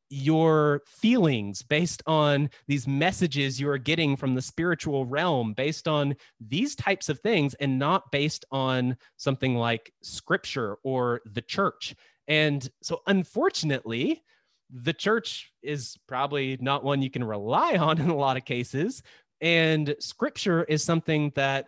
your 0.10 0.82
feelings, 0.88 1.62
based 1.62 2.02
on 2.08 2.50
these 2.68 2.88
messages 2.88 3.60
you 3.60 3.70
are 3.70 3.78
getting 3.78 4.16
from 4.16 4.34
the 4.34 4.42
spiritual 4.42 5.06
realm, 5.06 5.54
based 5.54 5.88
on 5.88 6.16
these 6.40 6.76
types 6.76 7.10
of 7.10 7.20
things, 7.20 7.54
and 7.56 7.78
not 7.78 8.12
based 8.12 8.44
on 8.52 8.98
something 9.18 9.56
like 9.56 9.94
scripture 10.02 10.78
or 10.84 11.22
the 11.26 11.42
church. 11.42 11.96
And 12.28 12.68
so, 12.82 13.02
unfortunately, 13.08 14.24
the 14.72 14.94
church 14.94 15.52
is 15.62 15.98
probably 16.08 16.58
not 16.60 16.84
one 16.84 17.02
you 17.02 17.10
can 17.10 17.24
rely 17.24 17.76
on 17.78 18.00
in 18.00 18.10
a 18.10 18.16
lot 18.16 18.38
of 18.38 18.46
cases. 18.46 19.04
And 19.42 19.96
scripture 20.00 20.64
is 20.64 20.84
something 20.84 21.32
that 21.36 21.68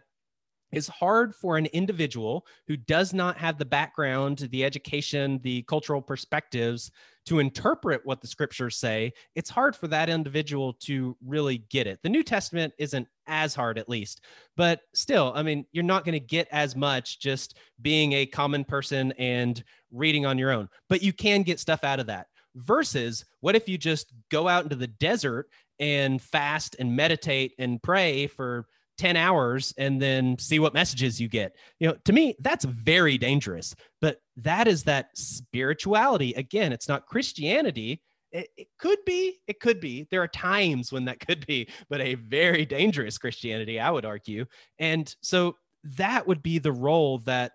is 0.72 0.88
hard 0.88 1.36
for 1.36 1.58
an 1.58 1.66
individual 1.68 2.46
who 2.68 2.78
does 2.78 3.14
not 3.14 3.38
have 3.38 3.58
the 3.58 3.66
background, 3.66 4.48
the 4.52 4.64
education, 4.64 5.40
the 5.44 5.64
cultural 5.64 6.02
perspectives 6.02 6.92
to 7.26 7.40
interpret 7.40 8.02
what 8.04 8.22
the 8.22 8.28
scriptures 8.28 8.78
say. 8.78 9.14
It's 9.36 9.50
hard 9.50 9.76
for 9.76 9.88
that 9.90 10.10
individual 10.10 10.74
to 10.82 11.16
really 11.26 11.60
get 11.70 11.88
it. 11.88 12.00
The 12.02 12.10
New 12.10 12.24
Testament 12.24 12.74
isn't 12.80 13.08
as 13.28 13.54
hard, 13.54 13.78
at 13.78 13.90
least, 13.90 14.22
but 14.58 14.82
still, 14.94 15.32
I 15.36 15.44
mean, 15.44 15.66
you're 15.72 15.84
not 15.84 16.04
going 16.04 16.14
to 16.14 16.20
get 16.20 16.48
as 16.52 16.76
much 16.76 17.20
just 17.20 17.58
being 17.82 18.14
a 18.14 18.26
common 18.26 18.64
person 18.66 19.14
and 19.14 19.64
reading 19.92 20.26
on 20.26 20.38
your 20.38 20.52
own, 20.52 20.68
but 20.90 21.04
you 21.04 21.14
can 21.14 21.44
get 21.44 21.60
stuff 21.60 21.84
out 21.84 22.00
of 22.00 22.08
that. 22.08 22.28
Versus, 22.56 23.24
what 23.40 23.56
if 23.56 23.70
you 23.70 23.78
just 23.78 24.12
go 24.30 24.48
out 24.50 24.64
into 24.64 24.76
the 24.76 24.88
desert 24.88 25.48
and 25.80 26.22
fast 26.22 26.76
and 26.80 26.96
meditate 26.96 27.54
and 27.60 27.82
pray 27.82 28.28
for 28.28 28.66
10 29.02 29.18
hours 29.18 29.74
and 29.80 30.00
then 30.00 30.38
see 30.38 30.60
what 30.60 30.76
messages 30.76 31.20
you 31.20 31.28
get. 31.28 31.56
You 31.80 31.88
know, 31.88 31.96
to 32.06 32.14
me, 32.14 32.36
that's 32.40 32.66
very 32.66 33.18
dangerous. 33.18 33.74
But 34.00 34.22
that 34.38 34.68
is 34.68 34.84
that 34.84 35.08
spirituality. 35.16 36.34
Again, 36.34 36.72
it's 36.72 36.88
not 36.88 37.08
Christianity. 37.08 38.04
It, 38.32 38.50
it, 38.56 38.68
could 38.78 39.00
be, 39.04 39.40
it 39.48 39.60
could 39.60 39.80
be. 39.80 40.08
There 40.12 40.22
are 40.22 40.28
times 40.28 40.92
when 40.92 41.06
that 41.06 41.20
could 41.28 41.48
be, 41.48 41.68
but 41.90 42.00
a 42.00 42.14
very 42.14 42.64
dangerous 42.64 43.18
Christianity, 43.18 43.80
I 43.80 43.90
would 43.90 44.06
argue. 44.06 44.46
And 44.78 45.14
so 45.22 45.56
that 45.98 46.28
would 46.28 46.44
be 46.44 46.60
the 46.60 46.72
role 46.72 47.18
that 47.26 47.54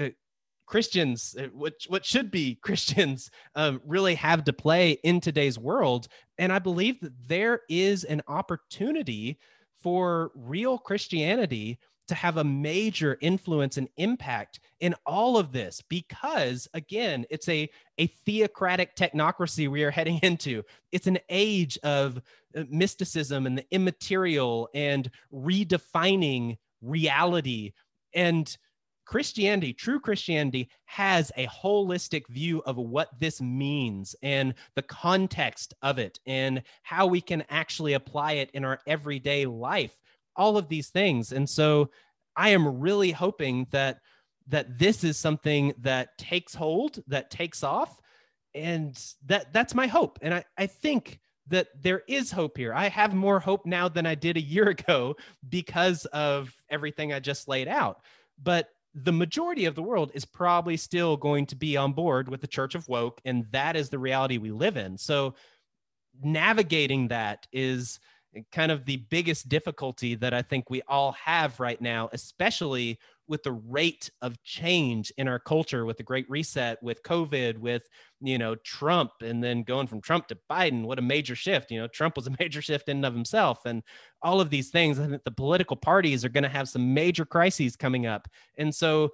uh, 0.00 0.10
Christians, 0.66 1.34
uh, 1.36 1.48
what, 1.52 1.74
what 1.88 2.06
should 2.06 2.30
be 2.30 2.54
Christians, 2.62 3.28
um, 3.56 3.80
really 3.84 4.14
have 4.14 4.44
to 4.44 4.52
play 4.52 4.92
in 5.02 5.20
today's 5.20 5.58
world. 5.58 6.06
And 6.38 6.52
I 6.52 6.60
believe 6.60 7.00
that 7.00 7.26
there 7.26 7.62
is 7.68 8.04
an 8.04 8.22
opportunity 8.28 9.40
for 9.86 10.32
real 10.34 10.78
Christianity 10.78 11.78
to 12.08 12.16
have 12.16 12.38
a 12.38 12.42
major 12.42 13.16
influence 13.20 13.76
and 13.76 13.88
impact 13.98 14.58
in 14.80 14.96
all 15.06 15.38
of 15.38 15.52
this 15.52 15.80
because 15.88 16.66
again 16.74 17.24
it's 17.30 17.48
a 17.48 17.70
a 17.98 18.08
theocratic 18.08 18.96
technocracy 18.96 19.68
we 19.68 19.84
are 19.84 19.92
heading 19.92 20.18
into. 20.24 20.64
It's 20.90 21.06
an 21.06 21.20
age 21.28 21.78
of 21.84 22.20
uh, 22.56 22.64
mysticism 22.68 23.46
and 23.46 23.58
the 23.58 23.66
immaterial 23.70 24.68
and 24.74 25.08
redefining 25.32 26.58
reality. 26.82 27.72
And 28.12 28.56
Christianity, 29.06 29.72
true 29.72 30.00
Christianity, 30.00 30.68
has 30.84 31.32
a 31.36 31.46
holistic 31.46 32.26
view 32.28 32.60
of 32.66 32.76
what 32.76 33.08
this 33.18 33.40
means 33.40 34.16
and 34.22 34.52
the 34.74 34.82
context 34.82 35.74
of 35.80 35.98
it 35.98 36.18
and 36.26 36.62
how 36.82 37.06
we 37.06 37.20
can 37.20 37.44
actually 37.48 37.94
apply 37.94 38.32
it 38.32 38.50
in 38.52 38.64
our 38.64 38.80
everyday 38.86 39.46
life, 39.46 39.96
all 40.34 40.58
of 40.58 40.68
these 40.68 40.88
things. 40.88 41.32
And 41.32 41.48
so 41.48 41.90
I 42.36 42.50
am 42.50 42.80
really 42.80 43.12
hoping 43.12 43.66
that 43.70 44.00
that 44.48 44.78
this 44.78 45.02
is 45.02 45.16
something 45.16 45.74
that 45.78 46.16
takes 46.18 46.54
hold, 46.54 47.02
that 47.08 47.30
takes 47.30 47.64
off. 47.64 48.00
And 48.54 48.96
that 49.26 49.52
that's 49.52 49.74
my 49.74 49.86
hope. 49.86 50.18
And 50.22 50.34
I, 50.34 50.44
I 50.56 50.66
think 50.66 51.20
that 51.48 51.68
there 51.80 52.02
is 52.08 52.32
hope 52.32 52.56
here. 52.56 52.74
I 52.74 52.88
have 52.88 53.14
more 53.14 53.38
hope 53.38 53.66
now 53.66 53.88
than 53.88 54.06
I 54.06 54.14
did 54.14 54.36
a 54.36 54.42
year 54.42 54.68
ago 54.70 55.16
because 55.48 56.06
of 56.06 56.56
everything 56.70 57.12
I 57.12 57.20
just 57.20 57.48
laid 57.48 57.68
out. 57.68 58.00
But 58.42 58.68
the 58.96 59.12
majority 59.12 59.66
of 59.66 59.74
the 59.74 59.82
world 59.82 60.10
is 60.14 60.24
probably 60.24 60.76
still 60.76 61.18
going 61.18 61.44
to 61.46 61.56
be 61.56 61.76
on 61.76 61.92
board 61.92 62.30
with 62.30 62.40
the 62.40 62.46
Church 62.46 62.74
of 62.74 62.88
Woke, 62.88 63.20
and 63.26 63.44
that 63.52 63.76
is 63.76 63.90
the 63.90 63.98
reality 63.98 64.38
we 64.38 64.50
live 64.50 64.78
in. 64.78 64.96
So, 64.96 65.34
navigating 66.22 67.08
that 67.08 67.46
is 67.52 68.00
kind 68.52 68.72
of 68.72 68.86
the 68.86 68.96
biggest 69.10 69.50
difficulty 69.50 70.14
that 70.14 70.32
I 70.32 70.40
think 70.40 70.70
we 70.70 70.80
all 70.88 71.12
have 71.12 71.60
right 71.60 71.80
now, 71.80 72.08
especially 72.12 72.98
with 73.28 73.42
the 73.42 73.52
rate 73.52 74.10
of 74.22 74.42
change 74.42 75.12
in 75.16 75.28
our 75.28 75.38
culture 75.38 75.84
with 75.84 75.96
the 75.96 76.02
great 76.02 76.28
reset 76.28 76.82
with 76.82 77.02
covid 77.02 77.58
with 77.58 77.88
you 78.20 78.38
know 78.38 78.54
trump 78.56 79.10
and 79.22 79.42
then 79.42 79.62
going 79.62 79.86
from 79.86 80.00
trump 80.00 80.26
to 80.26 80.38
biden 80.50 80.84
what 80.84 80.98
a 80.98 81.02
major 81.02 81.34
shift 81.34 81.70
you 81.70 81.80
know 81.80 81.88
trump 81.88 82.16
was 82.16 82.26
a 82.26 82.36
major 82.40 82.62
shift 82.62 82.88
in 82.88 82.98
and 82.98 83.06
of 83.06 83.14
himself 83.14 83.60
and 83.66 83.82
all 84.22 84.40
of 84.40 84.50
these 84.50 84.70
things 84.70 84.98
i 84.98 85.06
think 85.06 85.22
the 85.24 85.30
political 85.30 85.76
parties 85.76 86.24
are 86.24 86.30
going 86.30 86.42
to 86.42 86.48
have 86.48 86.68
some 86.68 86.94
major 86.94 87.24
crises 87.24 87.76
coming 87.76 88.06
up 88.06 88.28
and 88.58 88.74
so 88.74 89.10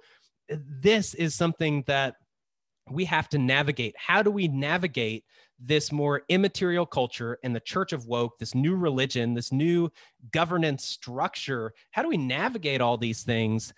uh, 0.51 0.55
this 0.81 1.13
is 1.13 1.35
something 1.35 1.83
that 1.87 2.15
we 2.89 3.05
have 3.05 3.29
to 3.29 3.37
navigate. 3.37 3.95
How 3.97 4.21
do 4.21 4.31
we 4.31 4.47
navigate 4.47 5.25
this 5.59 5.91
more 5.91 6.23
immaterial 6.29 6.85
culture 6.85 7.37
and 7.43 7.55
the 7.55 7.59
church 7.61 7.93
of 7.93 8.07
woke 8.07 8.37
this 8.37 8.53
new 8.53 8.75
religion 8.75 9.33
this 9.33 9.51
new 9.51 9.89
governance 10.31 10.85
structure? 10.85 11.73
How 11.91 12.01
do 12.01 12.09
we 12.09 12.17
navigate 12.17 12.81
all 12.81 12.97
these 12.97 13.23
things 13.23 13.73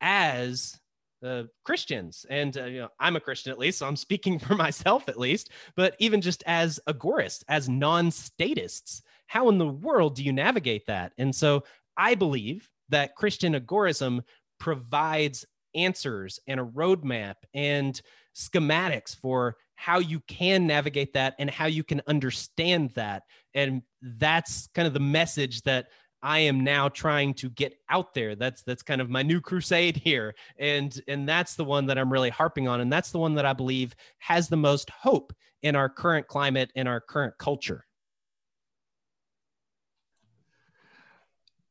as 0.00 0.78
uh, 1.24 1.44
Christians. 1.64 2.24
And 2.30 2.56
uh, 2.56 2.64
you 2.64 2.80
know, 2.80 2.88
I'm 2.98 3.16
a 3.16 3.20
Christian 3.20 3.52
at 3.52 3.58
least, 3.58 3.78
so 3.78 3.86
I'm 3.86 3.96
speaking 3.96 4.38
for 4.38 4.54
myself 4.56 5.08
at 5.08 5.18
least. 5.18 5.50
But 5.76 5.94
even 5.98 6.20
just 6.20 6.42
as 6.46 6.80
agorists, 6.88 7.44
as 7.48 7.68
non-statists, 7.68 9.02
how 9.26 9.48
in 9.48 9.58
the 9.58 9.68
world 9.68 10.16
do 10.16 10.24
you 10.24 10.32
navigate 10.32 10.86
that? 10.86 11.12
And 11.18 11.34
so 11.34 11.64
I 11.96 12.14
believe 12.14 12.68
that 12.88 13.14
Christian 13.14 13.54
agorism 13.54 14.22
provides 14.58 15.44
answers 15.74 16.40
and 16.48 16.58
a 16.58 16.64
roadmap 16.64 17.36
and 17.54 18.00
schematics 18.34 19.14
for 19.14 19.56
how 19.76 19.98
you 19.98 20.20
can 20.20 20.66
navigate 20.66 21.14
that 21.14 21.34
and 21.38 21.48
how 21.48 21.66
you 21.66 21.82
can 21.82 22.02
understand 22.06 22.90
that. 22.90 23.22
And 23.54 23.82
that's 24.02 24.68
kind 24.74 24.86
of 24.86 24.94
the 24.94 25.00
message 25.00 25.62
that 25.62 25.86
I 26.22 26.40
am 26.40 26.64
now 26.64 26.88
trying 26.88 27.34
to 27.34 27.50
get 27.50 27.74
out 27.88 28.14
there. 28.14 28.34
That's 28.34 28.62
that's 28.62 28.82
kind 28.82 29.00
of 29.00 29.08
my 29.08 29.22
new 29.22 29.40
crusade 29.40 29.96
here. 29.96 30.34
And 30.58 30.98
and 31.08 31.28
that's 31.28 31.54
the 31.54 31.64
one 31.64 31.86
that 31.86 31.98
I'm 31.98 32.12
really 32.12 32.30
harping 32.30 32.68
on 32.68 32.80
and 32.80 32.92
that's 32.92 33.10
the 33.10 33.18
one 33.18 33.34
that 33.34 33.46
I 33.46 33.52
believe 33.52 33.94
has 34.18 34.48
the 34.48 34.56
most 34.56 34.90
hope 34.90 35.32
in 35.62 35.76
our 35.76 35.88
current 35.88 36.26
climate 36.26 36.70
in 36.74 36.86
our 36.86 37.00
current 37.00 37.36
culture. 37.38 37.86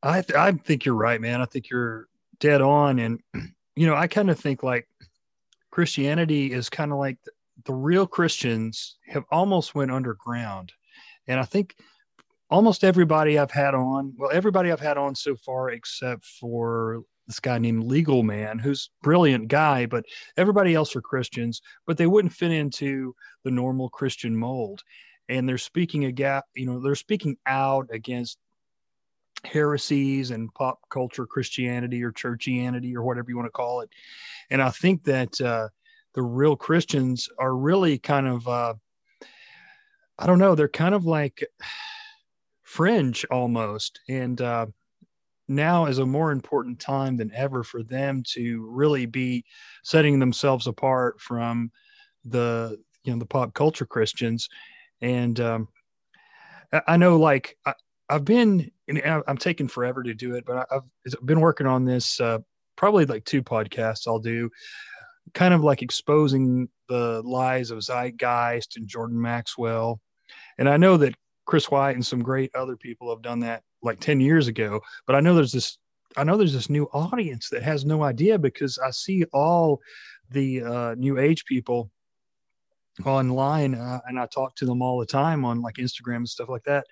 I 0.02 0.22
th- 0.22 0.36
I 0.36 0.52
think 0.52 0.84
you're 0.84 0.94
right, 0.94 1.20
man. 1.20 1.40
I 1.40 1.44
think 1.44 1.68
you're 1.68 2.08
dead 2.38 2.62
on, 2.62 2.98
and 2.98 3.20
you 3.76 3.86
know, 3.86 3.94
I 3.94 4.06
kind 4.06 4.30
of 4.30 4.38
think 4.38 4.62
like 4.62 4.88
Christianity 5.70 6.52
is 6.52 6.70
kind 6.70 6.92
of 6.92 6.98
like 6.98 7.18
the, 7.24 7.32
the 7.64 7.74
real 7.74 8.06
Christians 8.06 8.96
have 9.06 9.24
almost 9.30 9.74
went 9.74 9.90
underground, 9.90 10.72
and 11.26 11.38
I 11.38 11.44
think 11.44 11.76
almost 12.50 12.84
everybody 12.84 13.38
I've 13.38 13.50
had 13.50 13.74
on, 13.74 14.12
well, 14.16 14.30
everybody 14.32 14.72
I've 14.72 14.80
had 14.80 14.98
on 14.98 15.14
so 15.14 15.36
far, 15.36 15.70
except 15.70 16.24
for 16.24 17.02
this 17.26 17.40
guy 17.40 17.58
named 17.58 17.84
Legal 17.84 18.22
Man, 18.22 18.58
who's 18.58 18.90
brilliant 19.02 19.48
guy, 19.48 19.86
but 19.86 20.04
everybody 20.36 20.74
else 20.74 20.96
are 20.96 21.00
Christians, 21.00 21.62
but 21.86 21.96
they 21.96 22.08
wouldn't 22.08 22.34
fit 22.34 22.50
into 22.50 23.14
the 23.44 23.50
normal 23.52 23.88
Christian 23.88 24.36
mold. 24.36 24.82
And 25.28 25.48
they're 25.48 25.58
speaking 25.58 26.06
a 26.06 26.12
gap, 26.12 26.46
you 26.56 26.66
know, 26.66 26.80
they're 26.80 26.96
speaking 26.96 27.36
out 27.46 27.88
against 27.92 28.36
heresies 29.44 30.32
and 30.32 30.52
pop 30.54 30.80
culture 30.90 31.26
Christianity 31.26 32.02
or 32.02 32.10
churchianity 32.10 32.94
or 32.94 33.02
whatever 33.02 33.30
you 33.30 33.36
want 33.36 33.46
to 33.46 33.52
call 33.52 33.80
it. 33.82 33.90
And 34.50 34.60
I 34.60 34.70
think 34.70 35.04
that 35.04 35.40
uh, 35.40 35.68
the 36.14 36.22
real 36.22 36.56
Christians 36.56 37.28
are 37.38 37.54
really 37.56 37.96
kind 37.98 38.26
of, 38.26 38.48
uh, 38.48 38.74
I 40.18 40.26
don't 40.26 40.40
know, 40.40 40.56
they're 40.56 40.68
kind 40.68 40.96
of 40.96 41.06
like 41.06 41.44
fringe 42.70 43.26
almost. 43.32 43.98
And 44.08 44.40
uh, 44.40 44.66
now 45.48 45.86
is 45.86 45.98
a 45.98 46.06
more 46.06 46.30
important 46.30 46.78
time 46.78 47.16
than 47.16 47.32
ever 47.34 47.64
for 47.64 47.82
them 47.82 48.22
to 48.34 48.64
really 48.70 49.06
be 49.06 49.44
setting 49.82 50.20
themselves 50.20 50.68
apart 50.68 51.20
from 51.20 51.72
the, 52.24 52.78
you 53.02 53.12
know, 53.12 53.18
the 53.18 53.26
pop 53.26 53.54
culture 53.54 53.86
Christians. 53.86 54.48
And 55.00 55.40
um, 55.40 55.68
I 56.86 56.96
know, 56.96 57.16
like, 57.16 57.58
I, 57.66 57.74
I've 58.08 58.24
been, 58.24 58.70
I'm 59.04 59.36
taking 59.36 59.66
forever 59.66 60.04
to 60.04 60.14
do 60.14 60.36
it, 60.36 60.44
but 60.44 60.68
I've 60.70 61.26
been 61.26 61.40
working 61.40 61.66
on 61.66 61.84
this 61.84 62.20
uh, 62.20 62.38
probably 62.76 63.04
like 63.04 63.24
two 63.24 63.42
podcasts 63.42 64.06
I'll 64.06 64.20
do, 64.20 64.48
kind 65.34 65.54
of 65.54 65.64
like 65.64 65.82
exposing 65.82 66.68
the 66.88 67.20
lies 67.24 67.72
of 67.72 67.80
Zeitgeist 67.80 68.76
and 68.76 68.86
Jordan 68.86 69.20
Maxwell. 69.20 70.00
And 70.56 70.68
I 70.68 70.76
know 70.76 70.96
that 70.98 71.16
Chris 71.46 71.70
White 71.70 71.96
and 71.96 72.06
some 72.06 72.22
great 72.22 72.54
other 72.54 72.76
people 72.76 73.10
have 73.10 73.22
done 73.22 73.40
that 73.40 73.62
like 73.82 74.00
10 74.00 74.20
years 74.20 74.48
ago, 74.48 74.80
but 75.06 75.16
I 75.16 75.20
know 75.20 75.34
there's 75.34 75.52
this, 75.52 75.78
I 76.16 76.24
know 76.24 76.36
there's 76.36 76.52
this 76.52 76.70
new 76.70 76.84
audience 76.92 77.48
that 77.50 77.62
has 77.62 77.84
no 77.84 78.02
idea 78.02 78.38
because 78.38 78.78
I 78.78 78.90
see 78.90 79.24
all 79.32 79.80
the 80.30 80.62
uh, 80.62 80.94
new 80.96 81.18
age 81.18 81.44
people 81.44 81.90
online 83.04 83.74
uh, 83.74 84.00
and 84.06 84.18
I 84.18 84.26
talk 84.26 84.54
to 84.56 84.66
them 84.66 84.82
all 84.82 84.98
the 84.98 85.06
time 85.06 85.44
on 85.44 85.62
like 85.62 85.76
Instagram 85.76 86.16
and 86.16 86.28
stuff 86.28 86.48
like 86.48 86.64
that 86.64 86.84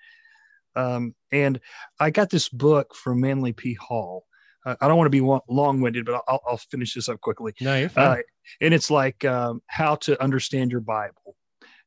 um, 0.79 1.15
and 1.33 1.61
I 1.99 2.11
got 2.11 2.31
this 2.31 2.49
book 2.49 2.95
from 2.95 3.21
Manly 3.21 3.53
P. 3.53 3.75
Hall. 3.75 4.25
Uh, 4.65 4.77
I 4.81 4.89
don't 4.89 4.97
want 4.97 5.07
to 5.07 5.11
be 5.11 5.21
long 5.49 5.81
winded, 5.81 6.07
but 6.07 6.23
I'll, 6.29 6.41
I'll, 6.47 6.57
finish 6.57 6.95
this 6.95 7.09
up 7.09 7.21
quickly. 7.21 7.53
No, 7.61 7.77
you're 7.77 7.89
fine. 7.89 8.19
Uh, 8.19 8.23
and 8.61 8.75
it's 8.75 8.91
like 8.91 9.25
um, 9.25 9.63
how 9.67 9.97
to 9.97 10.21
understand 10.23 10.71
your 10.71 10.81
Bible. 10.81 11.37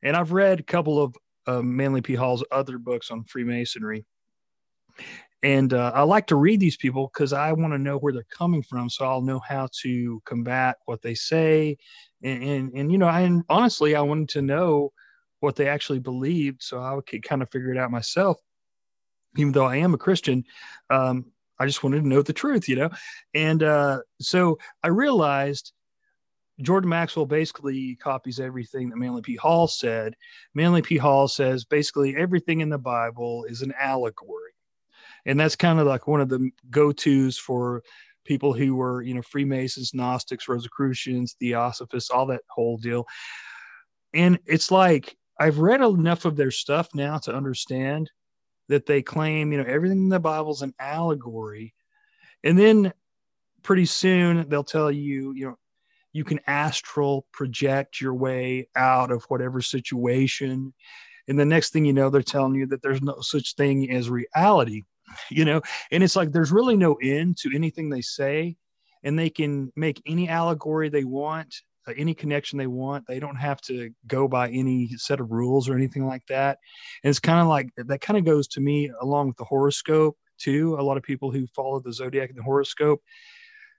And 0.03 0.15
I've 0.15 0.31
read 0.31 0.59
a 0.59 0.63
couple 0.63 1.01
of 1.01 1.15
uh, 1.47 1.61
Manly 1.61 2.01
P. 2.01 2.15
Hall's 2.15 2.43
other 2.51 2.77
books 2.77 3.11
on 3.11 3.23
Freemasonry. 3.23 4.05
And 5.43 5.73
uh, 5.73 5.91
I 5.95 6.03
like 6.03 6.27
to 6.27 6.35
read 6.35 6.59
these 6.59 6.77
people 6.77 7.09
because 7.11 7.33
I 7.33 7.51
want 7.53 7.73
to 7.73 7.79
know 7.79 7.97
where 7.97 8.13
they're 8.13 8.25
coming 8.29 8.61
from, 8.61 8.89
so 8.89 9.05
I'll 9.05 9.23
know 9.23 9.39
how 9.39 9.69
to 9.81 10.21
combat 10.25 10.77
what 10.85 11.01
they 11.01 11.15
say. 11.15 11.77
And 12.21 12.43
and, 12.43 12.73
and 12.75 12.91
you 12.91 12.99
know, 12.99 13.07
I 13.07 13.21
and 13.21 13.43
honestly, 13.49 13.95
I 13.95 14.01
wanted 14.01 14.29
to 14.29 14.43
know 14.43 14.93
what 15.39 15.55
they 15.55 15.67
actually 15.67 15.97
believed, 15.97 16.61
so 16.61 16.79
I 16.79 16.95
could 17.07 17.23
kind 17.23 17.41
of 17.41 17.49
figure 17.49 17.71
it 17.71 17.77
out 17.77 17.89
myself 17.89 18.37
even 19.37 19.51
though 19.51 19.65
I 19.65 19.77
am 19.77 19.93
a 19.93 19.97
Christian, 19.97 20.43
um, 20.89 21.25
I 21.59 21.65
just 21.65 21.83
wanted 21.83 22.01
to 22.01 22.07
know 22.07 22.21
the 22.21 22.33
truth, 22.33 22.67
you 22.67 22.75
know? 22.75 22.89
And 23.33 23.63
uh, 23.63 24.01
so 24.19 24.57
I 24.83 24.87
realized 24.87 25.73
Jordan 26.61 26.89
Maxwell 26.89 27.25
basically 27.25 27.95
copies 27.95 28.39
everything 28.39 28.89
that 28.89 28.97
Manly 28.97 29.21
P. 29.21 29.35
Hall 29.35 29.67
said. 29.67 30.15
Manly 30.53 30.81
P. 30.81 30.97
Hall 30.97 31.27
says 31.27 31.65
basically 31.65 32.15
everything 32.15 32.61
in 32.61 32.69
the 32.69 32.77
Bible 32.77 33.45
is 33.45 33.61
an 33.61 33.73
allegory. 33.79 34.51
And 35.25 35.39
that's 35.39 35.55
kind 35.55 35.79
of 35.79 35.87
like 35.87 36.07
one 36.07 36.21
of 36.21 36.29
the 36.29 36.49
go 36.69 36.91
tos 36.91 37.37
for 37.37 37.83
people 38.25 38.53
who 38.53 38.75
were, 38.75 39.01
you 39.01 39.13
know, 39.13 39.21
Freemasons, 39.21 39.93
Gnostics, 39.93 40.47
Rosicrucians, 40.47 41.35
Theosophists, 41.39 42.09
all 42.09 42.25
that 42.27 42.41
whole 42.49 42.77
deal. 42.77 43.05
And 44.13 44.39
it's 44.45 44.71
like 44.71 45.17
I've 45.39 45.59
read 45.59 45.81
enough 45.81 46.25
of 46.25 46.35
their 46.35 46.51
stuff 46.51 46.89
now 46.93 47.17
to 47.19 47.33
understand 47.33 48.11
that 48.69 48.85
they 48.85 49.01
claim, 49.01 49.51
you 49.51 49.57
know, 49.57 49.67
everything 49.67 50.03
in 50.03 50.09
the 50.09 50.19
Bible's 50.19 50.61
an 50.61 50.73
allegory. 50.79 51.73
And 52.43 52.57
then 52.57 52.93
pretty 53.63 53.85
soon 53.85 54.47
they'll 54.49 54.63
tell 54.63 54.91
you, 54.91 55.33
you 55.33 55.45
know, 55.45 55.57
you 56.13 56.23
can 56.23 56.39
astral 56.47 57.25
project 57.31 58.01
your 58.01 58.13
way 58.13 58.67
out 58.75 59.11
of 59.11 59.23
whatever 59.25 59.61
situation. 59.61 60.73
And 61.27 61.39
the 61.39 61.45
next 61.45 61.71
thing 61.71 61.85
you 61.85 61.93
know, 61.93 62.09
they're 62.09 62.21
telling 62.21 62.55
you 62.55 62.65
that 62.67 62.81
there's 62.81 63.01
no 63.01 63.21
such 63.21 63.55
thing 63.55 63.89
as 63.91 64.09
reality, 64.09 64.83
you 65.29 65.45
know, 65.45 65.61
and 65.91 66.03
it's 66.03 66.15
like 66.15 66.31
there's 66.31 66.51
really 66.51 66.75
no 66.75 66.95
end 66.95 67.37
to 67.37 67.51
anything 67.55 67.89
they 67.89 68.01
say. 68.01 68.55
And 69.03 69.17
they 69.17 69.31
can 69.31 69.71
make 69.75 69.99
any 70.05 70.29
allegory 70.29 70.89
they 70.89 71.05
want 71.05 71.55
uh, 71.87 71.93
any 71.97 72.13
connection 72.13 72.57
they 72.57 72.67
want. 72.67 73.05
They 73.07 73.19
don't 73.19 73.35
have 73.35 73.59
to 73.61 73.91
go 74.07 74.27
by 74.27 74.49
any 74.49 74.89
set 74.97 75.19
of 75.19 75.31
rules 75.31 75.67
or 75.67 75.75
anything 75.75 76.05
like 76.05 76.25
that. 76.27 76.59
And 77.03 77.09
it's 77.09 77.19
kind 77.19 77.39
of 77.39 77.47
like 77.47 77.69
that 77.75 78.01
kind 78.01 78.17
of 78.17 78.25
goes 78.25 78.47
to 78.49 78.61
me 78.61 78.91
along 79.01 79.29
with 79.29 79.37
the 79.37 79.45
horoscope 79.45 80.17
too. 80.37 80.75
A 80.79 80.83
lot 80.83 80.97
of 80.97 81.03
people 81.03 81.31
who 81.31 81.47
follow 81.55 81.79
the 81.79 81.93
zodiac 81.93 82.29
and 82.29 82.37
the 82.37 82.43
horoscope, 82.43 83.01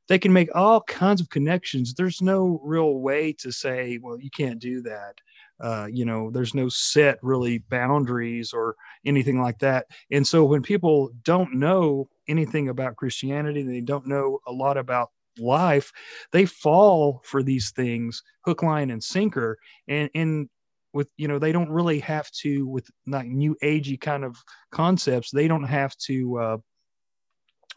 they 0.08 0.18
can 0.18 0.32
make 0.32 0.48
all 0.54 0.80
kinds 0.82 1.20
of 1.20 1.30
connections. 1.30 1.94
There's 1.94 2.20
no 2.20 2.60
real 2.62 2.94
way 2.94 3.32
to 3.34 3.52
say, 3.52 3.98
well, 4.02 4.18
you 4.18 4.30
can't 4.30 4.58
do 4.58 4.82
that. 4.82 5.14
Uh, 5.60 5.86
you 5.90 6.04
know, 6.04 6.30
there's 6.30 6.54
no 6.54 6.68
set 6.68 7.18
really 7.22 7.58
boundaries 7.58 8.52
or 8.52 8.74
anything 9.06 9.40
like 9.40 9.58
that. 9.60 9.86
And 10.10 10.26
so 10.26 10.44
when 10.44 10.62
people 10.62 11.10
don't 11.22 11.54
know 11.54 12.08
anything 12.28 12.68
about 12.68 12.96
Christianity, 12.96 13.62
they 13.62 13.80
don't 13.80 14.06
know 14.06 14.40
a 14.46 14.52
lot 14.52 14.76
about 14.76 15.10
life, 15.38 15.92
they 16.32 16.46
fall 16.46 17.22
for 17.24 17.42
these 17.42 17.70
things 17.70 18.22
hook, 18.44 18.62
line, 18.62 18.90
and 18.90 19.02
sinker. 19.02 19.58
And 19.88 20.10
and 20.14 20.48
with 20.92 21.08
you 21.16 21.28
know 21.28 21.38
they 21.38 21.52
don't 21.52 21.70
really 21.70 22.00
have 22.00 22.30
to 22.42 22.66
with 22.66 22.90
like 23.06 23.26
new 23.26 23.56
agey 23.62 24.00
kind 24.00 24.24
of 24.24 24.36
concepts. 24.70 25.30
They 25.30 25.48
don't 25.48 25.64
have 25.64 25.96
to. 26.06 26.38
Uh, 26.38 26.56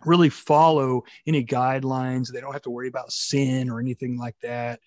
really 0.04 0.30
follow 0.30 1.04
any 1.28 1.44
guidelines. 1.44 2.32
They 2.32 2.42
don't 2.42 2.54
have 2.54 2.64
to 2.64 2.70
worry 2.70 2.88
about 2.88 3.12
sin 3.12 3.70
or 3.70 3.80
anything 3.80 4.18
like 4.18 4.36
that 4.42 4.80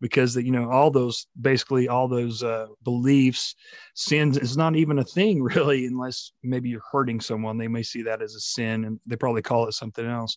because 0.00 0.36
you 0.36 0.52
know 0.52 0.70
all 0.70 0.90
those 0.90 1.26
basically 1.40 1.88
all 1.88 2.06
those 2.08 2.42
uh, 2.42 2.66
beliefs 2.84 3.54
sins 3.94 4.38
is 4.38 4.56
not 4.56 4.76
even 4.76 4.98
a 4.98 5.04
thing 5.04 5.42
really 5.54 5.86
unless 5.86 6.32
maybe 6.42 6.68
you're 6.68 6.82
hurting 6.90 7.20
someone. 7.20 7.58
They 7.58 7.68
may 7.68 7.82
see 7.82 8.02
that 8.02 8.22
as 8.22 8.34
a 8.34 8.40
sin 8.40 8.84
and 8.84 9.00
they 9.06 9.16
probably 9.16 9.42
call 9.42 9.66
it 9.66 9.72
something 9.72 10.06
else. 10.06 10.36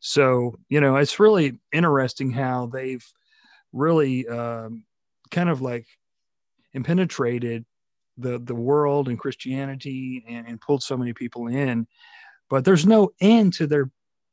So, 0.00 0.58
you 0.68 0.80
know, 0.80 0.96
it's 0.96 1.20
really 1.20 1.58
interesting 1.72 2.30
how 2.30 2.66
they've 2.66 3.04
really 3.72 4.26
um, 4.28 4.84
kind 5.30 5.50
of 5.50 5.60
like 5.60 5.86
impenetrated 6.72 7.64
the 8.16 8.38
the 8.38 8.54
world 8.54 9.08
and 9.08 9.18
Christianity 9.18 10.24
and, 10.28 10.46
and 10.46 10.60
pulled 10.60 10.82
so 10.82 10.96
many 10.96 11.12
people 11.12 11.48
in. 11.48 11.86
But 12.50 12.64
there's 12.64 12.86
no 12.86 13.10
end 13.20 13.54
to 13.54 13.66
their 13.66 13.90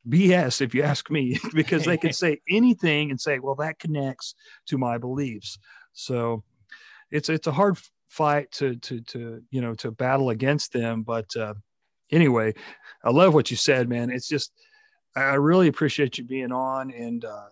BS, 0.08 0.62
if 0.62 0.74
you 0.74 0.84
ask 0.84 1.10
me, 1.10 1.40
because 1.54 1.86
they 1.86 1.98
can 1.98 2.14
say 2.24 2.40
anything 2.50 3.12
and 3.12 3.20
say, 3.20 3.40
well, 3.40 3.56
that 3.56 3.80
connects 3.80 4.36
to 4.68 4.78
my 4.78 4.98
beliefs. 4.98 5.58
So 5.94 6.44
it's 7.12 7.30
it's 7.30 7.48
a 7.48 7.52
hard 7.52 7.78
fight 8.10 8.52
to 8.52 8.76
to 8.76 9.02
to 9.02 9.42
you 9.52 9.62
know 9.62 9.74
to 9.76 9.92
battle 9.92 10.30
against 10.30 10.74
them. 10.74 11.04
But 11.04 11.36
uh, 11.36 11.54
anyway, 12.12 12.54
I 13.04 13.10
love 13.12 13.34
what 13.34 13.52
you 13.52 13.58
said, 13.58 13.90
man. 13.90 14.10
It's 14.10 14.28
just 14.28 14.52
I 15.16 15.36
really 15.36 15.68
appreciate 15.68 16.18
you 16.18 16.24
being 16.24 16.52
on, 16.52 16.92
and 16.92 17.24
uh, 17.26 17.48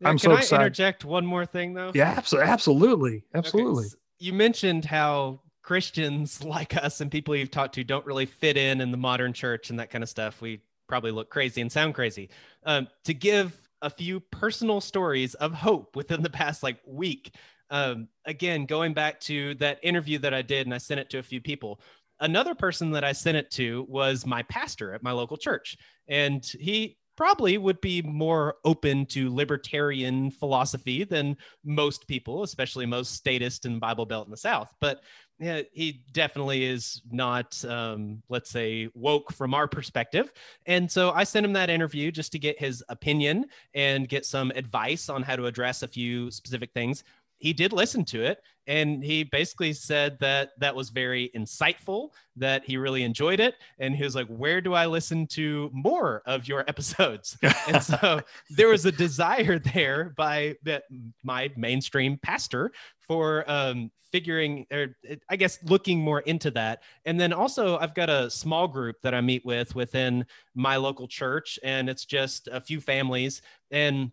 yeah, 0.00 0.08
I'm 0.08 0.18
so 0.18 0.32
I 0.32 0.38
excited. 0.38 0.62
interject 0.62 1.04
one 1.04 1.26
more 1.26 1.46
thing 1.46 1.74
though? 1.74 1.90
Yeah, 1.94 2.14
absolutely, 2.16 2.50
absolutely, 2.50 3.24
absolutely. 3.34 3.86
Okay. 3.86 3.94
You 4.18 4.32
mentioned 4.32 4.84
how 4.84 5.40
Christians 5.66 6.44
like 6.44 6.76
us 6.76 7.00
and 7.00 7.10
people 7.10 7.36
you've 7.36 7.50
talked 7.50 7.74
to 7.74 7.84
don't 7.84 8.06
really 8.06 8.24
fit 8.24 8.56
in 8.56 8.80
in 8.80 8.90
the 8.90 8.96
modern 8.96 9.34
church 9.34 9.68
and 9.68 9.78
that 9.80 9.90
kind 9.90 10.02
of 10.02 10.08
stuff. 10.08 10.40
We 10.40 10.62
probably 10.88 11.10
look 11.10 11.28
crazy 11.28 11.60
and 11.60 11.70
sound 11.70 11.94
crazy. 11.94 12.30
Um, 12.64 12.86
to 13.04 13.12
give 13.12 13.60
a 13.82 13.90
few 13.90 14.20
personal 14.20 14.80
stories 14.80 15.34
of 15.34 15.52
hope 15.52 15.96
within 15.96 16.22
the 16.22 16.30
past 16.30 16.62
like 16.62 16.78
week. 16.86 17.34
Um, 17.68 18.08
again, 18.24 18.64
going 18.64 18.94
back 18.94 19.20
to 19.22 19.54
that 19.56 19.80
interview 19.82 20.18
that 20.20 20.32
I 20.32 20.40
did 20.42 20.66
and 20.66 20.74
I 20.74 20.78
sent 20.78 21.00
it 21.00 21.10
to 21.10 21.18
a 21.18 21.22
few 21.22 21.40
people. 21.40 21.80
Another 22.20 22.54
person 22.54 22.92
that 22.92 23.04
I 23.04 23.12
sent 23.12 23.36
it 23.36 23.50
to 23.52 23.84
was 23.88 24.24
my 24.24 24.42
pastor 24.44 24.94
at 24.94 25.02
my 25.02 25.12
local 25.12 25.36
church. 25.36 25.76
And 26.08 26.46
he, 26.58 26.96
probably 27.16 27.58
would 27.58 27.80
be 27.80 28.02
more 28.02 28.56
open 28.64 29.06
to 29.06 29.34
libertarian 29.34 30.30
philosophy 30.30 31.02
than 31.02 31.36
most 31.64 32.06
people, 32.06 32.42
especially 32.42 32.86
most 32.86 33.14
statists 33.14 33.64
in 33.64 33.74
the 33.74 33.80
Bible 33.80 34.06
Belt 34.06 34.26
in 34.26 34.30
the 34.30 34.36
South. 34.36 34.72
But 34.80 35.00
yeah, 35.38 35.62
he 35.72 36.02
definitely 36.12 36.64
is 36.64 37.02
not, 37.10 37.62
um, 37.66 38.22
let's 38.28 38.50
say, 38.50 38.88
woke 38.94 39.32
from 39.32 39.52
our 39.52 39.68
perspective. 39.68 40.32
And 40.64 40.90
so 40.90 41.10
I 41.10 41.24
sent 41.24 41.44
him 41.44 41.52
that 41.52 41.68
interview 41.68 42.10
just 42.10 42.32
to 42.32 42.38
get 42.38 42.58
his 42.58 42.82
opinion 42.88 43.46
and 43.74 44.08
get 44.08 44.24
some 44.24 44.50
advice 44.52 45.10
on 45.10 45.22
how 45.22 45.36
to 45.36 45.46
address 45.46 45.82
a 45.82 45.88
few 45.88 46.30
specific 46.30 46.72
things 46.72 47.04
he 47.38 47.52
did 47.52 47.72
listen 47.72 48.04
to 48.04 48.22
it 48.22 48.38
and 48.66 49.02
he 49.04 49.22
basically 49.22 49.72
said 49.72 50.18
that 50.20 50.50
that 50.58 50.74
was 50.74 50.90
very 50.90 51.30
insightful 51.36 52.10
that 52.34 52.64
he 52.64 52.76
really 52.76 53.02
enjoyed 53.02 53.40
it 53.40 53.54
and 53.78 53.94
he 53.94 54.02
was 54.02 54.14
like 54.14 54.26
where 54.26 54.60
do 54.60 54.74
i 54.74 54.86
listen 54.86 55.26
to 55.26 55.70
more 55.72 56.22
of 56.26 56.48
your 56.48 56.64
episodes? 56.68 57.36
And 57.68 57.82
so 57.82 58.20
there 58.50 58.68
was 58.68 58.86
a 58.86 58.92
desire 58.92 59.58
there 59.58 60.12
by 60.16 60.56
that 60.64 60.84
my 61.24 61.50
mainstream 61.56 62.18
pastor 62.22 62.72
for 62.98 63.48
um, 63.50 63.90
figuring 64.12 64.66
or 64.72 64.96
i 65.28 65.36
guess 65.36 65.58
looking 65.64 66.00
more 66.00 66.20
into 66.20 66.50
that. 66.52 66.82
And 67.04 67.18
then 67.18 67.32
also 67.32 67.78
i've 67.78 67.94
got 67.94 68.08
a 68.10 68.30
small 68.30 68.68
group 68.68 68.96
that 69.02 69.14
i 69.14 69.20
meet 69.20 69.44
with 69.44 69.74
within 69.74 70.26
my 70.54 70.76
local 70.76 71.08
church 71.08 71.58
and 71.62 71.88
it's 71.88 72.04
just 72.04 72.48
a 72.48 72.60
few 72.60 72.80
families. 72.80 73.42
And 73.70 74.12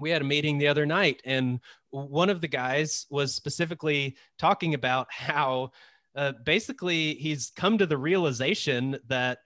we 0.00 0.10
had 0.10 0.22
a 0.22 0.24
meeting 0.24 0.58
the 0.58 0.68
other 0.68 0.86
night 0.86 1.20
and 1.24 1.60
one 1.90 2.30
of 2.30 2.40
the 2.40 2.48
guys 2.48 3.06
was 3.10 3.34
specifically 3.34 4.16
talking 4.38 4.74
about 4.74 5.06
how 5.10 5.70
uh, 6.16 6.32
basically 6.44 7.14
he's 7.14 7.52
come 7.56 7.78
to 7.78 7.86
the 7.86 7.98
realization 7.98 8.98
that 9.08 9.38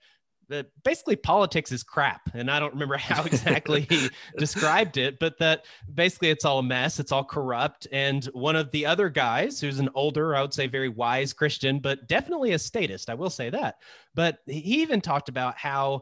that 0.49 0.65
basically 0.83 1.15
politics 1.15 1.71
is 1.71 1.83
crap 1.83 2.21
and 2.33 2.49
i 2.51 2.59
don't 2.59 2.73
remember 2.73 2.97
how 2.97 3.23
exactly 3.23 3.85
he 3.89 4.09
described 4.37 4.97
it 4.97 5.19
but 5.19 5.37
that 5.39 5.65
basically 5.93 6.29
it's 6.29 6.45
all 6.45 6.59
a 6.59 6.63
mess 6.63 6.99
it's 6.99 7.11
all 7.11 7.23
corrupt 7.23 7.87
and 7.91 8.25
one 8.33 8.55
of 8.55 8.71
the 8.71 8.85
other 8.85 9.09
guys 9.09 9.61
who's 9.61 9.79
an 9.79 9.89
older 9.93 10.35
i 10.35 10.41
would 10.41 10.53
say 10.53 10.67
very 10.67 10.89
wise 10.89 11.33
christian 11.33 11.79
but 11.79 12.07
definitely 12.07 12.51
a 12.51 12.59
statist 12.59 13.09
i 13.09 13.13
will 13.13 13.29
say 13.29 13.49
that 13.49 13.75
but 14.15 14.39
he 14.47 14.81
even 14.81 14.99
talked 14.99 15.29
about 15.29 15.57
how 15.57 16.01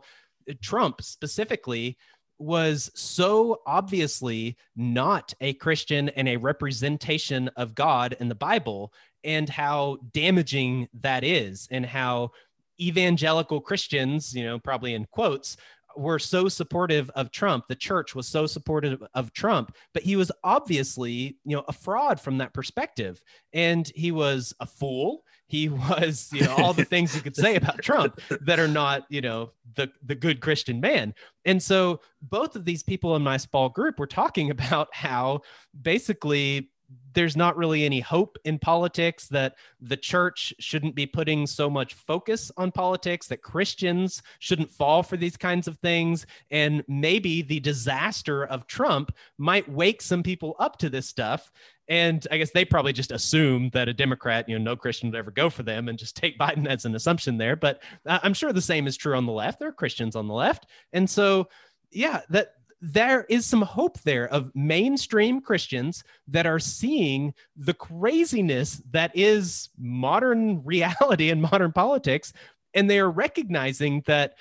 trump 0.62 1.02
specifically 1.02 1.98
was 2.40 2.92
so 2.94 3.62
obviously 3.66 4.58
not 4.76 5.34
a 5.42 5.54
Christian 5.54 6.10
and 6.10 6.28
a 6.28 6.38
representation 6.38 7.50
of 7.56 7.76
God 7.76 8.16
in 8.20 8.30
the 8.30 8.36
Bible, 8.36 8.94
and 9.24 9.50
how 9.50 9.98
damaging 10.14 10.88
that 11.02 11.24
is, 11.24 11.68
and 11.72 11.86
how 11.86 12.32
evangelical 12.80 13.60
Christians, 13.60 14.36
you 14.36 14.44
know, 14.44 14.60
probably 14.60 14.94
in 14.94 15.06
quotes, 15.06 15.58
were 15.96 16.20
so 16.20 16.48
supportive 16.48 17.10
of 17.12 17.32
Trump. 17.32 17.66
The 17.68 17.76
church 17.76 18.14
was 18.14 18.28
so 18.28 18.46
supportive 18.46 19.04
of 19.16 19.34
Trump, 19.34 19.76
but 19.94 20.04
he 20.04 20.16
was 20.16 20.32
obviously, 20.44 21.38
you 21.44 21.56
know, 21.56 21.64
a 21.68 21.74
fraud 21.74 22.22
from 22.22 22.38
that 22.38 22.54
perspective. 22.54 23.20
And 23.52 23.92
he 23.96 24.12
was 24.12 24.54
a 24.60 24.68
fool. 24.68 25.24
He 25.48 25.70
was, 25.70 26.30
you 26.34 26.44
know, 26.44 26.56
all 26.56 26.74
the 26.74 26.86
things 26.94 27.16
you 27.16 27.22
could 27.22 27.36
say 27.36 27.56
about 27.56 27.82
Trump 27.82 28.20
that 28.42 28.60
are 28.60 28.68
not, 28.68 29.06
you 29.10 29.22
know, 29.22 29.52
the 29.76 29.90
the 30.06 30.16
good 30.16 30.42
Christian 30.42 30.80
man. 30.80 31.16
And 31.46 31.62
so 31.62 32.02
both 32.22 32.56
of 32.56 32.66
these 32.66 32.84
people 32.84 33.16
in 33.16 33.24
my 33.24 33.38
small 33.38 33.70
group 33.70 33.98
were 33.98 34.08
talking 34.08 34.52
about 34.58 34.90
how 34.94 35.42
basically 35.82 36.70
there's 37.14 37.36
not 37.36 37.58
really 37.58 37.84
any 37.84 38.00
hope 38.00 38.38
in 38.46 38.60
politics 38.60 39.28
that 39.28 39.56
the 39.82 39.98
church 39.98 40.54
shouldn't 40.60 40.96
be 40.96 41.06
putting 41.06 41.48
so 41.48 41.70
much 41.70 41.96
focus 41.96 42.52
on 42.58 42.72
politics 42.72 43.28
that 43.28 43.42
christians 43.42 44.22
shouldn't 44.40 44.72
fall 44.72 45.04
for 45.04 45.18
these 45.18 45.36
kinds 45.36 45.68
of 45.68 45.78
things 45.80 46.26
and 46.52 46.84
maybe 46.88 47.42
the 47.42 47.60
disaster 47.60 48.46
of 48.46 48.68
trump 48.68 49.14
might 49.38 49.68
wake 49.70 50.02
some 50.02 50.24
people 50.24 50.56
up 50.60 50.78
to 50.78 50.90
this 50.90 51.08
stuff. 51.08 51.52
And 51.90 52.26
i 52.32 52.38
guess 52.38 52.52
they 52.52 52.66
probably 52.66 52.94
just 52.94 53.12
assume 53.12 53.70
that 53.74 53.90
a 53.90 53.94
democrat 53.94 54.48
you 54.48 54.58
know 54.58 54.64
no 54.64 54.76
christian 54.76 55.10
would 55.10 55.18
ever 55.18 55.32
go 55.32 55.50
for 55.50 55.64
them 55.64 55.88
and 55.88 55.98
just 55.98 56.16
take 56.16 56.38
biden 56.40 56.68
as 56.68 56.86
an 56.86 56.96
assumption 56.96 57.38
there. 57.38 57.56
But 57.56 57.82
uh, 58.06 58.20
i'm 58.24 58.34
sure 58.34 58.54
the 58.54 58.62
same 58.62 58.88
is 58.88 58.98
true 58.98 59.16
on 59.16 59.26
the 59.26 59.32
left. 59.32 59.60
There 59.60 59.70
are 59.70 59.74
christians 59.74 60.16
on 60.16 60.28
the 60.28 60.34
left. 60.34 60.68
And 60.94 61.10
so 61.10 61.50
yeah 61.92 62.22
that 62.30 62.54
there 62.82 63.26
is 63.30 63.46
some 63.46 63.62
hope 63.62 64.00
there 64.02 64.28
of 64.28 64.56
mainstream 64.56 65.42
Christians 65.42 66.04
that 66.28 66.46
are 66.46 66.60
seeing 66.60 67.34
the 67.56 67.74
craziness 67.74 68.82
that 68.92 69.12
is 69.16 69.70
modern 69.78 70.64
reality 70.66 71.30
and 71.30 71.42
modern 71.42 71.72
politics. 71.72 72.34
And 72.74 72.90
they 72.90 73.00
are 73.00 73.10
recognizing 73.10 74.04
that 74.06 74.36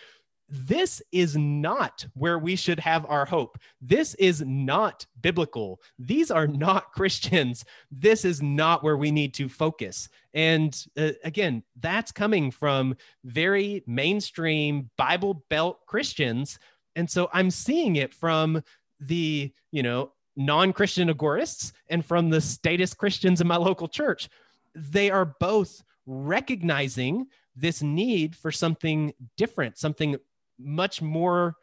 this 0.48 1.02
is 1.10 1.36
not 1.36 2.06
where 2.14 2.38
we 2.38 2.54
should 2.54 2.78
have 2.78 3.04
our 3.06 3.24
hope. 3.24 3.58
This 3.80 4.14
is 4.14 4.42
not 4.42 5.06
biblical. 5.20 5.80
These 5.98 6.30
are 6.30 6.46
not 6.46 6.92
Christians. 6.92 7.64
This 7.90 8.24
is 8.24 8.40
not 8.42 8.84
where 8.84 8.96
we 8.96 9.10
need 9.10 9.34
to 9.34 9.48
focus. 9.48 10.08
And 10.34 10.76
uh, 10.96 11.12
again, 11.24 11.62
that's 11.80 12.12
coming 12.12 12.50
from 12.50 12.96
very 13.24 13.82
mainstream 13.86 14.90
Bible 14.96 15.44
Belt 15.48 15.84
Christians 15.86 16.58
and 16.96 17.08
so 17.08 17.28
I'm 17.32 17.50
seeing 17.50 17.96
it 17.96 18.12
from 18.12 18.62
the, 18.98 19.52
you 19.70 19.82
know, 19.82 20.12
non-Christian 20.36 21.08
agorists 21.08 21.72
and 21.88 22.04
from 22.04 22.30
the 22.30 22.40
statist 22.40 22.98
Christians 22.98 23.40
in 23.40 23.46
my 23.46 23.56
local 23.56 23.86
church. 23.86 24.28
They 24.74 25.10
are 25.10 25.36
both 25.38 25.82
recognizing 26.06 27.26
this 27.54 27.82
need 27.82 28.34
for 28.34 28.50
something 28.50 29.14
different, 29.36 29.78
something 29.78 30.16
much 30.58 31.00
more 31.00 31.54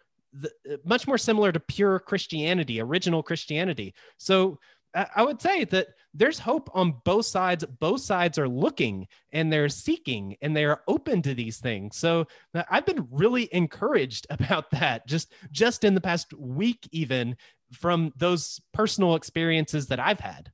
much 0.83 1.05
more 1.05 1.17
similar 1.19 1.51
to 1.51 1.59
pure 1.59 1.99
Christianity, 1.99 2.81
original 2.81 3.21
Christianity. 3.21 3.93
So 4.17 4.59
I 4.95 5.21
would 5.21 5.39
say 5.39 5.63
that 5.65 5.89
there's 6.13 6.39
hope 6.39 6.69
on 6.73 6.95
both 7.03 7.25
sides. 7.25 7.65
Both 7.79 8.01
sides 8.01 8.37
are 8.37 8.47
looking 8.47 9.07
and 9.31 9.51
they're 9.51 9.69
seeking 9.69 10.37
and 10.41 10.55
they 10.55 10.65
are 10.65 10.81
open 10.87 11.21
to 11.23 11.33
these 11.33 11.57
things. 11.57 11.97
So 11.97 12.27
uh, 12.53 12.63
I've 12.69 12.85
been 12.85 13.07
really 13.11 13.49
encouraged 13.51 14.27
about 14.29 14.69
that 14.71 15.07
just 15.07 15.33
just 15.51 15.83
in 15.83 15.95
the 15.95 16.01
past 16.01 16.33
week, 16.33 16.87
even 16.91 17.35
from 17.71 18.13
those 18.15 18.61
personal 18.73 19.15
experiences 19.15 19.87
that 19.87 19.99
I've 19.99 20.19
had. 20.19 20.51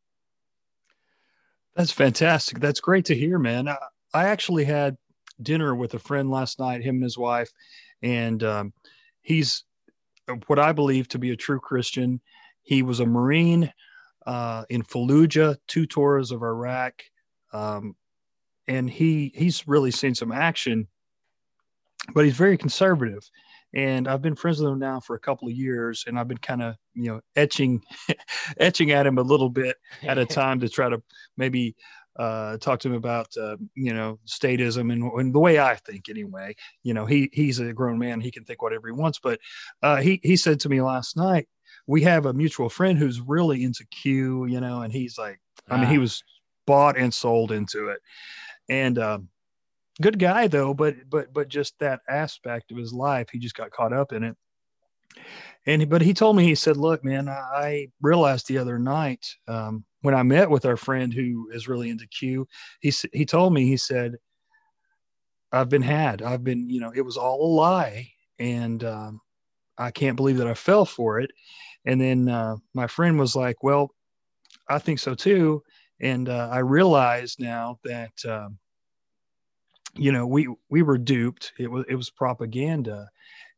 That's 1.76 1.92
fantastic. 1.92 2.60
That's 2.60 2.80
great 2.80 3.06
to 3.06 3.16
hear, 3.16 3.38
man. 3.40 3.68
I, 3.68 3.78
I 4.14 4.24
actually 4.26 4.64
had 4.64 4.98
dinner 5.42 5.76
with 5.76 5.94
a 5.94 6.00
friend 6.00 6.32
last 6.32 6.60
night, 6.60 6.82
him 6.82 6.96
and 6.96 7.04
his 7.04 7.18
wife, 7.18 7.52
and 8.02 8.42
um, 8.44 8.74
he's 9.22 9.64
what 10.48 10.60
I 10.60 10.72
believe 10.72 11.08
to 11.10 11.20
be 11.20 11.32
a 11.32 11.38
true 11.38 11.60
Christian. 11.60 12.22
He 12.62 12.82
was 12.82 13.00
a 13.00 13.06
Marine 13.06 13.72
uh, 14.26 14.66
in 14.70 14.84
Fallujah, 14.84 15.58
two 15.68 15.86
tours 15.86 16.32
of 16.32 16.44
Iraq, 16.44 17.04
um, 17.54 17.96
and 18.68 18.90
he 18.90 19.32
he's 19.36 19.68
really 19.68 19.92
seen 19.92 20.16
some 20.16 20.32
action, 20.32 20.88
but 22.14 22.26
he's 22.26 22.38
very 22.38 22.58
conservative. 22.58 23.30
And 23.74 24.08
I've 24.08 24.22
been 24.22 24.36
friends 24.36 24.60
with 24.60 24.72
him 24.72 24.80
now 24.80 25.00
for 25.00 25.16
a 25.16 25.20
couple 25.20 25.48
of 25.48 25.54
years, 25.54 26.06
and 26.08 26.20
I've 26.20 26.28
been 26.28 26.38
kind 26.38 26.62
of 26.62 26.76
you 26.94 27.12
know 27.12 27.22
etching, 27.36 27.82
etching 28.60 28.92
at 28.92 29.06
him 29.06 29.18
a 29.18 29.24
little 29.24 29.50
bit 29.50 29.78
at 30.04 30.18
a 30.18 30.26
time 30.26 30.60
to 30.62 30.70
try 30.70 30.90
to 30.90 31.02
maybe 31.38 31.76
uh, 32.20 32.58
talk 32.58 32.80
to 32.82 32.90
him 32.90 32.96
about 32.96 33.36
uh, 33.38 33.56
you 33.76 33.94
know 33.94 34.20
statism 34.28 34.92
and, 34.92 35.04
and, 35.14 35.34
the 35.34 35.40
way 35.40 35.60
I 35.60 35.76
think 35.76 36.10
anyway. 36.10 36.56
You 36.84 36.94
know, 36.94 37.06
he 37.06 37.30
he's 37.32 37.60
a 37.60 37.74
grown 37.74 37.98
man; 37.98 38.20
he 38.20 38.32
can 38.32 38.44
think 38.44 38.62
whatever 38.62 38.88
he 38.88 38.94
wants. 38.94 39.20
But 39.20 39.40
uh, 39.82 39.98
he 39.98 40.20
he 40.24 40.36
said 40.36 40.60
to 40.62 40.70
me 40.70 40.82
last 40.82 41.16
night, 41.16 41.48
we 41.90 42.04
have 42.04 42.28
a 42.28 42.34
mutual 42.34 42.70
friend 42.70 43.00
who's 43.00 43.20
really 43.20 43.64
into 43.64 43.84
Q, 43.88 44.46
you 44.46 44.62
know, 44.62 44.84
and 44.84 44.94
he's 44.94 45.18
like, 45.18 45.40
I 45.72 45.78
mean, 45.78 45.90
he 45.90 45.98
ah. 45.98 46.02
was 46.02 46.24
bought 46.68 47.00
and 47.00 47.12
sold 47.12 47.52
into 47.52 47.88
it. 47.88 48.00
And 48.70 49.00
um, 49.00 49.30
good 50.00 50.20
guy 50.20 50.48
though, 50.48 50.76
but 50.76 50.96
but 51.10 51.34
but 51.34 51.48
just 51.48 51.74
that 51.80 52.02
aspect 52.08 52.72
of 52.72 52.78
his 52.78 52.94
life, 52.94 53.30
he 53.32 53.40
just 53.40 53.56
got 53.56 53.72
caught 53.72 53.92
up 53.92 54.14
in 54.14 54.24
it. 54.24 54.38
And 55.66 55.90
but 55.90 56.04
he 56.04 56.14
told 56.14 56.36
me, 56.36 56.44
he 56.44 56.54
said, 56.54 56.78
"Look, 56.78 57.04
man, 57.04 57.28
I 57.28 57.88
realized 58.04 58.48
the 58.48 58.60
other 58.60 58.78
night 58.78 59.26
um, 59.48 59.84
when 60.02 60.14
I 60.14 60.22
met 60.22 60.48
with 60.48 60.68
our 60.68 60.78
friend 60.78 61.12
who 61.12 61.50
is 61.52 61.68
really 61.68 61.90
into 61.90 62.06
Q, 62.08 62.48
he 62.82 62.94
he 63.14 63.26
told 63.26 63.52
me, 63.52 63.66
he 63.66 63.78
said, 63.78 64.18
I've 65.52 65.70
been 65.70 65.82
had, 65.82 66.22
I've 66.22 66.44
been, 66.44 66.70
you 66.70 66.82
know, 66.82 66.92
it 66.96 67.02
was 67.02 67.18
all 67.18 67.44
a 67.44 67.52
lie, 67.52 68.12
and 68.38 68.84
um, 68.84 69.22
I 69.76 69.90
can't 69.90 70.16
believe 70.16 70.38
that 70.38 70.48
I 70.48 70.54
fell 70.54 70.86
for 70.86 71.20
it." 71.20 71.32
And 71.86 72.00
then 72.00 72.28
uh, 72.28 72.58
my 72.74 72.88
friend 72.88 73.20
was 73.20 73.36
like, 73.36 73.64
Well, 73.64 73.92
I 74.68 74.80
think 74.80 75.00
so 75.00 75.16
too. 75.16 75.64
And 76.02 76.30
uh, 76.30 76.50
I 76.52 76.60
realized 76.60 77.40
now 77.40 77.80
that, 77.84 78.14
um, 78.26 78.58
you 79.96 80.12
know, 80.12 80.26
we, 80.26 80.48
we 80.70 80.82
were 80.82 80.98
duped. 80.98 81.52
It 81.60 81.70
was, 81.70 81.86
it 81.90 81.96
was 81.96 82.10
propaganda 82.10 83.10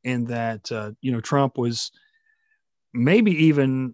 and 0.03 0.27
that, 0.27 0.71
uh, 0.71 0.91
you 1.01 1.11
know, 1.11 1.21
Trump 1.21 1.57
was 1.57 1.91
maybe 2.93 3.31
even, 3.31 3.93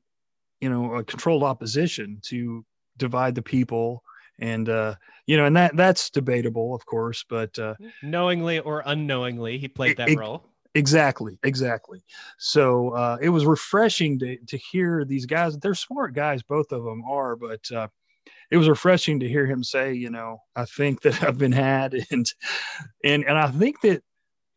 you 0.62 0.70
know, 0.70 0.96
a 0.96 1.04
controlled 1.04 1.44
opposition 1.44 2.20
to 2.26 2.66
divide 2.98 3.36
the 3.36 3.42
people 3.42 4.04
and 4.40 4.70
uh 4.70 4.94
you 5.26 5.36
know 5.38 5.46
and 5.46 5.56
that 5.56 5.76
that's 5.76 6.10
debatable 6.10 6.76
of 6.76 6.86
course 6.86 7.26
but 7.28 7.58
uh 7.58 7.74
knowingly 8.04 8.60
or 8.60 8.84
unknowingly 8.86 9.58
he 9.58 9.68
played 9.68 9.98
that 9.98 10.10
it, 10.10 10.18
role 10.18 10.47
Exactly, 10.76 11.38
exactly. 11.44 12.04
So 12.38 12.90
uh, 12.90 13.18
it 13.22 13.30
was 13.30 13.46
refreshing 13.46 14.20
to 14.20 14.38
to 14.48 14.58
hear 14.58 15.06
these 15.06 15.26
guys. 15.26 15.58
They're 15.58 15.74
smart 15.76 16.14
guys, 16.14 16.44
both 16.44 16.72
of 16.72 16.84
them 16.84 17.04
are, 17.10 17.36
but 17.36 17.70
uh, 17.72 17.88
it 18.52 18.58
was 18.58 18.70
refreshing 18.70 19.20
to 19.22 19.30
hear 19.30 19.46
him 19.48 19.64
say, 19.64 19.94
you 19.94 20.10
know, 20.10 20.40
I 20.56 20.66
think 20.66 21.02
that 21.04 21.24
I've 21.24 21.38
been 21.38 21.54
had, 21.54 21.96
and 22.12 22.26
and 23.04 23.26
and 23.26 23.38
I 23.38 23.50
think 23.52 23.82
that 23.82 24.04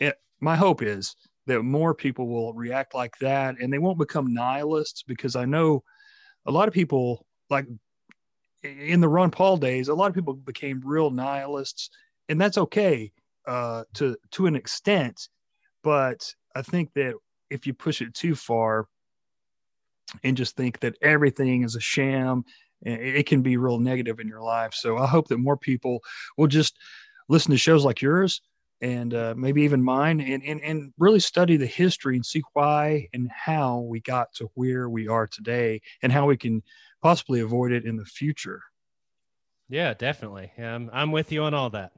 it, 0.00 0.16
my 0.40 0.56
hope 0.56 0.82
is 0.82 1.16
that 1.46 1.62
more 1.62 1.94
people 1.94 2.28
will 2.28 2.54
react 2.54 2.94
like 2.94 3.16
that, 3.20 3.56
and 3.60 3.72
they 3.72 3.78
won't 3.78 3.98
become 3.98 4.34
nihilists 4.34 5.02
because 5.04 5.36
I 5.36 5.46
know 5.46 5.84
a 6.46 6.52
lot 6.52 6.68
of 6.68 6.74
people 6.74 7.26
like 7.50 7.66
in 8.62 9.00
the 9.00 9.08
Ron 9.08 9.30
Paul 9.30 9.56
days, 9.56 9.88
a 9.88 9.94
lot 9.94 10.08
of 10.08 10.14
people 10.14 10.34
became 10.34 10.82
real 10.84 11.10
nihilists, 11.10 11.90
and 12.28 12.40
that's 12.40 12.58
okay 12.58 13.12
uh, 13.46 13.84
to 13.94 14.16
to 14.32 14.46
an 14.46 14.56
extent 14.56 15.28
but 15.82 16.34
I 16.54 16.62
think 16.62 16.92
that 16.94 17.14
if 17.50 17.66
you 17.66 17.74
push 17.74 18.00
it 18.00 18.14
too 18.14 18.34
far 18.34 18.86
and 20.22 20.36
just 20.36 20.56
think 20.56 20.80
that 20.80 20.96
everything 21.02 21.62
is 21.62 21.76
a 21.76 21.80
sham, 21.80 22.44
it 22.82 23.26
can 23.26 23.42
be 23.42 23.56
real 23.56 23.78
negative 23.78 24.20
in 24.20 24.28
your 24.28 24.42
life. 24.42 24.72
So 24.74 24.96
I 24.96 25.06
hope 25.06 25.28
that 25.28 25.38
more 25.38 25.56
people 25.56 26.00
will 26.36 26.46
just 26.46 26.78
listen 27.28 27.52
to 27.52 27.58
shows 27.58 27.84
like 27.84 28.00
yours 28.00 28.40
and 28.80 29.12
uh, 29.12 29.34
maybe 29.36 29.62
even 29.62 29.82
mine 29.82 30.20
and, 30.20 30.42
and, 30.42 30.60
and 30.62 30.92
really 30.98 31.20
study 31.20 31.56
the 31.56 31.66
history 31.66 32.16
and 32.16 32.24
see 32.24 32.42
why 32.54 33.08
and 33.12 33.30
how 33.30 33.80
we 33.80 34.00
got 34.00 34.32
to 34.34 34.50
where 34.54 34.88
we 34.88 35.06
are 35.08 35.26
today 35.26 35.82
and 36.02 36.10
how 36.10 36.26
we 36.26 36.36
can 36.36 36.62
possibly 37.02 37.40
avoid 37.40 37.72
it 37.72 37.84
in 37.84 37.96
the 37.96 38.04
future. 38.04 38.62
Yeah, 39.68 39.94
definitely. 39.94 40.50
I'm, 40.58 40.90
I'm 40.92 41.12
with 41.12 41.30
you 41.30 41.42
on 41.42 41.54
all 41.54 41.70
that. 41.70 41.92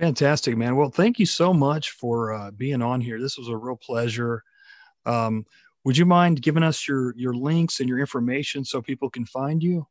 Fantastic, 0.00 0.56
man. 0.56 0.76
Well, 0.76 0.88
thank 0.88 1.18
you 1.18 1.26
so 1.26 1.52
much 1.52 1.90
for 1.90 2.32
uh, 2.32 2.50
being 2.52 2.80
on 2.80 3.02
here. 3.02 3.20
This 3.20 3.36
was 3.36 3.48
a 3.48 3.56
real 3.56 3.76
pleasure. 3.76 4.42
Um, 5.04 5.44
would 5.84 5.98
you 5.98 6.06
mind 6.06 6.40
giving 6.40 6.62
us 6.62 6.88
your 6.88 7.14
your 7.16 7.34
links 7.34 7.80
and 7.80 7.88
your 7.88 7.98
information 7.98 8.64
so 8.64 8.80
people 8.80 9.10
can 9.10 9.26
find 9.26 9.62
you? 9.62 9.86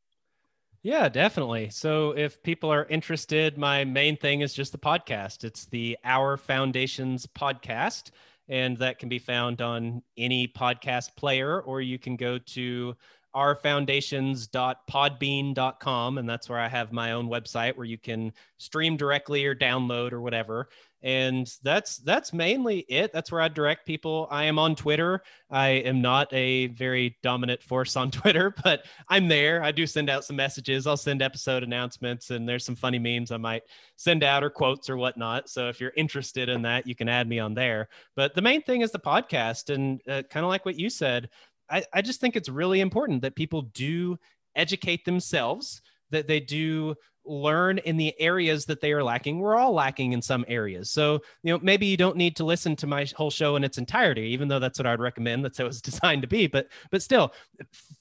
Yeah, 0.82 1.10
definitely. 1.10 1.70
So 1.70 2.12
if 2.18 2.42
people 2.42 2.72
are 2.72 2.86
interested, 2.86 3.56
my 3.56 3.84
main 3.84 4.18
thing 4.18 4.42
is 4.42 4.54
just 4.54 4.72
the 4.72 4.80
podcast. 4.80 5.44
It's 5.44 5.66
the 5.66 5.96
Our 6.04 6.38
Foundations 6.38 7.28
podcast, 7.28 8.10
and 8.48 8.78
that 8.78 8.98
can 8.98 9.10
be 9.10 9.20
found 9.20 9.62
on 9.62 10.02
any 10.18 10.48
podcast 10.48 11.16
player, 11.18 11.62
or 11.62 11.82
you 11.82 12.00
can 12.00 12.16
go 12.16 12.40
to 12.40 12.96
ourfoundations.podbean.com 13.40 16.18
and 16.18 16.30
that's 16.30 16.50
where 16.50 16.60
i 16.60 16.68
have 16.68 16.92
my 16.92 17.14
own 17.14 17.30
website 17.30 17.78
where 17.78 17.86
you 17.86 17.98
can 17.98 18.34
stream 18.60 18.98
directly 18.98 19.46
or 19.46 19.56
download 19.56 20.12
or 20.12 20.22
whatever. 20.22 20.70
And 21.02 21.50
that's 21.64 22.00
that's 22.00 22.34
mainly 22.34 22.80
it. 22.90 23.14
That's 23.14 23.32
where 23.32 23.40
i 23.40 23.48
direct 23.48 23.88
people. 23.88 24.28
I 24.30 24.44
am 24.44 24.60
on 24.60 24.76
twitter. 24.76 25.24
I 25.50 25.70
am 25.70 26.02
not 26.02 26.32
a 26.34 26.68
very 26.68 27.18
dominant 27.24 27.64
force 27.64 27.96
on 27.96 28.12
twitter 28.12 28.54
but 28.64 28.86
i'm 29.08 29.30
there. 29.30 29.64
I 29.64 29.72
do 29.72 29.88
send 29.88 30.10
out 30.10 30.26
some 30.26 30.36
messages. 30.36 30.86
I'll 30.86 30.98
send 30.98 31.22
episode 31.22 31.64
announcements 31.64 32.32
and 32.32 32.48
there's 32.48 32.66
some 32.66 32.76
funny 32.76 33.00
memes 33.00 33.32
i 33.32 33.38
might 33.38 33.64
send 33.96 34.26
out 34.26 34.44
or 34.44 34.50
quotes 34.50 34.90
or 34.90 34.98
whatnot. 34.98 35.50
So 35.50 35.70
if 35.70 35.80
you're 35.80 35.94
interested 35.96 36.50
in 36.50 36.62
that 36.64 36.86
you 36.86 36.96
can 36.96 37.08
add 37.08 37.30
me 37.30 37.40
on 37.40 37.54
there. 37.54 37.88
But 38.18 38.36
the 38.36 38.42
main 38.42 38.62
thing 38.62 38.82
is 38.82 38.92
the 38.92 39.00
podcast 39.00 39.74
and 39.74 40.02
uh, 40.06 40.24
kind 40.30 40.44
of 40.44 40.50
like 40.50 40.66
what 40.66 40.78
you 40.78 40.90
said 40.90 41.30
I, 41.70 41.84
I 41.94 42.02
just 42.02 42.20
think 42.20 42.36
it's 42.36 42.50
really 42.50 42.82
important 42.82 43.22
that 43.22 43.36
people 43.36 43.64
do 43.64 44.18
educate 44.56 45.06
themselves, 45.06 45.82
that 46.12 46.28
they 46.28 46.40
do 46.40 46.96
learn 47.30 47.78
in 47.80 47.96
the 47.96 48.20
areas 48.20 48.66
that 48.66 48.82
they 48.82 48.92
are 48.92 49.04
lacking. 49.04 49.40
We're 49.40 49.56
all 49.56 49.74
lacking 49.74 50.14
in 50.14 50.22
some 50.22 50.44
areas. 50.48 50.90
So, 50.90 51.22
you 51.44 51.54
know, 51.54 51.60
maybe 51.62 51.86
you 51.86 51.96
don't 51.96 52.18
need 52.18 52.36
to 52.38 52.44
listen 52.44 52.76
to 52.78 52.88
my 52.88 53.06
whole 53.16 53.30
show 53.30 53.56
in 53.56 53.64
its 53.64 53.78
entirety, 53.78 54.24
even 54.24 54.48
though 54.48 54.60
that's 54.60 54.80
what 54.80 54.88
I'd 54.88 55.00
recommend. 55.00 55.46
That's 55.46 55.58
how 55.58 55.68
it's 55.68 55.82
designed 55.90 56.24
to 56.24 56.28
be. 56.28 56.48
But 56.48 56.68
but 56.92 57.04
still, 57.04 57.34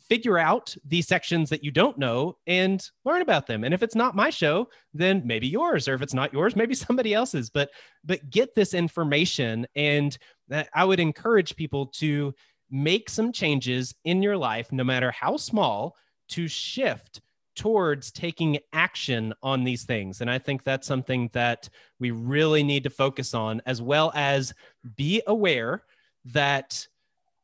figure 0.09 0.39
out 0.39 0.75
the 0.87 1.03
sections 1.03 1.51
that 1.51 1.63
you 1.63 1.71
don't 1.71 1.99
know 1.99 2.39
and 2.47 2.89
learn 3.05 3.21
about 3.21 3.47
them. 3.47 3.65
And 3.65 3.75
if 3.75 3.83
it's 3.83 3.95
not 3.95 4.17
my 4.17 4.31
show, 4.31 4.69
then 4.95 5.23
maybe 5.25 5.47
yours. 5.47 5.89
Or 5.89 5.95
if 5.95 6.03
it's 6.03 6.15
not 6.15 6.33
yours, 6.33 6.57
maybe 6.57 6.75
somebody 6.75 7.13
else's. 7.15 7.51
But 7.51 7.71
but 8.05 8.31
get 8.31 8.55
this 8.55 8.73
information. 8.73 9.67
And 9.77 10.17
uh, 10.51 10.65
I 10.75 10.85
would 10.85 11.01
encourage 11.01 11.55
people 11.55 11.87
to 11.99 12.35
make 12.71 13.09
some 13.09 13.33
changes 13.33 13.95
in 14.05 14.23
your 14.23 14.37
life, 14.37 14.73
no 14.73 14.85
matter 14.85 15.11
how 15.11 15.37
small, 15.37 15.97
to 16.29 16.49
shift 16.49 17.21
towards 17.57 18.13
taking 18.13 18.59
action 18.73 19.35
on 19.43 19.65
these 19.65 19.85
things. 19.85 20.21
And 20.21 20.31
I 20.31 20.39
think 20.39 20.63
that's 20.63 20.87
something 20.87 21.29
that 21.33 21.69
we 21.99 22.13
really 22.13 22.63
need 22.63 22.85
to 22.85 22.91
focus 22.91 23.35
on, 23.35 23.61
as 23.67 23.83
well 23.83 24.13
as 24.15 24.55
be 24.97 25.23
aware 25.27 25.83
that 26.27 26.87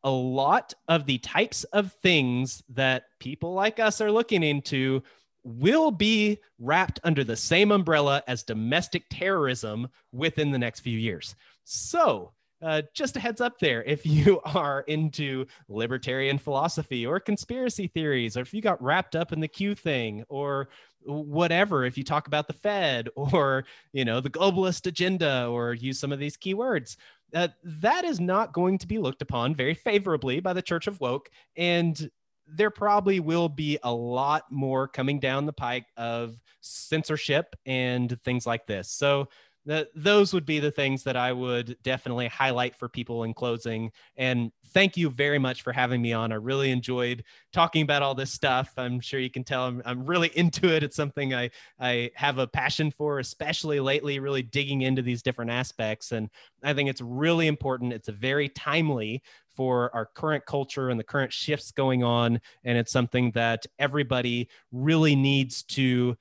a 0.05 0.11
lot 0.11 0.73
of 0.87 1.07
the 1.07 1.19
types 1.19 1.65
of 1.65 1.93
things 1.95 2.63
that 2.69 3.05
people 3.19 3.55
like 3.55 3.81
us 3.81 4.01
are 4.01 4.13
looking 4.13 4.43
into 4.43 5.03
will 5.43 5.91
be 5.91 6.39
wrapped 6.59 7.01
under 7.05 7.25
the 7.25 7.37
same 7.37 7.73
umbrella 7.73 8.23
as 8.29 8.43
domestic 8.43 9.05
terrorism 9.11 9.89
within 10.13 10.51
the 10.51 10.59
next 10.59 10.81
few 10.81 10.99
years. 10.99 11.35
So, 11.65 12.33
uh, 12.65 12.83
just 12.95 13.17
a 13.17 13.21
heads 13.21 13.41
up 13.41 13.59
there 13.59 13.83
if 13.85 14.07
you 14.07 14.41
are 14.45 14.81
into 14.83 15.47
libertarian 15.69 16.39
philosophy 16.39 17.05
or 17.05 17.21
conspiracy 17.21 17.87
theories, 17.87 18.37
or 18.37 18.41
if 18.41 18.55
you 18.55 18.63
got 18.63 18.83
wrapped 18.83 19.15
up 19.15 19.33
in 19.33 19.41
the 19.41 19.49
Q 19.49 19.75
thing 19.75 20.25
or 20.29 20.69
whatever, 21.05 21.85
if 21.85 21.99
you 21.99 22.05
talk 22.05 22.27
about 22.27 22.47
the 22.47 22.55
Fed 22.55 23.09
or 23.17 23.65
you 23.93 24.05
know 24.05 24.21
the 24.21 24.31
globalist 24.31 24.87
agenda 24.87 25.47
or 25.47 25.75
use 25.75 25.99
some 25.99 26.13
of 26.13 26.19
these 26.19 26.37
keywords, 26.37 26.97
uh, 27.35 27.49
that 27.63 28.05
is 28.05 28.21
not 28.21 28.53
going 28.53 28.79
to 28.79 28.87
be 28.87 28.99
looked 28.99 29.23
upon 29.23 29.55
very 29.55 29.75
favorably 29.75 30.41
by 30.41 30.53
the 30.53 30.63
Church 30.63 30.87
of 30.87 31.01
Woke, 31.01 31.29
and 31.57 32.11
there 32.47 32.71
probably 32.71 33.21
will 33.21 33.49
be 33.49 33.79
a 33.83 33.93
lot 33.93 34.45
more 34.51 34.87
coming 34.87 35.19
down 35.19 35.47
the 35.47 35.53
pike 35.53 35.87
of 35.97 36.39
censorship 36.61 37.57
and 37.65 38.21
things 38.23 38.47
like 38.47 38.67
this. 38.67 38.91
So 38.91 39.29
that 39.67 39.89
those 39.95 40.33
would 40.33 40.45
be 40.45 40.59
the 40.59 40.71
things 40.71 41.05
that 41.05 41.17
I 41.17 41.33
would 41.33 41.77
definitely 41.83 42.29
highlight 42.29 42.77
for 42.77 42.89
people 42.89 43.25
in 43.25 43.33
closing. 43.33 43.91
And 44.17 44.53
thank 44.73 44.97
you 44.97 45.09
very 45.09 45.39
much 45.39 45.63
for 45.63 45.73
having 45.73 46.03
me 46.03 46.13
on. 46.13 46.33
I 46.33 46.37
really 46.37 46.71
enjoyed 46.71 47.25
talking 47.53 47.83
about 47.83 48.03
all 48.03 48.15
this 48.15 48.31
stuff. 48.31 48.73
I'm 48.77 49.01
sure 49.01 49.21
you 49.21 49.31
can 49.31 49.45
tell 49.45 49.67
I'm, 49.67 49.83
I'm 49.85 50.05
really 50.05 50.29
into 50.37 50.69
it. 50.75 50.83
It's 50.83 50.97
something 50.97 51.35
I, 51.35 51.51
I 51.81 52.11
have 52.15 52.39
a 52.39 52.47
passion 52.47 52.91
for, 52.91 53.19
especially 53.19 53.81
lately, 53.81 54.19
really 54.19 54.43
digging 54.43 54.83
into 54.83 55.03
these 55.03 55.23
different 55.23 55.51
aspects. 55.51 56.13
And 56.13 56.29
I 56.63 56.75
think 56.75 56.91
it's 56.91 57.01
really 57.01 57.47
important. 57.47 57.93
It's 57.93 58.09
a 58.09 58.13
very 58.13 58.49
timely 58.51 59.23
for 59.57 59.95
our 59.95 60.07
current 60.07 60.45
culture 60.47 60.91
and 60.91 60.99
the 60.99 61.05
current 61.05 61.33
shifts 61.33 61.71
going 61.71 62.03
on. 62.03 62.41
And 62.65 62.77
it's 62.77 62.93
something 62.93 63.31
that 63.33 63.67
everybody 63.79 64.49
really 64.73 65.15
needs 65.15 65.63
to 65.63 66.17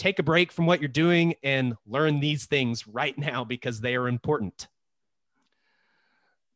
take 0.00 0.18
a 0.18 0.22
break 0.22 0.50
from 0.50 0.64
what 0.64 0.80
you're 0.80 0.88
doing 0.88 1.34
and 1.42 1.74
learn 1.86 2.20
these 2.20 2.46
things 2.46 2.86
right 2.86 3.16
now 3.18 3.44
because 3.44 3.80
they 3.80 3.94
are 3.96 4.08
important. 4.08 4.66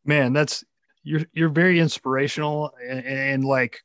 Man, 0.06 0.32
that's 0.32 0.64
you're 1.02 1.22
you're 1.34 1.50
very 1.50 1.78
inspirational 1.78 2.72
and, 2.82 3.04
and 3.04 3.44
like 3.44 3.82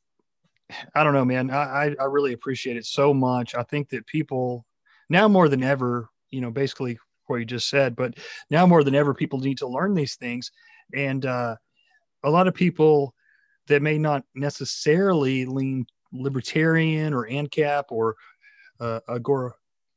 I 0.96 1.04
don't 1.04 1.14
know, 1.14 1.26
man. 1.26 1.52
I 1.52 1.94
I 2.00 2.06
really 2.06 2.32
appreciate 2.32 2.78
it 2.78 2.86
so 2.86 3.14
much. 3.14 3.54
I 3.54 3.64
think 3.64 3.90
that 3.90 4.08
people 4.08 4.66
now 5.10 5.28
more 5.28 5.50
than 5.50 5.62
ever, 5.62 6.08
you 6.30 6.40
know, 6.40 6.52
basically 6.52 6.98
what 7.28 7.38
you 7.38 7.46
just 7.46 7.70
said, 7.70 7.98
but 7.98 8.18
now 8.50 8.66
more 8.66 8.84
than 8.84 8.96
ever, 8.96 9.14
people 9.14 9.40
need 9.40 9.58
to 9.58 9.68
learn 9.68 9.94
these 9.94 10.16
things. 10.16 10.52
And 10.96 11.26
uh, 11.26 11.58
a 12.24 12.30
lot 12.30 12.48
of 12.48 12.54
people 12.54 13.14
that 13.68 13.82
may 13.82 13.98
not 13.98 14.24
necessarily 14.36 15.46
lean 15.46 15.86
libertarian 16.14 17.14
or 17.14 17.28
ANCAP 17.28 17.84
or 17.90 18.16
uh, 18.80 19.00
agor 19.10 19.52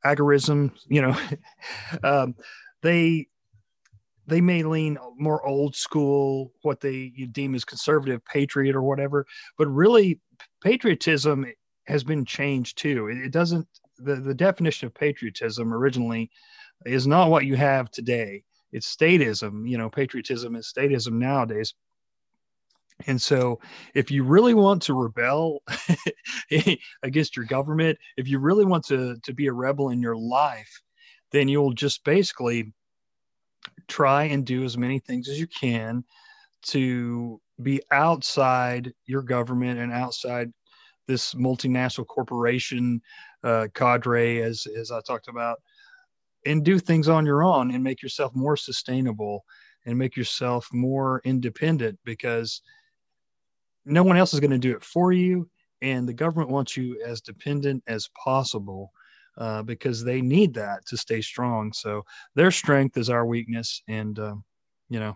agorism, 0.05 0.71
you 0.87 1.01
know, 1.01 1.17
um, 2.03 2.35
they 2.81 3.27
they 4.25 4.41
may 4.41 4.63
lean 4.63 4.97
more 5.17 5.45
old 5.45 5.75
school, 5.75 6.53
what 6.61 6.79
they 6.79 7.09
deem 7.31 7.55
as 7.55 7.65
conservative 7.65 8.23
patriot 8.25 8.75
or 8.75 8.81
whatever, 8.81 9.25
but 9.57 9.67
really 9.67 10.19
patriotism 10.61 11.45
has 11.87 12.03
been 12.03 12.23
changed 12.23 12.77
too. 12.77 13.07
It, 13.07 13.17
it 13.17 13.31
doesn't 13.31 13.67
the, 13.97 14.15
the 14.15 14.33
definition 14.33 14.87
of 14.87 14.93
patriotism 14.93 15.73
originally 15.73 16.31
is 16.85 17.07
not 17.07 17.29
what 17.29 17.45
you 17.45 17.55
have 17.55 17.91
today. 17.91 18.43
It's 18.71 18.93
statism, 18.93 19.69
you 19.69 19.77
know, 19.77 19.89
patriotism 19.89 20.55
is 20.55 20.71
statism 20.75 21.13
nowadays. 21.13 21.73
And 23.07 23.21
so, 23.21 23.59
if 23.93 24.11
you 24.11 24.23
really 24.23 24.53
want 24.53 24.81
to 24.83 24.93
rebel 24.93 25.63
against 27.03 27.35
your 27.35 27.45
government, 27.45 27.97
if 28.17 28.27
you 28.27 28.39
really 28.39 28.65
want 28.65 28.85
to, 28.85 29.17
to 29.23 29.33
be 29.33 29.47
a 29.47 29.53
rebel 29.53 29.89
in 29.89 30.01
your 30.01 30.15
life, 30.15 30.81
then 31.31 31.47
you'll 31.47 31.73
just 31.73 32.03
basically 32.03 32.71
try 33.87 34.23
and 34.25 34.45
do 34.45 34.63
as 34.63 34.77
many 34.77 34.99
things 34.99 35.27
as 35.27 35.39
you 35.39 35.47
can 35.47 36.03
to 36.63 37.41
be 37.61 37.81
outside 37.91 38.93
your 39.05 39.21
government 39.21 39.79
and 39.79 39.91
outside 39.91 40.51
this 41.07 41.33
multinational 41.33 42.07
corporation 42.07 43.01
uh, 43.43 43.67
cadre, 43.73 44.41
as, 44.41 44.65
as 44.77 44.91
I 44.91 45.01
talked 45.01 45.27
about, 45.27 45.61
and 46.45 46.63
do 46.63 46.79
things 46.79 47.09
on 47.09 47.25
your 47.25 47.43
own 47.43 47.71
and 47.71 47.83
make 47.83 48.01
yourself 48.01 48.33
more 48.35 48.55
sustainable 48.55 49.43
and 49.85 49.97
make 49.97 50.15
yourself 50.15 50.69
more 50.71 51.21
independent 51.25 51.99
because 52.05 52.61
no 53.85 54.03
one 54.03 54.17
else 54.17 54.33
is 54.33 54.39
going 54.39 54.51
to 54.51 54.57
do 54.57 54.75
it 54.75 54.83
for 54.83 55.11
you. 55.11 55.49
And 55.81 56.07
the 56.07 56.13
government 56.13 56.49
wants 56.49 56.77
you 56.77 57.01
as 57.05 57.21
dependent 57.21 57.83
as 57.87 58.09
possible 58.23 58.91
uh, 59.37 59.63
because 59.63 60.03
they 60.03 60.21
need 60.21 60.53
that 60.53 60.85
to 60.85 60.97
stay 60.97 61.21
strong. 61.21 61.73
So 61.73 62.05
their 62.35 62.51
strength 62.51 62.97
is 62.97 63.09
our 63.09 63.25
weakness. 63.25 63.81
And, 63.87 64.17
uh, 64.17 64.35
you 64.89 64.99
know, 64.99 65.15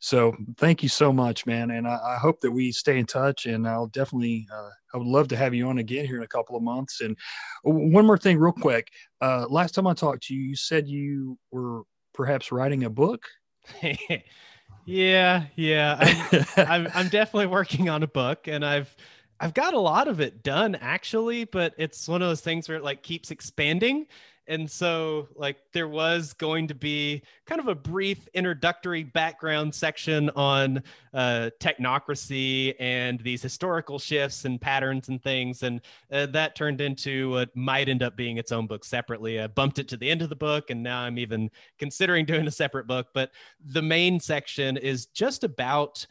so 0.00 0.34
thank 0.56 0.82
you 0.82 0.88
so 0.88 1.12
much, 1.12 1.46
man. 1.46 1.70
And 1.70 1.86
I, 1.86 1.98
I 2.14 2.16
hope 2.16 2.40
that 2.40 2.50
we 2.50 2.72
stay 2.72 2.98
in 2.98 3.06
touch. 3.06 3.46
And 3.46 3.68
I'll 3.68 3.88
definitely, 3.88 4.46
uh, 4.52 4.70
I 4.94 4.98
would 4.98 5.06
love 5.06 5.28
to 5.28 5.36
have 5.36 5.54
you 5.54 5.68
on 5.68 5.78
again 5.78 6.06
here 6.06 6.16
in 6.16 6.22
a 6.22 6.28
couple 6.28 6.56
of 6.56 6.62
months. 6.62 7.02
And 7.02 7.16
one 7.62 8.06
more 8.06 8.18
thing, 8.18 8.38
real 8.38 8.52
quick. 8.52 8.88
Uh, 9.20 9.46
last 9.48 9.74
time 9.74 9.86
I 9.86 9.94
talked 9.94 10.24
to 10.24 10.34
you, 10.34 10.40
you 10.40 10.56
said 10.56 10.88
you 10.88 11.38
were 11.52 11.82
perhaps 12.14 12.50
writing 12.50 12.84
a 12.84 12.90
book. 12.90 13.22
yeah, 14.90 15.44
yeah. 15.56 15.96
I'm, 16.00 16.46
I'm, 16.86 16.88
I'm 16.94 17.08
definitely 17.08 17.46
working 17.46 17.88
on 17.88 18.02
a 18.02 18.06
book, 18.06 18.46
and 18.48 18.64
I've 18.64 18.94
I've 19.38 19.54
got 19.54 19.74
a 19.74 19.78
lot 19.80 20.08
of 20.08 20.20
it 20.20 20.42
done 20.42 20.74
actually, 20.74 21.44
but 21.44 21.74
it's 21.78 22.06
one 22.08 22.22
of 22.22 22.28
those 22.28 22.40
things 22.40 22.68
where 22.68 22.78
it 22.78 22.84
like 22.84 23.02
keeps 23.02 23.30
expanding. 23.30 24.06
And 24.50 24.68
so, 24.68 25.28
like, 25.36 25.58
there 25.72 25.86
was 25.86 26.32
going 26.32 26.66
to 26.68 26.74
be 26.74 27.22
kind 27.46 27.60
of 27.60 27.68
a 27.68 27.74
brief 27.74 28.26
introductory 28.34 29.04
background 29.04 29.72
section 29.72 30.28
on 30.30 30.82
uh, 31.14 31.50
technocracy 31.60 32.74
and 32.80 33.20
these 33.20 33.42
historical 33.42 34.00
shifts 34.00 34.44
and 34.44 34.60
patterns 34.60 35.08
and 35.08 35.22
things. 35.22 35.62
And 35.62 35.80
uh, 36.10 36.26
that 36.26 36.56
turned 36.56 36.80
into 36.80 37.30
what 37.30 37.54
might 37.54 37.88
end 37.88 38.02
up 38.02 38.16
being 38.16 38.38
its 38.38 38.50
own 38.50 38.66
book 38.66 38.84
separately. 38.84 39.40
I 39.40 39.46
bumped 39.46 39.78
it 39.78 39.86
to 39.88 39.96
the 39.96 40.10
end 40.10 40.20
of 40.20 40.30
the 40.30 40.36
book, 40.36 40.70
and 40.70 40.82
now 40.82 40.98
I'm 40.98 41.18
even 41.18 41.48
considering 41.78 42.24
doing 42.26 42.48
a 42.48 42.50
separate 42.50 42.88
book. 42.88 43.06
But 43.14 43.30
the 43.64 43.82
main 43.82 44.18
section 44.18 44.76
is 44.76 45.06
just 45.06 45.44
about. 45.44 46.04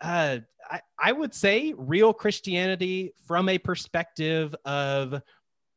Uh, 0.00 0.38
I, 0.70 0.80
I 0.98 1.12
would 1.12 1.34
say 1.34 1.74
real 1.76 2.12
Christianity 2.12 3.14
from 3.26 3.48
a 3.48 3.58
perspective 3.58 4.54
of 4.64 5.22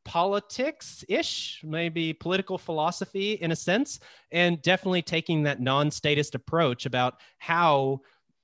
politics 0.03 1.03
ish, 1.07 1.61
maybe 1.63 2.13
political 2.13 2.57
philosophy 2.57 3.33
in 3.33 3.51
a 3.51 3.55
sense, 3.55 3.99
and 4.31 4.61
definitely 4.61 5.01
taking 5.01 5.43
that 5.43 5.61
non 5.61 5.91
statist 5.91 6.35
approach 6.35 6.85
about 6.85 7.19
how 7.37 8.01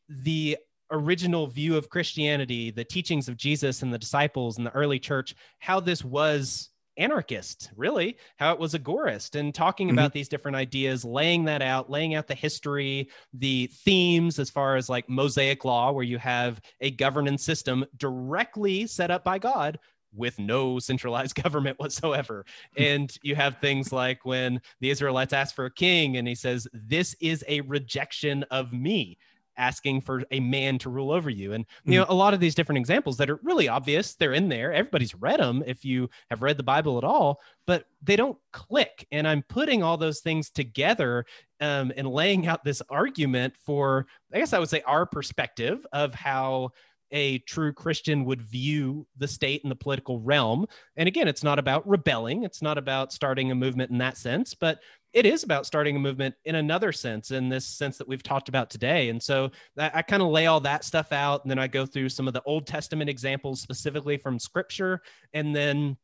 the 0.09 0.57
original 0.91 1.47
view 1.47 1.75
of 1.75 1.89
Christianity, 1.89 2.71
the 2.71 2.83
teachings 2.83 3.27
of 3.27 3.37
Jesus 3.37 3.81
and 3.81 3.93
the 3.93 3.97
disciples 3.97 4.57
and 4.57 4.65
the 4.65 4.73
early 4.73 4.99
church, 4.99 5.35
how 5.59 5.79
this 5.79 6.03
was 6.03 6.69
anarchist, 6.97 7.69
really, 7.75 8.17
how 8.37 8.51
it 8.51 8.59
was 8.59 8.73
agorist, 8.73 9.35
and 9.35 9.53
talking 9.53 9.87
mm-hmm. 9.87 9.97
about 9.97 10.13
these 10.13 10.29
different 10.29 10.57
ideas, 10.57 11.05
laying 11.05 11.45
that 11.45 11.61
out, 11.61 11.89
laying 11.89 12.15
out 12.15 12.27
the 12.27 12.35
history, 12.35 13.09
the 13.33 13.67
themes 13.67 14.39
as 14.39 14.49
far 14.49 14.75
as 14.75 14.89
like 14.89 15.07
Mosaic 15.07 15.63
law, 15.63 15.91
where 15.91 16.03
you 16.03 16.17
have 16.17 16.59
a 16.81 16.91
governance 16.91 17.43
system 17.43 17.85
directly 17.97 18.87
set 18.87 19.11
up 19.11 19.23
by 19.23 19.37
God 19.37 19.79
with 20.13 20.39
no 20.39 20.79
centralized 20.79 21.35
government 21.43 21.79
whatsoever. 21.79 22.45
Hmm. 22.75 22.83
and 22.83 23.17
you 23.21 23.35
have 23.35 23.57
things 23.57 23.91
like 23.91 24.25
when 24.25 24.61
the 24.79 24.89
Israelites 24.89 25.33
ask 25.33 25.55
for 25.55 25.65
a 25.65 25.71
king 25.71 26.17
and 26.17 26.27
he 26.27 26.35
says, 26.35 26.67
This 26.73 27.15
is 27.19 27.43
a 27.47 27.61
rejection 27.61 28.43
of 28.51 28.73
me 28.73 29.17
asking 29.57 30.01
for 30.01 30.23
a 30.31 30.39
man 30.39 30.77
to 30.79 30.89
rule 30.89 31.11
over 31.11 31.29
you. 31.29 31.53
And, 31.53 31.65
you 31.83 31.93
hmm. 31.93 31.99
know, 31.99 32.05
a 32.09 32.15
lot 32.15 32.33
of 32.33 32.39
these 32.39 32.55
different 32.55 32.77
examples 32.77 33.17
that 33.17 33.29
are 33.29 33.39
really 33.43 33.67
obvious, 33.67 34.15
they're 34.15 34.33
in 34.33 34.49
there. 34.49 34.71
Everybody's 34.71 35.15
read 35.15 35.39
them 35.39 35.63
if 35.65 35.83
you 35.83 36.09
have 36.29 36.41
read 36.41 36.57
the 36.57 36.63
Bible 36.63 36.97
at 36.97 37.03
all, 37.03 37.41
but 37.65 37.85
they 38.01 38.15
don't 38.15 38.37
click. 38.53 39.07
And 39.11 39.27
I'm 39.27 39.43
putting 39.43 39.83
all 39.83 39.97
those 39.97 40.19
things 40.19 40.49
together 40.49 41.25
um, 41.59 41.91
and 41.97 42.07
laying 42.07 42.47
out 42.47 42.63
this 42.63 42.81
argument 42.89 43.55
for, 43.57 44.05
I 44.33 44.39
guess 44.39 44.53
I 44.53 44.59
would 44.59 44.69
say, 44.69 44.81
our 44.81 45.05
perspective 45.05 45.85
of 45.91 46.13
how 46.13 46.71
a 47.11 47.39
true 47.39 47.73
Christian 47.73 48.25
would 48.25 48.41
view 48.41 49.07
the 49.17 49.27
state 49.27 49.63
and 49.63 49.71
the 49.71 49.75
political 49.75 50.19
realm. 50.19 50.65
And 50.95 51.07
again, 51.07 51.27
it's 51.27 51.43
not 51.43 51.59
about 51.59 51.87
rebelling, 51.87 52.43
it's 52.43 52.61
not 52.61 52.77
about 52.77 53.13
starting 53.13 53.51
a 53.51 53.55
movement 53.55 53.91
in 53.91 53.97
that 53.99 54.17
sense, 54.17 54.53
but 54.53 54.79
it 55.13 55.25
is 55.25 55.43
about 55.43 55.65
starting 55.65 55.95
a 55.95 55.99
movement 55.99 56.35
in 56.45 56.55
another 56.55 56.91
sense, 56.91 57.31
in 57.31 57.49
this 57.49 57.65
sense 57.65 57.97
that 57.97 58.07
we've 58.07 58.23
talked 58.23 58.49
about 58.49 58.69
today. 58.69 59.09
And 59.09 59.21
so 59.21 59.49
I, 59.77 59.91
I 59.95 60.01
kind 60.01 60.21
of 60.21 60.29
lay 60.29 60.47
all 60.47 60.59
that 60.59 60.83
stuff 60.83 61.11
out. 61.11 61.43
And 61.43 61.49
then 61.49 61.59
I 61.59 61.67
go 61.67 61.85
through 61.85 62.09
some 62.09 62.27
of 62.27 62.33
the 62.33 62.43
Old 62.43 62.67
Testament 62.67 63.09
examples 63.09 63.61
specifically 63.61 64.17
from 64.17 64.37
scripture. 64.37 65.01
And 65.33 65.55
then 65.55 65.97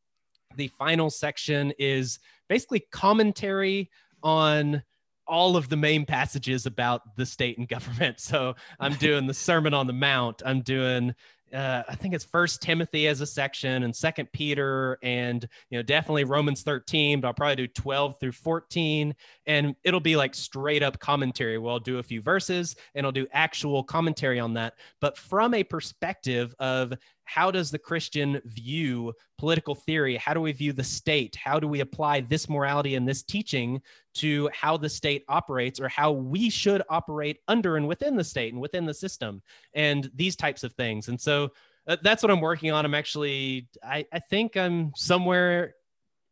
the 0.55 0.69
final 0.79 1.09
section 1.09 1.73
is 1.77 2.19
basically 2.47 2.85
commentary 2.91 3.91
on 4.23 4.81
all 5.27 5.55
of 5.55 5.69
the 5.69 5.77
main 5.77 6.05
passages 6.05 6.65
about 6.65 7.15
the 7.15 7.25
state 7.25 7.57
and 7.57 7.67
government. 7.67 8.19
So 8.33 8.55
I'm 8.79 8.93
doing 8.93 9.27
the 9.27 9.33
Sermon 9.33 9.73
on 9.73 9.85
the 9.85 9.93
Mount. 9.93 10.41
I'm 10.45 10.61
doing 10.61 11.13
uh, 11.53 11.83
I 11.87 11.95
think 11.95 12.15
it's 12.15 12.23
First 12.25 12.61
Timothy 12.61 13.07
as 13.07 13.21
a 13.21 13.27
section 13.27 13.83
and 13.83 13.95
Second 13.95 14.31
Peter 14.33 14.97
and 15.03 15.47
you 15.69 15.77
know 15.77 15.83
definitely 15.83 16.23
Romans 16.23 16.63
13, 16.63 17.21
but 17.21 17.27
I'll 17.27 17.33
probably 17.33 17.55
do 17.55 17.67
12 17.67 18.19
through 18.19 18.31
14, 18.31 19.13
and 19.45 19.75
it'll 19.83 19.99
be 19.99 20.15
like 20.15 20.33
straight 20.33 20.81
up 20.81 20.99
commentary. 20.99 21.59
Where 21.59 21.71
I'll 21.71 21.79
do 21.79 21.99
a 21.99 22.03
few 22.03 22.21
verses 22.21 22.75
and 22.95 23.05
I'll 23.05 23.11
do 23.11 23.27
actual 23.31 23.83
commentary 23.83 24.39
on 24.39 24.55
that, 24.55 24.73
but 24.99 25.17
from 25.17 25.53
a 25.53 25.63
perspective 25.63 26.55
of 26.57 26.93
how 27.25 27.51
does 27.51 27.71
the 27.71 27.79
Christian 27.79 28.41
view 28.45 29.13
political 29.37 29.75
theory? 29.75 30.15
How 30.17 30.33
do 30.33 30.41
we 30.41 30.51
view 30.51 30.73
the 30.73 30.83
state? 30.83 31.35
How 31.35 31.59
do 31.59 31.67
we 31.67 31.79
apply 31.79 32.21
this 32.21 32.49
morality 32.49 32.95
and 32.95 33.07
this 33.07 33.23
teaching 33.23 33.81
to 34.15 34.49
how 34.53 34.77
the 34.77 34.89
state 34.89 35.23
operates 35.27 35.79
or 35.79 35.87
how 35.89 36.11
we 36.11 36.49
should 36.49 36.81
operate 36.89 37.39
under 37.47 37.77
and 37.77 37.87
within 37.87 38.15
the 38.15 38.23
state 38.23 38.53
and 38.53 38.61
within 38.61 38.85
the 38.85 38.93
system 38.93 39.41
and 39.73 40.09
these 40.15 40.35
types 40.35 40.63
of 40.63 40.73
things? 40.73 41.07
And 41.07 41.19
so 41.19 41.51
uh, 41.87 41.97
that's 42.01 42.23
what 42.23 42.31
I'm 42.31 42.41
working 42.41 42.71
on. 42.71 42.85
I'm 42.85 42.95
actually, 42.95 43.67
I, 43.83 44.05
I 44.11 44.19
think 44.19 44.55
I'm 44.55 44.93
somewhere 44.95 45.75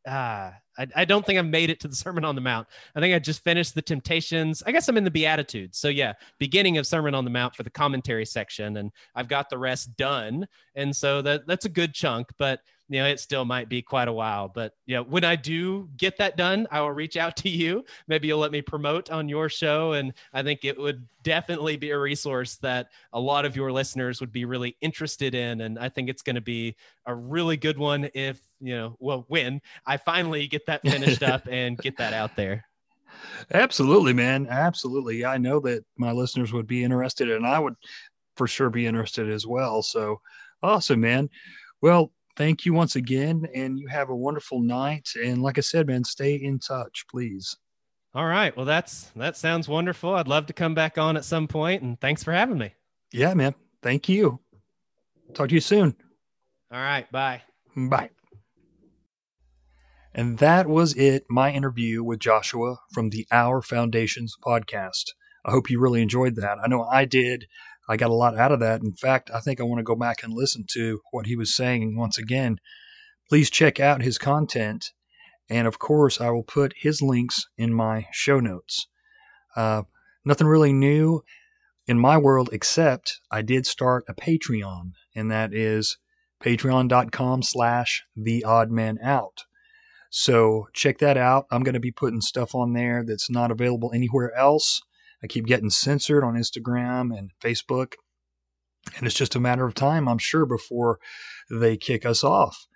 uh, 0.08 0.52
I, 0.78 0.88
I 0.96 1.06
don't 1.06 1.26
think 1.26 1.40
I've 1.40 1.46
made 1.46 1.70
it 1.70 1.80
to 1.82 1.88
the 1.88 1.96
Sermon 2.04 2.26
on 2.26 2.36
the 2.36 2.42
Mount. 2.42 2.68
I 2.96 3.00
think 3.00 3.14
I 3.14 3.20
just 3.20 3.44
finished 3.44 3.76
the 3.76 3.82
Temptations. 3.82 4.64
I 4.66 4.72
guess 4.72 4.88
I'm 4.88 4.98
in 4.98 5.04
the 5.04 5.12
Beatitudes. 5.12 5.78
So 5.78 5.88
yeah, 5.88 6.14
beginning 6.40 6.78
of 6.78 6.88
Sermon 6.88 7.16
on 7.16 7.24
the 7.24 7.32
Mount 7.32 7.56
for 7.56 7.64
the 7.64 7.70
commentary 7.70 8.26
section, 8.26 8.78
and 8.78 8.92
I've 9.16 9.28
got 9.28 9.50
the 9.50 9.58
rest 9.58 9.96
done. 9.98 10.48
And 10.76 10.96
so 10.96 11.22
that 11.22 11.48
that's 11.48 11.66
a 11.66 11.70
good 11.70 11.94
chunk. 11.94 12.30
But 12.38 12.62
you 12.92 13.00
know, 13.00 13.08
it 13.08 13.22
still 13.22 13.46
might 13.46 13.70
be 13.70 13.82
quite 13.82 14.10
a 14.10 14.14
while. 14.14 14.50
But 14.50 14.76
you 14.86 14.98
know, 14.98 15.04
when 15.04 15.24
I 15.24 15.38
do 15.38 15.90
get 15.96 16.18
that 16.18 16.36
done, 16.36 16.68
I 16.72 16.82
will 16.82 16.92
reach 16.92 17.16
out 17.16 17.38
to 17.38 17.50
you. 17.50 17.86
Maybe 18.08 18.28
you'll 18.28 18.40
let 18.40 18.52
me 18.52 18.62
promote 18.62 19.10
on 19.10 19.30
your 19.30 19.48
show. 19.48 19.94
And 19.94 20.14
I 20.34 20.44
think 20.44 20.66
it 20.66 20.78
would 20.78 21.08
definitely 21.24 21.78
be 21.78 21.92
a 21.92 21.98
resource 21.98 22.58
that 22.58 22.90
a 23.14 23.20
lot 23.20 23.46
of 23.46 23.56
your 23.56 23.72
listeners 23.72 24.20
would 24.20 24.34
be 24.34 24.44
really 24.44 24.76
interested 24.82 25.34
in. 25.34 25.62
And 25.62 25.80
I 25.80 25.88
think 25.88 26.10
it's 26.10 26.22
going 26.22 26.36
to 26.36 26.42
be 26.42 26.76
a 27.06 27.16
really 27.16 27.56
good 27.56 27.78
one 27.78 28.10
if, 28.14 28.42
you 28.60 28.76
know, 28.76 28.98
well, 29.00 29.24
when 29.30 29.62
I 29.86 29.96
finally 29.96 30.48
get 30.66 30.82
that 30.84 30.92
finished 30.92 31.24
up 31.24 31.48
and 31.50 31.78
get 31.78 31.98
that 31.98 32.14
out 32.14 32.36
there. 32.36 32.66
Absolutely, 33.54 34.14
man. 34.14 34.48
Absolutely. 34.50 35.26
I 35.26 35.38
know 35.38 35.60
that 35.62 35.84
my 35.98 36.12
listeners 36.12 36.54
would 36.54 36.68
be 36.68 36.84
interested 36.84 37.30
and 37.30 37.46
I 37.46 37.60
would 37.60 37.76
for 38.36 38.48
sure 38.48 38.70
be 38.70 38.88
interested 38.88 39.30
as 39.30 39.46
well. 39.46 39.82
So 39.82 40.22
awesome, 40.64 41.02
man. 41.02 41.30
Well, 41.82 42.12
thank 42.38 42.66
you 42.66 42.74
once 42.74 42.96
again, 42.96 43.48
and 43.54 43.80
you 43.80 43.88
have 43.88 44.10
a 44.10 44.16
wonderful 44.16 44.62
night. 44.62 45.10
And 45.22 45.42
like 45.42 45.58
I 45.58 45.62
said, 45.62 45.88
man, 45.88 46.04
stay 46.04 46.36
in 46.36 46.60
touch, 46.60 47.06
please. 47.10 47.58
All 48.14 48.26
right. 48.26 48.56
Well, 48.56 48.66
that's 48.66 49.12
that 49.16 49.38
sounds 49.38 49.68
wonderful. 49.68 50.16
I'd 50.16 50.28
love 50.28 50.46
to 50.48 50.54
come 50.54 50.76
back 50.76 50.98
on 50.98 51.18
at 51.18 51.26
some 51.26 51.48
point, 51.48 51.82
and 51.82 52.00
thanks 52.00 52.24
for 52.24 52.34
having 52.34 52.58
me. 52.58 52.74
Yeah, 53.12 53.34
man. 53.34 53.56
Thank 53.82 54.10
you. 54.10 54.40
Talk 55.34 55.50
to 55.50 55.56
you 55.56 55.62
soon. 55.62 55.96
All 56.72 56.80
right. 56.80 57.10
Bye. 57.12 57.42
Bye. 57.76 58.10
And 60.14 60.40
that 60.40 60.68
was 60.68 60.94
it, 60.96 61.26
my 61.30 61.54
interview 61.54 62.04
with 62.04 62.20
Joshua 62.20 62.78
from 62.94 63.10
the 63.10 63.26
Our 63.32 63.62
Foundations 63.62 64.36
podcast. 64.46 65.06
I 65.46 65.52
hope 65.52 65.70
you 65.70 65.80
really 65.80 66.02
enjoyed 66.02 66.36
that. 66.36 66.58
I 66.62 66.68
know 66.68 66.84
I 66.84 67.06
did. 67.06 67.46
I 67.88 67.96
got 67.96 68.10
a 68.10 68.16
lot 68.16 68.38
out 68.38 68.52
of 68.52 68.60
that. 68.60 68.82
In 68.82 68.92
fact, 68.92 69.32
I 69.34 69.40
think 69.40 69.62
I 69.62 69.64
want 69.64 69.80
to 69.80 69.84
go 69.84 69.96
back 69.96 70.22
and 70.22 70.34
listen 70.34 70.66
to 70.74 71.00
what 71.12 71.28
he 71.28 71.38
was 71.38 71.56
saying 71.56 71.98
once 71.98 72.18
again. 72.18 72.60
Please 73.30 73.50
check 73.50 73.80
out 73.80 74.02
his 74.02 74.18
content. 74.18 74.92
And 75.50 75.66
of 75.66 75.80
course, 75.80 76.20
I 76.20 76.30
will 76.30 76.44
put 76.44 76.74
his 76.76 77.02
links 77.02 77.46
in 77.58 77.74
my 77.74 78.08
show 78.12 78.42
notes. 78.42 78.88
Uh, 79.56 79.84
nothing 80.26 80.48
really 80.48 80.74
new 80.74 81.24
in 81.88 81.98
my 81.98 82.18
world 82.18 82.50
except 82.52 83.20
I 83.32 83.42
did 83.42 83.66
start 83.66 84.04
a 84.10 84.14
Patreon, 84.14 84.92
and 85.16 85.32
that 85.32 85.54
is 85.54 85.98
patreon.com 86.44 87.44
slash 87.44 88.04
the 88.16 88.44
odd 88.44 88.72
man 88.72 89.00
out. 89.02 89.46
So 90.14 90.68
check 90.74 90.98
that 91.00 91.16
out. 91.16 91.48
I'm 91.52 91.64
going 91.64 91.74
to 91.74 91.80
be 91.80 91.92
putting 91.92 92.20
stuff 92.20 92.54
on 92.54 92.74
there 92.74 93.04
that's 93.08 93.30
not 93.30 93.50
available 93.50 93.92
anywhere 93.96 94.36
else. 94.36 94.82
I 95.24 95.28
keep 95.28 95.46
getting 95.46 95.70
censored 95.70 96.24
on 96.24 96.36
Instagram 96.36 97.18
and 97.18 97.32
Facebook. 97.42 97.94
And 98.98 99.08
it's 99.08 99.16
just 99.16 99.36
a 99.36 99.40
matter 99.40 99.66
of 99.66 99.74
time, 99.74 100.10
I'm 100.10 100.18
sure, 100.18 100.46
before 100.46 101.00
they 101.50 101.78
kick 101.78 102.06
us 102.06 102.26
off. 102.26 102.68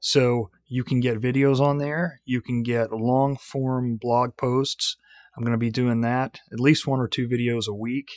So 0.00 0.50
you 0.66 0.82
can 0.82 0.98
get 0.98 1.20
videos 1.20 1.60
on 1.60 1.78
there. 1.78 2.20
You 2.24 2.40
can 2.40 2.64
get 2.64 2.92
long 2.92 3.36
form 3.36 3.96
blog 3.96 4.36
posts. 4.36 4.96
I'm 5.36 5.44
going 5.44 5.52
to 5.52 5.58
be 5.58 5.70
doing 5.70 6.00
that 6.00 6.40
at 6.52 6.58
least 6.58 6.88
one 6.88 6.98
or 6.98 7.06
two 7.06 7.28
videos 7.28 7.68
a 7.68 7.74
week 7.74 8.08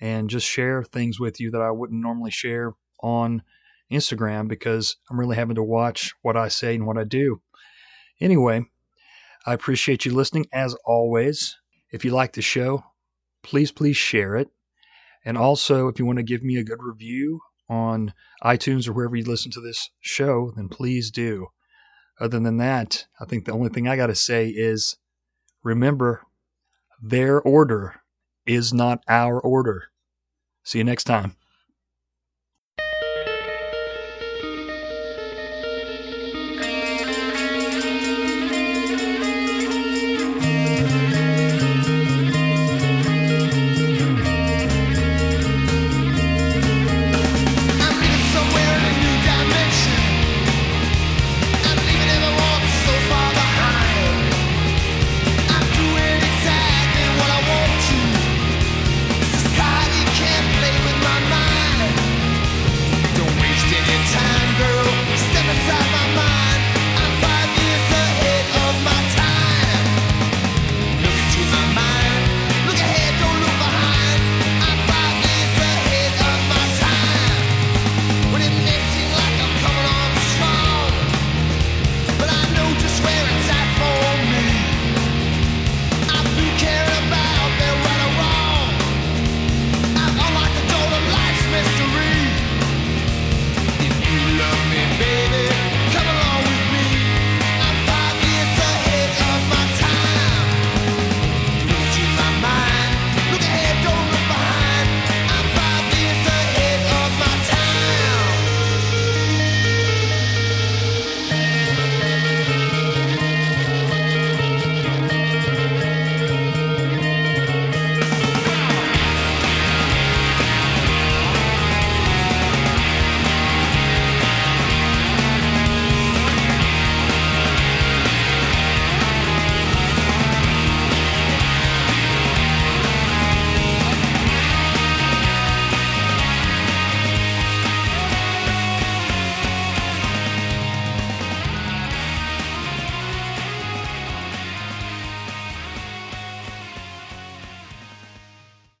and 0.00 0.30
just 0.30 0.46
share 0.46 0.84
things 0.84 1.18
with 1.18 1.40
you 1.40 1.50
that 1.50 1.62
I 1.62 1.72
wouldn't 1.72 2.00
normally 2.00 2.30
share 2.30 2.74
on 3.02 3.42
Instagram 3.90 4.46
because 4.46 4.96
I'm 5.10 5.18
really 5.18 5.36
having 5.36 5.56
to 5.56 5.64
watch 5.64 6.12
what 6.22 6.36
I 6.36 6.46
say 6.46 6.76
and 6.76 6.86
what 6.86 6.98
I 6.98 7.04
do. 7.04 7.40
Anyway, 8.24 8.64
I 9.44 9.52
appreciate 9.52 10.06
you 10.06 10.14
listening 10.14 10.46
as 10.50 10.74
always. 10.86 11.58
If 11.92 12.06
you 12.06 12.10
like 12.10 12.32
the 12.32 12.40
show, 12.40 12.82
please, 13.42 13.70
please 13.70 13.98
share 13.98 14.34
it. 14.34 14.48
And 15.26 15.36
also, 15.36 15.88
if 15.88 15.98
you 15.98 16.06
want 16.06 16.16
to 16.16 16.22
give 16.22 16.42
me 16.42 16.56
a 16.56 16.64
good 16.64 16.82
review 16.82 17.40
on 17.68 18.14
iTunes 18.42 18.88
or 18.88 18.94
wherever 18.94 19.14
you 19.14 19.24
listen 19.24 19.50
to 19.52 19.60
this 19.60 19.90
show, 20.00 20.54
then 20.56 20.70
please 20.70 21.10
do. 21.10 21.48
Other 22.18 22.40
than 22.40 22.56
that, 22.56 23.04
I 23.20 23.26
think 23.26 23.44
the 23.44 23.52
only 23.52 23.68
thing 23.68 23.86
I 23.86 23.96
got 23.96 24.06
to 24.06 24.14
say 24.14 24.48
is 24.48 24.96
remember, 25.62 26.22
their 27.02 27.42
order 27.42 28.00
is 28.46 28.72
not 28.72 29.04
our 29.06 29.38
order. 29.38 29.88
See 30.62 30.78
you 30.78 30.84
next 30.84 31.04
time. 31.04 31.36